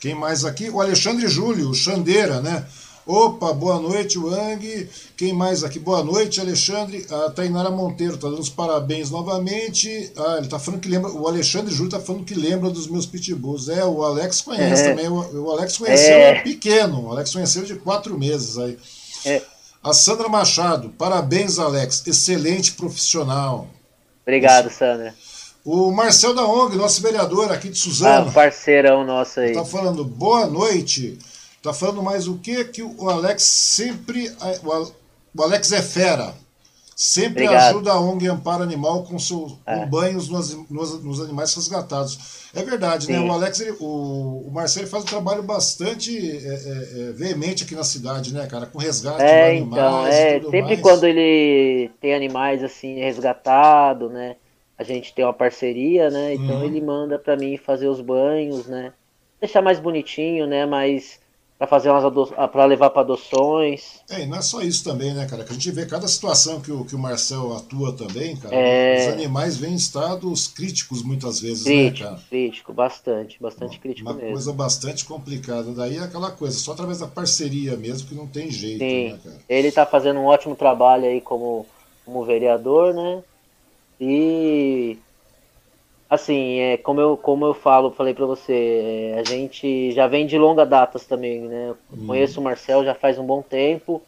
Quem 0.00 0.14
mais 0.14 0.44
aqui? 0.44 0.68
O 0.68 0.80
Alexandre 0.80 1.28
Júlio, 1.28 1.70
o 1.70 1.74
Xandeira, 1.74 2.40
né? 2.40 2.66
Opa, 3.08 3.54
boa 3.54 3.80
noite, 3.80 4.18
Wang. 4.18 4.88
Quem 5.16 5.32
mais 5.32 5.64
aqui? 5.64 5.78
Boa 5.78 6.04
noite, 6.04 6.42
Alexandre. 6.42 7.06
A 7.10 7.30
Tainara 7.30 7.70
Monteiro 7.70 8.18
tá 8.18 8.28
dando 8.28 8.40
os 8.40 8.50
parabéns 8.50 9.10
novamente. 9.10 10.12
Ah, 10.14 10.36
ele 10.38 10.46
tá 10.46 10.58
falando 10.58 10.80
que 10.80 10.90
lembra. 10.90 11.10
O 11.12 11.26
Alexandre 11.26 11.72
Júlio 11.72 11.90
tá 11.90 12.00
falando 12.00 12.26
que 12.26 12.34
lembra 12.34 12.68
dos 12.68 12.86
meus 12.86 13.06
pitbulls. 13.06 13.70
É, 13.70 13.82
o 13.82 14.02
Alex 14.02 14.42
conhece 14.42 14.82
é. 14.82 14.90
também. 14.90 15.08
O, 15.08 15.44
o, 15.44 15.50
Alex 15.52 15.78
conheceu 15.78 16.16
é. 16.18 16.40
pequeno. 16.42 17.06
O 17.06 17.12
Alex 17.12 17.32
conheceu 17.32 17.62
de 17.62 17.76
quatro 17.76 18.18
meses 18.18 18.58
aí. 18.58 18.76
É. 19.24 19.42
A 19.88 19.94
Sandra 19.94 20.28
Machado, 20.28 20.90
parabéns, 20.90 21.58
Alex. 21.58 22.06
Excelente 22.06 22.72
profissional. 22.72 23.68
Obrigado, 24.20 24.68
Sandra. 24.68 25.14
O 25.64 25.90
Marcel 25.90 26.34
da 26.34 26.44
ONG, 26.44 26.76
nosso 26.76 27.00
vereador 27.00 27.50
aqui 27.50 27.70
de 27.70 27.78
Suzano. 27.78 28.28
Ah, 28.28 28.32
parceirão 28.32 29.02
nosso 29.02 29.40
aí. 29.40 29.54
Tá 29.54 29.64
falando 29.64 30.04
boa 30.04 30.44
noite. 30.44 31.18
Tá 31.62 31.72
falando 31.72 32.02
mais 32.02 32.28
o 32.28 32.36
que 32.36 32.66
que 32.66 32.82
o 32.82 33.08
Alex 33.08 33.42
sempre. 33.42 34.30
O 35.34 35.42
Alex 35.42 35.72
é 35.72 35.80
fera. 35.80 36.34
Sempre 37.00 37.44
Obrigado. 37.44 37.76
ajuda 37.76 37.92
a 37.92 38.00
ONG 38.00 38.26
Amparo 38.26 38.64
Animal 38.64 39.04
com, 39.04 39.20
seu, 39.20 39.56
é. 39.64 39.76
com 39.78 39.86
banhos 39.86 40.28
nos, 40.28 40.52
nos, 40.68 41.00
nos, 41.04 41.20
animais 41.20 41.54
resgatados. 41.54 42.50
É 42.52 42.60
verdade, 42.64 43.06
né? 43.06 43.18
Sim. 43.18 43.24
né? 43.24 43.30
O 43.30 43.32
Alex, 43.32 43.60
ele, 43.60 43.76
o, 43.78 44.48
o 44.48 44.50
Marcelo 44.50 44.88
faz 44.88 45.04
um 45.04 45.06
trabalho 45.06 45.44
bastante 45.44 46.10
é, 46.18 46.48
é, 46.48 47.08
é, 47.10 47.12
veemente 47.12 47.62
aqui 47.62 47.76
na 47.76 47.84
cidade, 47.84 48.34
né, 48.34 48.48
cara? 48.48 48.66
Com 48.66 48.78
resgate 48.78 49.22
é, 49.22 49.52
de 49.52 49.58
então, 49.58 49.78
animais. 49.78 50.14
É, 50.16 50.40
sempre 50.40 50.62
mais. 50.62 50.80
quando 50.80 51.04
ele 51.04 51.88
tem 52.00 52.16
animais 52.16 52.64
assim 52.64 52.96
resgatados, 52.96 54.10
né? 54.10 54.34
A 54.76 54.82
gente 54.82 55.14
tem 55.14 55.24
uma 55.24 55.32
parceria, 55.32 56.10
né? 56.10 56.34
Então 56.34 56.56
Uhum. 56.56 56.64
ele 56.64 56.80
manda 56.80 57.16
para 57.16 57.36
mim 57.36 57.56
fazer 57.56 57.86
os 57.86 58.00
banhos, 58.00 58.66
né? 58.66 58.92
Deixar 59.40 59.62
mais 59.62 59.78
bonitinho, 59.78 60.48
né? 60.48 60.66
Mas 60.66 61.20
para 61.58 61.66
fazer 61.66 61.90
umas 61.90 62.04
ado... 62.04 62.26
para 62.26 62.64
levar 62.64 62.90
para 62.90 63.02
adoções. 63.02 64.00
É, 64.08 64.22
e 64.22 64.26
não 64.26 64.38
é 64.38 64.42
só 64.42 64.62
isso 64.62 64.84
também, 64.84 65.12
né, 65.12 65.26
cara? 65.26 65.42
Que 65.42 65.50
a 65.50 65.54
gente 65.54 65.70
vê 65.72 65.84
cada 65.84 66.06
situação 66.06 66.60
que 66.60 66.70
o, 66.70 66.84
que 66.84 66.94
o 66.94 66.98
Marcel 66.98 67.52
atua 67.56 67.92
também, 67.92 68.36
cara. 68.36 68.54
É. 68.54 69.08
Os 69.08 69.12
animais 69.14 69.56
vêm 69.56 69.72
em 69.72 69.74
estados 69.74 70.46
críticos 70.46 71.02
muitas 71.02 71.40
vezes, 71.40 71.64
né, 71.64 71.72
Crítico, 71.72 72.08
cara? 72.08 72.22
crítico, 72.30 72.72
bastante, 72.72 73.42
bastante 73.42 73.80
crítico 73.80 74.08
Uma 74.08 74.14
mesmo. 74.16 74.32
coisa 74.32 74.52
bastante 74.52 75.04
complicada. 75.04 75.72
Daí 75.72 75.96
é 75.96 76.00
aquela 76.00 76.30
coisa, 76.30 76.56
só 76.56 76.72
através 76.72 77.00
da 77.00 77.08
parceria 77.08 77.76
mesmo 77.76 78.08
que 78.08 78.14
não 78.14 78.26
tem 78.28 78.50
jeito, 78.52 78.78
Sim. 78.78 79.12
né, 79.12 79.18
cara? 79.24 79.38
Ele 79.48 79.72
tá 79.72 79.84
fazendo 79.84 80.20
um 80.20 80.26
ótimo 80.26 80.54
trabalho 80.54 81.06
aí 81.06 81.20
como, 81.20 81.66
como 82.04 82.24
vereador, 82.24 82.94
né? 82.94 83.20
E 84.00 84.96
assim, 86.08 86.58
é, 86.60 86.76
como 86.78 87.00
eu, 87.00 87.16
como 87.16 87.44
eu 87.46 87.54
falo, 87.54 87.92
falei 87.92 88.14
para 88.14 88.26
você, 88.26 89.12
é, 89.14 89.18
a 89.20 89.24
gente 89.24 89.92
já 89.92 90.06
vem 90.06 90.26
de 90.26 90.38
longa 90.38 90.64
datas 90.66 91.06
também, 91.06 91.42
né? 91.48 91.70
Eu 91.70 91.78
Hum. 91.90 92.00
Conheço 92.06 92.40
o 92.40 92.44
Marcel 92.44 92.84
já 92.84 92.94
faz 92.94 93.18
um 93.18 93.26
bom 93.26 93.42
tempo 93.42 94.06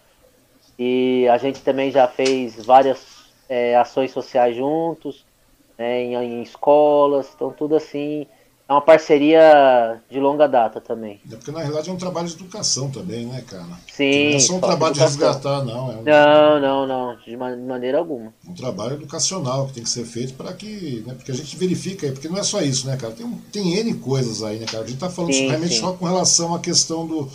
e 0.78 1.28
a 1.28 1.38
gente 1.38 1.62
também 1.62 1.90
já 1.90 2.08
fez 2.08 2.56
várias 2.60 3.34
é, 3.48 3.76
ações 3.76 4.12
sociais 4.12 4.56
juntos, 4.56 5.26
né, 5.78 6.02
em, 6.02 6.14
em 6.16 6.42
escolas, 6.42 7.32
então 7.34 7.52
tudo 7.52 7.76
assim, 7.76 8.28
é 8.70 8.72
uma 8.72 8.80
parceria 8.80 10.00
de 10.08 10.20
longa 10.20 10.46
data 10.46 10.80
também. 10.80 11.20
É 11.28 11.34
porque 11.34 11.50
na 11.50 11.58
realidade 11.58 11.90
é 11.90 11.92
um 11.92 11.96
trabalho 11.96 12.28
de 12.28 12.34
educação 12.34 12.88
também, 12.88 13.26
né, 13.26 13.42
cara? 13.44 13.66
Sim. 13.92 14.30
Não 14.30 14.36
é 14.36 14.38
só 14.38 14.54
um 14.54 14.60
trabalho 14.60 14.94
de 14.94 15.00
resgatar, 15.00 15.64
não. 15.64 15.90
É 15.90 15.96
um, 15.96 16.02
Não, 16.04 16.60
não, 16.60 16.86
não, 16.86 17.16
de 17.16 17.36
ma- 17.36 17.50
de 17.54 17.62
maneira 17.62 17.98
alguma. 17.98 18.32
um 18.48 18.54
trabalho 18.54 18.94
educacional 18.94 19.66
que 19.66 19.72
tem 19.72 19.82
que 19.82 19.90
ser 19.90 20.04
feito 20.04 20.34
para 20.34 20.52
que. 20.52 21.02
Né, 21.04 21.14
porque 21.14 21.32
a 21.32 21.34
gente 21.34 21.56
verifica 21.56 22.06
aí, 22.06 22.12
porque 22.12 22.28
não 22.28 22.38
é 22.38 22.44
só 22.44 22.62
isso, 22.62 22.86
né, 22.86 22.96
cara? 22.96 23.12
Tem, 23.12 23.26
tem 23.52 23.74
N 23.74 23.94
coisas 23.94 24.40
aí, 24.42 24.60
né, 24.60 24.66
cara? 24.66 24.84
A 24.84 24.86
gente 24.86 25.00
tá 25.00 25.10
falando 25.10 25.32
Sim, 25.32 25.48
realmente 25.48 25.74
sim. 25.74 25.80
só 25.80 25.92
com 25.92 26.04
relação 26.06 26.54
à 26.54 26.60
questão 26.60 27.04
do. 27.04 27.28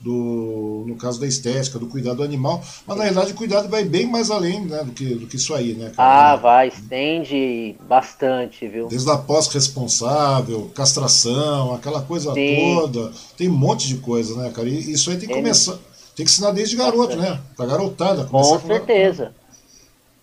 Do, 0.00 0.84
no 0.86 0.94
caso 0.94 1.18
da 1.18 1.26
estética, 1.26 1.76
do 1.76 1.88
cuidado 1.88 2.22
animal, 2.22 2.62
mas 2.86 2.96
na 2.96 3.02
realidade 3.02 3.32
o 3.32 3.34
cuidado 3.34 3.68
vai 3.68 3.82
bem 3.82 4.06
mais 4.06 4.30
além 4.30 4.64
né, 4.64 4.84
do, 4.84 4.92
que, 4.92 5.16
do 5.16 5.26
que 5.26 5.34
isso 5.34 5.52
aí, 5.52 5.74
né, 5.74 5.90
cara? 5.94 6.34
Ah, 6.34 6.36
vai, 6.36 6.68
estende 6.68 7.74
bastante, 7.80 8.68
viu? 8.68 8.86
Desde 8.86 9.10
a 9.10 9.16
pós-responsável, 9.16 10.70
castração, 10.72 11.74
aquela 11.74 12.00
coisa 12.00 12.32
Sim. 12.32 12.76
toda. 12.76 13.12
Tem 13.36 13.48
um 13.48 13.56
monte 13.56 13.88
de 13.88 13.96
coisa, 13.96 14.40
né, 14.40 14.50
cara? 14.50 14.68
E 14.68 14.92
isso 14.92 15.10
aí 15.10 15.18
tem 15.18 15.28
que 15.28 15.34
começar. 15.34 15.78
Tem 16.14 16.24
que 16.24 16.30
ensinar 16.30 16.52
desde 16.52 16.76
garoto, 16.76 17.16
né? 17.16 17.40
Pra 17.56 17.66
garotada. 17.66 18.24
Com 18.24 18.58
certeza. 18.60 19.34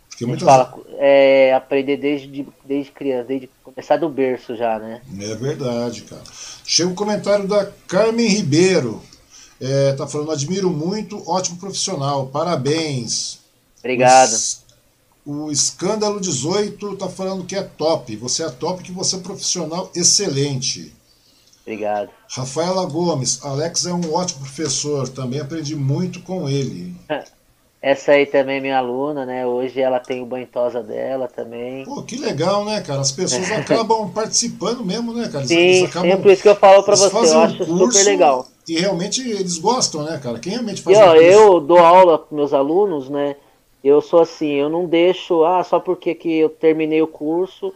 Porque 0.09 0.23
A 0.23 0.28
gente 0.28 0.43
muitas 0.43 0.47
fala, 0.47 0.73
é, 0.97 1.53
aprender 1.53 1.97
desde, 1.97 2.47
desde 2.63 2.91
criança, 2.91 3.28
desde 3.28 3.49
começar 3.61 3.97
do 3.97 4.07
berço 4.07 4.55
já, 4.55 4.80
né? 4.80 5.01
É 5.19 5.36
verdade, 5.36 6.03
cara. 6.03 6.21
Chega 6.65 6.89
um 6.89 6.95
comentário 6.95 7.45
da 7.47 7.69
Carmen 7.88 8.28
Ribeiro. 8.28 9.01
É, 9.59 9.93
tá 9.93 10.05
falando, 10.05 10.31
admiro 10.31 10.69
muito, 10.69 11.23
ótimo 11.29 11.57
profissional, 11.57 12.27
parabéns. 12.27 13.39
Obrigado. 13.79 14.31
O, 15.25 15.45
o 15.45 15.51
Escândalo 15.51 16.19
18 16.19 16.97
tá 16.97 17.07
falando 17.07 17.45
que 17.45 17.55
é 17.55 17.63
top. 17.63 18.15
Você 18.17 18.43
é 18.43 18.49
top, 18.49 18.83
que 18.83 18.91
você 18.91 19.15
é 19.15 19.19
profissional 19.19 19.89
excelente. 19.95 20.93
Obrigado. 21.61 22.09
Rafaela 22.29 22.85
Gomes, 22.85 23.39
Alex 23.43 23.85
é 23.85 23.93
um 23.93 24.13
ótimo 24.13 24.41
professor, 24.41 25.07
também 25.09 25.39
aprendi 25.39 25.75
muito 25.75 26.21
com 26.21 26.47
ele. 26.49 26.95
Essa 27.81 28.13
aí 28.13 28.25
também 28.25 28.57
é 28.57 28.61
minha 28.61 28.77
aluna, 28.79 29.27
né? 29.27 29.45
Hoje 29.45 29.79
ela 29.79 29.99
tem 29.99 30.19
o 30.21 30.25
banho 30.25 30.47
tosa 30.47 30.81
dela 30.81 31.27
também. 31.27 31.85
Pô, 31.85 32.01
que 32.01 32.17
legal, 32.17 32.65
né, 32.65 32.81
cara? 32.81 32.99
As 33.01 33.11
pessoas 33.11 33.49
acabam 33.51 34.09
participando 34.09 34.83
mesmo, 34.83 35.13
né, 35.13 35.25
cara? 35.27 35.39
Eles- 35.45 35.49
Sim, 35.49 35.55
eles 35.57 35.89
acabam, 35.89 36.15
sim, 36.17 36.21
por 36.23 36.31
isso 36.31 36.41
que 36.41 36.49
eu 36.49 36.55
falo 36.55 36.81
pra 36.81 36.95
você, 36.95 37.15
eu 37.15 37.37
um 37.37 37.41
acho 37.41 37.57
curso 37.65 37.77
super 37.99 38.03
legal. 38.05 38.47
E 38.68 38.80
realmente 38.80 39.22
eles 39.22 39.57
gostam, 39.57 40.03
né, 40.03 40.18
cara? 40.20 40.39
Quem 40.39 40.51
realmente 40.53 40.82
E 40.88 40.95
faz 40.95 40.99
ó, 40.99 41.16
um 41.16 41.18
curso- 41.20 41.22
eu 41.22 41.59
dou 41.59 41.80
aula 41.80 42.18
para 42.20 42.36
meus 42.36 42.53
alunos, 42.53 43.09
né? 43.09 43.36
Eu 43.84 44.01
sou 44.01 44.22
assim, 44.22 44.53
eu 44.53 44.70
não 44.70 44.88
deixo, 44.88 45.43
ah, 45.43 45.63
só 45.63 45.80
porque 45.80 46.16
que 46.16 46.38
eu 46.39 46.49
terminei 46.49 47.01
o 47.01 47.07
curso, 47.07 47.74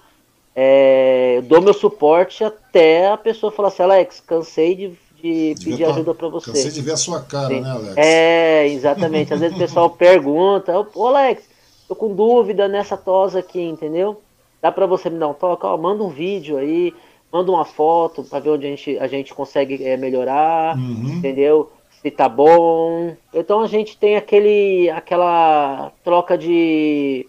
é, 0.56 1.38
eu 1.38 1.42
dou 1.44 1.62
meu 1.62 1.74
suporte 1.74 2.44
até 2.44 3.08
a 3.08 3.18
pessoa 3.18 3.52
falar 3.52 3.70
assim, 3.70 3.84
Alex, 3.84 4.20
cansei 4.22 4.76
de, 4.76 4.98
de 5.12 5.58
pedir 5.64 5.86
tá- 5.86 5.92
ajuda 5.92 6.14
para 6.16 6.28
você. 6.30 6.52
Cansei 6.52 6.72
de 6.72 6.82
ver 6.82 6.94
a 6.94 6.98
sua 6.98 7.22
cara, 7.24 7.50
Sim. 7.54 7.62
né, 7.62 7.70
Alex? 7.72 7.96
É, 7.98 8.68
exatamente. 8.68 9.34
Às 9.34 9.40
vezes 9.40 9.56
o 9.56 9.58
pessoal 9.58 9.90
pergunta, 9.98 10.74
ô 10.96 11.08
Alex, 11.08 11.48
tô 11.88 11.96
com 11.96 12.16
dúvida 12.16 12.68
nessa 12.68 12.98
tosa 12.98 13.40
aqui, 13.40 13.62
entendeu? 13.62 14.22
Dá 14.62 14.72
pra 14.72 14.86
você 14.86 15.10
me 15.10 15.20
dar 15.20 15.28
um 15.30 15.34
toque? 15.34 15.66
Ó, 15.66 15.78
manda 15.78 16.04
um 16.04 16.10
vídeo 16.10 16.58
aí, 16.58 16.94
manda 17.32 17.52
uma 17.52 17.66
foto 17.66 18.24
pra 18.24 18.40
ver 18.40 18.50
onde 18.52 18.66
a 18.66 18.70
gente, 18.70 18.98
a 19.00 19.08
gente 19.08 19.34
consegue 19.34 19.84
é, 19.84 19.96
melhorar, 19.98 20.78
Uhum. 20.78 21.18
entendeu? 21.18 21.72
Se 22.02 22.10
tá 22.10 22.30
bom. 22.30 23.16
Então 23.34 23.62
a 23.62 23.68
gente 23.68 23.98
tem 23.98 24.16
aquele, 24.16 24.90
aquela 24.90 25.92
troca 26.04 26.38
de. 26.38 27.28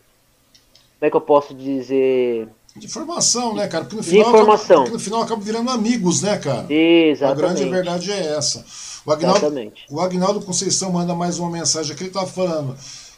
Como 0.98 1.06
é 1.08 1.10
que 1.10 1.16
eu 1.16 1.20
posso 1.20 1.54
dizer? 1.54 2.48
De 2.76 2.86
informação, 2.86 3.54
né, 3.54 3.66
cara? 3.66 3.84
Porque 3.84 3.96
no 3.96 4.02
De 4.02 4.08
final, 4.10 4.28
informação. 4.28 4.82
Acaba, 4.82 4.94
no 4.94 5.00
final 5.00 5.22
acaba 5.22 5.40
virando 5.42 5.70
amigos, 5.70 6.22
né, 6.22 6.38
cara? 6.38 6.66
A 6.68 6.72
Exatamente. 6.72 7.40
grande 7.40 7.64
verdade 7.68 8.12
é 8.12 8.36
essa. 8.36 8.64
O 9.04 9.10
Agnaldo, 9.10 9.38
Exatamente. 9.38 9.84
o 9.90 10.00
Agnaldo 10.00 10.40
Conceição 10.42 10.92
manda 10.92 11.14
mais 11.14 11.38
uma 11.38 11.50
mensagem 11.50 11.92
aqui, 11.92 12.04
ele 12.04 12.10
tá 12.10 12.24
falando. 12.26 12.76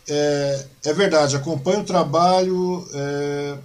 É, 0.09 0.65
é 0.87 0.93
verdade, 0.95 1.37
acompanha 1.37 1.81
o 1.81 1.85
trabalho 1.85 2.85
é, 2.95 3.59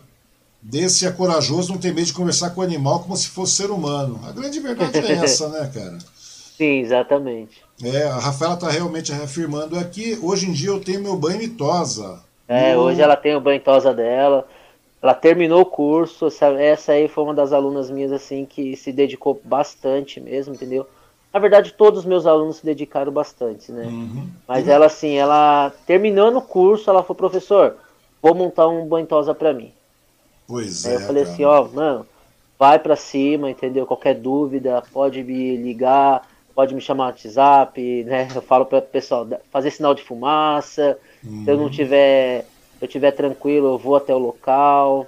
desse 0.61 1.05
é 1.05 1.11
corajoso, 1.11 1.71
não 1.71 1.79
tem 1.79 1.93
medo 1.93 2.07
de 2.07 2.13
conversar 2.13 2.51
com 2.51 2.61
o 2.61 2.63
animal 2.63 2.99
como 3.01 3.15
se 3.15 3.27
fosse 3.29 3.53
ser 3.53 3.71
humano. 3.71 4.19
A 4.27 4.31
grande 4.31 4.59
verdade 4.59 4.97
é 4.99 5.13
essa, 5.13 5.49
né, 5.49 5.69
cara? 5.73 5.97
Sim, 6.57 6.79
exatamente. 6.79 7.63
É, 7.83 8.03
a 8.03 8.17
Rafaela 8.17 8.55
está 8.55 8.69
realmente 8.69 9.11
reafirmando 9.11 9.77
aqui. 9.77 10.17
Hoje 10.21 10.47
em 10.49 10.51
dia 10.53 10.69
eu 10.69 10.79
tenho 10.79 11.01
meu 11.01 11.15
banho 11.15 11.41
e 11.43 11.47
tosa. 11.49 12.19
É, 12.47 12.71
E 12.71 12.75
o- 12.75 12.79
hoje 12.81 13.01
ela 13.01 13.15
tem 13.15 13.35
o 13.35 13.41
banho 13.41 13.59
tosa 13.61 13.93
dela. 13.93 14.47
ela 15.01 15.13
terminou 15.13 15.61
o 15.61 15.65
curso, 15.65 16.27
essa, 16.27 16.47
essa 16.59 16.91
aí 16.93 17.07
foi 17.07 17.23
uma 17.23 17.33
das 17.33 17.53
alunas 17.53 17.89
minhas 17.91 18.11
assim 18.11 18.45
que 18.45 18.75
se 18.75 18.91
dedicou 18.91 19.39
bastante 19.43 20.19
mesmo, 20.19 20.55
entendeu? 20.55 20.87
Na 21.33 21.39
verdade, 21.39 21.73
todos 21.73 21.99
os 21.99 22.05
meus 22.05 22.25
alunos 22.25 22.57
se 22.57 22.65
dedicaram 22.65 23.11
bastante, 23.11 23.71
né? 23.71 23.85
Uhum. 23.85 24.27
Mas 24.47 24.67
ela 24.67 24.87
assim, 24.87 25.13
ela 25.15 25.71
terminando 25.85 26.37
o 26.37 26.41
curso, 26.41 26.89
ela 26.89 27.03
falou, 27.03 27.15
professor, 27.15 27.75
vou 28.21 28.33
montar 28.33 28.67
um 28.67 28.87
banhosa 28.87 29.35
para 29.35 29.53
mim. 29.53 29.71
Pois 30.47 30.85
aí 30.85 30.93
é. 30.93 30.95
eu 30.95 31.01
falei 31.01 31.23
cara. 31.23 31.33
assim, 31.33 31.43
ó, 31.43 31.67
mano, 31.67 32.07
vai 32.57 32.79
para 32.79 32.95
cima, 32.95 33.51
entendeu? 33.51 33.85
Qualquer 33.85 34.15
dúvida, 34.15 34.81
pode 34.91 35.23
me 35.23 35.57
ligar, 35.57 36.27
pode 36.55 36.73
me 36.73 36.81
chamar 36.81 37.05
no 37.05 37.09
WhatsApp, 37.11 38.03
né? 38.05 38.27
Eu 38.33 38.41
falo 38.41 38.65
para 38.65 38.79
o 38.79 38.81
pessoal 38.81 39.27
fazer 39.51 39.71
sinal 39.71 39.93
de 39.93 40.01
fumaça. 40.01 40.97
Se 41.21 41.51
eu 41.51 41.57
não 41.57 41.65
uhum. 41.65 41.69
tiver, 41.69 42.45
se 42.79 42.85
eu 42.85 42.87
tiver 42.87 43.11
tranquilo, 43.11 43.67
eu 43.67 43.77
vou 43.77 43.95
até 43.95 44.13
o 44.13 44.17
local. 44.17 45.05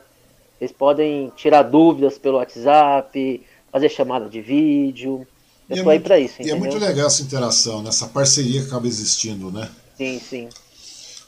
Eles 0.59 0.71
podem 0.71 1.31
tirar 1.35 1.63
dúvidas 1.63 2.17
pelo 2.17 2.37
WhatsApp, 2.37 3.43
fazer 3.71 3.89
chamada 3.89 4.27
de 4.27 4.41
vídeo. 4.41 5.25
Eu 5.69 5.77
e 5.77 5.83
tô 5.83 5.89
é 5.89 5.93
aí 5.93 5.99
para 5.99 6.19
isso. 6.19 6.35
Entendeu? 6.35 6.55
E 6.55 6.57
é 6.57 6.59
muito 6.59 6.77
legal 6.77 7.07
essa 7.07 7.21
interação, 7.21 7.81
né? 7.81 7.89
essa 7.89 8.07
parceria 8.07 8.61
que 8.61 8.67
acaba 8.67 8.87
existindo, 8.87 9.51
né? 9.51 9.69
Sim, 9.95 10.19
sim. 10.19 10.49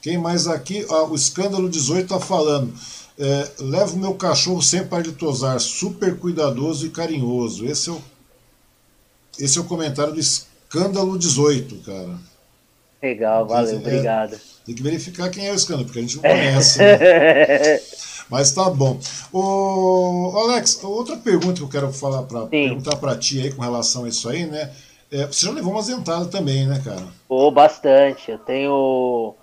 Quem 0.01 0.17
mais 0.17 0.47
aqui? 0.47 0.85
Ah, 0.89 1.03
o 1.03 1.15
Escândalo 1.15 1.69
18 1.69 2.03
está 2.03 2.19
falando. 2.19 2.73
É, 3.23 3.51
levo 3.59 3.99
meu 3.99 4.15
cachorro 4.15 4.63
sem 4.63 4.83
parar 4.83 5.03
de 5.03 5.11
tosar, 5.11 5.59
super 5.59 6.17
cuidadoso 6.17 6.87
e 6.87 6.89
carinhoso. 6.89 7.67
Esse 7.67 7.89
é 7.89 7.91
o, 7.91 8.01
esse 9.37 9.59
é 9.59 9.61
o 9.61 9.65
comentário 9.65 10.13
do 10.13 10.19
Escândalo 10.19 11.19
18, 11.19 11.75
cara. 11.85 12.15
Legal, 12.99 13.45
valeu, 13.45 13.75
é, 13.75 13.77
obrigado. 13.77 14.39
Tem 14.65 14.73
que 14.73 14.81
verificar 14.81 15.29
quem 15.29 15.47
é 15.47 15.51
o 15.51 15.55
escândalo, 15.55 15.85
porque 15.85 15.99
a 15.99 16.01
gente 16.01 16.15
não 16.15 16.23
conhece. 16.23 16.79
Né? 16.79 17.79
Mas 18.27 18.51
tá 18.53 18.67
bom. 18.71 18.99
O 19.31 20.33
Alex, 20.37 20.83
outra 20.83 21.15
pergunta 21.17 21.55
que 21.55 21.61
eu 21.61 21.69
quero 21.69 21.93
falar 21.93 22.23
para 22.23 22.47
perguntar 22.47 22.95
para 22.95 23.15
ti 23.17 23.39
aí 23.39 23.51
com 23.51 23.61
relação 23.61 24.05
a 24.05 24.09
isso 24.09 24.27
aí, 24.29 24.47
né? 24.47 24.71
É, 25.11 25.27
você 25.27 25.45
já 25.45 25.51
levou 25.51 25.73
uma 25.73 25.81
zentada 25.83 26.25
também, 26.25 26.65
né, 26.65 26.81
cara? 26.83 27.03
Pô, 27.27 27.51
bastante. 27.51 28.31
Eu 28.31 28.39
tenho 28.39 29.35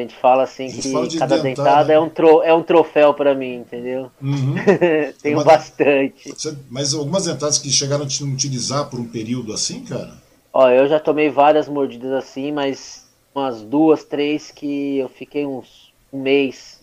a 0.00 0.02
gente 0.02 0.16
fala 0.16 0.42
assim 0.42 0.68
gente 0.68 0.82
que 0.82 0.92
fala 0.92 1.08
cada 1.18 1.38
dentada, 1.38 1.42
dentada 1.42 1.92
é, 1.92 2.00
um 2.00 2.08
tro, 2.08 2.42
é 2.42 2.52
um 2.52 2.62
troféu 2.62 3.14
para 3.14 3.34
mim, 3.34 3.56
entendeu? 3.56 4.10
Uhum. 4.20 4.54
Tenho 5.22 5.38
Uma, 5.38 5.44
bastante. 5.44 6.34
Mas 6.70 6.94
algumas 6.94 7.24
dentadas 7.24 7.58
que 7.58 7.70
chegaram 7.70 8.04
a 8.04 8.08
te 8.08 8.24
utilizar 8.24 8.88
por 8.90 8.98
um 8.98 9.06
período 9.06 9.52
assim, 9.52 9.84
cara? 9.84 10.12
Ó, 10.52 10.68
eu 10.68 10.88
já 10.88 10.98
tomei 10.98 11.30
várias 11.30 11.68
mordidas 11.68 12.12
assim, 12.12 12.50
mas 12.52 13.06
umas 13.34 13.62
duas, 13.62 14.04
três 14.04 14.50
que 14.50 14.98
eu 14.98 15.08
fiquei 15.08 15.46
uns 15.46 15.90
um 16.12 16.20
mês 16.20 16.80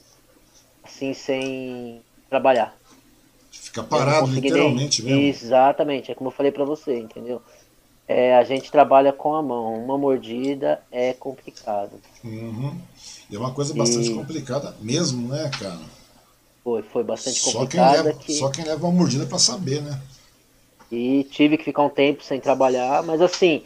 assim 0.84 1.14
sem 1.14 2.02
trabalhar. 2.30 2.76
Fica 3.52 3.84
parado 3.84 4.28
literalmente 4.28 5.04
nem... 5.04 5.14
mesmo. 5.14 5.30
Exatamente, 5.30 6.12
é 6.12 6.16
como 6.16 6.30
eu 6.30 6.34
falei 6.34 6.52
para 6.52 6.64
você, 6.64 6.98
entendeu? 6.98 7.42
É, 8.08 8.36
a 8.36 8.44
gente 8.44 8.72
trabalha 8.72 9.12
com 9.12 9.36
a 9.36 9.42
mão. 9.42 9.84
Uma 9.84 9.98
mordida 9.98 10.82
é 10.92 11.14
complicado. 11.14 11.92
Uhum. 12.24 12.76
É 13.32 13.38
uma 13.38 13.52
coisa 13.52 13.74
bastante 13.74 14.12
e... 14.12 14.14
complicada 14.14 14.76
mesmo, 14.82 15.28
né, 15.28 15.52
cara? 15.60 15.80
Foi, 16.64 16.82
foi 16.84 17.04
bastante 17.04 17.40
só 17.40 17.60
complicada. 17.60 17.96
Quem 17.96 18.04
leva, 18.04 18.20
que... 18.20 18.34
Só 18.34 18.50
quem 18.50 18.66
leva 18.66 18.86
uma 18.86 18.94
mordida 18.94 19.26
para 19.26 19.38
saber, 19.38 19.82
né? 19.82 20.00
E 20.92 21.26
tive 21.26 21.58
que 21.58 21.66
ficar 21.66 21.84
um 21.84 21.90
tempo 21.90 22.24
sem 22.24 22.40
trabalhar, 22.40 23.04
mas 23.04 23.22
assim, 23.22 23.64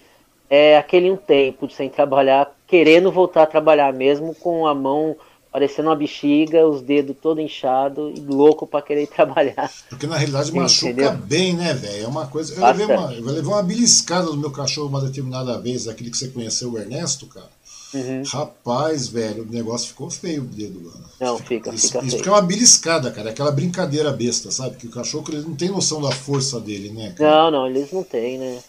é 0.50 0.78
aquele 0.78 1.12
um 1.12 1.18
tempo 1.18 1.70
sem 1.70 1.88
trabalhar, 1.88 2.52
querendo 2.68 3.12
voltar 3.12 3.44
a 3.44 3.48
trabalhar 3.48 3.94
mesmo 3.94 4.34
com 4.34 4.66
a 4.66 4.74
mão 4.74 5.16
parecendo 5.52 5.90
uma 5.90 5.96
bexiga, 5.96 6.66
os 6.66 6.82
dedos 6.82 7.16
todo 7.22 7.42
inchado 7.42 8.12
e 8.16 8.20
louco 8.22 8.66
para 8.66 8.82
querer 8.82 9.08
trabalhar. 9.08 9.72
Porque 9.90 10.08
na 10.08 10.16
realidade 10.16 10.50
Sim, 10.50 10.58
machuca 10.58 10.92
entendeu? 10.92 11.14
bem, 11.14 11.54
né, 11.54 11.74
velho? 11.74 12.06
É 12.06 12.08
uma 12.08 12.28
coisa. 12.28 12.54
Eu 12.56 12.66
levei 12.66 12.86
uma, 12.86 13.14
eu 13.14 13.26
levei 13.26 13.52
uma 13.52 13.64
beliscada 13.64 14.28
do 14.28 14.38
meu 14.38 14.52
cachorro 14.52 14.88
uma 14.88 15.02
determinada 15.02 15.60
vez, 15.60 15.88
aquele 15.88 16.10
que 16.10 16.18
você 16.18 16.30
conheceu, 16.30 16.72
o 16.72 16.78
Ernesto, 16.78 17.28
cara. 17.28 17.50
Uhum. 17.94 18.24
Rapaz, 18.26 19.10
velho, 19.10 19.44
o 19.44 19.52
negócio 19.52 19.90
ficou 19.90 20.10
feio 20.10 20.44
o 20.44 20.46
dedo, 20.46 20.80
mano. 20.80 21.04
Não, 21.20 21.38
fica, 21.38 21.74
isso, 21.74 21.88
fica 21.88 22.00
isso 22.00 22.00
feio. 22.00 22.12
porque 22.16 22.30
é 22.30 22.32
uma 22.32 22.42
beliscada, 22.42 23.12
cara. 23.12 23.30
É 23.30 23.32
aquela 23.34 23.52
brincadeira 23.52 24.14
besta, 24.14 24.50
sabe? 24.50 24.78
Que 24.78 24.88
o 24.88 24.92
cachorro 24.92 25.26
ele 25.28 25.42
não 25.42 25.56
tem 25.56 25.68
noção 25.68 26.02
da 26.02 26.12
força 26.12 26.58
dele, 26.62 26.90
né? 26.92 27.14
Cara? 27.18 27.30
Não, 27.30 27.52
não, 27.52 27.68
eles 27.68 27.92
não 27.92 28.04
têm, 28.04 28.38
né? 28.38 28.60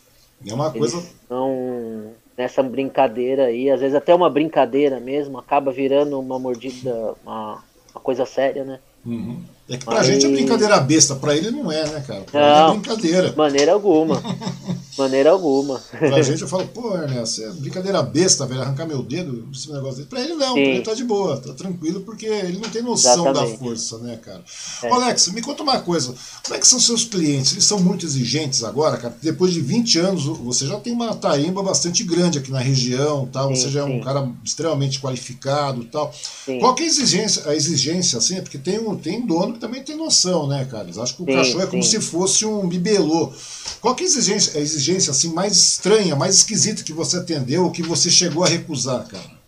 É 0.44 0.52
uma 0.52 0.66
eles 0.74 0.78
coisa. 0.78 1.08
Não 1.30 2.12
nessa 2.36 2.62
brincadeira 2.62 3.44
aí, 3.46 3.70
às 3.70 3.80
vezes 3.80 3.94
até 3.94 4.14
uma 4.14 4.30
brincadeira 4.30 4.98
mesmo, 5.00 5.38
acaba 5.38 5.70
virando 5.70 6.18
uma 6.18 6.38
mordida, 6.38 7.14
uma, 7.24 7.62
uma 7.94 8.00
coisa 8.02 8.24
séria, 8.24 8.64
né? 8.64 8.78
Uhum. 9.04 9.42
É 9.68 9.76
que 9.76 9.84
pra 9.84 9.94
Mas... 9.96 10.06
gente 10.06 10.26
é 10.26 10.28
brincadeira 10.28 10.78
besta, 10.80 11.16
pra 11.16 11.36
ele 11.36 11.50
não 11.50 11.70
é, 11.70 11.84
né, 11.88 12.04
cara? 12.06 12.20
Pra 12.22 12.40
não, 12.40 12.48
ele 12.48 12.76
é 12.76 12.80
brincadeira. 12.80 13.34
Maneira 13.36 13.72
alguma. 13.72 14.22
maneira 14.96 15.30
alguma. 15.30 15.80
Pra 15.90 16.22
gente 16.22 16.42
eu 16.42 16.48
falo, 16.48 16.66
pô, 16.68 16.96
Ernesto, 16.96 17.42
é 17.42 17.50
brincadeira 17.52 18.02
besta, 18.02 18.46
velho, 18.46 18.60
arrancar 18.60 18.86
meu 18.86 19.02
dedo, 19.02 19.48
esse 19.52 19.70
negócio 19.72 19.96
dele. 19.96 20.08
Pra 20.08 20.20
ele 20.20 20.34
não, 20.34 20.54
Sim. 20.54 20.62
pra 20.62 20.62
ele 20.62 20.82
tá 20.82 20.94
de 20.94 21.04
boa, 21.04 21.36
tá 21.38 21.52
tranquilo, 21.54 22.00
porque 22.00 22.26
ele 22.26 22.58
não 22.58 22.68
tem 22.68 22.82
noção 22.82 23.28
Exatamente. 23.28 23.52
da 23.52 23.58
força, 23.58 23.98
né, 23.98 24.16
cara? 24.16 24.44
É. 24.82 24.90
Ô, 24.90 24.94
Alex, 24.94 25.28
me 25.28 25.40
conta 25.40 25.62
uma 25.62 25.80
coisa, 25.80 26.14
como 26.42 26.56
é 26.56 26.58
que 26.58 26.66
são 26.66 26.78
seus 26.78 27.04
clientes? 27.04 27.52
Eles 27.52 27.64
são 27.64 27.80
muito 27.80 28.04
exigentes 28.04 28.62
agora, 28.62 28.96
cara? 28.96 29.16
Depois 29.22 29.52
de 29.52 29.60
20 29.60 29.98
anos, 29.98 30.24
você 30.24 30.66
já 30.66 30.78
tem 30.78 30.92
uma 30.92 31.14
tarimba 31.14 31.62
bastante 31.62 32.04
grande 32.04 32.38
aqui 32.38 32.50
na 32.50 32.60
região, 32.60 33.26
tal, 33.32 33.54
sim, 33.54 33.62
você 33.62 33.70
já 33.70 33.80
é 33.80 33.84
um 33.84 34.00
cara 34.00 34.30
extremamente 34.44 35.00
qualificado 35.00 35.84
tal. 35.84 36.12
Sim. 36.44 36.58
Qual 36.58 36.74
que 36.74 36.82
é 36.82 36.86
a 36.86 36.88
exigência, 36.88 37.48
a 37.48 37.54
exigência, 37.54 38.18
assim, 38.18 38.40
porque 38.40 38.58
tem, 38.58 38.78
um, 38.78 38.96
tem 38.96 39.24
dono 39.24 39.54
que 39.54 39.58
também 39.58 39.82
tem 39.82 39.96
noção, 39.96 40.46
né, 40.46 40.66
cara? 40.70 40.84
Eles 40.84 40.98
acham 40.98 41.16
que 41.16 41.22
o 41.22 41.26
sim, 41.26 41.32
cachorro 41.32 41.62
é 41.62 41.66
como 41.66 41.82
se 41.82 42.00
fosse 42.00 42.44
um 42.44 42.68
bibelô. 42.68 43.32
Qual 43.80 43.94
que 43.94 44.04
é 44.04 44.06
a 44.06 44.10
exigência, 44.10 44.58
a 44.58 44.60
exigência 44.60 44.81
assim, 44.90 45.32
mais 45.32 45.56
estranha, 45.56 46.16
mais 46.16 46.36
esquisita 46.36 46.82
que 46.82 46.92
você 46.92 47.18
atendeu 47.18 47.64
ou 47.64 47.70
que 47.70 47.82
você 47.82 48.10
chegou 48.10 48.44
a 48.44 48.48
recusar, 48.48 49.06
cara? 49.06 49.42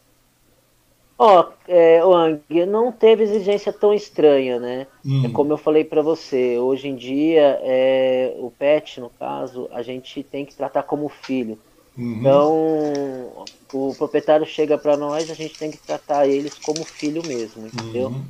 Ó, 1.17 1.41
oh, 1.41 1.53
é, 1.69 2.05
Wang, 2.05 2.43
não 2.67 2.91
teve 2.91 3.23
exigência 3.23 3.73
tão 3.73 3.95
estranha, 3.95 4.59
né? 4.59 4.87
Hum. 5.05 5.25
É 5.25 5.29
como 5.29 5.53
eu 5.53 5.57
falei 5.57 5.85
para 5.85 6.03
você, 6.03 6.59
hoje 6.59 6.89
em 6.89 6.97
dia, 6.97 7.61
é, 7.63 8.35
o 8.39 8.51
pet, 8.51 9.01
no 9.01 9.09
caso, 9.11 9.69
a 9.73 9.83
gente 9.83 10.23
tem 10.25 10.45
que 10.45 10.55
tratar 10.55 10.83
como 10.83 11.09
filho. 11.09 11.59
Uhum. 11.97 12.17
Então, 12.19 13.47
o 13.73 13.95
proprietário 13.97 14.45
chega 14.45 14.77
para 14.77 14.97
nós, 14.97 15.31
a 15.31 15.35
gente 15.35 15.57
tem 15.57 15.71
que 15.71 15.79
tratar 15.79 16.27
eles 16.27 16.55
como 16.59 16.85
filho 16.85 17.25
mesmo, 17.25 17.67
entendeu? 17.67 18.09
Uhum. 18.09 18.25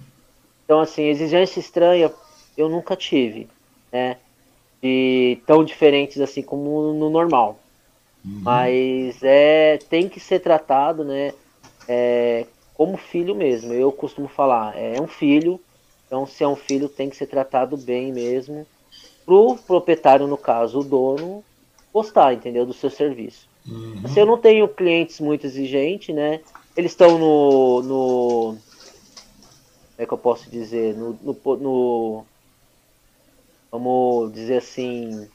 Então, 0.65 0.81
assim, 0.81 1.05
exigência 1.05 1.61
estranha 1.61 2.13
eu 2.57 2.69
nunca 2.69 2.95
tive, 2.95 3.49
né? 3.91 4.19
De 4.85 5.39
tão 5.47 5.65
diferentes 5.65 6.21
assim 6.21 6.43
como 6.43 6.93
no 6.93 7.09
normal. 7.09 7.59
Uhum. 8.23 8.41
Mas 8.43 9.23
é, 9.23 9.79
tem 9.89 10.11
que 10.11 10.21
ser 10.21 10.41
tratado, 10.41 11.03
né? 11.03 11.33
É, 11.89 12.45
como 12.75 12.99
filho 12.99 13.35
mesmo. 13.35 13.73
Eu 13.73 13.91
costumo 13.91 14.29
falar, 14.29 14.77
é 14.77 15.01
um 15.01 15.07
filho, 15.07 15.59
então 16.07 16.27
se 16.27 16.45
é 16.45 16.49
um 16.49 16.55
filho 16.55 16.87
tem 16.87 17.09
que 17.09 17.17
ser 17.17 17.27
tratado 17.27 17.79
bem 17.79 18.13
mesmo. 18.13 18.67
Pro 19.25 19.57
proprietário, 19.67 20.27
no 20.27 20.37
caso, 20.37 20.81
o 20.81 20.85
dono, 20.85 21.43
gostar, 21.93 22.35
entendeu? 22.35 22.67
Do 22.67 22.75
seu 22.75 22.91
serviço. 22.91 23.49
Uhum. 23.67 24.03
Assim, 24.05 24.21
eu 24.21 24.27
não 24.27 24.37
tenho 24.37 24.69
clientes 24.69 25.19
muito 25.19 25.47
exigentes, 25.47 26.15
né? 26.15 26.41
Eles 26.77 26.93
estão 26.93 27.19
no, 27.19 27.83
no. 27.83 28.57
Como 29.97 29.97
é 29.97 30.05
que 30.05 30.13
eu 30.13 30.19
posso 30.19 30.51
dizer? 30.51 30.95
No, 30.95 31.19
no, 31.23 31.57
no 31.57 32.27
vamos 33.75 34.33
dizer 34.33 34.59
assim, 34.59 35.27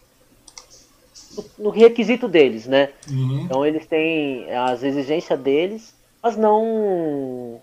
no, 1.57 1.69
requisito 1.69 2.25
deles, 2.25 2.65
né? 2.65 2.89
Uhum. 3.09 3.41
Então 3.41 3.65
eles 3.65 3.85
têm 3.85 4.49
as 4.53 4.81
exigências 4.81 5.37
deles, 5.37 5.93
mas 6.23 6.37
não 6.37 7.59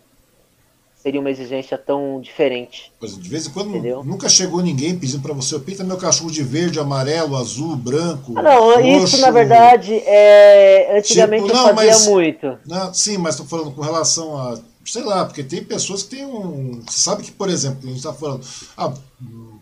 seria 1.02 1.18
uma 1.18 1.30
exigência 1.30 1.78
tão 1.78 2.20
diferente. 2.20 2.92
Pois, 3.00 3.16
de 3.16 3.26
vez 3.26 3.46
em 3.46 3.50
quando 3.50 3.70
entendeu? 3.70 4.04
nunca 4.04 4.28
chegou 4.28 4.60
ninguém 4.60 4.98
pedindo 4.98 5.22
para 5.22 5.32
você, 5.32 5.58
pinta 5.58 5.82
meu 5.82 5.96
cachorro 5.96 6.30
de 6.30 6.42
verde, 6.42 6.78
amarelo, 6.78 7.36
azul, 7.36 7.74
branco. 7.74 8.34
Ah, 8.36 8.42
não, 8.42 8.74
roxo. 8.74 9.14
isso 9.14 9.20
na 9.22 9.30
verdade 9.30 9.94
é 9.94 10.98
antigamente 10.98 11.44
tipo, 11.44 11.56
não, 11.56 11.68
eu 11.70 11.74
fazia 11.74 11.92
mas, 11.92 12.06
muito. 12.06 12.58
Não, 12.66 12.92
sim, 12.92 13.16
mas 13.16 13.34
estou 13.34 13.46
falando 13.46 13.74
com 13.74 13.80
relação 13.80 14.36
a 14.36 14.58
sei 14.84 15.02
lá, 15.02 15.24
porque 15.24 15.42
tem 15.42 15.64
pessoas 15.64 16.02
que 16.02 16.16
têm 16.16 16.24
um. 16.24 16.82
Você 16.86 17.00
sabe 17.00 17.22
que, 17.22 17.32
por 17.32 17.48
exemplo, 17.48 17.80
a 17.82 17.86
gente 17.86 17.96
está 17.96 18.12
falando, 18.12 18.46
ah, 18.76 18.92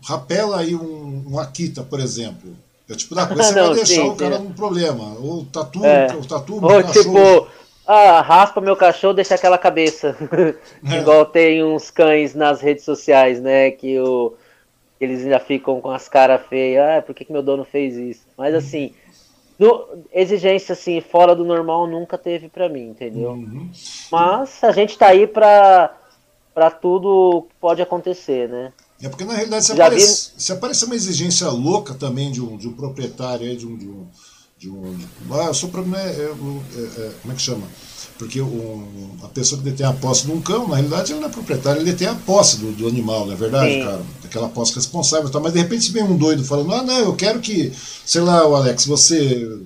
rapela 0.03 0.59
aí 0.59 0.75
um, 0.75 1.25
um 1.27 1.39
Akita, 1.39 1.83
por 1.83 1.99
exemplo. 1.99 2.55
É 2.89 2.95
tipo 2.95 3.15
da 3.15 3.25
coisa 3.27 3.43
você 3.43 3.53
vai 3.53 3.73
deixar 3.73 3.85
sim, 3.85 4.09
o 4.09 4.15
cara 4.15 4.37
sim. 4.37 4.43
num 4.43 4.53
problema. 4.53 5.17
Ou 5.19 5.45
tatu, 5.45 5.85
é. 5.85 6.07
o 6.15 6.25
tatu 6.25 6.63
Ou 6.63 6.83
tipo, 6.83 7.47
ah, 7.87 8.21
raspa 8.21 8.59
meu 8.61 8.75
cachorro, 8.75 9.13
deixa 9.13 9.35
aquela 9.35 9.57
cabeça. 9.57 10.15
É. 10.87 10.99
Igual 10.99 11.25
tem 11.25 11.63
uns 11.63 11.89
cães 11.89 12.35
nas 12.35 12.61
redes 12.61 12.83
sociais, 12.83 13.41
né? 13.41 13.71
Que 13.71 13.99
o, 13.99 14.33
eles 14.99 15.23
ainda 15.23 15.39
ficam 15.39 15.81
com 15.81 15.89
as 15.89 16.07
caras 16.07 16.45
feias. 16.47 16.83
Ah, 16.83 17.01
por 17.01 17.15
que, 17.15 17.25
que 17.25 17.31
meu 17.31 17.41
dono 17.41 17.65
fez 17.65 17.95
isso? 17.95 18.21
Mas 18.37 18.51
uhum. 18.51 18.59
assim, 18.59 18.93
no, 19.57 19.87
exigência 20.13 20.73
assim, 20.73 21.01
fora 21.01 21.35
do 21.35 21.45
normal 21.45 21.87
nunca 21.87 22.17
teve 22.17 22.49
para 22.49 22.69
mim, 22.69 22.89
entendeu? 22.89 23.31
Uhum. 23.31 23.69
Mas 24.11 24.63
a 24.63 24.71
gente 24.71 24.97
tá 24.97 25.07
aí 25.07 25.25
pra, 25.25 25.95
pra 26.53 26.69
tudo 26.69 27.47
que 27.49 27.55
pode 27.59 27.81
acontecer, 27.81 28.47
né? 28.49 28.73
É 29.01 29.09
porque 29.09 29.25
na 29.25 29.33
realidade 29.33 29.65
se, 29.65 29.71
aparece, 29.73 30.31
vi... 30.35 30.43
se 30.43 30.51
aparecer 30.51 30.85
uma 30.85 30.95
exigência 30.95 31.49
louca 31.49 31.93
também 31.93 32.31
de 32.31 32.41
um, 32.41 32.57
de 32.57 32.67
um 32.67 32.73
proprietário, 32.73 33.55
de 33.55 33.67
um. 33.67 33.77
De 33.77 33.87
um, 33.87 34.07
de 34.57 34.69
um 34.69 34.97
ah, 35.31 35.45
eu 35.47 35.53
sou 35.53 35.69
problema. 35.69 35.99
É, 35.99 36.09
é, 36.09 36.23
é, 36.23 37.11
como 37.21 37.33
é 37.33 37.35
que 37.35 37.41
chama? 37.41 37.67
Porque 38.17 38.41
um, 38.41 39.17
a 39.23 39.27
pessoa 39.27 39.61
que 39.61 39.69
detém 39.69 39.85
a 39.85 39.91
posse 39.91 40.25
de 40.25 40.31
um 40.31 40.41
cão, 40.41 40.67
na 40.69 40.75
realidade, 40.75 41.11
ele 41.11 41.19
não 41.19 41.27
é 41.27 41.31
proprietário, 41.31 41.81
ele 41.81 41.91
detém 41.91 42.07
a 42.07 42.15
posse 42.15 42.57
do, 42.57 42.71
do 42.71 42.87
animal, 42.87 43.25
não 43.25 43.33
é 43.33 43.35
verdade, 43.35 43.73
Sim. 43.73 43.83
cara? 43.83 44.01
Aquela 44.23 44.47
posse 44.47 44.73
responsável. 44.73 45.29
Tá? 45.29 45.39
Mas 45.41 45.51
de 45.51 45.59
repente 45.59 45.91
vem 45.91 46.03
um 46.03 46.15
doido 46.15 46.43
falando: 46.45 46.73
ah, 46.73 46.83
não, 46.83 46.99
eu 46.99 47.15
quero 47.15 47.41
que, 47.41 47.73
sei 48.05 48.21
lá, 48.21 48.39
Alex, 48.39 48.85
você 48.85 49.59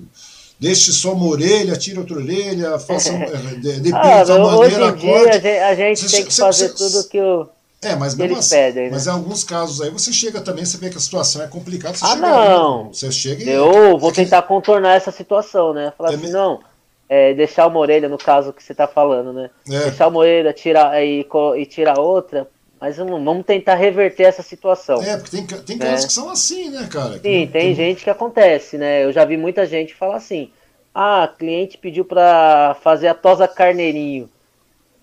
deixe 0.58 0.92
só 0.92 1.12
uma 1.12 1.26
orelha, 1.26 1.76
tire 1.76 1.98
outra 1.98 2.16
orelha, 2.16 2.78
faça. 2.80 3.12
depende 3.62 3.92
ah, 3.94 4.24
da 4.24 4.38
maneira. 4.38 4.92
Hoje 4.92 5.36
em 5.36 5.40
dia 5.40 5.68
a 5.68 5.74
gente, 5.76 6.08
tem 6.08 6.24
que 6.24 6.34
fazer 6.34 6.70
tudo 6.70 7.08
que 7.08 7.20
o. 7.20 7.48
É, 7.82 7.96
mas 7.96 8.14
mesmo 8.14 8.36
assim, 8.36 8.56
pedem, 8.56 8.84
né? 8.84 8.90
mas 8.92 9.06
em 9.06 9.10
alguns 9.10 9.42
casos 9.42 9.80
aí 9.80 9.88
você 9.88 10.12
chega 10.12 10.42
também, 10.42 10.66
você 10.66 10.76
vê 10.76 10.90
que 10.90 10.98
a 10.98 11.00
situação 11.00 11.42
é 11.42 11.48
complicada. 11.48 11.96
Você 11.96 12.04
ah, 12.04 12.08
chega 12.08 12.20
não. 12.20 12.80
Ali, 12.80 12.88
você 12.94 13.10
chega 13.10 13.42
e, 13.42 13.48
Eu 13.48 13.96
vou 13.96 14.12
tentar 14.12 14.42
contornar 14.42 14.96
essa 14.96 15.10
situação, 15.10 15.72
né? 15.72 15.90
Falar 15.96 16.12
é 16.12 16.14
assim, 16.16 16.30
não, 16.30 16.60
é, 17.08 17.32
deixar 17.32 17.66
uma 17.66 17.80
orelha, 17.80 18.06
no 18.06 18.18
caso 18.18 18.52
que 18.52 18.62
você 18.62 18.72
está 18.72 18.86
falando, 18.86 19.32
né? 19.32 19.48
É. 19.66 19.84
Deixar 19.84 20.08
uma 20.08 20.18
orelha 20.18 20.52
tirar, 20.52 21.02
e, 21.02 21.26
e 21.56 21.66
tirar 21.66 21.98
outra, 21.98 22.46
mas 22.78 22.98
vamos 22.98 23.46
tentar 23.46 23.76
reverter 23.76 24.24
essa 24.24 24.42
situação. 24.42 25.02
É, 25.02 25.16
porque 25.16 25.38
tem, 25.38 25.46
tem 25.46 25.76
né? 25.78 25.86
casos 25.86 26.04
que 26.04 26.12
são 26.12 26.28
assim, 26.28 26.68
né, 26.68 26.86
cara? 26.86 27.14
Sim, 27.14 27.20
tem, 27.20 27.48
tem 27.48 27.74
gente 27.74 28.04
que 28.04 28.10
acontece, 28.10 28.76
né? 28.76 29.04
Eu 29.04 29.12
já 29.12 29.24
vi 29.24 29.38
muita 29.38 29.64
gente 29.64 29.94
falar 29.94 30.16
assim: 30.16 30.52
ah, 30.94 31.32
cliente 31.38 31.78
pediu 31.78 32.04
para 32.04 32.76
fazer 32.82 33.08
a 33.08 33.14
tosa 33.14 33.48
carneirinho, 33.48 34.28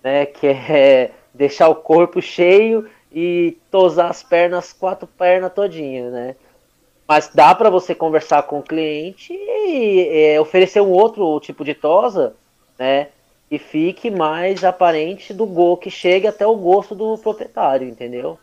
né? 0.02 0.26
Que 0.38 0.46
é 0.46 1.10
deixar 1.38 1.68
o 1.68 1.76
corpo 1.76 2.20
cheio 2.20 2.90
e 3.12 3.56
tosar 3.70 4.10
as 4.10 4.22
pernas, 4.22 4.72
quatro 4.72 5.06
pernas 5.06 5.52
todinhas, 5.54 6.12
né? 6.12 6.36
Mas 7.06 7.30
dá 7.32 7.54
para 7.54 7.70
você 7.70 7.94
conversar 7.94 8.42
com 8.42 8.58
o 8.58 8.62
cliente 8.62 9.32
e 9.32 10.08
é, 10.10 10.40
oferecer 10.40 10.82
um 10.82 10.90
outro 10.90 11.40
tipo 11.40 11.64
de 11.64 11.74
tosa, 11.74 12.34
né? 12.78 13.08
E 13.50 13.58
fique 13.58 14.10
mais 14.10 14.62
aparente 14.62 15.32
do 15.32 15.46
gol, 15.46 15.78
que 15.78 15.90
chegue 15.90 16.26
até 16.26 16.46
o 16.46 16.56
gosto 16.56 16.94
do 16.94 17.16
proprietário, 17.16 17.88
entendeu? 17.88 18.38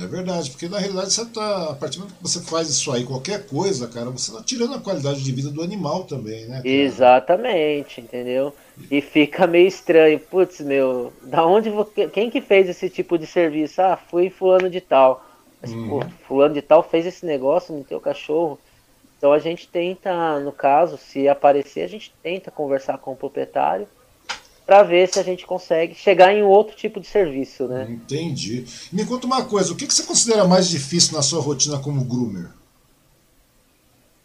É 0.00 0.06
verdade, 0.06 0.50
porque 0.50 0.68
na 0.68 0.78
realidade 0.78 1.12
você 1.12 1.26
tá, 1.26 1.70
a 1.70 1.74
partir 1.74 1.98
do 1.98 2.04
momento 2.04 2.16
que 2.16 2.22
você 2.22 2.40
faz 2.40 2.70
isso 2.70 2.90
aí, 2.90 3.04
qualquer 3.04 3.46
coisa, 3.46 3.86
cara, 3.86 4.10
você 4.10 4.30
está 4.30 4.42
tirando 4.42 4.74
a 4.74 4.80
qualidade 4.80 5.22
de 5.22 5.30
vida 5.30 5.50
do 5.50 5.62
animal 5.62 6.04
também, 6.04 6.46
né? 6.46 6.56
Cara? 6.56 6.68
Exatamente, 6.68 8.00
entendeu? 8.00 8.54
E 8.90 9.00
fica 9.00 9.46
meio 9.46 9.68
estranho, 9.68 10.18
putz, 10.18 10.60
meu, 10.60 11.12
da 11.22 11.44
onde 11.46 11.70
quem 12.12 12.30
que 12.30 12.40
fez 12.40 12.68
esse 12.68 12.88
tipo 12.88 13.18
de 13.18 13.26
serviço? 13.26 13.82
Ah, 13.82 13.96
fui 13.96 14.30
fulano 14.30 14.70
de 14.70 14.80
tal. 14.80 15.24
Mas, 15.60 15.70
uhum. 15.70 15.88
pô, 15.88 16.06
fulano 16.26 16.54
de 16.54 16.62
tal 16.62 16.82
fez 16.82 17.06
esse 17.06 17.24
negócio 17.26 17.74
no 17.74 17.84
teu 17.84 18.00
cachorro. 18.00 18.58
Então 19.18 19.32
a 19.32 19.38
gente 19.38 19.68
tenta, 19.68 20.40
no 20.40 20.52
caso, 20.52 20.98
se 20.98 21.28
aparecer, 21.28 21.82
a 21.82 21.88
gente 21.88 22.12
tenta 22.22 22.50
conversar 22.50 22.98
com 22.98 23.12
o 23.12 23.16
proprietário 23.16 23.86
para 24.66 24.82
ver 24.82 25.08
se 25.08 25.18
a 25.18 25.22
gente 25.22 25.46
consegue 25.46 25.94
chegar 25.94 26.32
em 26.32 26.42
outro 26.42 26.74
tipo 26.74 26.98
de 26.98 27.06
serviço, 27.06 27.68
né? 27.68 27.86
Entendi. 27.88 28.64
Me 28.92 29.04
conta 29.04 29.26
uma 29.26 29.44
coisa, 29.44 29.72
o 29.72 29.76
que, 29.76 29.86
que 29.86 29.94
você 29.94 30.04
considera 30.04 30.46
mais 30.46 30.68
difícil 30.68 31.14
na 31.14 31.22
sua 31.22 31.40
rotina 31.40 31.78
como 31.78 32.04
groomer? 32.04 32.50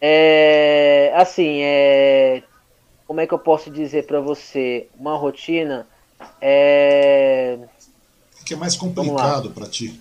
É, 0.01 1.11
assim, 1.15 1.59
é, 1.61 2.41
como 3.05 3.19
é 3.19 3.27
que 3.27 3.33
eu 3.33 3.39
posso 3.39 3.69
dizer 3.69 4.05
para 4.05 4.21
você? 4.21 4.87
Uma 4.97 5.17
rotina 5.17 5.85
é... 6.41 7.59
O 8.41 8.45
que 8.45 8.53
é 8.53 8.57
mais 8.57 8.77
complicado 8.77 9.51
para 9.51 9.67
ti? 9.67 9.99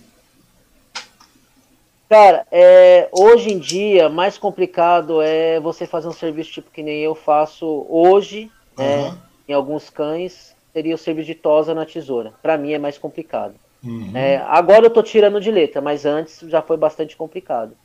Cara, 2.07 2.47
é, 2.49 3.07
hoje 3.11 3.51
em 3.51 3.59
dia, 3.59 4.09
mais 4.09 4.37
complicado 4.37 5.21
é 5.21 5.59
você 5.59 5.85
fazer 5.85 6.07
um 6.07 6.13
serviço 6.13 6.53
tipo 6.53 6.71
que 6.71 6.81
nem 6.81 7.01
eu 7.01 7.13
faço 7.13 7.85
hoje, 7.87 8.49
uhum. 8.77 8.85
né? 8.85 9.17
Em 9.49 9.53
alguns 9.53 9.89
cães, 9.89 10.55
seria 10.71 10.93
o 10.93 10.97
serviço 10.97 11.25
de 11.25 11.33
tosa 11.33 11.73
na 11.73 11.83
tesoura. 11.83 12.33
Para 12.39 12.55
mim 12.55 12.71
é 12.71 12.77
mais 12.77 12.99
complicado. 12.99 13.55
Uhum. 13.83 14.15
É, 14.15 14.37
agora 14.45 14.85
eu 14.85 14.91
tô 14.91 15.01
tirando 15.01 15.41
de 15.41 15.49
letra, 15.49 15.81
mas 15.81 16.05
antes 16.05 16.41
já 16.41 16.61
foi 16.61 16.77
bastante 16.77 17.17
complicado. 17.17 17.75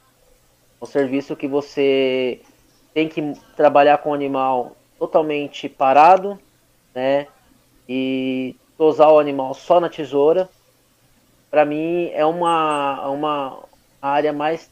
Um 0.82 0.84
serviço 0.84 1.34
que 1.34 1.48
você 1.48 2.42
tem 2.92 3.08
que 3.08 3.32
trabalhar 3.56 3.96
com 3.96 4.10
o 4.10 4.14
animal 4.14 4.76
totalmente 4.98 5.66
parado, 5.66 6.38
né? 6.94 7.28
E 7.88 8.54
tosar 8.76 9.10
o 9.10 9.18
animal 9.18 9.54
só 9.54 9.80
na 9.80 9.88
tesoura. 9.88 10.50
Para 11.50 11.64
mim 11.64 12.10
é 12.12 12.26
uma, 12.26 13.08
uma, 13.08 13.58
a 14.02 14.10
área 14.10 14.34
mais 14.34 14.68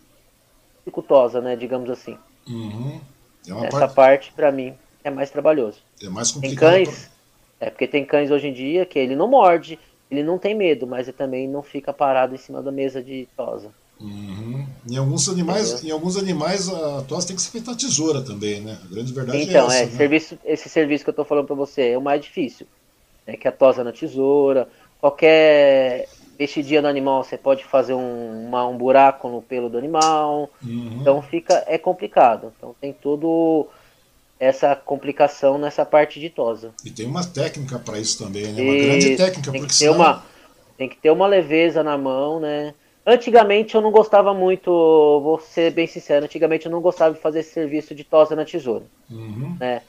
dificultosa, 0.81 1.41
né? 1.41 1.57
Digamos 1.57 1.89
assim. 1.89 2.19
Uhum. 2.47 3.01
É 3.49 3.67
Essa 3.67 3.89
parte, 3.89 3.95
parte 3.95 4.33
para 4.35 4.53
mim, 4.53 4.77
é 5.05 5.11
mais 5.11 5.31
trabalhoso. 5.31 5.79
É 6.03 6.09
mais 6.09 6.31
complicado. 6.31 6.75
Tem 6.75 6.85
cães, 6.85 7.11
pra... 7.59 7.67
é 7.69 7.71
porque 7.71 7.87
tem 7.87 8.05
cães 8.05 8.31
hoje 8.31 8.49
em 8.49 8.53
dia 8.53 8.87
que 8.87 8.99
ele 8.99 9.17
não 9.17 9.29
morde, 9.29 9.79
ele 10.11 10.23
não 10.23 10.39
tem 10.39 10.55
medo, 10.55 10.87
mas 10.87 11.09
ele 11.09 11.17
também 11.17 11.49
não 11.49 11.63
fica 11.63 11.93
parado 11.93 12.35
em 12.35 12.39
cima 12.39 12.63
da 12.63 12.71
mesa 12.71 13.03
de 13.03 13.29
tosa. 13.37 13.71
Uhum. 14.01 14.67
Em 14.91 14.97
alguns 14.97 15.29
animais, 15.29 15.85
em 15.85 15.91
alguns 15.91 16.17
animais 16.17 16.69
a 16.69 17.03
tosa 17.03 17.29
tem 17.29 17.37
que 17.37 17.43
ser 17.43 17.53
feita 17.53 17.71
a 17.71 17.77
tesoura 17.77 18.21
também, 18.21 18.61
né? 18.61 18.79
A 18.85 18.93
grande 18.93 19.13
verdade 19.13 19.39
é 19.39 19.43
então, 19.43 19.65
é 19.65 19.67
essa. 19.67 19.77
Então, 19.77 19.93
né? 19.93 19.97
serviço, 19.97 20.39
esse 20.45 20.69
serviço 20.69 21.05
que 21.05 21.11
eu 21.11 21.15
tô 21.15 21.25
falando 21.25 21.47
para 21.47 21.55
você 21.55 21.91
é 21.91 21.99
o 21.99 22.03
mais 22.03 22.21
difícil. 22.21 22.67
É 23.27 23.37
que 23.37 23.47
a 23.47 23.53
tosa 23.53 23.85
na 23.85 23.93
tesoura, 23.93 24.69
qualquer 25.01 26.09
mexidinha 26.39 26.83
do 26.83 26.89
animal, 26.89 27.23
você 27.23 27.39
pode 27.39 27.65
fazer 27.65 27.95
um, 27.95 28.49
uma, 28.49 28.67
um 28.67 28.77
buraco 28.77 29.29
no 29.29 29.41
pelo 29.41 29.71
do 29.71 29.79
animal. 29.79 30.51
Uhum. 30.65 30.99
Então 31.01 31.23
fica 31.23 31.63
é 31.69 31.79
complicado. 31.79 32.53
Então 32.57 32.75
tem 32.81 32.93
todo 32.93 33.69
essa 34.43 34.75
complicação 34.75 35.57
nessa 35.57 35.87
parte 35.87 36.19
de 36.19 36.29
tosa. 36.29 36.73
E 36.85 36.91
tem 36.91 37.07
uma 37.07 37.25
técnica 37.25 37.79
para 37.79 38.01
isso 38.01 38.19
também, 38.19 38.43
né? 38.49 38.61
Uma 38.61 38.75
e 38.75 38.87
grande 38.87 39.17
técnica, 39.17 39.53
tem 39.53 39.61
porque 39.61 39.73
que 39.73 39.79
ter 39.79 39.85
senão... 39.85 39.95
uma 39.95 40.25
tem 40.77 40.89
que 40.89 40.97
ter 40.97 41.11
uma 41.13 41.29
leveza 41.29 41.85
na 41.85 41.97
mão, 41.97 42.41
né? 42.41 42.75
Antigamente 43.07 43.77
eu 43.77 43.81
não 43.81 43.93
gostava 43.93 44.35
muito, 44.35 44.69
vou 45.23 45.39
ser 45.39 45.71
bem 45.71 45.87
sincero, 45.87 46.25
antigamente 46.25 46.67
eu 46.67 46.73
não 46.73 46.81
gostava 46.81 47.15
de 47.15 47.21
fazer 47.21 47.39
esse 47.39 47.53
serviço 47.53 47.95
de 47.95 48.03
tosa 48.03 48.35
na 48.35 48.45
tesoura, 48.45 48.85
uhum. 49.09 49.57
né? 49.61 49.81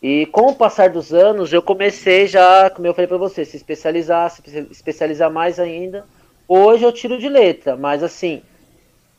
E 0.00 0.24
com 0.26 0.52
o 0.52 0.54
passar 0.54 0.90
dos 0.90 1.12
anos, 1.12 1.52
eu 1.52 1.60
comecei 1.60 2.28
já, 2.28 2.70
como 2.70 2.86
eu 2.86 2.94
falei 2.94 3.08
para 3.08 3.18
você, 3.18 3.44
se 3.44 3.56
especializar, 3.56 4.30
se 4.30 4.40
especializar 4.70 5.32
mais 5.32 5.58
ainda. 5.58 6.06
Hoje 6.46 6.84
eu 6.84 6.92
tiro 6.92 7.18
de 7.18 7.28
letra, 7.28 7.76
mas 7.76 8.04
assim, 8.04 8.40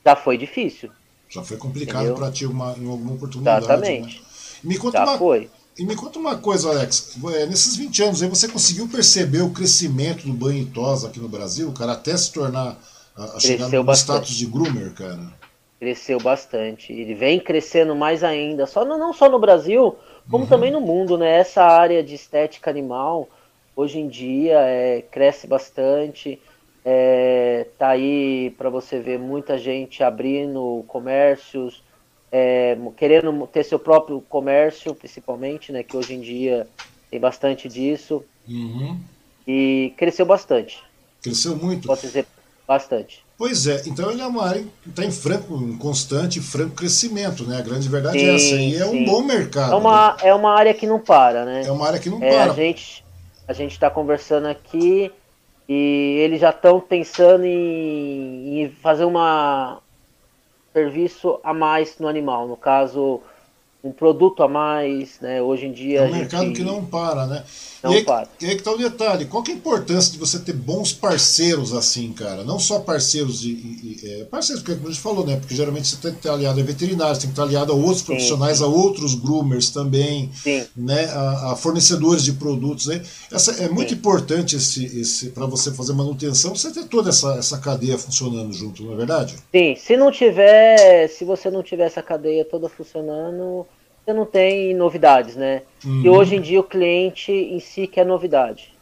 já 0.05 0.15
foi 0.15 0.37
difícil. 0.37 0.89
Já 1.29 1.43
foi 1.43 1.57
complicado 1.57 2.15
para 2.15 2.31
ti 2.31 2.45
uma, 2.45 2.73
em 2.77 2.89
alguma 2.89 3.13
oportunidade. 3.15 3.65
Exatamente. 3.65 4.19
Né? 4.21 4.30
Me 4.63 4.77
conta 4.77 4.99
já 4.99 5.03
uma, 5.05 5.17
foi. 5.17 5.49
E 5.77 5.85
me 5.85 5.95
conta 5.95 6.19
uma 6.19 6.37
coisa, 6.37 6.69
Alex. 6.69 7.17
É, 7.33 7.45
nesses 7.45 7.75
20 7.75 8.03
anos 8.03 8.23
aí, 8.23 8.29
você 8.29 8.47
conseguiu 8.47 8.87
perceber 8.87 9.41
o 9.41 9.51
crescimento 9.51 10.27
do 10.27 10.33
banho 10.33 10.59
em 10.59 10.65
tosa 10.65 11.07
aqui 11.07 11.19
no 11.19 11.29
Brasil, 11.29 11.71
cara, 11.71 11.93
até 11.93 12.15
se 12.15 12.31
tornar 12.31 12.77
a, 13.15 13.23
a 13.23 13.39
chegar 13.39 13.69
no 13.69 13.83
bastante. 13.83 14.25
status 14.25 14.35
de 14.35 14.45
groomer, 14.45 14.93
cara? 14.93 15.33
Cresceu 15.79 16.19
bastante. 16.19 16.93
Ele 16.93 17.15
vem 17.15 17.39
crescendo 17.39 17.95
mais 17.95 18.23
ainda. 18.23 18.67
Só 18.67 18.85
no, 18.85 18.97
não 18.97 19.13
só 19.13 19.29
no 19.29 19.39
Brasil, 19.39 19.95
como 20.29 20.43
uhum. 20.43 20.49
também 20.49 20.71
no 20.71 20.81
mundo, 20.81 21.17
né? 21.17 21.39
Essa 21.39 21.63
área 21.63 22.03
de 22.03 22.13
estética 22.13 22.69
animal, 22.69 23.27
hoje 23.75 23.99
em 23.99 24.07
dia, 24.07 24.59
é, 24.59 25.01
cresce 25.01 25.47
bastante. 25.47 26.39
É, 26.83 27.67
tá 27.77 27.89
aí 27.89 28.53
para 28.57 28.69
você 28.69 28.99
ver 28.99 29.19
muita 29.19 29.57
gente 29.57 30.03
abrindo 30.03 30.83
comércios, 30.87 31.83
é, 32.31 32.77
querendo 32.95 33.47
ter 33.47 33.63
seu 33.63 33.77
próprio 33.77 34.21
comércio, 34.21 34.95
principalmente, 34.95 35.71
né? 35.71 35.83
Que 35.83 35.97
hoje 35.97 36.13
em 36.13 36.21
dia 36.21 36.67
tem 37.09 37.19
bastante 37.19 37.67
disso. 37.67 38.23
Uhum. 38.47 38.97
E 39.47 39.93
cresceu 39.97 40.25
bastante. 40.25 40.81
Cresceu 41.21 41.55
muito. 41.55 41.87
Posso 41.87 42.07
dizer 42.07 42.25
bastante. 42.67 43.23
Pois 43.37 43.65
é, 43.65 43.81
então 43.87 44.11
ele 44.11 44.21
é 44.21 44.25
uma 44.25 44.47
área 44.47 44.63
que 44.83 44.89
está 44.89 45.03
em 45.03 45.11
franco, 45.11 45.55
em 45.55 45.75
constante 45.75 46.39
franco 46.39 46.75
crescimento, 46.75 47.43
né? 47.43 47.57
A 47.57 47.61
grande 47.61 47.89
verdade 47.89 48.19
sim, 48.19 48.25
é 48.25 48.35
essa. 48.35 48.55
E 48.55 48.75
é 48.75 48.85
um 48.85 49.03
bom 49.03 49.21
mercado. 49.23 49.73
É 49.73 49.75
uma, 49.75 50.11
né? 50.11 50.17
é 50.23 50.33
uma 50.33 50.53
área 50.53 50.73
que 50.73 50.85
não 50.85 50.99
para, 50.99 51.43
né? 51.43 51.63
É 51.65 51.71
uma 51.71 51.87
área 51.87 51.99
que 51.99 52.09
não 52.09 52.21
é, 52.23 52.29
para. 52.29 52.51
A 52.51 52.55
gente 52.55 53.03
a 53.47 53.53
gente 53.53 53.71
está 53.71 53.89
conversando 53.89 54.47
aqui 54.47 55.11
e 55.67 56.17
eles 56.23 56.39
já 56.39 56.51
estão 56.51 56.79
pensando 56.79 57.43
em, 57.43 58.61
em, 58.61 58.69
fazer 58.69 59.05
uma 59.05 59.80
serviço 60.73 61.39
a 61.43 61.53
mais 61.53 61.97
no 61.99 62.07
animal. 62.07 62.47
No 62.47 62.57
caso, 62.57 63.21
um 63.83 63.91
produto 63.91 64.43
a 64.43 64.47
mais, 64.47 65.19
né? 65.19 65.41
Hoje 65.41 65.67
em 65.67 65.71
dia. 65.71 66.01
É 66.01 66.07
um 66.07 66.11
mercado 66.11 66.45
gente... 66.45 66.57
que 66.57 66.63
não 66.63 66.85
para, 66.85 67.25
né? 67.27 67.43
Não 67.83 67.93
e 67.93 67.97
aí, 67.97 68.03
para. 68.03 68.27
E 68.39 68.45
aí 68.45 68.55
que 68.55 68.61
tá 68.61 68.71
o 68.71 68.77
detalhe, 68.77 69.25
qual 69.25 69.41
que 69.41 69.51
é 69.51 69.53
a 69.55 69.57
importância 69.57 70.11
de 70.11 70.17
você 70.19 70.39
ter 70.39 70.53
bons 70.53 70.93
parceiros 70.93 71.73
assim, 71.73 72.13
cara? 72.13 72.43
Não 72.43 72.59
só 72.59 72.79
parceiros 72.79 73.39
de. 73.41 73.55
de 73.55 74.07
é, 74.07 74.23
parceiros, 74.25 74.61
porque 74.61 74.75
como 74.75 74.87
a 74.87 74.91
gente 74.91 75.01
falou, 75.01 75.25
né? 75.25 75.37
Porque 75.37 75.55
geralmente 75.55 75.87
você 75.87 75.97
tem 75.97 76.11
que 76.11 76.17
estar 76.17 76.33
aliado 76.33 76.59
a 76.59 76.63
veterinários, 76.63 77.17
tem 77.17 77.27
que 77.27 77.33
estar 77.33 77.43
aliado 77.43 77.71
a 77.71 77.75
outros 77.75 78.03
profissionais, 78.03 78.59
sim. 78.59 78.63
a 78.63 78.67
outros 78.67 79.15
groomers 79.15 79.69
também, 79.71 80.29
sim. 80.33 80.63
né? 80.75 81.05
A, 81.05 81.51
a, 81.51 81.55
fornecedores 81.55 82.23
de 82.23 82.33
produtos. 82.33 82.85
Né? 82.85 83.01
Essa, 83.31 83.63
é 83.63 83.69
muito 83.69 83.89
sim. 83.89 83.95
importante 83.95 84.55
esse, 84.55 84.85
esse 84.85 85.29
para 85.29 85.47
você 85.47 85.71
fazer 85.71 85.93
manutenção, 85.93 86.55
você 86.55 86.71
ter 86.71 86.85
toda 86.85 87.09
essa, 87.09 87.33
essa 87.35 87.57
cadeia 87.57 87.97
funcionando 87.97 88.53
junto, 88.53 88.83
não 88.83 88.93
é 88.93 88.95
verdade? 88.95 89.35
Sim, 89.51 89.75
se 89.75 89.97
não 89.97 90.11
tiver, 90.11 91.07
se 91.07 91.25
você 91.25 91.49
não 91.49 91.63
tiver 91.63 91.85
essa 91.85 92.03
cadeia 92.03 92.45
toda 92.45 92.69
funcionando 92.69 93.65
você 94.03 94.13
não 94.13 94.25
tem 94.25 94.73
novidades, 94.73 95.35
né? 95.35 95.61
Uhum. 95.85 96.01
E 96.03 96.09
hoje 96.09 96.35
em 96.35 96.41
dia 96.41 96.59
o 96.59 96.63
cliente 96.63 97.31
em 97.31 97.59
si 97.59 97.87
quer 97.87 98.05
novidade, 98.05 98.73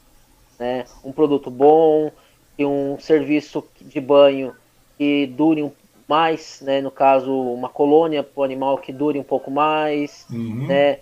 né? 0.58 0.86
Um 1.04 1.12
produto 1.12 1.50
bom 1.50 2.12
e 2.58 2.66
um 2.66 2.98
serviço 3.00 3.64
de 3.82 4.00
banho 4.00 4.54
que 4.98 5.28
dure 5.28 5.72
mais, 6.08 6.62
né? 6.62 6.82
No 6.82 6.92
caso, 6.92 7.32
uma 7.32 7.70
colônia 7.70 8.24
para 8.24 8.42
o 8.42 8.44
animal 8.44 8.78
que 8.78 8.92
dure 8.92 9.20
um 9.20 9.24
pouco 9.24 9.52
mais, 9.52 10.26
uhum. 10.32 10.68
né? 10.68 11.00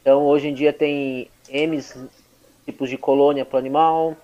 Então 0.00 0.24
hoje 0.26 0.48
em 0.48 0.54
dia 0.54 0.72
tem 0.72 1.30
M 1.48 1.78
tipos 2.64 2.88
de 2.88 2.96
colônia 2.96 3.44
para 3.44 3.56
o 3.56 3.58
animal, 3.58 4.16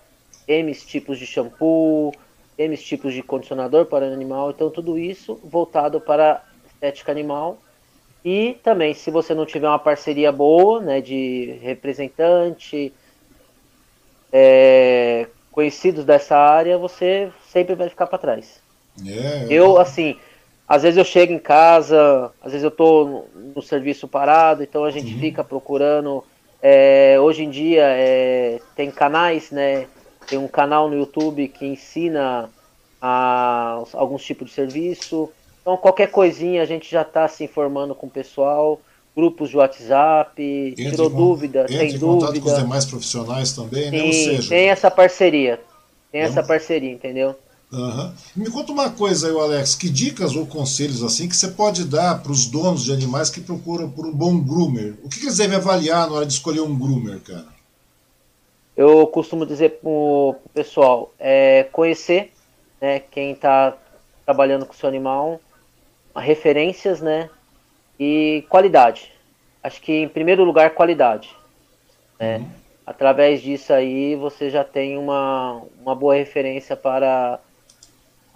M 0.49 0.75
tipos 0.75 1.19
de 1.19 1.27
shampoo, 1.27 2.13
M 2.57 2.77
tipos 2.77 3.13
de 3.13 3.23
condicionador 3.23 3.87
para 3.87 4.07
o 4.07 4.13
animal. 4.13 4.51
Então 4.51 4.71
tudo 4.71 4.99
isso 4.99 5.39
voltado 5.45 6.01
para 6.01 6.43
estética 6.67 7.13
animal 7.13 7.59
e 8.25 8.59
também, 8.63 8.95
se 8.95 9.11
você 9.11 9.35
não 9.35 9.45
tiver 9.45 9.69
uma 9.69 9.79
parceria 9.79 10.33
boa, 10.33 10.81
né, 10.81 11.01
de 11.01 11.59
representante, 11.61 12.93
é, 14.33 15.27
conhecidos 15.53 16.05
dessa 16.05 16.37
área, 16.37 16.79
você 16.79 17.31
sempre 17.49 17.75
vai 17.75 17.89
ficar 17.89 18.07
para 18.07 18.19
trás. 18.19 18.63
É, 19.07 19.47
eu, 19.51 19.79
assim, 19.79 20.17
às 20.67 20.83
vezes 20.83 20.97
eu 20.97 21.05
chego 21.05 21.33
em 21.33 21.39
casa, 21.39 22.33
às 22.43 22.53
vezes 22.53 22.65
eu 22.65 22.71
tô 22.71 23.05
no, 23.05 23.53
no 23.55 23.63
serviço 23.63 24.09
parado, 24.09 24.63
então 24.63 24.85
a 24.85 24.91
gente 24.91 25.13
uhum. 25.13 25.21
fica 25.21 25.45
procurando. 25.45 26.25
É, 26.63 27.19
hoje 27.21 27.45
em 27.45 27.51
dia 27.51 27.85
é, 27.85 28.59
tem 28.75 28.91
canais, 28.91 29.51
né? 29.51 29.87
Tem 30.27 30.39
um 30.39 30.49
canal 30.49 30.89
no 30.89 30.97
YouTube 30.97 31.47
que 31.49 31.67
ensina 31.67 32.49
a, 33.01 33.83
alguns 33.93 34.25
tipos 34.25 34.49
de 34.49 34.55
serviço. 34.55 35.31
Então, 35.65 35.79
qualquer 35.79 36.11
coisinha 36.11 36.61
a 36.61 36.67
gente 36.67 36.91
já 36.91 37.01
está 37.01 37.27
se 37.27 37.43
informando 37.43 37.95
com 37.95 38.07
o 38.07 38.11
pessoal, 38.11 38.79
grupos 39.17 39.49
de 39.49 39.57
WhatsApp, 39.57 40.43
entre 40.43 40.91
tirou 40.91 41.11
com, 41.11 41.17
dúvida, 41.17 41.65
tem 41.65 41.97
dúvida. 41.97 42.39
com 42.39 42.49
os 42.51 42.59
demais 42.59 42.85
profissionais 42.85 43.55
também, 43.55 43.85
Sim, 43.85 43.97
né? 43.97 44.03
Ou 44.05 44.13
seja, 44.13 44.49
tem 44.51 44.69
essa 44.69 44.91
parceria, 44.91 45.59
tem 46.13 46.21
vamos... 46.21 46.37
essa 46.37 46.47
parceria, 46.47 46.93
entendeu? 46.93 47.35
Uhum. 47.73 48.13
Me 48.37 48.51
conta 48.51 48.73
uma 48.73 48.91
coisa 48.91 49.27
aí, 49.29 49.35
Alex, 49.35 49.75
que 49.75 49.89
dicas 49.89 50.37
ou 50.37 50.47
conselhos 50.47 51.03
assim 51.03 51.27
que 51.27 51.35
você 51.35 51.49
pode 51.49 51.85
dar 51.85 52.23
para 52.23 52.31
os 52.31 52.45
donos 52.45 52.85
de 52.85 52.93
animais 52.93 53.31
que 53.31 53.41
procuram 53.41 53.91
por 53.91 54.05
um 54.05 54.13
bom 54.13 54.39
groomer? 54.39 54.95
O 55.03 55.09
que, 55.09 55.19
que 55.19 55.25
eles 55.25 55.39
devem 55.39 55.57
avaliar 55.57 56.09
na 56.09 56.17
hora 56.17 56.27
de 56.27 56.35
escolher 56.35 56.61
um 56.61 56.79
groomer, 56.79 57.21
cara? 57.21 57.47
Eu 58.77 59.07
costumo 59.07 59.47
dizer 59.47 59.79
para 59.81 59.89
o 59.89 60.37
pessoal, 60.53 61.11
é 61.19 61.65
conhecer 61.73 62.33
né, 62.81 63.01
quem 63.01 63.33
está 63.33 63.77
trabalhando 64.27 64.67
com 64.67 64.73
o 64.73 64.77
seu 64.77 64.89
animal, 64.89 65.41
referências, 66.17 67.01
né? 67.01 67.29
E 67.99 68.45
qualidade. 68.49 69.13
Acho 69.63 69.81
que 69.81 69.93
em 69.93 70.09
primeiro 70.09 70.45
lugar 70.45 70.71
qualidade. 70.71 71.31
Né? 72.19 72.39
Uhum. 72.39 72.49
Através 72.87 73.41
disso 73.41 73.73
aí 73.73 74.15
você 74.15 74.51
já 74.51 74.63
tem 74.63 74.99
uma, 74.99 75.63
uma 75.81 75.95
boa 75.95 76.15
referência 76.15 76.77
para 76.77 77.41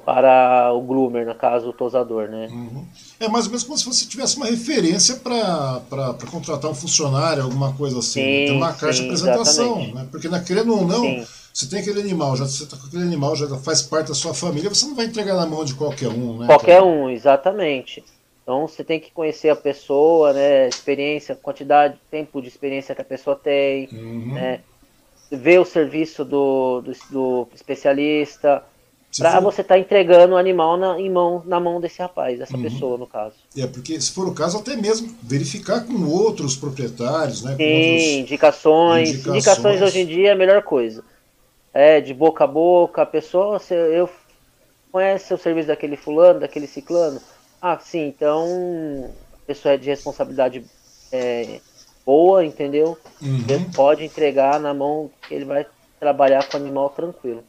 para 0.09 0.73
o 0.73 0.81
groomer, 0.81 1.27
no 1.27 1.35
caso, 1.35 1.69
o 1.69 1.73
tosador, 1.73 2.29
né? 2.29 2.47
Uhum. 2.51 2.83
É 3.21 3.29
mais 3.29 3.45
ou 3.45 3.51
menos 3.51 3.65
como 3.65 3.77
se 3.77 3.85
você 3.85 4.07
tivesse 4.07 4.39
uma 4.39 4.47
referência 4.47 5.17
para 5.17 5.83
contratar 6.31 6.71
um 6.71 6.75
funcionário, 6.75 7.43
alguma 7.43 7.75
coisa 7.75 7.99
assim. 7.99 8.23
Sim, 8.23 8.41
né? 8.41 8.47
Tem 8.47 8.57
uma 8.57 8.73
sim, 8.73 8.91
de 8.91 9.05
apresentação, 9.05 9.93
né? 9.93 10.09
Porque 10.11 10.27
na, 10.29 10.41
querendo 10.41 10.75
ou 10.75 10.87
não, 10.87 11.03
sim. 11.03 11.27
Você 11.59 11.67
tem 11.67 11.81
aquele 11.81 12.01
animal, 12.01 12.37
já 12.37 12.45
você 12.45 12.65
tá 12.67 12.77
com 12.77 12.87
aquele 12.87 13.03
animal, 13.03 13.35
já 13.35 13.49
faz 13.59 13.83
parte 13.83 14.09
da 14.09 14.15
sua 14.15 14.33
família, 14.33 14.69
você 14.69 14.87
não 14.87 14.95
vai 14.95 15.07
entregar 15.07 15.35
na 15.35 15.45
mão 15.45 15.65
de 15.65 15.75
qualquer 15.75 16.07
um, 16.07 16.39
né? 16.39 16.47
Qualquer 16.47 16.81
um, 16.81 17.11
exatamente. 17.11 18.05
Então 18.45 18.69
você 18.69 18.85
tem 18.85 19.01
que 19.01 19.11
conhecer 19.11 19.49
a 19.49 19.57
pessoa, 19.57 20.33
né? 20.33 20.69
Experiência, 20.69 21.35
quantidade, 21.35 21.99
tempo 22.09 22.41
de 22.41 22.47
experiência 22.47 22.95
que 22.95 23.01
a 23.01 23.05
pessoa 23.05 23.35
tem, 23.35 23.89
uhum. 23.91 24.35
né? 24.35 24.61
Ver 25.33 25.59
o 25.59 25.65
serviço 25.65 26.25
do, 26.25 26.81
do, 26.81 26.93
do 27.11 27.49
especialista, 27.53 28.63
para 29.19 29.41
você 29.41 29.63
estar 29.63 29.75
tá 29.75 29.81
entregando 29.81 30.35
o 30.35 30.39
animal 30.39 30.77
na, 30.77 31.01
em 31.01 31.11
mão, 31.11 31.43
na 31.45 31.59
mão 31.59 31.81
desse 31.81 32.01
rapaz, 32.01 32.39
dessa 32.39 32.57
uhum. 32.57 32.63
pessoa, 32.63 32.97
no 32.97 33.07
caso. 33.09 33.35
É, 33.57 33.67
porque 33.67 34.01
se 34.01 34.13
for 34.13 34.29
o 34.29 34.33
caso, 34.33 34.59
até 34.59 34.77
mesmo 34.77 35.13
verificar 35.25 35.85
com 35.85 36.07
outros 36.07 36.55
proprietários, 36.55 37.43
né? 37.43 37.57
Sim, 37.57 38.21
indicações. 38.21 39.09
indicações. 39.09 39.37
Indicações 39.37 39.83
hoje 39.83 39.99
em 40.03 40.07
dia 40.07 40.29
é 40.29 40.33
a 40.33 40.37
melhor 40.37 40.63
coisa. 40.63 41.03
É, 41.73 42.01
de 42.01 42.15
boca 42.15 42.45
a 42.45 42.47
boca, 42.47 43.03
a 43.03 43.07
pessoa, 43.07 43.59
você, 43.59 43.75
eu 43.75 44.09
conhece 44.91 45.33
o 45.33 45.39
serviço 45.39 45.69
daquele 45.69 45.97
fulano, 45.97 46.41
daquele 46.41 46.67
ciclano. 46.67 47.21
Ah, 47.61 47.79
sim, 47.79 48.07
então 48.07 49.15
a 49.33 49.47
pessoa 49.47 49.75
é 49.75 49.77
de 49.77 49.89
responsabilidade 49.89 50.65
é, 51.13 51.61
boa, 52.05 52.45
entendeu? 52.45 52.99
Uhum. 53.21 53.71
Pode 53.75 54.05
entregar 54.05 54.59
na 54.61 54.73
mão 54.73 55.11
que 55.23 55.35
ele 55.35 55.45
vai 55.45 55.67
trabalhar 55.99 56.49
com 56.49 56.57
o 56.57 56.61
animal 56.61 56.91
tranquilo. 56.91 57.45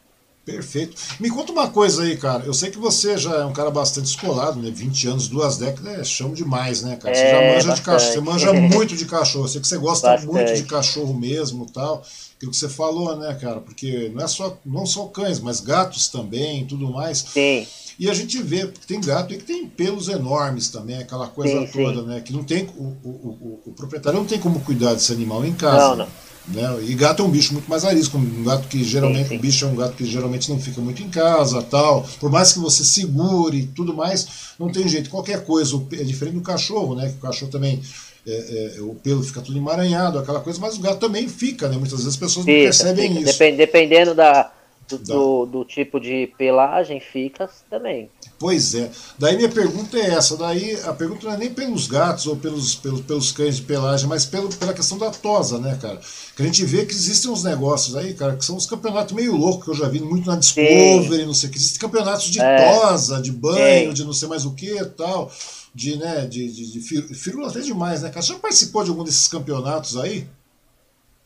Perfeito. 0.52 0.96
Me 1.20 1.30
conta 1.30 1.52
uma 1.52 1.70
coisa 1.70 2.04
aí, 2.04 2.18
cara. 2.18 2.44
Eu 2.46 2.54
sei 2.54 2.70
que 2.72 2.78
você 2.78 3.18
já 3.18 3.36
é 3.36 3.46
um 3.46 3.54
cara 3.54 3.70
bastante 3.70 4.06
escolado, 4.06 4.60
né? 4.62 4.72
20 4.72 5.08
anos, 5.08 5.28
duas 5.28 5.58
décadas, 5.58 6.00
é 6.00 6.04
chão 6.04 6.34
demais, 6.34 6.82
né, 6.82 6.96
cara? 6.96 7.14
Você 7.14 7.22
é, 7.22 7.32
já 7.32 7.38
manja 7.38 7.54
bastante. 7.54 7.76
de 7.76 7.82
cachorro, 7.82 8.14
você 8.14 8.22
manja 8.22 8.54
muito 8.76 8.96
de 8.96 9.06
cachorro. 9.06 9.46
Eu 9.46 9.50
sei 9.50 9.62
que 9.62 9.68
você 9.68 9.78
gosta 9.78 10.08
bastante. 10.10 10.32
muito 10.32 10.54
de 10.54 10.64
cachorro 10.64 11.14
mesmo 11.14 11.66
tal. 11.66 12.04
Aquilo 12.36 12.52
que 12.52 12.58
você 12.58 12.70
falou, 12.70 13.18
né, 13.18 13.38
cara? 13.40 13.60
Porque 13.60 14.12
não 14.16 14.24
é 14.24 14.28
só, 14.28 14.58
não 14.66 14.86
só 14.86 15.06
cães, 15.08 15.40
mas 15.40 15.60
gatos 15.60 16.08
também 16.08 16.66
tudo 16.66 16.90
mais. 16.90 17.18
Sim. 17.34 17.68
E 18.00 18.10
a 18.10 18.14
gente 18.14 18.42
vê, 18.42 18.66
porque 18.66 18.88
tem 18.88 19.02
gato 19.02 19.28
que 19.28 19.44
tem 19.44 19.68
pelos 19.68 20.08
enormes 20.08 20.70
também, 20.70 21.00
aquela 21.00 21.28
coisa 21.28 21.68
sim, 21.68 21.68
toda, 21.68 22.00
sim. 22.00 22.08
né? 22.08 22.22
Que 22.22 22.32
não 22.32 22.46
tem. 22.46 22.64
O, 22.78 22.96
o, 23.04 23.10
o, 23.10 23.62
o, 23.66 23.72
proprietário 23.74 24.18
não 24.18 24.26
tem 24.26 24.40
como 24.40 24.62
cuidar 24.62 24.94
desse 24.94 25.12
animal 25.12 25.46
em 25.46 25.54
casa. 25.54 25.90
Não, 25.90 25.96
não. 25.98 26.08
Né? 26.54 26.84
E 26.88 26.96
gato 26.96 27.22
é 27.22 27.26
um 27.26 27.30
bicho 27.30 27.54
muito 27.54 27.70
mais 27.70 27.86
arisco, 27.86 28.18
um 28.18 28.44
gato 28.44 28.68
que 28.68 28.84
geralmente, 28.84 29.30
sim, 29.30 29.36
sim. 29.36 29.42
bicho 29.42 29.66
é 29.66 29.68
um 29.68 29.76
gato 29.76 29.94
que 29.94 30.06
geralmente 30.06 30.50
não 30.50 30.60
fica 30.60 30.82
muito 30.82 31.02
em 31.04 31.10
casa, 31.10 31.62
tal. 31.62 32.08
Por 32.20 32.32
mais 32.32 32.54
que 32.54 32.60
você 32.60 32.84
segure 32.84 33.58
e 33.58 33.68
tudo 33.68 33.94
mais, 33.94 34.28
não 34.60 34.72
tem 34.72 34.88
jeito. 34.88 35.10
Qualquer 35.10 35.44
coisa 35.46 35.80
é 35.94 36.04
diferente 36.04 36.36
do 36.36 36.42
cachorro, 36.42 36.96
né? 36.96 37.10
Que 37.10 37.18
o 37.18 37.22
cachorro 37.22 37.52
também 37.52 37.82
é, 38.28 38.76
é, 38.78 38.82
o 38.82 38.96
pelo 38.96 39.24
fica 39.24 39.42
tudo 39.42 39.58
emaranhado, 39.58 40.20
aquela 40.20 40.40
coisa, 40.40 40.60
mas 40.60 40.78
o 40.78 40.82
gato 40.82 41.00
também 41.00 41.28
fica, 41.28 41.68
né? 41.68 41.76
Muitas 41.78 42.00
vezes 42.00 42.08
as 42.08 42.18
pessoas 42.18 42.46
fica, 42.46 42.58
não 42.58 42.64
percebem 42.64 43.16
fica. 43.16 43.30
isso. 43.30 43.58
dependendo 43.58 44.14
da, 44.16 44.52
do, 44.90 44.98
do, 44.98 45.46
do, 45.46 45.66
tipo 45.66 46.00
de 46.00 46.28
pelagem, 46.38 47.00
fica 47.00 47.50
também. 47.70 48.10
Pois 48.40 48.74
é. 48.74 48.90
Daí 49.18 49.36
minha 49.36 49.50
pergunta 49.50 49.98
é 49.98 50.12
essa. 50.12 50.38
Daí 50.38 50.80
a 50.86 50.94
pergunta 50.94 51.28
não 51.28 51.34
é 51.34 51.38
nem 51.38 51.54
pelos 51.54 51.88
gatos 51.88 52.26
ou 52.26 52.36
pelos, 52.36 52.76
pelos, 52.76 53.02
pelos 53.02 53.32
cães 53.32 53.58
de 53.58 53.64
pelagem, 53.64 54.08
mas 54.08 54.26
pelo, 54.26 54.50
pela 54.50 54.74
questão 54.74 54.98
da 54.98 55.12
tosa, 55.12 55.60
né, 55.60 55.78
cara? 55.82 56.00
Que 56.36 56.42
a 56.42 56.46
gente 56.46 56.64
vê 56.66 56.86
que 56.86 56.94
existem 56.94 57.30
uns 57.30 57.44
negócios 57.44 57.96
aí, 57.96 58.14
cara, 58.14 58.36
que 58.36 58.46
são 58.46 58.56
uns 58.56 58.66
campeonatos 58.66 59.14
meio 59.14 59.36
loucos 59.36 59.66
que 59.66 59.72
eu 59.72 59.76
já 59.76 59.88
vi 59.88 60.00
muito 60.00 60.28
na 60.28 60.38
Discovery, 60.38 61.22
Sim. 61.22 61.26
não 61.26 61.34
sei 61.34 61.50
o 61.50 61.52
que. 61.52 61.58
Existem 61.58 61.80
campeonatos 61.80 62.26
de 62.32 62.40
é. 62.40 62.72
tosa, 62.72 63.22
de 63.22 63.32
banho, 63.32 63.90
Sim. 63.90 63.94
de 63.94 64.06
não 64.06 64.14
sei 64.14 64.28
mais 64.28 64.46
o 64.46 64.54
que 64.54 64.72
e 64.72 64.86
tal. 64.86 65.32
De, 65.76 65.98
né, 65.98 66.26
de, 66.26 66.52
de, 66.52 66.72
de 66.72 67.16
firula 67.16 67.50
até 67.50 67.60
demais, 67.60 68.02
né, 68.02 68.10
cara? 68.10 68.22
Você 68.22 68.34
já 68.34 68.40
participou 68.40 68.84
de 68.84 68.90
algum 68.90 69.04
desses 69.04 69.28
campeonatos 69.28 69.98
aí? 69.98 70.28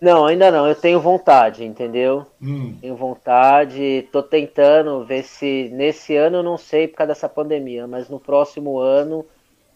Não, 0.03 0.25
ainda 0.25 0.51
não. 0.51 0.67
Eu 0.67 0.75
tenho 0.75 0.99
vontade, 0.99 1.63
entendeu? 1.63 2.25
Hum. 2.41 2.75
Tenho 2.81 2.93
vontade. 2.93 4.05
Tô 4.11 4.21
tentando 4.21 5.05
ver 5.05 5.23
se 5.23 5.69
nesse 5.71 6.17
ano 6.17 6.39
eu 6.39 6.43
não 6.43 6.57
sei 6.57 6.89
por 6.89 6.97
causa 6.97 7.13
dessa 7.13 7.29
pandemia, 7.29 7.87
mas 7.87 8.09
no 8.09 8.19
próximo 8.19 8.79
ano 8.79 9.25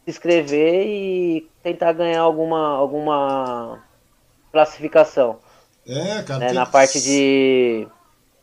se 0.03 0.11
inscrever 0.11 0.85
e 0.85 1.49
tentar 1.63 1.93
ganhar 1.93 2.19
alguma 2.19 2.75
alguma 2.75 3.81
classificação. 4.51 5.39
É, 5.87 6.21
cara. 6.23 6.39
Né, 6.39 6.51
Na 6.51 6.65
parte 6.65 6.99
de 7.01 7.87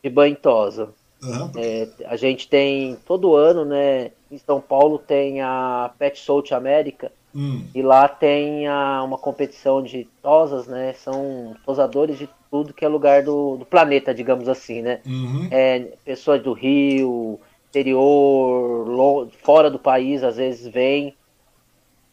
de 0.03 0.09
banhosa. 0.09 0.89
Uhum. 1.21 1.51
É, 1.55 1.87
a 2.07 2.15
gente 2.15 2.47
tem 2.47 2.95
todo 3.05 3.35
ano, 3.35 3.63
né? 3.63 4.09
Em 4.31 4.39
São 4.39 4.59
Paulo 4.59 4.97
tem 4.97 5.39
a 5.43 5.91
Pet 5.99 6.19
Salt 6.19 6.51
América 6.51 7.11
Hum. 7.35 7.65
E 7.75 7.81
lá 7.81 8.07
tem 8.07 8.65
a, 8.65 9.03
uma 9.03 9.17
competição 9.17 9.83
de 9.83 10.07
tosas, 10.21 10.67
né? 10.67 10.93
São 10.93 11.53
tosadores 11.65 12.17
de 12.17 12.29
tudo 12.49 12.73
que 12.73 12.85
é 12.85 12.87
lugar 12.87 13.23
do, 13.23 13.57
do 13.57 13.65
planeta, 13.65 14.13
digamos 14.13 14.47
assim, 14.47 14.81
né? 14.81 15.01
Uhum. 15.05 15.49
É, 15.51 15.79
pessoas 16.05 16.41
do 16.41 16.53
Rio, 16.53 17.37
interior, 17.67 19.29
fora 19.43 19.69
do 19.69 19.77
país, 19.77 20.23
às 20.23 20.37
vezes 20.37 20.65
vem. 20.65 21.13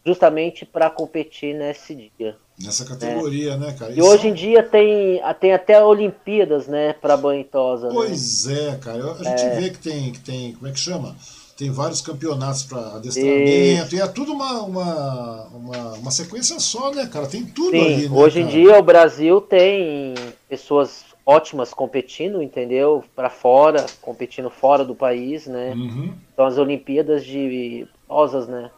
justamente 0.05 0.65
para 0.65 0.89
competir 0.89 1.55
nesse 1.55 1.95
dia. 1.95 2.35
Nessa 2.59 2.83
categoria, 2.83 3.55
né, 3.55 3.67
né 3.67 3.73
cara? 3.79 3.93
E, 3.93 3.99
e 3.99 4.01
hoje 4.01 4.27
em 4.27 4.33
dia 4.33 4.61
tem, 4.61 5.21
tem 5.39 5.53
até 5.53 5.81
Olimpíadas, 5.81 6.67
né, 6.67 6.91
para 6.91 7.15
banhosa. 7.15 7.87
Né? 7.87 7.93
Pois 7.93 8.45
né? 8.45 8.69
é, 8.69 8.75
cara. 8.75 9.13
A 9.13 9.23
gente 9.23 9.43
é. 9.43 9.59
vê 9.61 9.69
que 9.69 9.79
tem, 9.79 10.11
que 10.11 10.19
tem, 10.19 10.53
como 10.53 10.67
é 10.67 10.71
que 10.71 10.79
chama? 10.79 11.15
Tem 11.57 11.69
vários 11.69 12.01
campeonatos 12.01 12.63
para 12.63 12.95
adestramento, 12.95 13.95
e... 13.95 13.97
e 13.97 14.01
é 14.01 14.07
tudo 14.07 14.33
uma, 14.33 14.61
uma, 14.63 15.43
uma, 15.47 15.93
uma, 15.93 16.11
sequência 16.11 16.59
só, 16.59 16.91
né, 16.91 17.05
cara? 17.05 17.27
Tem 17.27 17.45
tudo 17.45 17.71
Sim, 17.71 17.93
ali, 17.93 18.09
né, 18.09 18.17
Hoje 18.17 18.39
cara? 18.39 18.45
em 18.45 18.61
dia 18.61 18.79
o 18.79 18.83
Brasil 18.83 19.39
tem 19.39 20.15
pessoas 20.49 21.05
ótimas 21.25 21.73
competindo, 21.73 22.41
entendeu? 22.41 23.03
Para 23.15 23.29
fora, 23.29 23.85
competindo 24.01 24.49
fora 24.49 24.83
do 24.83 24.95
país, 24.95 25.45
né? 25.45 25.73
Uhum. 25.73 26.13
Então 26.33 26.45
as 26.45 26.57
Olimpíadas 26.57 27.23
de 27.23 27.87
rosas, 28.07 28.47
né? 28.47 28.71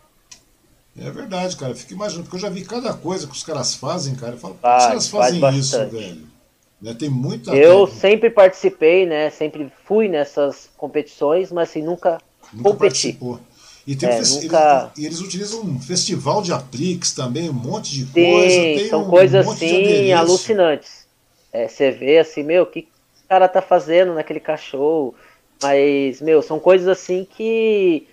É 0.98 1.10
verdade, 1.12 1.56
cara. 1.58 1.76
Fico 1.76 1.94
imaginando, 1.94 2.24
porque 2.24 2.38
eu 2.38 2.42
já 2.42 2.50
vi 2.50 2.64
cada 2.64 2.94
coisa 2.94 3.28
que 3.28 3.34
os 3.34 3.44
caras 3.44 3.76
fazem, 3.76 4.16
cara. 4.16 4.34
Eu 4.34 4.38
falo, 4.38 4.56
por 4.56 4.70
que 4.70 4.78
os 4.78 4.86
caras 4.86 5.08
fazem 5.08 5.40
faz 5.40 5.56
isso, 5.56 5.90
velho? 5.90 6.36
Né? 6.82 6.94
Tem 6.94 7.10
muita. 7.10 7.52
Eu 7.52 7.86
técnica. 7.86 8.00
sempre 8.00 8.30
participei, 8.30 9.06
né? 9.06 9.30
Sempre 9.30 9.72
fui 9.84 10.08
nessas 10.08 10.70
competições, 10.78 11.52
mas 11.52 11.70
assim, 11.70 11.82
nunca, 11.82 12.18
nunca. 12.54 12.74
Participou. 12.74 13.40
E 13.88 13.96
tem 13.96 14.10
é, 14.10 14.14
um 14.14 14.18
nunca... 14.18 14.92
eles, 14.98 15.06
eles, 15.06 15.22
utilizam 15.22 15.62
um 15.62 15.80
festival 15.80 16.42
de 16.42 16.52
apliques 16.52 17.14
também, 17.14 17.50
um 17.50 17.54
monte 17.54 17.92
de 17.92 18.06
Sim, 18.06 18.32
coisa. 18.32 18.56
Tem 18.56 18.90
são 18.90 19.04
um 19.04 19.10
coisas 19.10 19.48
assim 19.48 20.12
alucinantes. 20.12 21.06
É, 21.54 21.68
você 21.68 21.92
vê 21.92 22.18
assim, 22.18 22.44
meu, 22.44 22.64
o 22.64 22.66
que 22.66 22.80
o 22.80 23.28
cara 23.30 23.48
tá 23.48 23.62
fazendo 23.62 24.14
naquele 24.14 24.40
cachorro? 24.40 25.14
Mas, 25.62 26.20
meu, 26.20 26.42
são 26.42 26.60
coisas 26.60 26.88
assim 26.88 27.26
que 27.26 28.08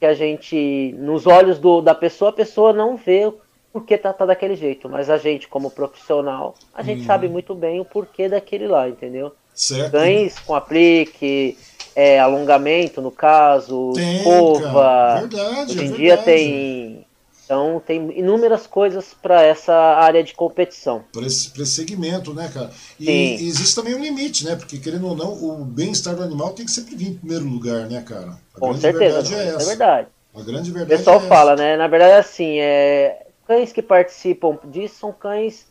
que 0.00 0.06
a 0.06 0.14
gente, 0.14 0.94
nos 0.96 1.26
olhos 1.26 1.58
do, 1.58 1.82
da 1.82 1.94
pessoa, 1.94 2.30
a 2.30 2.32
pessoa 2.32 2.72
não 2.72 2.96
vê 2.96 3.30
por 3.70 3.84
que 3.84 3.98
tá, 3.98 4.14
tá 4.14 4.24
daquele 4.24 4.56
jeito, 4.56 4.88
mas 4.88 5.10
a 5.10 5.18
gente, 5.18 5.46
como 5.46 5.70
profissional, 5.70 6.54
a 6.74 6.82
gente 6.82 7.02
hum. 7.02 7.06
sabe 7.06 7.28
muito 7.28 7.54
bem 7.54 7.80
o 7.80 7.84
porquê 7.84 8.26
daquele 8.26 8.66
lá, 8.66 8.88
entendeu? 8.88 9.32
Certo. 9.54 9.92
Cães 9.92 10.38
com 10.38 10.54
aplique, 10.54 11.58
é, 11.94 12.18
alongamento, 12.18 13.00
no 13.00 13.10
caso, 13.10 13.92
tem, 13.94 14.18
escova. 14.18 15.20
Verdade, 15.20 15.72
Hoje 15.72 15.84
em 15.84 15.92
é 15.92 15.96
dia 15.96 16.16
tem 16.16 17.06
então 17.50 17.82
tem 17.84 18.16
inúmeras 18.16 18.64
coisas 18.64 19.12
para 19.12 19.42
essa 19.42 19.74
área 19.74 20.22
de 20.22 20.32
competição. 20.34 21.02
Para 21.12 21.26
esse, 21.26 21.50
esse 21.60 21.72
segmento, 21.72 22.32
né, 22.32 22.48
cara? 22.54 22.70
E, 22.98 23.10
e, 23.10 23.48
existe 23.48 23.74
também 23.74 23.92
um 23.92 23.98
limite, 23.98 24.44
né? 24.44 24.54
Porque 24.54 24.78
querendo 24.78 25.08
ou 25.08 25.16
não, 25.16 25.32
o 25.32 25.64
bem-estar 25.64 26.14
do 26.14 26.22
animal 26.22 26.52
tem 26.52 26.64
que 26.64 26.70
sempre 26.70 26.94
vir 26.94 27.08
em 27.08 27.14
primeiro 27.14 27.44
lugar, 27.44 27.88
né, 27.88 28.02
cara? 28.02 28.38
A 28.54 28.60
Com 28.60 28.72
certeza, 28.76 29.20
verdade 29.20 29.34
é, 29.34 29.48
essa. 29.48 29.62
é 29.62 29.66
verdade. 29.66 30.08
A 30.32 30.42
grande 30.42 30.70
verdade. 30.70 30.94
O 30.94 30.96
pessoal 30.96 31.16
é 31.16 31.26
fala, 31.26 31.56
né? 31.56 31.76
Na 31.76 31.88
verdade, 31.88 32.12
assim, 32.12 32.60
é, 32.60 33.26
cães 33.48 33.72
que 33.72 33.82
participam 33.82 34.56
disso 34.66 35.00
são 35.00 35.12
cães 35.12 35.66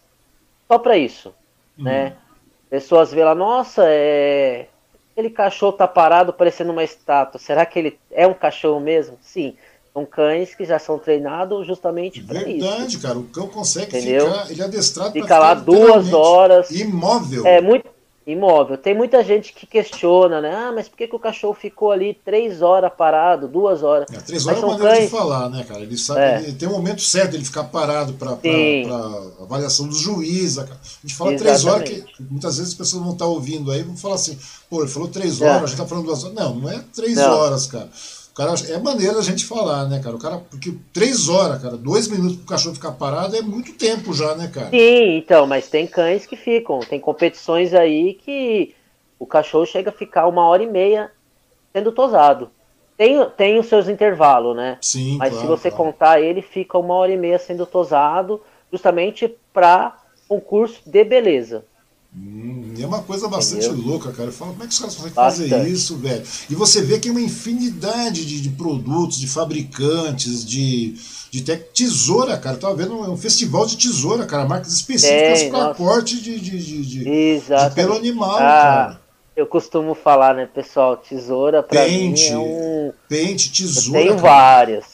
só 0.67 0.77
para 0.77 0.97
isso, 0.97 1.33
hum. 1.77 1.83
né? 1.83 2.17
Pessoas 2.69 3.13
vê 3.13 3.23
lá, 3.23 3.33
nossa, 3.33 3.85
é... 3.85 4.67
aquele 5.19 5.29
cachorro 5.29 5.73
tá 5.73 5.87
parado 5.87 6.31
parecendo 6.31 6.71
uma 6.71 6.83
estátua. 6.83 7.39
Será 7.39 7.65
que 7.65 7.77
ele 7.77 7.99
é 8.11 8.25
um 8.25 8.33
cachorro 8.33 8.79
mesmo? 8.79 9.17
Sim. 9.21 9.55
São 9.93 10.05
cães 10.05 10.55
que 10.55 10.63
já 10.63 10.79
são 10.79 10.97
treinados 10.97 11.67
justamente 11.67 12.23
para 12.23 12.47
isso. 12.47 12.65
Verdade, 12.67 12.97
cara. 12.99 13.17
O 13.17 13.23
cão 13.25 13.47
consegue 13.47 13.97
Entendeu? 13.97 14.31
ficar, 14.31 14.51
ele 14.51 14.61
é 14.61 14.65
adestrado 14.65 15.11
Fica 15.11 15.37
lá 15.37 15.53
duas 15.53 16.13
horas. 16.13 16.71
Imóvel. 16.71 17.45
É, 17.45 17.59
muito 17.59 17.89
imóvel. 18.31 18.77
Tem 18.77 18.95
muita 18.95 19.23
gente 19.23 19.53
que 19.53 19.65
questiona, 19.65 20.41
né? 20.41 20.53
Ah, 20.53 20.71
mas 20.73 20.87
por 20.87 20.97
que, 20.97 21.07
que 21.07 21.15
o 21.15 21.19
cachorro 21.19 21.53
ficou 21.53 21.91
ali 21.91 22.13
três 22.13 22.61
horas 22.61 22.91
parado, 22.95 23.47
duas 23.47 23.83
horas? 23.83 24.07
É, 24.11 24.17
três 24.17 24.45
horas 24.45 24.61
é 24.61 24.65
uma 24.65 24.73
maneira 24.73 24.95
cães... 24.95 25.05
de 25.05 25.11
falar, 25.11 25.49
né, 25.49 25.65
cara? 25.67 25.81
Ele 25.81 25.97
sabe, 25.97 26.19
é. 26.19 26.41
ele 26.43 26.53
tem 26.53 26.67
um 26.67 26.73
momento 26.73 27.01
certo 27.01 27.35
ele 27.35 27.45
ficar 27.45 27.65
parado 27.65 28.13
para 28.13 28.37
avaliação 29.41 29.87
do 29.87 29.95
juiz. 29.95 30.57
A 30.57 30.65
gente 31.03 31.15
fala 31.15 31.33
Exatamente. 31.33 31.37
três 31.37 31.65
horas 31.65 31.89
que 31.89 32.23
muitas 32.29 32.57
vezes 32.57 32.73
as 32.73 32.77
pessoas 32.77 33.03
não 33.03 33.11
estão 33.11 33.27
tá 33.27 33.33
ouvindo 33.33 33.71
aí, 33.71 33.83
vão 33.83 33.97
falar 33.97 34.15
assim, 34.15 34.37
pô, 34.69 34.81
ele 34.81 34.91
falou 34.91 35.07
três 35.07 35.41
horas, 35.41 35.61
é. 35.61 35.63
a 35.63 35.67
gente 35.67 35.77
tá 35.77 35.85
falando 35.85 36.05
duas 36.05 36.23
horas. 36.23 36.35
Não, 36.35 36.55
não 36.55 36.69
é 36.69 36.83
três 36.93 37.15
não. 37.15 37.31
horas, 37.31 37.67
cara 37.67 37.89
cara, 38.39 38.53
é 38.69 38.77
maneira 38.79 39.17
a 39.17 39.21
gente 39.21 39.45
falar, 39.45 39.85
né, 39.89 39.99
cara? 40.01 40.15
O 40.15 40.19
cara, 40.19 40.37
porque 40.37 40.73
três 40.93 41.27
horas, 41.27 41.61
cara, 41.61 41.75
dois 41.75 42.07
minutos 42.07 42.37
pro 42.37 42.45
cachorro 42.45 42.75
ficar 42.75 42.93
parado 42.93 43.35
é 43.35 43.41
muito 43.41 43.73
tempo 43.73 44.13
já, 44.13 44.33
né, 44.35 44.47
cara? 44.47 44.69
Sim, 44.69 45.17
então, 45.17 45.45
mas 45.45 45.67
tem 45.67 45.85
cães 45.85 46.25
que 46.25 46.37
ficam. 46.37 46.79
Tem 46.79 47.01
competições 47.01 47.73
aí 47.73 48.13
que 48.13 48.73
o 49.19 49.25
cachorro 49.25 49.65
chega 49.65 49.89
a 49.89 49.93
ficar 49.93 50.27
uma 50.27 50.47
hora 50.47 50.63
e 50.63 50.67
meia 50.67 51.11
sendo 51.73 51.91
tosado. 51.91 52.49
Tem, 52.97 53.29
tem 53.31 53.59
os 53.59 53.65
seus 53.65 53.89
intervalos, 53.89 54.55
né? 54.55 54.77
Sim, 54.81 55.17
Mas 55.17 55.31
claro, 55.31 55.41
se 55.41 55.47
você 55.47 55.69
claro. 55.69 55.91
contar, 55.91 56.21
ele 56.21 56.41
fica 56.41 56.77
uma 56.77 56.93
hora 56.93 57.11
e 57.11 57.17
meia 57.17 57.39
sendo 57.39 57.65
tosado, 57.65 58.41
justamente 58.71 59.35
para 59.51 59.97
concurso 60.29 60.81
de 60.85 61.03
beleza. 61.03 61.65
Hum, 62.15 62.73
é 62.79 62.85
uma 62.85 63.03
coisa 63.03 63.27
bastante 63.27 63.67
Entendeu? 63.67 63.85
louca, 63.85 64.11
cara. 64.11 64.29
Eu 64.29 64.33
falo, 64.33 64.51
como 64.51 64.63
é 64.63 64.67
que 64.67 64.73
os 64.73 64.79
caras 64.79 64.95
conseguem 64.95 65.13
fazer 65.13 65.67
isso, 65.67 65.95
velho? 65.97 66.23
E 66.49 66.55
você 66.55 66.81
vê 66.81 66.99
que 66.99 67.07
é 67.07 67.11
uma 67.11 67.21
infinidade 67.21 68.25
de, 68.25 68.41
de 68.41 68.49
produtos, 68.49 69.19
de 69.19 69.27
fabricantes, 69.27 70.43
de, 70.43 70.95
de 71.29 71.41
te... 71.41 71.55
tesoura, 71.55 72.35
cara. 72.37 72.55
Eu 72.55 72.59
tava 72.59 72.75
vendo 72.75 72.95
um, 72.95 73.11
um, 73.11 73.17
festival 73.17 73.65
de 73.67 73.77
tesoura, 73.77 74.25
cara. 74.25 74.45
Marcas 74.45 74.73
específicas 74.73 75.43
para 75.43 75.75
corte 75.75 76.19
de, 76.19 76.39
de, 76.39 76.57
de, 76.59 76.81
de, 76.83 77.03
de 77.03 77.75
pelo 77.75 77.95
animal, 77.95 78.37
ah, 78.37 78.39
cara. 78.39 79.01
Eu 79.35 79.45
costumo 79.45 79.93
falar, 79.93 80.33
né, 80.33 80.47
pessoal? 80.51 80.97
Tesoura 80.97 81.61
pra 81.61 81.83
pente, 81.83 82.31
mim 82.31 82.35
é 82.35 82.37
um. 82.39 82.93
Pente, 83.07 83.51
tesoura. 83.51 83.99
Eu 83.99 84.03
tenho 84.07 84.21
cara. 84.21 84.33
várias. 84.33 84.85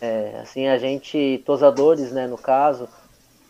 É, 0.00 0.40
assim, 0.42 0.66
a 0.66 0.76
gente, 0.76 1.40
tosadores, 1.46 2.10
né, 2.10 2.26
no 2.26 2.36
caso 2.36 2.88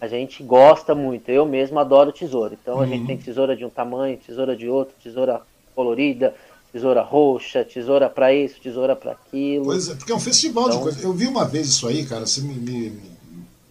a 0.03 0.09
gente 0.09 0.43
gosta 0.43 0.97
muito. 0.97 1.29
Eu 1.29 1.47
mesmo 1.47 1.79
adoro 1.79 2.11
tesoura. 2.11 2.59
Então 2.61 2.75
uhum. 2.75 2.81
a 2.81 2.87
gente 2.87 3.03
uhum. 3.03 3.07
tem 3.07 3.17
tesoura 3.17 3.55
de 3.57 3.65
um 3.65 3.71
tamanho, 3.71 4.19
tesoura 4.19 4.57
de 4.57 4.69
outro, 4.69 4.97
tesoura 5.01 5.41
colorida, 5.77 6.35
tesoura 6.73 7.03
roxa, 7.03 7.65
tesoura 7.65 8.11
para 8.11 8.35
isso, 8.35 8.61
tesoura 8.61 8.97
para 8.97 9.13
aquilo. 9.13 9.67
Pois 9.67 9.89
é, 9.89 9.95
porque 9.95 10.11
é 10.11 10.15
um 10.17 10.21
festival 10.21 10.65
então... 10.65 10.79
de 10.79 10.83
coisas. 10.83 11.05
Eu 11.05 11.13
vi 11.13 11.29
uma 11.29 11.45
vez 11.45 11.69
isso 11.69 11.87
aí, 11.87 12.05
cara, 12.05 12.27
você 12.27 12.41
me, 12.41 12.53
me, 12.53 13.01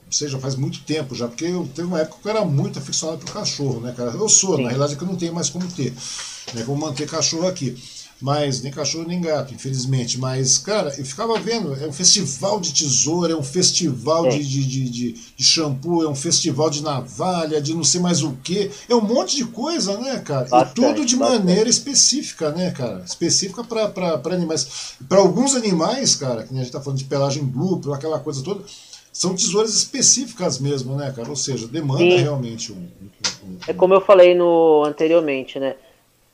já 0.10 0.40
faz 0.40 0.56
muito 0.56 0.82
tempo 0.86 1.14
já, 1.14 1.28
porque 1.28 1.44
eu 1.44 1.68
teve 1.76 1.90
uma 1.90 2.00
época 2.00 2.22
que 2.22 2.28
eu 2.30 2.32
era 2.32 2.46
muito 2.46 2.80
aficionado 2.80 3.20
por 3.26 3.34
cachorro, 3.34 3.82
né, 3.82 3.94
cara? 3.96 4.12
Eu 4.12 4.30
sou, 4.30 4.56
Sim. 4.56 4.64
na 4.64 4.70
realidade 4.70 4.94
é 4.94 4.96
que 4.96 5.04
eu 5.04 5.08
não 5.10 5.18
tenho 5.18 5.36
mais 5.36 5.50
como 5.50 5.70
ter, 5.70 5.94
né? 6.54 6.64
Como 6.66 6.80
manter 6.80 7.10
cachorro 7.10 7.46
aqui 7.46 7.76
mas 8.22 8.62
nem 8.62 8.72
cachorro 8.72 9.08
nem 9.08 9.20
gato, 9.20 9.54
infelizmente. 9.54 10.20
Mas, 10.20 10.60
cara, 10.60 10.94
eu 10.98 11.04
ficava 11.04 11.40
vendo, 11.40 11.74
é 11.74 11.88
um 11.88 11.92
festival 11.92 12.60
de 12.60 12.72
tesoura, 12.72 13.34
é 13.34 13.36
um 13.36 13.44
festival 13.44 14.28
é. 14.28 14.30
De, 14.30 14.48
de, 14.48 14.64
de, 14.64 15.14
de, 15.36 15.44
shampoo, 15.44 16.04
é 16.04 16.08
um 16.08 16.16
festival 16.16 16.70
de 16.70 16.84
navalha, 16.84 17.60
de 17.60 17.74
não 17.74 17.84
sei 17.84 18.00
mais 18.00 18.22
o 18.22 18.34
que. 18.44 18.70
É 18.88 18.94
um 18.94 19.02
monte 19.02 19.36
de 19.38 19.46
coisa, 19.46 19.98
né, 19.98 20.20
cara? 20.20 20.48
Bastante, 20.48 20.72
e 20.72 20.74
tudo 20.74 21.06
de 21.06 21.16
bastante. 21.16 21.40
maneira 21.40 21.70
específica, 21.70 22.52
né, 22.52 22.70
cara? 22.72 23.04
Específica 23.04 23.64
para 23.64 24.22
animais. 24.32 24.96
Para 25.10 25.20
alguns 25.20 25.56
animais, 25.56 26.16
cara, 26.16 26.44
que 26.44 26.54
a 26.54 26.58
gente 26.58 26.72
tá 26.72 26.80
falando 26.80 27.00
de 27.00 27.06
pelagem 27.06 27.44
dupla, 27.44 27.96
aquela 27.96 28.20
coisa 28.20 28.44
toda, 28.44 28.64
são 29.12 29.36
tesouras 29.36 29.74
específicas 29.74 30.60
mesmo, 30.60 30.96
né, 30.96 31.12
cara? 31.16 31.30
Ou 31.30 31.36
seja, 31.36 31.68
demanda 31.68 32.00
Sim. 32.00 32.18
realmente 32.18 32.72
um, 32.72 32.76
um, 32.76 33.48
um, 33.48 33.58
É 33.68 33.74
como 33.74 33.94
eu 33.94 34.02
falei 34.02 34.36
no 34.36 34.84
anteriormente, 34.86 35.60
né? 35.60 35.76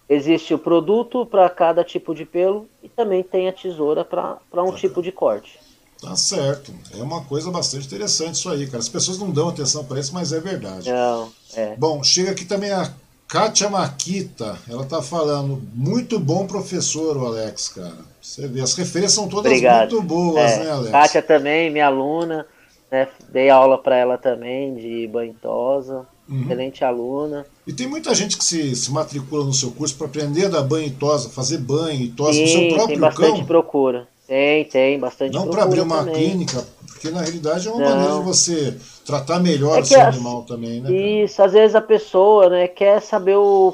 Existe 0.10 0.54
o 0.54 0.60
produto 0.60 1.26
para 1.26 1.50
cada 1.50 1.84
tipo 1.84 2.16
de 2.16 2.26
pelo 2.26 2.68
e 2.82 2.88
também 2.88 3.22
tem 3.22 3.50
a 3.50 3.54
tesoura 3.54 4.06
para 4.06 4.64
um 4.64 4.72
tá 4.72 4.78
tipo 4.78 5.02
de 5.02 5.12
corte. 5.12 5.60
Tá 6.02 6.16
certo. 6.16 6.72
É 6.98 7.02
uma 7.02 7.24
coisa 7.26 7.52
bastante 7.52 7.88
interessante 7.88 8.36
isso 8.36 8.50
aí, 8.50 8.68
cara. 8.68 8.80
As 8.80 8.88
pessoas 8.88 9.18
não 9.18 9.32
dão 9.32 9.50
atenção 9.50 9.84
para 9.84 10.00
isso, 10.00 10.14
mas 10.14 10.32
é 10.32 10.40
verdade. 10.40 10.90
Não, 10.90 11.30
é. 11.56 11.76
Bom, 11.76 12.04
chega 12.04 12.32
aqui 12.32 12.46
também 12.46 12.72
a 12.72 12.94
Kátia 13.28 13.70
Maquita. 13.70 14.58
Ela 14.70 14.86
tá 14.86 15.02
falando, 15.02 15.62
muito 15.74 16.20
bom 16.20 16.48
professor, 16.48 17.18
o 17.18 17.26
Alex, 17.26 17.70
cara. 17.70 17.98
Você 18.22 18.48
vê, 18.48 18.62
as 18.62 18.76
referências 18.76 19.14
são 19.14 19.28
todas 19.28 19.52
Obrigado. 19.52 19.92
muito 19.92 20.08
boas, 20.08 20.52
é. 20.52 20.64
né, 20.64 20.72
Alex? 20.72 20.92
Kátia 20.92 21.22
também, 21.22 21.70
minha 21.70 21.88
aluna. 21.88 22.46
Né? 22.90 23.08
Dei 23.30 23.50
aula 23.50 23.78
para 23.78 23.98
ela 23.98 24.18
também 24.18 24.76
de 24.76 25.08
banhosa. 25.08 26.06
Uhum. 26.30 26.44
Excelente 26.44 26.84
aluna. 26.84 27.46
E 27.66 27.72
tem 27.72 27.88
muita 27.88 28.14
gente 28.14 28.38
que 28.38 28.44
se, 28.44 28.76
se 28.76 28.92
matricula 28.92 29.46
no 29.46 29.54
seu 29.54 29.72
curso 29.72 29.96
para 29.96 30.08
aprender 30.08 30.48
a 30.48 30.50
dar 30.50 30.62
banho 30.62 30.88
e 30.88 30.92
tosa, 30.92 31.30
fazer 31.30 31.58
banho 31.58 32.02
e 32.02 32.10
tosa 32.10 32.42
no 32.42 32.48
seu 32.48 32.68
próprio 32.68 32.88
tem 32.88 33.00
bastante 33.00 33.38
cão. 33.38 33.46
procura. 33.46 34.08
Tem, 34.28 34.66
tem, 34.66 35.00
bastante 35.00 35.34
Não 35.34 35.48
para 35.48 35.64
abrir 35.64 35.80
uma 35.80 36.00
também. 36.00 36.16
clínica, 36.16 36.62
porque 36.86 37.10
na 37.10 37.22
realidade 37.22 37.66
é 37.66 37.72
uma 37.72 37.80
Não. 37.80 37.90
maneira 37.92 38.20
de 38.20 38.26
você 38.26 38.78
tratar 39.06 39.40
melhor 39.40 39.78
é 39.78 39.82
o 39.82 39.86
seu 39.86 40.02
animal 40.02 40.44
também, 40.44 40.82
né? 40.82 40.92
Isso, 40.92 41.42
às 41.42 41.54
vezes 41.54 41.76
a 41.76 41.82
pessoa 41.82 42.50
né, 42.50 42.68
quer 42.68 43.02
saber 43.02 43.38
o, 43.38 43.74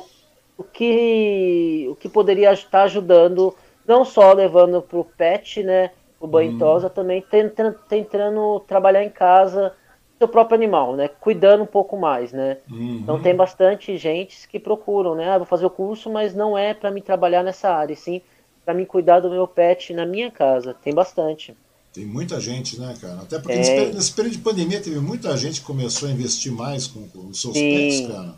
o, 0.56 0.64
que, 0.64 1.88
o 1.90 1.96
que 1.96 2.08
poderia 2.08 2.54
estar 2.54 2.84
ajudando, 2.84 3.56
não 3.88 4.06
só 4.06 4.32
levando 4.32 4.80
para 4.80 5.00
o 5.00 5.04
pet, 5.04 5.64
né? 5.64 5.90
O 6.20 6.28
banho 6.28 6.52
hum. 6.52 6.58
tosa, 6.60 6.88
também 6.88 7.20
tentando, 7.20 7.76
tentando 7.90 8.60
trabalhar 8.68 9.04
em 9.04 9.10
casa 9.10 9.74
seu 10.18 10.28
próprio 10.28 10.56
animal, 10.56 10.96
né? 10.96 11.08
Cuidando 11.08 11.64
um 11.64 11.68
pouco 11.68 11.98
mais, 11.98 12.32
né? 12.32 12.58
Uhum. 12.70 13.00
Então 13.02 13.22
tem 13.22 13.36
bastante 13.36 13.98
gente 13.98 14.48
que 14.48 14.60
procuram, 14.60 15.16
né? 15.16 15.30
Ah, 15.30 15.38
vou 15.38 15.48
fazer 15.48 15.66
o 15.66 15.70
curso, 15.70 16.10
mas 16.10 16.34
não 16.34 16.58
é 16.58 16.74
para 16.74 16.92
me 16.92 17.02
trabalhar 17.02 17.44
nessa 17.44 17.70
área, 17.70 17.96
sim 17.96 18.22
para 18.66 18.74
me 18.74 18.86
cuidar 18.86 19.20
do 19.20 19.30
meu 19.30 19.48
pet 19.48 19.94
na 19.94 20.06
minha 20.06 20.32
casa. 20.32 20.74
Tem 20.74 20.94
bastante. 20.94 21.56
Tem 21.94 22.06
muita 22.06 22.40
gente, 22.40 22.80
né, 22.80 22.96
cara? 23.00 23.22
Até 23.22 23.38
porque 23.38 23.56
nesse, 23.56 23.94
nesse, 23.94 24.12
período 24.14 24.34
de 24.34 24.42
pandemia 24.42 24.82
teve 24.82 25.00
muita 25.00 25.36
gente 25.38 25.60
que 25.60 25.66
começou 25.66 26.10
a 26.10 26.12
investir 26.12 26.52
mais 26.52 26.88
com, 26.88 27.08
com 27.10 27.28
os 27.28 27.40
seus 27.40 27.56
Sim. 27.56 27.70
pets, 27.70 28.08
cara. 28.08 28.36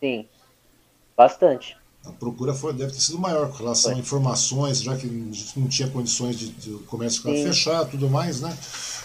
Sim, 0.00 0.26
bastante 1.16 1.76
a 2.08 2.12
procura 2.12 2.54
foi, 2.54 2.72
deve 2.72 2.92
ter 2.92 3.00
sido 3.00 3.18
maior 3.18 3.50
com 3.50 3.58
relação 3.58 3.92
foi. 3.92 4.00
a 4.00 4.02
informações, 4.02 4.82
já 4.82 4.96
que 4.96 5.06
não 5.56 5.68
tinha 5.68 5.88
condições 5.88 6.38
de, 6.38 6.48
de 6.48 6.70
o 6.70 6.78
comércio 6.80 7.20
ficar 7.22 7.34
fechado 7.34 7.90
tudo 7.90 8.08
mais, 8.08 8.40
né? 8.40 8.56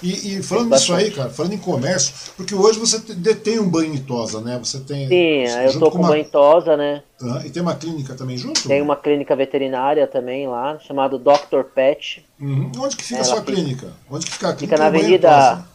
E, 0.04 0.38
e 0.38 0.44
falando 0.44 0.70
nisso 0.70 0.94
aí, 0.94 1.10
cara, 1.10 1.30
falando 1.30 1.54
em 1.54 1.58
comércio, 1.58 2.14
porque 2.36 2.54
hoje 2.54 2.78
você 2.78 3.00
detém 3.00 3.58
um 3.58 3.70
banho 3.70 3.94
em 3.94 4.00
tosa, 4.00 4.42
né? 4.42 4.60
Você 4.62 4.82
tem. 4.82 5.08
Sim, 5.08 5.46
eu 5.64 5.80
tô 5.80 5.86
com, 5.86 5.92
com 5.92 5.98
uma... 6.00 6.10
banho 6.10 6.22
em 6.22 6.30
tosa, 6.30 6.76
né? 6.76 7.02
e 7.46 7.50
tem 7.50 7.62
uma 7.62 7.74
clínica 7.74 8.14
também 8.14 8.38
junto? 8.38 8.68
Tem 8.68 8.82
uma 8.82 8.98
clínica 8.98 9.34
veterinária 9.34 10.06
também 10.06 10.46
lá, 10.46 10.78
chamado 10.80 11.18
Dr. 11.18 11.64
Pet. 11.74 12.26
Uhum. 12.38 12.70
Onde 12.78 12.98
que 12.98 13.04
fica 13.04 13.22
a 13.22 13.24
sua 13.24 13.40
fica... 13.40 13.54
clínica? 13.54 13.94
Onde 14.12 14.26
que 14.26 14.32
fica 14.34 14.50
a 14.50 14.54
clínica? 14.54 14.76
Fica 14.76 14.78
na 14.78 14.88
Avenida. 14.88 15.66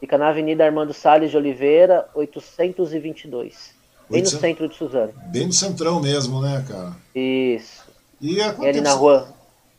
Fica 0.00 0.16
na 0.16 0.28
Avenida 0.30 0.64
Armando 0.64 0.94
Salles 0.94 1.30
de 1.30 1.36
Oliveira, 1.36 2.08
822. 2.14 3.78
Bem 4.08 4.22
no 4.22 4.28
centro 4.28 4.66
de 4.66 4.74
Suzano. 4.74 5.12
Bem 5.26 5.46
no 5.46 5.52
centrão 5.52 6.00
mesmo, 6.00 6.40
né, 6.40 6.64
cara? 6.66 6.96
Isso. 7.14 7.84
E, 8.18 8.36
e 8.36 8.42
ali 8.42 8.80
na 8.80 8.94
rua. 8.94 9.28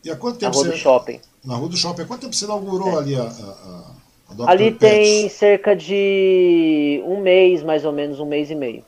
E 0.04 0.10
há 0.10 0.16
quanto 0.16 0.38
tempo 0.38 0.52
na 0.52 0.56
rua 0.56 0.64
você... 0.64 0.70
do 0.70 0.76
shopping. 0.78 1.20
Na 1.44 1.56
rua 1.56 1.68
do 1.68 1.76
shopping. 1.76 2.04
Quanto 2.04 2.20
tempo 2.22 2.34
você 2.34 2.44
inaugurou 2.44 2.90
é. 2.90 2.96
ali 2.96 3.16
a, 3.16 3.24
a, 3.24 4.44
a 4.44 4.50
Ali 4.50 4.70
Pet? 4.70 4.78
tem 4.78 5.28
cerca 5.28 5.74
de 5.74 7.02
um 7.04 7.20
mês, 7.20 7.62
mais 7.62 7.84
ou 7.84 7.92
menos, 7.92 8.20
um 8.20 8.26
mês 8.26 8.50
e 8.50 8.54
meio. 8.54 8.84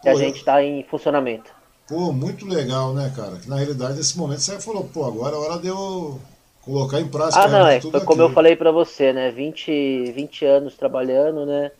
Que 0.00 0.08
pô, 0.08 0.10
a 0.10 0.14
gente 0.14 0.36
está 0.36 0.62
em 0.62 0.82
funcionamento. 0.84 1.50
Pô, 1.86 2.12
muito 2.12 2.46
legal, 2.46 2.94
né, 2.94 3.12
cara? 3.14 3.36
Que 3.36 3.48
na 3.48 3.56
realidade, 3.56 3.96
nesse 3.96 4.16
momento, 4.16 4.40
você 4.40 4.58
falou, 4.60 4.84
pô, 4.84 5.04
agora 5.04 5.36
é 5.36 5.38
hora 5.38 5.58
de 5.58 5.68
eu 5.68 6.18
colocar 6.62 7.00
em 7.00 7.08
prática. 7.08 7.42
Ah, 7.42 7.48
não, 7.48 7.66
é. 7.66 7.80
Foi 7.80 8.00
como 8.00 8.22
eu 8.22 8.30
falei 8.30 8.56
para 8.56 8.70
você, 8.70 9.12
né? 9.12 9.30
20, 9.30 10.12
20 10.12 10.44
anos 10.44 10.76
trabalhando, 10.76 11.44
né? 11.44 11.70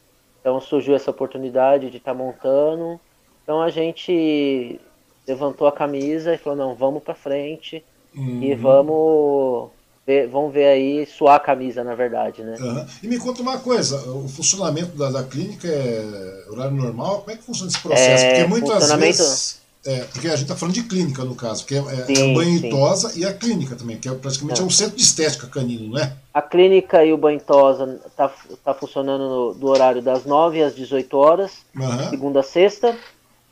Então 0.41 0.61
surgiu 0.61 0.95
essa 0.95 1.11
oportunidade 1.11 1.91
de 1.91 1.99
estar 1.99 2.13
tá 2.13 2.19
montando. 2.19 3.01
Então 3.43 3.63
a 3.63 3.71
gente 3.71 4.81
levantou 5.27 5.67
a 5.67 5.73
camisa 5.73 6.35
e 6.35 6.39
falou, 6.39 6.59
não, 6.59 6.75
vamos 6.75 7.03
para 7.03 7.15
frente 7.15 7.85
uhum. 8.15 8.43
e 8.43 8.55
vamos 8.55 9.71
ver, 10.11 10.27
vamos 10.27 10.53
ver 10.53 10.67
aí 10.67 11.07
suar 11.07 11.37
a 11.37 11.41
camisa, 11.41 11.85
na 11.85 11.95
verdade, 11.95 12.43
né? 12.43 12.57
Uhum. 12.59 12.87
E 13.03 13.07
me 13.07 13.17
conta 13.17 13.43
uma 13.43 13.59
coisa, 13.59 13.97
o 14.11 14.29
funcionamento 14.29 14.97
da, 14.97 15.09
da 15.09 15.23
clínica 15.23 15.69
é 15.69 16.45
horário 16.49 16.77
normal? 16.77 17.21
Como 17.21 17.31
é 17.31 17.37
que 17.37 17.45
funciona 17.45 17.71
esse 17.71 17.81
processo? 17.81 18.25
É, 18.25 18.31
porque 18.31 18.49
muitas 18.49 18.93
vezes... 18.95 19.61
É, 19.87 20.01
porque 20.13 20.27
a 20.27 20.33
gente 20.33 20.43
está 20.43 20.55
falando 20.55 20.75
de 20.75 20.83
clínica 20.83 21.25
no 21.25 21.35
caso, 21.35 21.65
que 21.65 21.75
é, 21.75 21.79
é, 21.79 22.05
sim, 22.05 22.21
é 22.21 22.25
o 22.25 22.35
banho 22.35 22.59
sim. 22.59 22.69
tosa 22.69 23.19
e 23.19 23.25
a 23.25 23.33
clínica 23.33 23.75
também, 23.75 23.97
que 23.97 24.11
é 24.11 24.13
praticamente 24.13 24.61
é. 24.61 24.65
um 24.65 24.69
centro 24.69 24.97
de 24.97 25.03
estética 25.03 25.47
canino, 25.47 25.89
não 25.89 25.99
é? 25.99 26.13
A 26.35 26.43
clínica 26.43 27.03
e 27.03 27.15
o 27.15 27.17
banho 27.17 27.41
tosa 27.41 27.99
está 28.07 28.31
tá 28.63 28.75
funcionando 28.75 29.27
no, 29.27 29.55
do 29.55 29.69
horário 29.69 30.03
das 30.03 30.27
9 30.27 30.63
às 30.63 30.75
18 30.75 31.17
horas, 31.17 31.53
uhum. 31.75 32.11
segunda 32.11 32.41
a 32.41 32.43
sexta, 32.43 32.95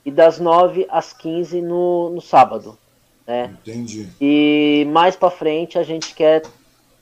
e 0.05 0.11
das 0.11 0.39
9 0.39 0.87
às 0.91 1.15
15 1.15 1.63
no, 1.63 2.11
no 2.11 2.21
sábado. 2.21 2.77
Né? 3.29 3.55
Entendi. 3.61 4.09
E 4.19 4.89
mais 4.91 5.15
para 5.15 5.31
frente 5.31 5.79
a 5.79 5.83
gente 5.83 6.15
quer 6.15 6.43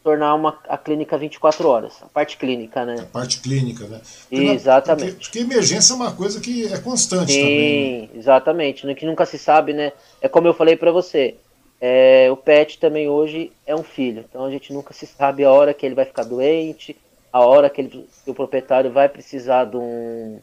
tornar 0.03 0.35
uma, 0.35 0.59
a 0.69 0.77
clínica 0.77 1.17
24 1.17 1.69
horas, 1.69 1.95
a 2.03 2.07
parte 2.07 2.37
clínica, 2.37 2.85
né? 2.85 2.97
A 2.99 3.05
parte 3.05 3.41
clínica, 3.41 3.87
né? 3.87 4.01
Porque 4.29 4.45
exatamente. 4.45 5.13
Porque, 5.13 5.25
porque, 5.25 5.39
emergência 5.39 5.93
é 5.93 5.97
uma 5.97 6.13
coisa 6.13 6.41
que 6.41 6.67
é 6.67 6.79
constante 6.79 7.33
Sim, 7.33 7.41
também. 7.41 8.01
Né? 8.01 8.09
exatamente, 8.17 8.87
né? 8.87 8.95
que 8.95 9.07
nunca 9.07 9.25
se 9.25 9.39
sabe, 9.39 9.73
né? 9.73 9.93
É 10.21 10.29
como 10.29 10.49
eu 10.49 10.55
falei 10.55 10.77
para 10.77 10.91
você, 10.91 11.37
é, 11.81 12.29
o 12.31 12.37
pet 12.37 12.79
também 12.81 13.09
hoje 13.09 13.53
é 13.65 13.77
um 13.77 13.85
filho, 13.85 14.25
então 14.29 14.45
a 14.45 14.51
gente 14.51 14.73
nunca 14.73 14.93
se 14.93 15.07
sabe 15.07 15.45
a 15.45 15.53
hora 15.53 15.73
que 15.73 15.87
ele 15.87 15.95
vai 15.95 16.05
ficar 16.05 16.25
doente, 16.25 16.97
a 17.33 17.41
hora 17.41 17.71
que, 17.71 17.81
ele, 17.81 18.09
que 18.25 18.31
o 18.31 18.35
proprietário 18.35 18.91
vai 18.91 19.09
precisar 19.09 19.65
de 19.65 19.77
um, 19.77 20.41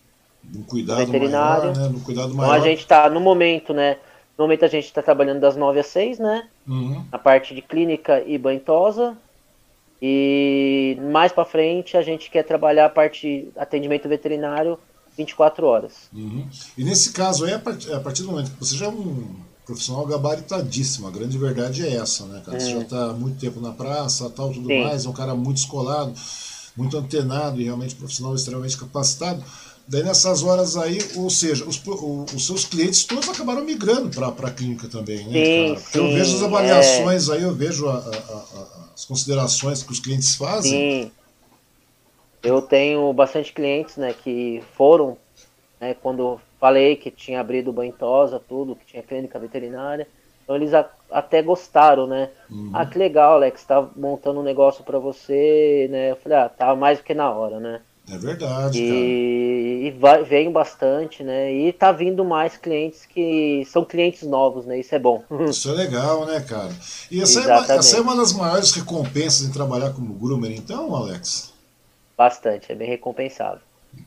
um 0.56 0.64
cuidado 0.64 1.06
veterinário. 1.06 1.72
Maior, 1.72 1.90
né? 1.90 1.98
Um 1.98 2.00
cuidado 2.00 2.34
maior. 2.34 2.52
Então 2.52 2.64
a 2.64 2.70
gente 2.70 2.80
está 2.80 3.10
no 3.10 3.20
momento, 3.20 3.74
né? 3.74 3.98
No 4.38 4.46
momento 4.46 4.66
a 4.66 4.68
gente 4.68 4.86
está 4.86 5.02
trabalhando 5.02 5.40
das 5.40 5.56
9 5.56 5.80
às 5.80 5.88
6, 5.88 6.20
né? 6.20 6.48
Uhum. 6.68 7.06
Na 7.12 7.20
parte 7.20 7.54
de 7.54 7.62
clínica 7.62 8.24
e 8.26 8.38
banhosa. 8.38 9.16
E 10.02 10.98
mais 11.12 11.32
para 11.32 11.46
frente 11.46 11.96
a 11.96 12.02
gente 12.02 12.30
quer 12.30 12.44
trabalhar 12.44 12.88
a 12.88 12.90
parte 12.90 13.48
atendimento 13.56 14.10
veterinário 14.10 14.78
24 15.18 15.66
horas. 15.66 16.10
Uhum. 16.14 16.48
E 16.78 16.84
nesse 16.84 17.14
caso 17.14 17.46
aí, 17.46 17.54
a 17.54 17.60
partir, 17.60 17.94
a 17.94 18.00
do 18.00 18.26
momento 18.26 18.52
que 18.52 18.60
você 18.60 18.76
já 18.76 18.88
é 18.88 18.90
um 18.90 19.36
profissional 19.66 20.06
gabaritadíssimo, 20.06 21.08
a 21.08 21.12
grande 21.12 21.38
verdade 21.38 21.86
é 21.86 21.96
essa, 21.96 22.26
né, 22.26 22.42
cara? 22.46 22.60
Você 22.60 22.72
já 22.72 22.80
está 22.80 23.14
muito 23.14 23.40
tempo 23.40 23.62
na 23.62 23.72
praça, 23.72 24.30
tal, 24.30 24.52
tudo 24.52 24.68
Sim. 24.68 24.84
mais, 24.84 25.06
é 25.06 25.10
um 25.10 25.14
cara 25.14 25.36
muito 25.36 25.58
escolado, 25.58 26.14
muito 26.76 26.98
antenado 26.98 27.62
e 27.62 27.64
realmente 27.64 27.96
profissional 27.96 28.36
extremamente 28.36 28.78
capacitado. 28.78 29.42
Daí 29.88 30.02
nessas 30.04 30.44
horas 30.44 30.78
aí, 30.78 30.98
ou 31.18 31.30
seja, 31.30 31.66
os, 31.66 31.82
os 32.34 32.46
seus 32.48 32.64
clientes 32.64 33.04
todos 33.04 33.28
acabaram 33.28 33.64
migrando 33.66 34.10
para 34.10 34.48
a 34.48 34.52
clínica 34.52 34.88
também, 34.88 35.26
né, 35.28 35.46
sim, 35.46 35.78
sim, 35.78 35.98
eu 35.98 36.08
vejo 36.14 36.38
as 36.38 36.44
avaliações 36.44 37.28
é... 37.28 37.34
aí, 37.34 37.44
eu 37.44 37.54
vejo 37.54 37.90
a, 37.90 37.98
a, 37.98 37.98
a, 37.98 38.68
as 38.96 39.04
considerações 39.04 39.84
que 39.84 39.92
os 39.92 40.00
clientes 40.00 40.36
fazem. 40.36 40.72
Sim. 40.72 41.12
Eu 42.42 42.62
tenho 42.62 43.12
bastante 43.12 43.52
clientes, 43.52 43.98
né, 43.98 44.14
que 44.14 44.64
foram, 44.76 45.18
né, 45.82 45.94
quando 46.02 46.40
falei 46.64 46.96
que 46.96 47.12
tinha 47.12 47.42
abrido 47.42 47.74
banhosa, 47.74 48.40
tudo, 48.40 48.76
que 48.78 48.86
tinha 48.86 49.04
clínica 49.04 49.38
veterinária. 49.38 50.08
Então 50.44 50.56
eles 50.56 50.74
a, 50.74 50.90
até 51.12 51.42
gostaram, 51.42 52.08
né? 52.08 52.30
Uhum. 52.50 52.72
Ah, 52.74 52.86
que 52.86 52.98
legal, 52.98 53.34
Alex, 53.34 53.64
tá 53.66 53.86
montando 53.96 54.40
um 54.40 54.44
negócio 54.44 54.84
para 54.84 54.98
você, 54.98 55.88
né? 55.92 56.12
Eu 56.12 56.16
falei, 56.16 56.38
ah, 56.38 56.50
tá 56.50 56.74
mais 56.76 57.00
do 57.00 57.04
que 57.04 57.14
na 57.14 57.30
hora, 57.32 57.60
né? 57.60 57.82
É 58.14 58.18
verdade, 58.18 58.80
e. 58.80 59.64
E 59.84 59.92
vai, 59.92 60.24
vem 60.24 60.50
bastante, 60.50 61.24
né? 61.24 61.52
E 61.52 61.74
tá 61.74 61.92
vindo 61.92 62.24
mais 62.24 62.56
clientes 62.56 63.06
que 63.06 63.68
são 63.70 63.84
clientes 63.84 64.24
novos, 64.24 64.66
né? 64.66 64.80
Isso 64.80 64.96
é 64.96 65.00
bom. 65.00 65.24
Isso 65.50 65.70
é 65.70 65.74
legal, 65.74 66.26
né, 66.26 66.40
cara? 66.40 66.72
E 67.12 67.22
essa, 67.22 67.42
é, 67.42 67.78
essa 67.78 67.98
é 67.98 68.02
uma 68.02 68.16
das 68.16 68.32
maiores 68.32 68.72
recompensas 68.72 69.46
em 69.46 69.52
trabalhar 69.52 69.92
como 69.92 70.14
groomer, 70.14 70.52
então, 70.52 70.96
Alex? 70.96 71.52
Bastante, 72.18 72.72
é 72.72 72.76
bem 72.76 72.88
recompensável. 72.88 73.60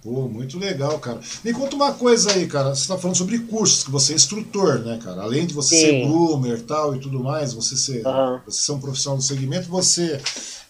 Pô, 0.03 0.29
muito 0.29 0.59
legal, 0.59 0.99
cara. 0.99 1.21
Me 1.45 1.53
conta 1.53 1.77
uma 1.77 1.93
coisa 1.93 2.33
aí, 2.33 2.47
cara. 2.47 2.75
Você 2.75 2.83
está 2.83 2.99
falando 2.99 3.17
sobre 3.17 3.39
cursos, 3.41 3.85
que 3.85 3.91
você 3.91 4.13
é 4.13 4.17
instrutor, 4.17 4.81
né, 4.81 4.99
cara? 5.03 5.23
Além 5.23 5.47
de 5.47 5.55
você 5.55 5.77
Sim. 5.77 5.81
ser 5.81 6.07
groomer 6.07 6.63
tal 6.63 6.95
e 6.95 7.01
tudo 7.01 7.21
mais, 7.21 7.53
você 7.53 7.77
ser, 7.77 8.07
uhum. 8.07 8.41
você 8.45 8.63
ser 8.63 8.73
um 8.73 8.81
profissional 8.81 9.19
do 9.19 9.25
segmento, 9.25 9.69
você 9.69 10.21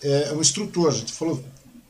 é 0.03 0.33
um 0.33 0.41
instrutor. 0.41 0.89
A 0.89 0.95
gente 0.95 1.13
falou 1.13 1.43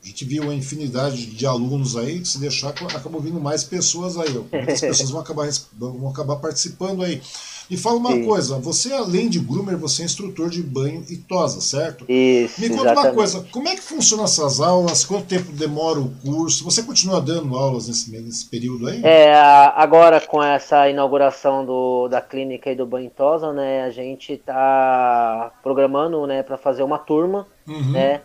a 0.07 0.09
gente 0.09 0.25
viu 0.25 0.45
uma 0.45 0.55
infinidade 0.55 1.27
de 1.27 1.47
alunos 1.47 1.97
aí, 1.97 2.21
que 2.21 2.29
se 2.29 2.39
deixar, 2.39 2.69
acabou 2.69 3.21
vindo 3.21 3.41
mais 3.41 3.65
pessoas 3.65 4.17
aí. 4.17 4.31
Muitas 4.53 4.81
pessoas 4.81 5.11
vão 5.11 5.21
acabar, 5.21 5.49
vão 5.73 6.09
acabar 6.09 6.37
participando 6.37 7.03
aí. 7.03 7.21
E 7.69 7.77
fala 7.77 7.97
uma 7.97 8.13
Sim. 8.13 8.25
coisa, 8.25 8.57
você 8.61 8.93
além 8.93 9.29
de 9.29 9.41
groomer, 9.41 9.77
você 9.77 10.03
é 10.03 10.05
instrutor 10.05 10.49
de 10.49 10.63
banho 10.63 11.05
e 11.11 11.17
tosa, 11.17 11.61
certo? 11.61 12.05
Isso, 12.09 12.61
Me 12.61 12.69
conta 12.69 12.83
exatamente. 12.83 13.07
uma 13.09 13.15
coisa, 13.15 13.47
como 13.51 13.69
é 13.69 13.75
que 13.75 13.83
funcionam 13.83 14.25
essas 14.25 14.61
aulas? 14.61 15.05
Quanto 15.05 15.27
tempo 15.27 15.51
demora 15.51 15.99
o 15.99 16.09
curso? 16.25 16.63
Você 16.63 16.85
continua 16.85 17.21
dando 17.21 17.57
aulas 17.57 17.89
nesse, 17.89 18.09
nesse 18.13 18.47
período 18.47 18.87
aí? 18.87 19.05
É, 19.05 19.35
agora 19.35 20.21
com 20.21 20.41
essa 20.41 20.89
inauguração 20.89 21.67
do, 21.67 22.07
da 22.07 22.21
clínica 22.21 22.71
e 22.71 22.77
do 22.77 22.87
banho 22.87 23.09
e 23.09 23.11
tosa, 23.11 23.53
né, 23.53 23.83
a 23.83 23.91
gente 23.91 24.35
está 24.35 25.53
programando, 25.61 26.25
né, 26.25 26.45
para 26.45 26.57
fazer 26.57 26.85
uma 26.85 26.99
turma, 26.99 27.49
uhum. 27.67 27.91
né, 27.91 28.21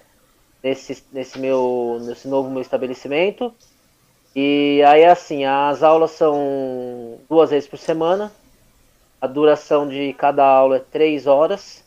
nesse, 0.64 1.04
nesse, 1.12 1.40
meu, 1.40 2.00
nesse 2.02 2.28
novo 2.28 2.50
meu 2.50 2.62
estabelecimento. 2.62 3.54
E 4.36 4.82
aí, 4.88 5.06
assim, 5.06 5.44
as 5.44 5.84
aulas 5.84 6.12
são 6.12 7.20
duas 7.30 7.50
vezes 7.50 7.68
por 7.68 7.78
semana. 7.78 8.32
A 9.20 9.28
duração 9.28 9.88
de 9.88 10.14
cada 10.14 10.46
aula 10.46 10.78
é 10.78 10.80
três 10.80 11.28
horas. 11.28 11.84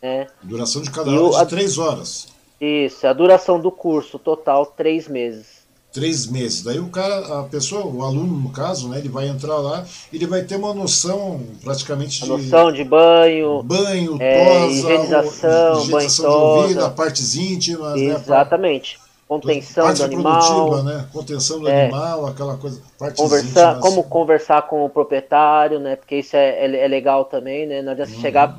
Né? 0.00 0.26
Duração 0.42 0.80
de 0.80 0.90
cada 0.90 1.10
e 1.10 1.16
aula 1.16 1.40
é 1.40 1.44
de 1.44 1.50
três 1.50 1.78
horas. 1.78 2.28
Isso, 2.60 3.06
a 3.06 3.12
duração 3.12 3.60
do 3.60 3.70
curso 3.70 4.18
total, 4.18 4.66
três 4.66 5.06
meses 5.06 5.57
três 5.98 6.26
meses. 6.26 6.62
Daí 6.62 6.78
o 6.78 6.88
cara, 6.88 7.40
a 7.40 7.42
pessoa, 7.42 7.84
o 7.84 8.04
aluno 8.04 8.38
no 8.38 8.50
caso, 8.50 8.88
né, 8.88 8.98
ele 8.98 9.08
vai 9.08 9.28
entrar 9.28 9.56
lá, 9.56 9.84
ele 10.12 10.26
vai 10.26 10.42
ter 10.42 10.54
uma 10.54 10.72
noção 10.72 11.40
praticamente 11.62 12.22
de 12.22 12.28
noção 12.28 12.72
de 12.72 12.84
banho, 12.84 13.62
banho, 13.64 14.16
é, 14.20 14.44
tosa, 14.44 14.72
higienização, 14.72 15.80
higienização 15.80 16.30
banho, 16.30 16.68
de 16.68 16.74
ouvido, 16.78 16.90
partes 16.92 17.34
íntimas, 17.34 18.00
né, 18.00 18.14
exatamente. 18.14 18.96
Né, 18.96 19.08
Contenção 19.26 19.84
parte 19.84 19.98
do 19.98 20.04
animal, 20.04 20.82
né? 20.84 21.06
Contenção 21.12 21.60
do 21.60 21.68
é, 21.68 21.82
animal, 21.82 22.26
aquela 22.26 22.56
coisa. 22.56 22.80
Conversar, 23.14 23.74
íntimas. 23.74 23.80
como 23.80 24.02
conversar 24.04 24.62
com 24.62 24.86
o 24.86 24.88
proprietário, 24.88 25.78
né? 25.78 25.96
Porque 25.96 26.16
isso 26.16 26.34
é, 26.34 26.64
é, 26.64 26.84
é 26.84 26.88
legal 26.88 27.26
também, 27.26 27.66
né? 27.66 27.82
Não 27.82 27.92
adianta 27.92 28.10
uhum. 28.10 28.20
chegar, 28.22 28.58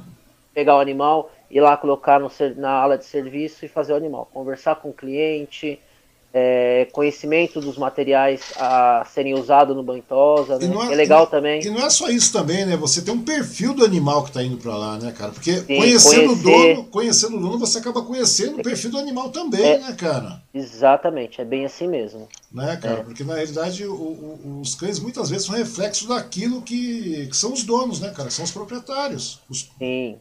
pegar 0.54 0.76
o 0.76 0.80
animal, 0.80 1.32
ir 1.50 1.60
lá 1.60 1.76
colocar 1.76 2.20
no, 2.20 2.30
na 2.58 2.70
ala 2.70 3.00
de 3.00 3.06
serviço 3.06 3.66
e 3.66 3.68
fazer 3.68 3.94
o 3.94 3.96
animal. 3.96 4.30
Conversar 4.32 4.76
com 4.76 4.90
o 4.90 4.94
cliente, 4.94 5.80
é, 6.32 6.88
conhecimento 6.91 7.59
dos 7.59 7.77
materiais 7.77 8.53
a 8.57 9.03
serem 9.11 9.34
usados 9.34 9.75
no 9.75 9.82
banhosa, 9.82 10.59
né? 10.59 10.67
é, 10.89 10.93
é, 10.93 10.95
legal 10.95 11.23
e, 11.23 11.27
também. 11.27 11.61
E 11.61 11.69
não 11.69 11.84
é 11.84 11.89
só 11.89 12.07
isso 12.09 12.32
também, 12.32 12.65
né? 12.65 12.77
Você 12.77 13.01
tem 13.01 13.13
um 13.13 13.23
perfil 13.23 13.73
do 13.73 13.84
animal 13.84 14.23
que 14.23 14.30
está 14.30 14.43
indo 14.43 14.57
para 14.57 14.75
lá, 14.77 14.97
né, 14.97 15.11
cara? 15.11 15.32
Porque 15.32 15.57
Sim, 15.57 15.77
conhecendo 15.77 16.34
o 16.34 16.36
dono, 16.36 16.84
conhecendo 16.86 17.38
o 17.38 17.39
dono, 17.39 17.57
você 17.57 17.80
acaba 17.80 18.03
conhecendo 18.03 18.59
o 18.59 18.63
perfil 18.63 18.91
do 18.91 18.99
animal 18.99 19.30
também, 19.30 19.65
é, 19.65 19.80
né, 19.80 19.95
cara? 19.97 20.41
Exatamente, 20.53 21.41
é 21.41 21.45
bem 21.45 21.65
assim 21.65 21.88
mesmo. 21.88 22.27
Né, 22.51 22.77
cara? 22.77 22.99
É. 22.99 23.03
Porque 23.03 23.23
na 23.23 23.36
realidade 23.36 23.86
o, 23.86 23.93
o, 23.93 24.59
os 24.61 24.75
cães 24.75 24.99
muitas 24.99 25.30
vezes 25.30 25.47
são 25.47 25.55
reflexos 25.55 26.07
daquilo 26.07 26.61
que, 26.61 27.27
que, 27.27 27.38
são 27.38 27.53
os 27.53 27.63
donos, 27.63 27.99
né, 27.99 28.11
cara? 28.11 28.27
Que 28.27 28.34
são 28.34 28.45
os 28.45 28.51
proprietários. 28.51 29.39
Os... 29.49 29.69
Sim. 29.80 30.17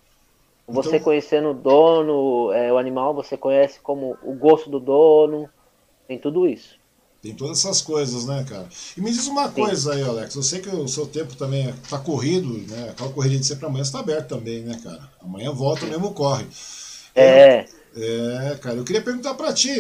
Você 0.67 0.89
então... 0.89 1.01
conhecendo 1.01 1.51
o 1.51 1.55
dono, 1.55 2.53
é, 2.53 2.73
o 2.73 2.79
animal, 2.79 3.15
você 3.15 3.37
conhece 3.37 3.81
como 3.81 4.17
o 4.23 4.35
gosto 4.35 4.69
do 4.69 4.79
dono, 4.79 5.49
tem 6.09 6.19
tudo 6.19 6.49
isso. 6.49 6.77
Tem 7.21 7.35
todas 7.35 7.59
essas 7.59 7.83
coisas, 7.83 8.25
né, 8.25 8.45
cara? 8.49 8.69
E 8.97 9.01
me 9.01 9.11
diz 9.11 9.27
uma 9.27 9.49
Sim. 9.49 9.55
coisa 9.55 9.93
aí, 9.93 10.03
Alex. 10.03 10.35
Eu 10.35 10.43
sei 10.43 10.61
que 10.61 10.69
o 10.69 10.89
seu 10.89 11.07
tempo 11.07 11.37
também 11.37 11.75
tá 11.91 11.99
corrido, 11.99 12.49
né? 12.69 12.91
Aquela 12.91 13.13
correria 13.13 13.39
de 13.39 13.45
sempre 13.45 13.67
amanhã 13.67 13.83
está 13.83 14.01
aberto 14.01 14.29
também, 14.29 14.63
né, 14.63 14.81
cara? 14.83 15.11
Amanhã 15.21 15.53
volta 15.53 15.85
mesmo 15.85 16.13
corre. 16.15 16.47
É. 17.15 17.67
É, 17.97 18.57
cara, 18.61 18.77
eu 18.77 18.85
queria 18.85 19.03
perguntar 19.03 19.35
para 19.35 19.53
ti, 19.53 19.73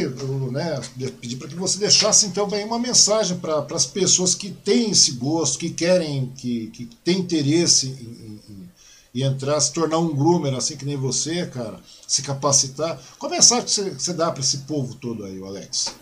né, 0.50 0.80
pedir 1.20 1.36
para 1.36 1.46
que 1.46 1.54
você 1.54 1.78
deixasse 1.78 2.26
então 2.26 2.48
bem 2.48 2.64
uma 2.64 2.78
mensagem 2.78 3.38
para 3.38 3.64
as 3.72 3.86
pessoas 3.86 4.34
que 4.34 4.50
têm 4.50 4.90
esse 4.90 5.12
gosto, 5.12 5.58
que 5.58 5.70
querem, 5.70 6.32
que, 6.36 6.66
que 6.68 6.86
têm 7.04 7.18
interesse 7.18 7.86
em, 7.86 8.40
em, 8.50 8.68
em, 9.14 9.22
entrar, 9.22 9.60
se 9.60 9.72
tornar 9.72 9.98
um 9.98 10.12
groomer 10.16 10.54
assim 10.54 10.76
que 10.76 10.84
nem 10.84 10.96
você, 10.96 11.46
cara, 11.46 11.78
se 12.08 12.22
capacitar. 12.22 13.00
Qual 13.18 13.30
mensagem 13.30 13.64
que 13.64 13.70
você, 13.70 13.90
que 13.90 14.02
você 14.02 14.12
dá 14.12 14.32
para 14.32 14.40
esse 14.40 14.58
povo 14.58 14.94
todo 14.96 15.24
aí, 15.24 15.40
Alex? 15.40 15.94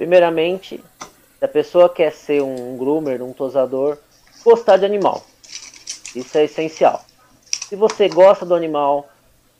Primeiramente, 0.00 0.82
se 1.38 1.44
a 1.44 1.46
pessoa 1.46 1.86
quer 1.86 2.10
ser 2.10 2.42
um 2.42 2.74
groomer, 2.78 3.22
um 3.22 3.34
tosador, 3.34 3.98
gostar 4.42 4.78
de 4.78 4.86
animal. 4.86 5.22
Isso 6.16 6.38
é 6.38 6.44
essencial. 6.44 7.04
Se 7.68 7.76
você 7.76 8.08
gosta 8.08 8.46
do 8.46 8.54
animal, 8.54 9.10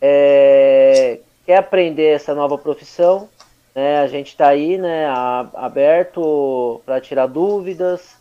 é, 0.01 1.19
quer 1.45 1.59
aprender 1.59 2.07
essa 2.07 2.35
nova 2.35 2.57
profissão, 2.57 3.29
né, 3.75 3.99
a 3.99 4.07
gente 4.07 4.29
está 4.29 4.49
aí 4.49 4.79
né, 4.79 5.07
aberto 5.53 6.81
para 6.87 7.03
tirar 7.03 7.27
dúvidas. 7.27 8.17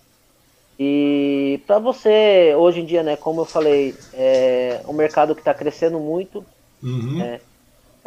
E 0.78 1.62
para 1.66 1.80
você, 1.80 2.54
hoje 2.54 2.82
em 2.82 2.86
dia, 2.86 3.02
né, 3.02 3.16
como 3.16 3.40
eu 3.40 3.46
falei, 3.46 3.96
é 4.14 4.82
um 4.86 4.94
mercado 4.94 5.34
que 5.34 5.40
está 5.40 5.54
crescendo 5.54 6.02
muito. 6.02 6.46
Uhum. 6.84 7.20
Né, 7.20 7.40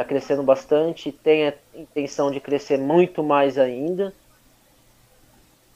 está 0.03 0.05
crescendo 0.05 0.43
bastante, 0.43 1.13
tem 1.13 1.49
a 1.49 1.55
intenção 1.75 2.31
de 2.31 2.41
crescer 2.41 2.79
muito 2.79 3.23
mais 3.23 3.57
ainda. 3.57 4.13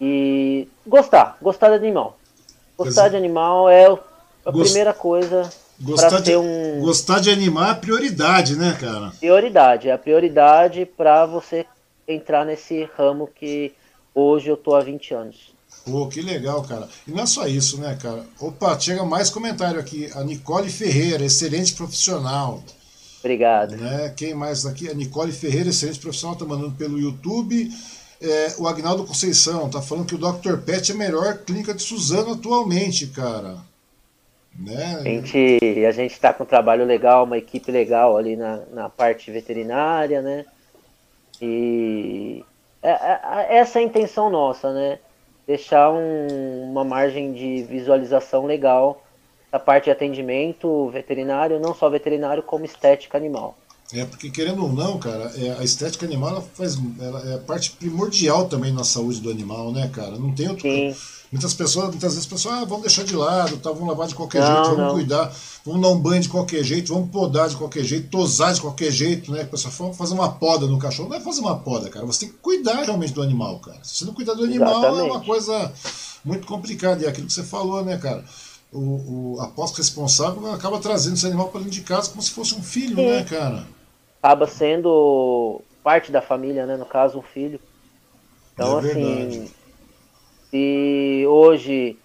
E 0.01 0.69
gostar, 0.86 1.39
gostar 1.40 1.70
de 1.70 1.77
animal. 1.77 2.19
Gostar 2.77 3.09
de 3.09 3.16
animal 3.16 3.70
é 3.70 3.86
a 3.86 4.51
Gost... 4.51 4.65
primeira 4.70 4.93
coisa 4.93 5.48
para 5.97 6.20
ter 6.20 6.36
um. 6.36 6.81
Gostar 6.81 7.20
de 7.20 7.31
animal 7.31 7.70
é 7.70 7.74
prioridade, 7.74 8.57
né, 8.57 8.77
cara? 8.78 9.12
Prioridade, 9.19 9.89
é 9.89 9.93
a 9.93 9.98
prioridade 9.98 10.85
para 10.85 11.24
você 11.24 11.65
entrar 12.07 12.44
nesse 12.44 12.89
ramo 12.97 13.28
que 13.35 13.73
hoje 14.15 14.48
eu 14.48 14.57
tô 14.57 14.74
há 14.74 14.81
20 14.81 15.15
anos. 15.15 15.57
Pô, 15.85 16.09
que 16.09 16.20
legal, 16.20 16.62
cara. 16.62 16.89
E 17.07 17.12
não 17.12 17.23
é 17.23 17.27
só 17.27 17.47
isso, 17.47 17.81
né, 17.81 17.97
cara? 18.01 18.27
Opa, 18.40 18.78
chega 18.78 19.05
mais 19.05 19.31
comentário 19.31 19.78
aqui. 19.78 20.11
A 20.15 20.24
Nicole 20.24 20.69
Ferreira, 20.69 21.24
excelente 21.24 21.74
profissional. 21.74 22.62
Obrigado. 23.27 23.77
Né? 23.77 24.12
Quem 24.16 24.35
mais 24.35 24.65
aqui? 24.65 24.89
A 24.89 24.94
Nicole 24.94 25.32
Ferreira, 25.32 25.70
excelente 25.70 25.98
profissional, 25.98 26.36
tá 26.36 26.44
mandando 26.44 26.70
pelo 26.77 26.97
YouTube. 26.97 27.69
É, 28.23 28.55
o 28.59 28.69
Agnaldo 28.69 29.05
Conceição 29.05 29.69
tá 29.69 29.82
falando 29.82 30.07
que 30.07 30.15
o 30.15 30.19
Dr. 30.19 30.59
Pet 30.65 30.93
é 30.93 30.94
a 30.94 30.98
melhor 30.98 31.39
clínica 31.39 31.74
de 31.74 31.82
Suzano 31.82 32.35
atualmente, 32.35 33.09
cara. 33.09 33.57
Né? 34.59 34.97
A 35.01 35.03
gente 35.03 35.59
a 35.86 35.90
gente 35.90 36.12
está 36.12 36.32
com 36.32 36.44
um 36.44 36.47
trabalho 36.47 36.85
legal, 36.85 37.24
uma 37.24 37.36
equipe 37.36 37.70
legal 37.70 38.16
ali 38.16 38.36
na, 38.36 38.62
na 38.73 38.89
parte 38.89 39.31
veterinária, 39.31 40.23
né? 40.23 40.47
E 41.43 42.43
é, 42.82 42.90
é, 42.90 43.57
essa 43.59 43.81
é 43.81 43.82
a 43.82 43.85
intenção 43.85 44.31
nossa, 44.31 44.73
né? 44.73 44.98
Deixar 45.47 45.90
um, 45.90 46.70
uma 46.70 46.85
margem 46.85 47.32
de 47.32 47.65
visualização 47.65 48.47
legal 48.47 49.03
da 49.51 49.59
parte 49.59 49.85
de 49.85 49.90
atendimento 49.90 50.89
veterinário, 50.90 51.60
não 51.60 51.74
só 51.74 51.89
veterinário, 51.89 52.43
como 52.43 52.64
estética 52.64 53.16
animal. 53.16 53.56
É, 53.93 54.05
porque 54.05 54.31
querendo 54.31 54.64
ou 54.64 54.73
não, 54.73 54.98
cara, 54.98 55.32
é, 55.36 55.56
a 55.60 55.62
estética 55.62 56.05
animal 56.05 56.31
ela 56.31 56.43
faz, 56.43 56.77
ela 57.01 57.35
é 57.35 57.39
parte 57.39 57.70
primordial 57.73 58.48
também 58.48 58.73
na 58.73 58.82
saúde 58.82 59.20
do 59.20 59.31
animal, 59.31 59.70
né, 59.70 59.89
cara? 59.93 60.18
Não 60.18 60.32
tem 60.35 60.48
outro. 60.48 60.62
Sim. 60.62 60.94
Muitas 61.31 61.55
pessoas, 61.55 61.89
muitas 61.89 62.14
vezes, 62.14 62.27
pessoas, 62.27 62.55
ah, 62.55 62.64
vamos 62.64 62.82
deixar 62.82 63.05
de 63.05 63.14
lado, 63.14 63.56
tá, 63.59 63.70
vamos 63.70 63.89
lavar 63.89 64.06
de 64.06 64.14
qualquer 64.14 64.40
não, 64.40 64.47
jeito, 64.47 64.64
vamos 64.70 64.78
não. 64.78 64.94
cuidar, 64.94 65.32
vamos 65.64 65.82
dar 65.82 65.89
um 65.89 65.98
banho 65.98 66.23
de 66.23 66.28
qualquer 66.28 66.64
jeito, 66.64 66.94
vamos 66.94 67.10
podar 67.10 67.48
de 67.48 67.56
qualquer 67.56 67.85
jeito, 67.85 68.09
tosar 68.09 68.55
de 68.55 68.60
qualquer 68.60 68.90
jeito, 68.90 69.32
né? 69.32 69.44
Pessoal, 69.44 69.74
vamos 69.77 69.97
fazer 69.97 70.14
uma 70.14 70.32
poda 70.32 70.66
no 70.66 70.78
cachorro. 70.78 71.09
Não 71.09 71.16
é 71.16 71.20
fazer 71.20 71.40
uma 71.40 71.59
poda, 71.59 71.89
cara. 71.89 72.06
Você 72.06 72.20
tem 72.20 72.28
que 72.28 72.36
cuidar 72.36 72.82
realmente 72.82 73.12
do 73.12 73.23
animal, 73.23 73.59
cara. 73.59 73.78
Se 73.82 73.97
você 73.97 74.05
não 74.05 74.14
cuidar 74.14 74.35
do 74.35 74.44
animal, 74.44 74.78
Exatamente. 74.78 75.01
é 75.01 75.12
uma 75.12 75.20
coisa 75.20 75.73
muito 76.24 76.47
complicada. 76.47 77.02
E 77.02 77.06
é 77.06 77.09
aquilo 77.09 77.27
que 77.27 77.32
você 77.32 77.43
falou, 77.43 77.85
né, 77.85 77.97
cara? 77.98 78.24
O, 78.72 79.36
o 79.36 79.40
apóstolo 79.40 79.82
responsável 79.82 80.52
acaba 80.52 80.78
trazendo 80.80 81.14
esse 81.14 81.26
animal 81.26 81.48
para 81.48 81.60
dentro 81.60 81.74
de 81.74 81.82
casa 81.82 82.10
como 82.10 82.20
se 82.20 82.30
fosse 82.30 82.55
um 82.55 82.62
filho, 82.62 82.97
Sim. 82.97 83.06
né, 83.06 83.24
cara? 83.24 83.66
acaba 84.26 84.47
sendo 84.47 85.62
parte 85.84 86.10
da 86.10 86.20
família, 86.20 86.66
né? 86.66 86.76
No 86.76 86.84
caso, 86.84 87.18
um 87.18 87.22
filho. 87.22 87.60
Então, 88.52 88.80
é 88.80 88.90
assim, 88.90 89.51
se 90.51 91.24
hoje 91.28 91.97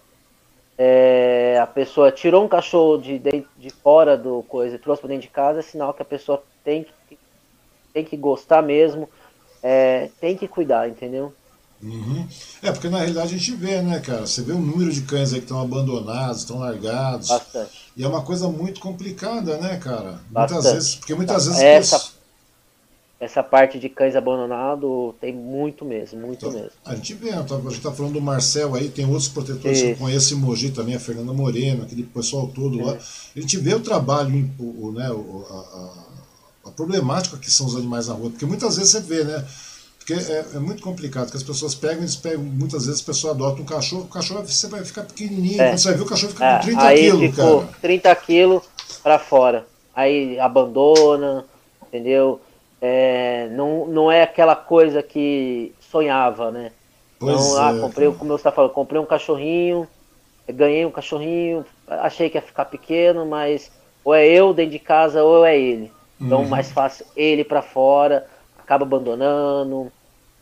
é, 0.78 1.58
a 1.60 1.66
pessoa 1.66 2.12
tirou 2.12 2.46
um 2.46 2.48
cachorro 2.48 2.98
de, 2.98 3.18
de, 3.18 3.46
de 3.58 3.70
fora 3.72 4.16
do 4.16 4.44
coisa 4.44 4.76
e 4.76 4.80
trouxe 4.80 5.02
para 5.02 5.10
dentro 5.10 5.24
de 5.24 5.34
casa, 5.34 5.60
é 5.60 5.64
sinal 5.64 5.94
que 5.94 6.02
a 6.02 6.06
pessoa 6.06 6.44
tem 6.64 6.86
que, 7.10 7.18
tem 7.92 8.06
que 8.06 8.18
gostar 8.18 8.62
mesmo, 8.62 9.10
é, 9.64 10.10
tem 10.20 10.38
que 10.38 10.48
cuidar, 10.48 10.88
entendeu? 10.88 11.34
Uhum. 11.84 12.28
É, 12.62 12.72
porque 12.72 12.90
na 12.90 12.98
realidade 13.00 13.34
a 13.34 13.38
gente 13.38 13.56
vê, 13.56 13.82
né, 13.82 14.00
cara? 14.00 14.28
Você 14.28 14.42
vê 14.42 14.54
o 14.54 14.60
número 14.60 14.92
de 14.92 15.02
cães 15.02 15.34
aí 15.34 15.40
que 15.40 15.46
estão 15.46 15.62
abandonados, 15.62 16.42
estão 16.42 16.60
largados. 16.60 17.30
Bastante. 17.30 17.92
E 17.98 18.04
é 18.04 18.08
uma 18.08 18.22
coisa 18.22 18.48
muito 18.48 18.80
complicada, 18.80 19.58
né, 19.58 19.78
cara? 19.78 20.20
Bastante. 20.30 20.54
Muitas 20.54 20.74
vezes, 20.74 20.96
porque 20.96 21.16
muitas 21.16 21.46
vezes. 21.48 21.62
Essa, 21.62 22.12
essa 23.20 23.44
parte 23.44 23.80
de 23.80 23.88
cães 23.90 24.16
abandonados 24.16 25.14
tem 25.22 25.34
muito 25.34 25.86
mesmo, 25.86 26.20
muito 26.20 26.46
então, 26.46 26.52
mesmo. 26.52 26.72
A 26.86 26.96
gente 26.96 27.14
vê, 27.14 27.30
a 27.32 27.42
gente 27.42 27.82
tá 27.82 27.92
falando 27.92 28.14
do 28.14 28.22
Marcel 28.22 28.74
aí, 28.76 28.90
tem 28.90 29.06
outros 29.06 29.28
protetores 29.28 29.78
Isso. 29.78 29.88
que 29.88 29.94
eu 29.94 29.98
conheço 29.98 30.34
em 30.34 30.38
Mogi 30.38 30.72
também, 30.72 30.96
a 30.96 31.00
Fernanda 31.00 31.34
Moreno, 31.34 31.84
aquele 31.84 32.04
pessoal 32.04 32.48
todo 32.48 32.80
é. 32.80 32.84
lá. 32.84 32.94
A 32.94 33.40
gente 33.40 33.58
vê 33.58 33.74
o 33.76 33.80
trabalho, 33.80 34.50
o, 34.60 34.92
né, 34.92 35.06
a, 35.06 35.10
a, 35.10 36.70
a 36.70 36.72
problemática 36.72 37.38
que 37.38 37.50
são 37.52 37.66
os 37.66 37.76
animais 37.76 38.08
na 38.08 38.14
rua, 38.14 38.30
porque 38.30 38.46
muitas 38.46 38.78
vezes 38.78 38.92
você 38.92 39.00
vê, 39.02 39.24
né? 39.24 39.46
Porque 40.02 40.14
é, 40.14 40.46
é, 40.56 40.60
muito 40.60 40.82
complicado, 40.82 41.26
porque 41.26 41.38
as 41.38 41.44
pessoas 41.44 41.76
pegam, 41.76 42.00
eles 42.00 42.16
pegam, 42.16 42.42
muitas 42.42 42.88
vezes 42.88 43.02
a 43.02 43.06
pessoa 43.06 43.34
adota 43.34 43.62
um 43.62 43.66
cachorro, 43.66 44.02
o 44.04 44.08
cachorro 44.08 44.44
você 44.44 44.68
vai 44.68 44.84
ficar 44.84 45.04
pequenininho, 45.04 45.62
é. 45.62 45.70
quando 45.70 45.78
você 45.78 45.88
vai 45.90 45.98
ver 45.98 46.04
o 46.04 46.08
cachorro 46.08 46.32
fica 46.32 46.46
é. 46.46 46.58
com 46.58 46.64
30 46.64 46.96
quilos, 46.96 47.36
cara. 47.36 47.70
30 47.82 48.16
quilos 48.16 48.64
para 49.04 49.20
fora. 49.20 49.68
Aí 49.96 50.40
abandona, 50.40 51.46
entendeu? 51.88 52.42
É, 52.82 53.48
não, 53.52 53.86
não 53.86 54.12
é 54.12 54.24
aquela 54.24 54.56
coisa 54.56 55.04
que 55.04 55.72
sonhava, 55.80 56.50
né? 56.50 56.72
Pois 57.20 57.40
então, 57.40 57.64
ah, 57.64 57.78
é, 57.78 57.80
comprei, 57.80 58.12
como 58.12 58.32
você 58.32 58.38
está 58.38 58.52
falando, 58.52 58.72
comprei 58.72 59.00
um 59.00 59.06
cachorrinho, 59.06 59.88
ganhei 60.50 60.84
um 60.84 60.92
cachorrinho, 60.92 61.64
achei 61.88 62.28
que 62.28 62.40
ia 62.40 62.42
ficar 62.42 62.66
pequeno, 62.66 63.24
mas 63.28 63.72
ou 64.04 64.16
é 64.16 64.28
eu 64.28 64.52
dentro 64.52 64.72
de 64.72 64.80
casa 64.80 65.24
ou 65.24 65.46
é 65.46 65.56
ele. 65.56 65.92
Então, 66.20 66.42
uhum. 66.42 66.48
mais 66.48 66.72
fácil 66.72 67.06
ele 67.16 67.44
para 67.44 67.62
fora 67.62 68.26
acaba 68.64 68.86
abandonando, 68.86 69.92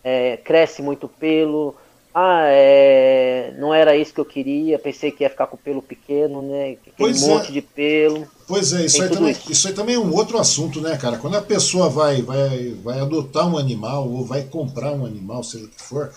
é, 0.04 0.38
cresce 0.38 0.82
muito 0.82 1.08
pelo. 1.08 1.76
Ah, 2.14 2.46
é, 2.48 3.54
não 3.60 3.72
era 3.74 3.96
isso 3.96 4.14
que 4.14 4.20
eu 4.20 4.26
queria, 4.26 4.80
pensei 4.80 5.12
que 5.12 5.24
ia 5.24 5.30
ficar 5.30 5.46
com 5.46 5.56
pelo 5.56 5.82
pequeno, 5.82 6.42
né? 6.42 6.76
Aquele 6.88 7.18
um 7.18 7.28
monte 7.28 7.50
é. 7.50 7.52
de 7.52 7.62
pelo. 7.62 8.28
Pois 8.48 8.74
é, 8.74 8.86
isso 8.86 9.02
aí, 9.04 9.10
também, 9.10 9.32
isso. 9.32 9.52
isso 9.52 9.68
aí 9.68 9.74
também 9.74 9.96
é 9.96 10.00
um 10.00 10.14
outro 10.14 10.40
assunto, 10.40 10.82
né, 10.82 10.98
cara? 10.98 11.18
Quando 11.18 11.38
a 11.38 11.42
pessoa 11.42 11.88
vai, 11.88 12.22
vai, 12.24 12.76
vai 12.84 13.00
adotar 13.00 13.48
um 13.48 13.58
animal 13.58 14.10
ou 14.10 14.26
vai 14.26 14.42
comprar 14.44 14.92
um 14.92 15.06
animal, 15.06 15.44
seja 15.44 15.66
o 15.66 15.70
que 15.70 15.82
for, 15.82 16.12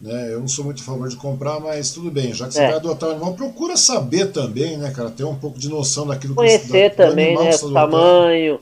né? 0.00 0.34
Eu 0.34 0.40
não 0.40 0.48
sou 0.48 0.64
muito 0.64 0.82
a 0.82 0.84
favor 0.84 1.08
de 1.08 1.16
comprar, 1.16 1.60
mas 1.60 1.92
tudo 1.92 2.10
bem, 2.10 2.34
já 2.34 2.48
que 2.48 2.54
você 2.54 2.62
é. 2.62 2.66
vai 2.66 2.76
adotar 2.76 3.10
um 3.10 3.12
animal, 3.12 3.34
procura 3.34 3.76
saber 3.76 4.32
também, 4.32 4.76
né, 4.78 4.90
cara? 4.90 5.10
Ter 5.10 5.24
um 5.24 5.36
pouco 5.36 5.60
de 5.60 5.68
noção 5.68 6.08
daquilo 6.08 6.34
Conhecer 6.34 6.58
que 6.66 6.68
Conhecer 6.70 6.96
também, 6.96 7.38
né? 7.38 7.54
O 7.54 7.72
tamanho, 7.72 8.58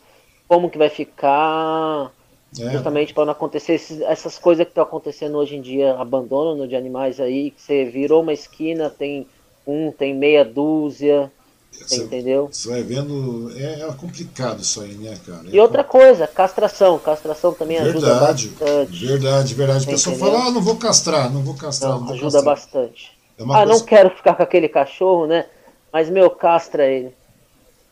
como 0.46 0.68
que 0.68 0.76
vai 0.76 0.90
ficar. 0.90 2.12
É. 2.58 2.70
Justamente 2.70 3.12
para 3.12 3.26
não 3.26 3.32
acontecer 3.32 3.74
esses, 3.74 4.00
essas 4.00 4.38
coisas 4.38 4.64
que 4.64 4.70
estão 4.70 4.82
acontecendo 4.82 5.36
hoje 5.36 5.56
em 5.56 5.60
dia, 5.60 5.94
abandono 5.94 6.66
de 6.66 6.74
animais 6.74 7.20
aí, 7.20 7.50
que 7.50 7.60
você 7.60 7.84
virou 7.84 8.22
uma 8.22 8.32
esquina, 8.32 8.88
tem 8.88 9.26
um, 9.66 9.92
tem 9.92 10.14
meia 10.14 10.44
dúzia, 10.44 11.30
Você, 11.70 11.96
entendeu? 11.96 12.48
Você 12.50 12.70
vai 12.70 12.82
vendo, 12.82 13.52
é, 13.54 13.82
é, 13.82 13.92
complicado 13.92 14.62
isso 14.62 14.80
aí, 14.80 14.94
né, 14.94 15.18
cara? 15.26 15.46
É 15.46 15.50
e 15.54 15.60
outra 15.60 15.84
coisa, 15.84 16.26
castração. 16.26 16.98
Castração 16.98 17.52
também 17.52 17.76
verdade, 17.76 17.98
ajuda 17.98 18.20
bastante. 18.20 19.06
Verdade, 19.06 19.54
verdade. 19.54 19.84
A 19.84 19.90
pessoa 19.90 20.16
fala, 20.16 20.46
ah, 20.46 20.50
não 20.50 20.62
vou 20.62 20.76
castrar, 20.76 21.30
não 21.30 21.42
vou 21.42 21.54
castrar. 21.54 21.92
Não, 21.92 22.00
não 22.00 22.12
ajuda 22.12 22.42
castrar. 22.42 22.44
bastante. 22.44 23.18
É 23.36 23.42
ah, 23.42 23.46
coisa... 23.46 23.66
não 23.66 23.80
quero 23.80 24.10
ficar 24.10 24.34
com 24.34 24.42
aquele 24.42 24.68
cachorro, 24.68 25.26
né? 25.26 25.44
Mas, 25.92 26.08
meu, 26.08 26.30
castra 26.30 26.86
ele. 26.86 27.14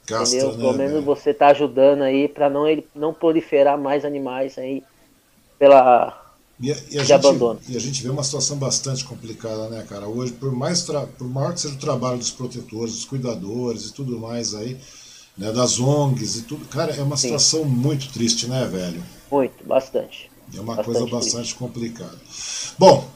Castra, 0.07 0.39
entendeu? 0.39 0.57
Pelo 0.59 0.73
né, 0.73 0.79
menos 0.79 0.93
velho? 0.95 1.05
você 1.05 1.35
tá 1.35 1.49
ajudando 1.49 2.03
aí 2.03 2.29
para 2.29 2.49
não, 2.49 2.67
ele, 2.67 2.87
não 2.95 3.13
proliferar 3.13 3.77
mais 3.77 4.05
animais 4.05 4.57
aí 4.57 4.83
pela 5.59 6.27
e, 6.59 6.73
a, 6.73 6.77
e 6.91 6.99
a 6.99 7.03
gente, 7.03 7.13
abandono. 7.13 7.61
E 7.69 7.77
a 7.77 7.81
gente 7.81 8.03
vê 8.03 8.09
uma 8.09 8.23
situação 8.23 8.57
bastante 8.57 9.05
complicada, 9.05 9.69
né, 9.69 9.85
cara? 9.89 10.07
Hoje, 10.07 10.33
por 10.33 10.53
mais 10.53 10.83
por 10.83 11.29
maior 11.29 11.53
que 11.53 11.61
seja 11.61 11.75
o 11.75 11.79
trabalho 11.79 12.19
dos 12.19 12.31
protetores, 12.31 12.95
dos 12.95 13.05
cuidadores 13.05 13.87
e 13.87 13.93
tudo 13.93 14.19
mais 14.19 14.55
aí, 14.55 14.79
né, 15.37 15.53
das 15.53 15.79
ONGs 15.79 16.37
e 16.37 16.43
tudo, 16.43 16.65
cara, 16.67 16.95
é 16.95 17.03
uma 17.03 17.17
Sim. 17.17 17.25
situação 17.25 17.65
muito 17.65 18.11
triste, 18.11 18.47
né, 18.47 18.65
velho? 18.65 19.03
Muito, 19.31 19.65
bastante. 19.67 20.31
É 20.55 20.61
uma 20.61 20.77
bastante 20.77 20.85
coisa 20.85 21.11
bastante 21.11 21.35
triste. 21.35 21.55
complicada. 21.57 22.19
Bom, 22.79 23.07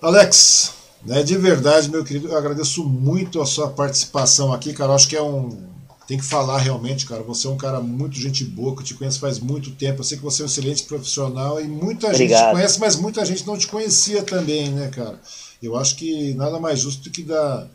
Alex, 0.00 0.74
né, 1.04 1.22
de 1.24 1.36
verdade, 1.36 1.90
meu 1.90 2.04
querido, 2.04 2.28
eu 2.28 2.38
agradeço 2.38 2.84
muito 2.84 3.40
a 3.40 3.46
sua 3.46 3.70
participação 3.70 4.52
aqui, 4.52 4.72
cara. 4.72 4.92
Eu 4.92 4.94
acho 4.94 5.08
que 5.08 5.16
é 5.16 5.22
um 5.22 5.72
tem 6.06 6.18
que 6.18 6.24
falar 6.24 6.58
realmente, 6.58 7.06
cara. 7.06 7.22
Você 7.22 7.46
é 7.46 7.50
um 7.50 7.56
cara 7.56 7.80
muito 7.80 8.16
gente 8.16 8.44
boa, 8.44 8.74
que 8.74 8.82
eu 8.82 8.86
te 8.86 8.94
conheço 8.94 9.20
faz 9.20 9.38
muito 9.38 9.70
tempo. 9.70 10.00
Eu 10.00 10.04
sei 10.04 10.18
que 10.18 10.24
você 10.24 10.42
é 10.42 10.44
um 10.44 10.48
excelente 10.48 10.82
profissional 10.84 11.60
e 11.60 11.68
muita 11.68 12.08
Obrigado. 12.08 12.16
gente 12.40 12.48
te 12.48 12.52
conhece, 12.52 12.80
mas 12.80 12.96
muita 12.96 13.24
gente 13.24 13.46
não 13.46 13.56
te 13.56 13.66
conhecia 13.66 14.22
também, 14.22 14.70
né, 14.70 14.88
cara? 14.88 15.20
Eu 15.62 15.76
acho 15.76 15.96
que 15.96 16.34
nada 16.34 16.58
mais 16.58 16.80
justo 16.80 17.04
do 17.04 17.10
que 17.10 17.22
dar, 17.22 17.68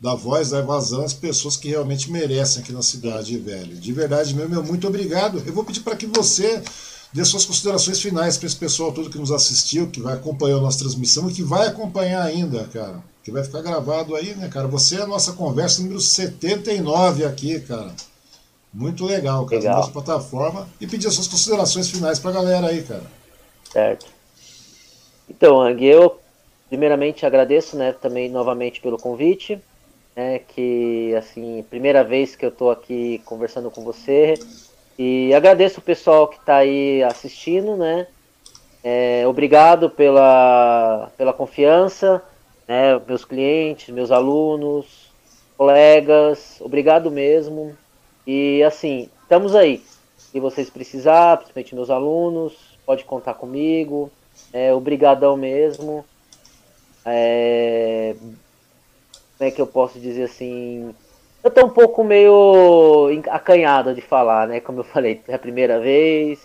dar 0.00 0.14
voz, 0.14 0.50
dar 0.50 0.62
vazão 0.62 1.04
às 1.04 1.14
pessoas 1.14 1.56
que 1.56 1.68
realmente 1.68 2.10
merecem 2.10 2.62
aqui 2.62 2.72
na 2.72 2.82
cidade, 2.82 3.38
velho. 3.38 3.76
De 3.76 3.92
verdade 3.92 4.34
mesmo, 4.34 4.50
meu, 4.50 4.62
muito 4.62 4.86
obrigado. 4.86 5.42
Eu 5.46 5.52
vou 5.52 5.64
pedir 5.64 5.80
para 5.80 5.96
que 5.96 6.06
você 6.06 6.62
dê 7.12 7.24
suas 7.24 7.44
considerações 7.44 8.00
finais 8.00 8.36
para 8.36 8.46
esse 8.46 8.56
pessoal 8.56 8.92
todo 8.92 9.10
que 9.10 9.18
nos 9.18 9.30
assistiu, 9.30 9.88
que 9.88 10.00
vai 10.00 10.14
acompanhar 10.14 10.56
a 10.56 10.60
nossa 10.60 10.78
transmissão 10.78 11.28
e 11.28 11.32
que 11.32 11.42
vai 11.42 11.66
acompanhar 11.66 12.22
ainda, 12.22 12.64
cara 12.64 13.02
que 13.22 13.30
vai 13.30 13.44
ficar 13.44 13.62
gravado 13.62 14.16
aí, 14.16 14.34
né, 14.34 14.48
cara? 14.48 14.66
Você 14.68 14.96
é 14.96 15.02
a 15.02 15.06
nossa 15.06 15.32
conversa 15.32 15.80
número 15.80 16.00
79 16.00 17.24
aqui, 17.24 17.60
cara. 17.60 17.92
Muito 18.74 19.04
legal, 19.04 19.44
cara. 19.46 19.60
Legal. 19.60 19.76
Nossa 19.76 19.92
plataforma. 19.92 20.68
E 20.80 20.86
pedir 20.86 21.06
as 21.06 21.14
suas 21.14 21.28
considerações 21.28 21.88
finais 21.90 22.18
pra 22.18 22.32
galera 22.32 22.68
aí, 22.68 22.82
cara. 22.82 23.04
Certo. 23.70 24.06
Então, 25.28 25.60
Ang, 25.60 25.84
eu 25.84 26.20
primeiramente 26.68 27.24
agradeço, 27.24 27.76
né, 27.76 27.92
também 27.92 28.30
novamente 28.30 28.80
pelo 28.80 28.98
convite, 28.98 29.60
né, 30.16 30.38
que, 30.40 31.14
assim, 31.14 31.64
primeira 31.68 32.02
vez 32.02 32.34
que 32.34 32.44
eu 32.44 32.50
tô 32.50 32.70
aqui 32.70 33.20
conversando 33.24 33.70
com 33.70 33.84
você. 33.84 34.34
E 34.98 35.32
agradeço 35.34 35.80
o 35.80 35.82
pessoal 35.82 36.28
que 36.28 36.38
tá 36.40 36.56
aí 36.56 37.02
assistindo, 37.02 37.76
né. 37.76 38.06
É, 38.84 39.24
obrigado 39.26 39.88
pela, 39.88 41.10
pela 41.16 41.32
confiança 41.32 42.22
né, 42.72 42.98
meus 43.06 43.24
clientes, 43.24 43.92
meus 43.92 44.10
alunos, 44.10 45.10
colegas, 45.56 46.60
obrigado 46.60 47.10
mesmo. 47.10 47.76
E 48.26 48.62
assim, 48.62 49.10
estamos 49.22 49.54
aí. 49.54 49.82
Se 50.16 50.40
vocês 50.40 50.70
precisar, 50.70 51.36
principalmente 51.36 51.74
meus 51.74 51.90
alunos, 51.90 52.54
pode 52.86 53.04
contar 53.04 53.34
comigo. 53.34 54.10
É, 54.52 54.72
obrigadão 54.72 55.36
mesmo. 55.36 56.04
É, 57.04 58.14
como 59.36 59.48
é 59.48 59.50
que 59.50 59.60
eu 59.60 59.66
posso 59.66 59.98
dizer 59.98 60.24
assim? 60.24 60.94
Eu 61.42 61.50
tô 61.50 61.66
um 61.66 61.70
pouco 61.70 62.04
meio 62.04 63.08
acanhado 63.30 63.94
de 63.94 64.00
falar, 64.00 64.46
né? 64.46 64.60
Como 64.60 64.80
eu 64.80 64.84
falei, 64.84 65.20
é 65.26 65.34
a 65.34 65.38
primeira 65.38 65.80
vez. 65.80 66.38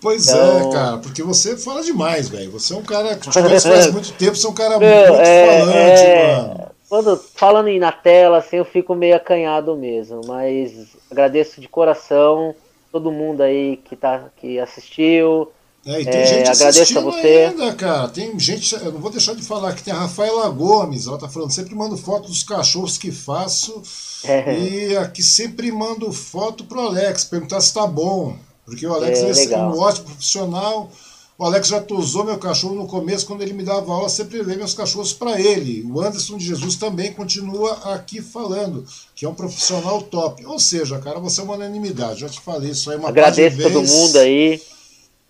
Pois 0.00 0.28
é, 0.28 0.32
então... 0.32 0.70
é, 0.70 0.72
cara, 0.72 0.98
porque 0.98 1.22
você 1.22 1.56
fala 1.56 1.82
demais, 1.82 2.28
velho. 2.28 2.50
Você 2.50 2.74
é 2.74 2.76
um 2.76 2.82
cara 2.82 3.16
que 3.16 3.30
te 3.30 3.40
conhece 3.40 3.68
faz 3.68 3.90
muito 3.92 4.12
tempo, 4.14 4.34
você 4.34 4.46
é 4.46 4.50
um 4.50 4.54
cara 4.54 4.78
Meu, 4.78 5.08
muito 5.08 5.20
é, 5.20 5.58
falante, 5.58 6.02
é... 6.02 6.36
mano. 6.36 6.72
Quando 6.88 7.16
falando 7.16 7.78
na 7.78 7.92
tela, 7.92 8.38
assim, 8.38 8.56
eu 8.56 8.64
fico 8.64 8.94
meio 8.94 9.16
acanhado 9.16 9.74
mesmo, 9.76 10.20
mas 10.26 10.88
agradeço 11.10 11.60
de 11.60 11.66
coração 11.66 12.54
todo 12.92 13.10
mundo 13.10 13.40
aí 13.40 13.78
que 13.78 13.96
tá 13.96 14.26
que 14.36 14.60
assistiu. 14.60 15.50
É, 15.84 16.00
e 16.00 16.04
tem 16.04 16.20
é, 16.20 16.26
gente 16.26 16.48
agradeço 16.48 16.98
a 16.98 17.02
você. 17.02 17.26
ainda, 17.26 17.74
cara. 17.74 18.08
Tem 18.08 18.38
gente, 18.38 18.72
eu 18.74 18.92
não 18.92 19.00
vou 19.00 19.10
deixar 19.10 19.34
de 19.34 19.42
falar 19.42 19.74
que 19.74 19.82
tem 19.82 19.92
a 19.92 19.98
Rafaela 19.98 20.48
Gomes, 20.48 21.08
ela 21.08 21.18
tá 21.18 21.28
falando, 21.28 21.50
sempre 21.50 21.74
mando 21.74 21.96
foto 21.96 22.28
dos 22.28 22.44
cachorros 22.44 22.96
que 22.96 23.10
faço. 23.10 23.82
É. 24.22 24.58
E 24.58 24.96
aqui 24.96 25.22
sempre 25.22 25.72
mando 25.72 26.12
foto 26.12 26.64
pro 26.64 26.80
Alex, 26.80 27.24
perguntar 27.24 27.60
se 27.60 27.74
tá 27.74 27.86
bom. 27.86 28.36
Porque 28.64 28.86
o 28.86 28.94
Alex 28.94 29.18
é, 29.18 29.52
é 29.54 29.58
um 29.58 29.78
ótimo 29.78 30.06
profissional. 30.06 30.90
O 31.36 31.44
Alex 31.44 31.66
já 31.66 31.80
tosou 31.80 32.24
meu 32.24 32.38
cachorro 32.38 32.76
no 32.76 32.86
começo, 32.86 33.26
quando 33.26 33.42
ele 33.42 33.52
me 33.52 33.64
dava 33.64 33.92
aula, 33.92 34.08
sempre 34.08 34.38
levei 34.38 34.54
meus 34.54 34.74
cachorros 34.74 35.12
para 35.12 35.40
ele. 35.40 35.82
O 35.82 36.00
Anderson 36.00 36.36
de 36.36 36.44
Jesus 36.44 36.76
também 36.76 37.12
continua 37.12 37.72
aqui 37.92 38.22
falando, 38.22 38.86
que 39.16 39.24
é 39.24 39.28
um 39.28 39.34
profissional 39.34 40.00
top. 40.02 40.46
Ou 40.46 40.60
seja, 40.60 41.00
cara, 41.00 41.18
você 41.18 41.40
é 41.40 41.44
uma 41.44 41.54
unanimidade. 41.54 42.20
Já 42.20 42.28
te 42.28 42.38
falei 42.40 42.70
isso 42.70 42.88
aí 42.92 42.96
uma 42.96 43.08
Agradeço 43.08 43.60
todo 43.60 43.82
mundo 43.82 44.18
aí. 44.18 44.62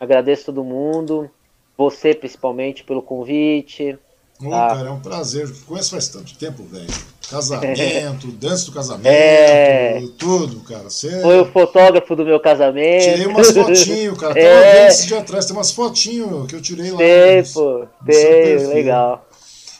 Agradeço 0.02 0.46
todo 0.46 0.64
mundo. 0.64 1.30
Você, 1.78 2.12
principalmente, 2.12 2.82
pelo 2.82 3.00
convite. 3.00 3.96
Ô, 4.40 4.50
tá? 4.50 4.74
cara, 4.74 4.88
é 4.88 4.90
um 4.90 4.98
prazer. 4.98 5.48
Conheço 5.64 5.92
faz 5.92 6.08
tanto 6.08 6.36
tempo, 6.36 6.64
velho. 6.64 6.88
Casamento, 7.30 8.26
dança 8.32 8.66
do 8.66 8.72
casamento, 8.72 9.06
é... 9.06 10.02
tudo, 10.18 10.60
cara. 10.64 10.90
Você... 10.90 11.22
Foi 11.22 11.40
o 11.40 11.46
fotógrafo 11.46 12.14
do 12.14 12.26
meu 12.26 12.38
casamento. 12.40 13.04
Tirei 13.04 13.26
umas 13.26 13.52
fotinhos, 13.52 14.18
cara. 14.18 14.34
Tava 14.34 14.44
é... 14.44 14.88
esse 14.88 15.06
dia 15.06 15.20
atrás, 15.20 15.46
tem 15.46 15.56
umas 15.56 15.70
fotinhos 15.70 16.46
que 16.46 16.56
eu 16.56 16.60
tirei 16.60 16.90
lá. 16.90 16.98
Tem, 16.98 17.42
pô, 17.54 17.86
tem, 18.04 18.56
legal. 18.66 19.26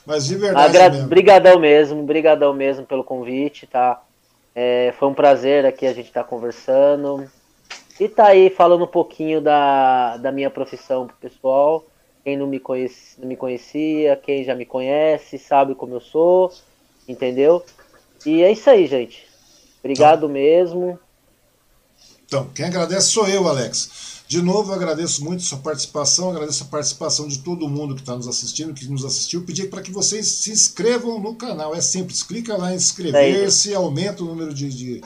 Mas 0.07 0.25
de 0.25 0.37
verdade 0.37 0.79
Agra... 0.79 0.91
mesmo. 0.91 1.09
Brigadão 1.09 1.59
mesmo, 1.59 2.03
brigadão 2.05 2.55
mesmo 2.55 2.87
pelo 2.87 3.05
convite, 3.05 3.67
tá? 3.67 4.01
É, 4.55 4.95
foi 4.99 5.09
um 5.09 5.15
prazer 5.15 5.67
aqui 5.67 5.85
a 5.85 5.93
gente 5.93 6.07
estar 6.07 6.23
tá 6.23 6.29
conversando. 6.29 7.29
E 8.03 8.09
tá 8.09 8.27
aí 8.27 8.51
falando 8.51 8.83
um 8.83 8.89
pouquinho 8.89 9.41
da, 9.41 10.17
da 10.17 10.33
minha 10.33 10.51
profissão 10.51 11.07
pro 11.07 11.15
pessoal. 11.19 11.87
Quem 12.25 12.37
não 12.37 12.49
me, 12.49 12.59
conhece, 12.59 13.15
não 13.17 13.29
me 13.29 13.37
conhecia, 13.37 14.17
quem 14.17 14.43
já 14.43 14.57
me 14.57 14.67
conhece, 14.67 15.39
sabe 15.39 15.77
como 15.77 15.95
eu 15.95 16.01
sou, 16.01 16.53
entendeu? 17.07 17.65
E 18.27 18.43
é 18.43 18.51
isso 18.51 18.69
aí, 18.69 18.89
gente. 18.89 19.25
Obrigado 19.79 20.25
então, 20.25 20.29
mesmo. 20.31 20.99
Então, 22.27 22.49
quem 22.53 22.65
agradece 22.65 23.07
sou 23.07 23.29
eu, 23.29 23.47
Alex. 23.47 24.25
De 24.27 24.43
novo, 24.43 24.73
agradeço 24.73 25.25
muito 25.25 25.39
a 25.39 25.45
sua 25.45 25.59
participação, 25.59 26.31
agradeço 26.31 26.65
a 26.65 26.67
participação 26.67 27.29
de 27.29 27.39
todo 27.39 27.69
mundo 27.69 27.95
que 27.95 28.01
está 28.01 28.17
nos 28.17 28.27
assistindo, 28.27 28.75
que 28.75 28.89
nos 28.89 29.05
assistiu. 29.05 29.45
Pedir 29.45 29.71
para 29.71 29.81
que 29.81 29.93
vocês 29.93 30.27
se 30.27 30.51
inscrevam 30.51 31.21
no 31.21 31.37
canal. 31.37 31.73
É 31.73 31.81
simples, 31.81 32.25
clica 32.25 32.57
lá 32.57 32.73
em 32.73 32.77
inscrever-se, 32.77 33.73
é 33.73 33.77
aumenta 33.77 34.25
o 34.25 34.27
número 34.27 34.53
de, 34.53 34.69
de 34.71 35.03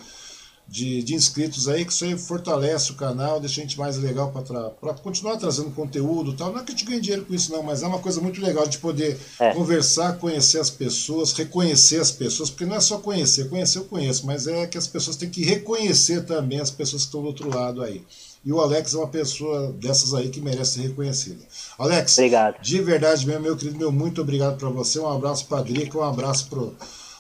de, 0.69 1.03
de, 1.03 1.15
inscritos 1.15 1.69
aí, 1.69 1.85
que 1.85 1.93
isso 1.93 2.05
aí 2.05 2.19
fortalece 2.19 2.91
o 2.91 2.95
canal, 2.95 3.39
deixa 3.39 3.61
a 3.61 3.65
gente 3.65 3.79
mais 3.79 3.97
legal 3.97 4.33
para 4.33 4.95
continuar 4.95 5.37
trazendo 5.37 5.71
conteúdo 5.71 6.33
tal. 6.35 6.53
Não 6.53 6.61
é 6.61 6.65
que 6.65 6.73
a 6.73 6.75
gente 6.75 6.85
ganhe 6.85 7.01
dinheiro 7.01 7.25
com 7.25 7.35
isso, 7.35 7.53
não, 7.53 7.63
mas 7.63 7.83
é 7.83 7.87
uma 7.87 8.01
coisa 8.01 8.21
muito 8.21 8.41
legal 8.41 8.67
de 8.67 8.79
poder 8.79 9.19
é. 9.39 9.53
conversar, 9.53 10.19
conhecer 10.19 10.59
as 10.59 10.71
pessoas, 10.71 11.33
reconhecer 11.33 12.01
as 12.01 12.11
pessoas, 12.11 12.51
porque 12.51 12.67
não 12.67 12.77
é 12.77 12.81
só 12.81 12.99
conhecer, 12.99 13.49
conhecer 13.49 13.79
eu 13.79 13.85
conheço, 13.85 14.27
mas 14.27 14.47
é 14.47 14.67
que 14.67 14.77
as 14.77 14.87
pessoas 14.87 15.17
têm 15.17 15.31
que 15.31 15.45
reconhecer 15.45 16.25
também 16.25 16.61
as 16.61 16.71
pessoas 16.71 17.03
que 17.03 17.09
estão 17.09 17.23
do 17.23 17.29
outro 17.29 17.49
lado 17.49 17.83
aí. 17.83 18.03
E 18.45 18.53
o 18.53 18.61
Alex 18.61 18.95
é 18.95 18.99
uma 18.99 19.09
pessoa 19.09 19.73
dessas 19.73 20.15
aí 20.15 20.29
que 20.29 20.41
merece 20.41 20.75
ser 20.75 20.83
reconhecida. 20.83 21.45
Alex, 21.79 22.17
obrigado. 22.17 22.63
de 22.63 22.81
verdade 22.81 23.27
mesmo, 23.27 23.43
meu 23.43 23.57
querido, 23.57 23.77
meu 23.77 23.91
muito 23.91 24.21
obrigado 24.21 24.57
para 24.57 24.69
você. 24.69 25.01
Um 25.01 25.09
abraço 25.09 25.47
para 25.47 25.59
a 25.59 25.63
Drica, 25.63 25.99
um 25.99 26.03
abraço 26.05 26.49
para 26.49 26.61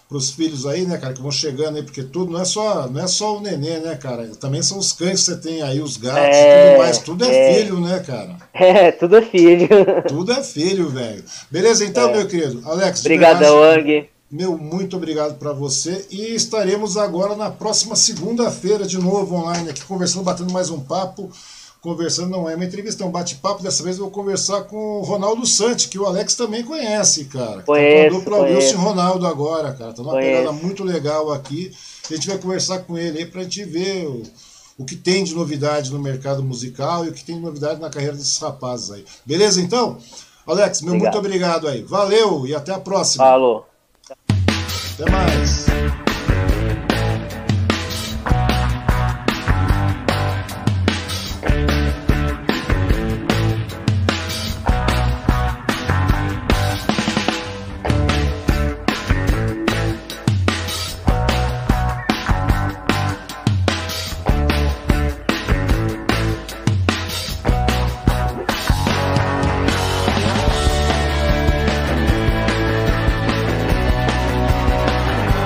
para 0.08 0.16
os 0.16 0.30
filhos 0.30 0.66
aí, 0.66 0.86
né, 0.86 0.98
cara, 0.98 1.12
que 1.12 1.20
vão 1.20 1.32
chegando 1.32 1.76
aí, 1.76 1.82
porque 1.82 2.02
tudo 2.02 2.32
não 2.32 2.40
é 2.40 2.44
só, 2.44 2.86
não 2.88 3.02
é 3.02 3.06
só 3.08 3.36
o 3.36 3.40
nenê, 3.40 3.80
né, 3.80 3.96
cara? 3.96 4.28
Também 4.40 4.62
são 4.62 4.78
os 4.78 4.92
cães 4.92 5.20
que 5.20 5.26
você 5.26 5.36
tem 5.36 5.62
aí, 5.62 5.80
os 5.80 5.96
gatos 5.96 6.36
é, 6.36 6.38
e 6.38 6.70
tudo 6.70 6.78
mais. 6.78 6.98
Tudo 6.98 7.24
é, 7.24 7.28
é, 7.28 7.54
filho, 7.54 7.80
né, 7.80 7.98
cara? 8.06 8.36
É, 8.54 8.90
tudo 8.90 9.16
é 9.16 9.22
filho. 9.22 9.68
Tudo 10.08 10.32
é 10.32 10.42
filho, 10.42 10.88
velho. 10.88 11.22
Beleza, 11.50 11.84
então, 11.84 12.08
é. 12.08 12.16
meu 12.16 12.26
querido. 12.26 12.62
Alex, 12.64 13.00
Obrigadão, 13.00 13.62
Ang. 13.62 14.08
Meu 14.30 14.56
muito 14.58 14.96
obrigado 14.96 15.38
para 15.38 15.52
você 15.52 16.06
e 16.10 16.34
estaremos 16.34 16.96
agora 16.96 17.36
na 17.36 17.50
próxima 17.50 17.94
segunda-feira 17.94 18.84
de 18.84 18.98
novo 18.98 19.36
online 19.36 19.70
aqui 19.70 19.84
conversando, 19.84 20.24
batendo 20.24 20.52
mais 20.52 20.68
um 20.68 20.80
papo 20.80 21.30
conversando, 21.86 22.30
não 22.30 22.50
é 22.50 22.56
uma 22.56 22.64
entrevista, 22.64 23.04
é 23.04 23.06
um 23.06 23.10
bate-papo. 23.10 23.62
Dessa 23.62 23.82
vez 23.84 23.96
eu 23.96 24.04
vou 24.04 24.10
conversar 24.10 24.64
com 24.64 24.98
o 24.98 25.02
Ronaldo 25.02 25.46
Santi, 25.46 25.88
que 25.88 25.98
o 25.98 26.04
Alex 26.04 26.34
também 26.34 26.64
conhece, 26.64 27.26
cara. 27.26 27.62
Conheço, 27.62 28.12
tá 28.12 28.18
dupla 28.18 28.38
Wilson 28.40 28.78
Ronaldo 28.78 29.26
agora, 29.26 29.72
cara. 29.72 29.92
Tá 29.92 30.02
numa 30.02 30.16
pegada 30.16 30.50
muito 30.50 30.82
legal 30.82 31.32
aqui. 31.32 31.72
A 32.10 32.14
gente 32.14 32.26
vai 32.26 32.38
conversar 32.38 32.80
com 32.80 32.98
ele 32.98 33.18
aí 33.18 33.26
pra 33.26 33.44
gente 33.44 33.64
ver 33.64 34.06
o, 34.06 34.22
o 34.78 34.84
que 34.84 34.96
tem 34.96 35.22
de 35.22 35.34
novidade 35.34 35.92
no 35.92 35.98
mercado 36.00 36.42
musical 36.42 37.04
e 37.04 37.10
o 37.10 37.12
que 37.12 37.24
tem 37.24 37.36
de 37.36 37.42
novidade 37.42 37.80
na 37.80 37.88
carreira 37.88 38.16
desses 38.16 38.38
rapazes 38.38 38.90
aí. 38.90 39.04
Beleza, 39.24 39.60
então? 39.60 39.98
Alex, 40.44 40.82
meu 40.82 40.94
obrigado. 40.94 41.14
muito 41.14 41.24
obrigado 41.24 41.68
aí. 41.68 41.82
Valeu 41.82 42.46
e 42.46 42.54
até 42.54 42.72
a 42.72 42.80
próxima. 42.80 43.24
Falou. 43.24 43.64
Até 44.98 45.10
mais. 45.10 45.66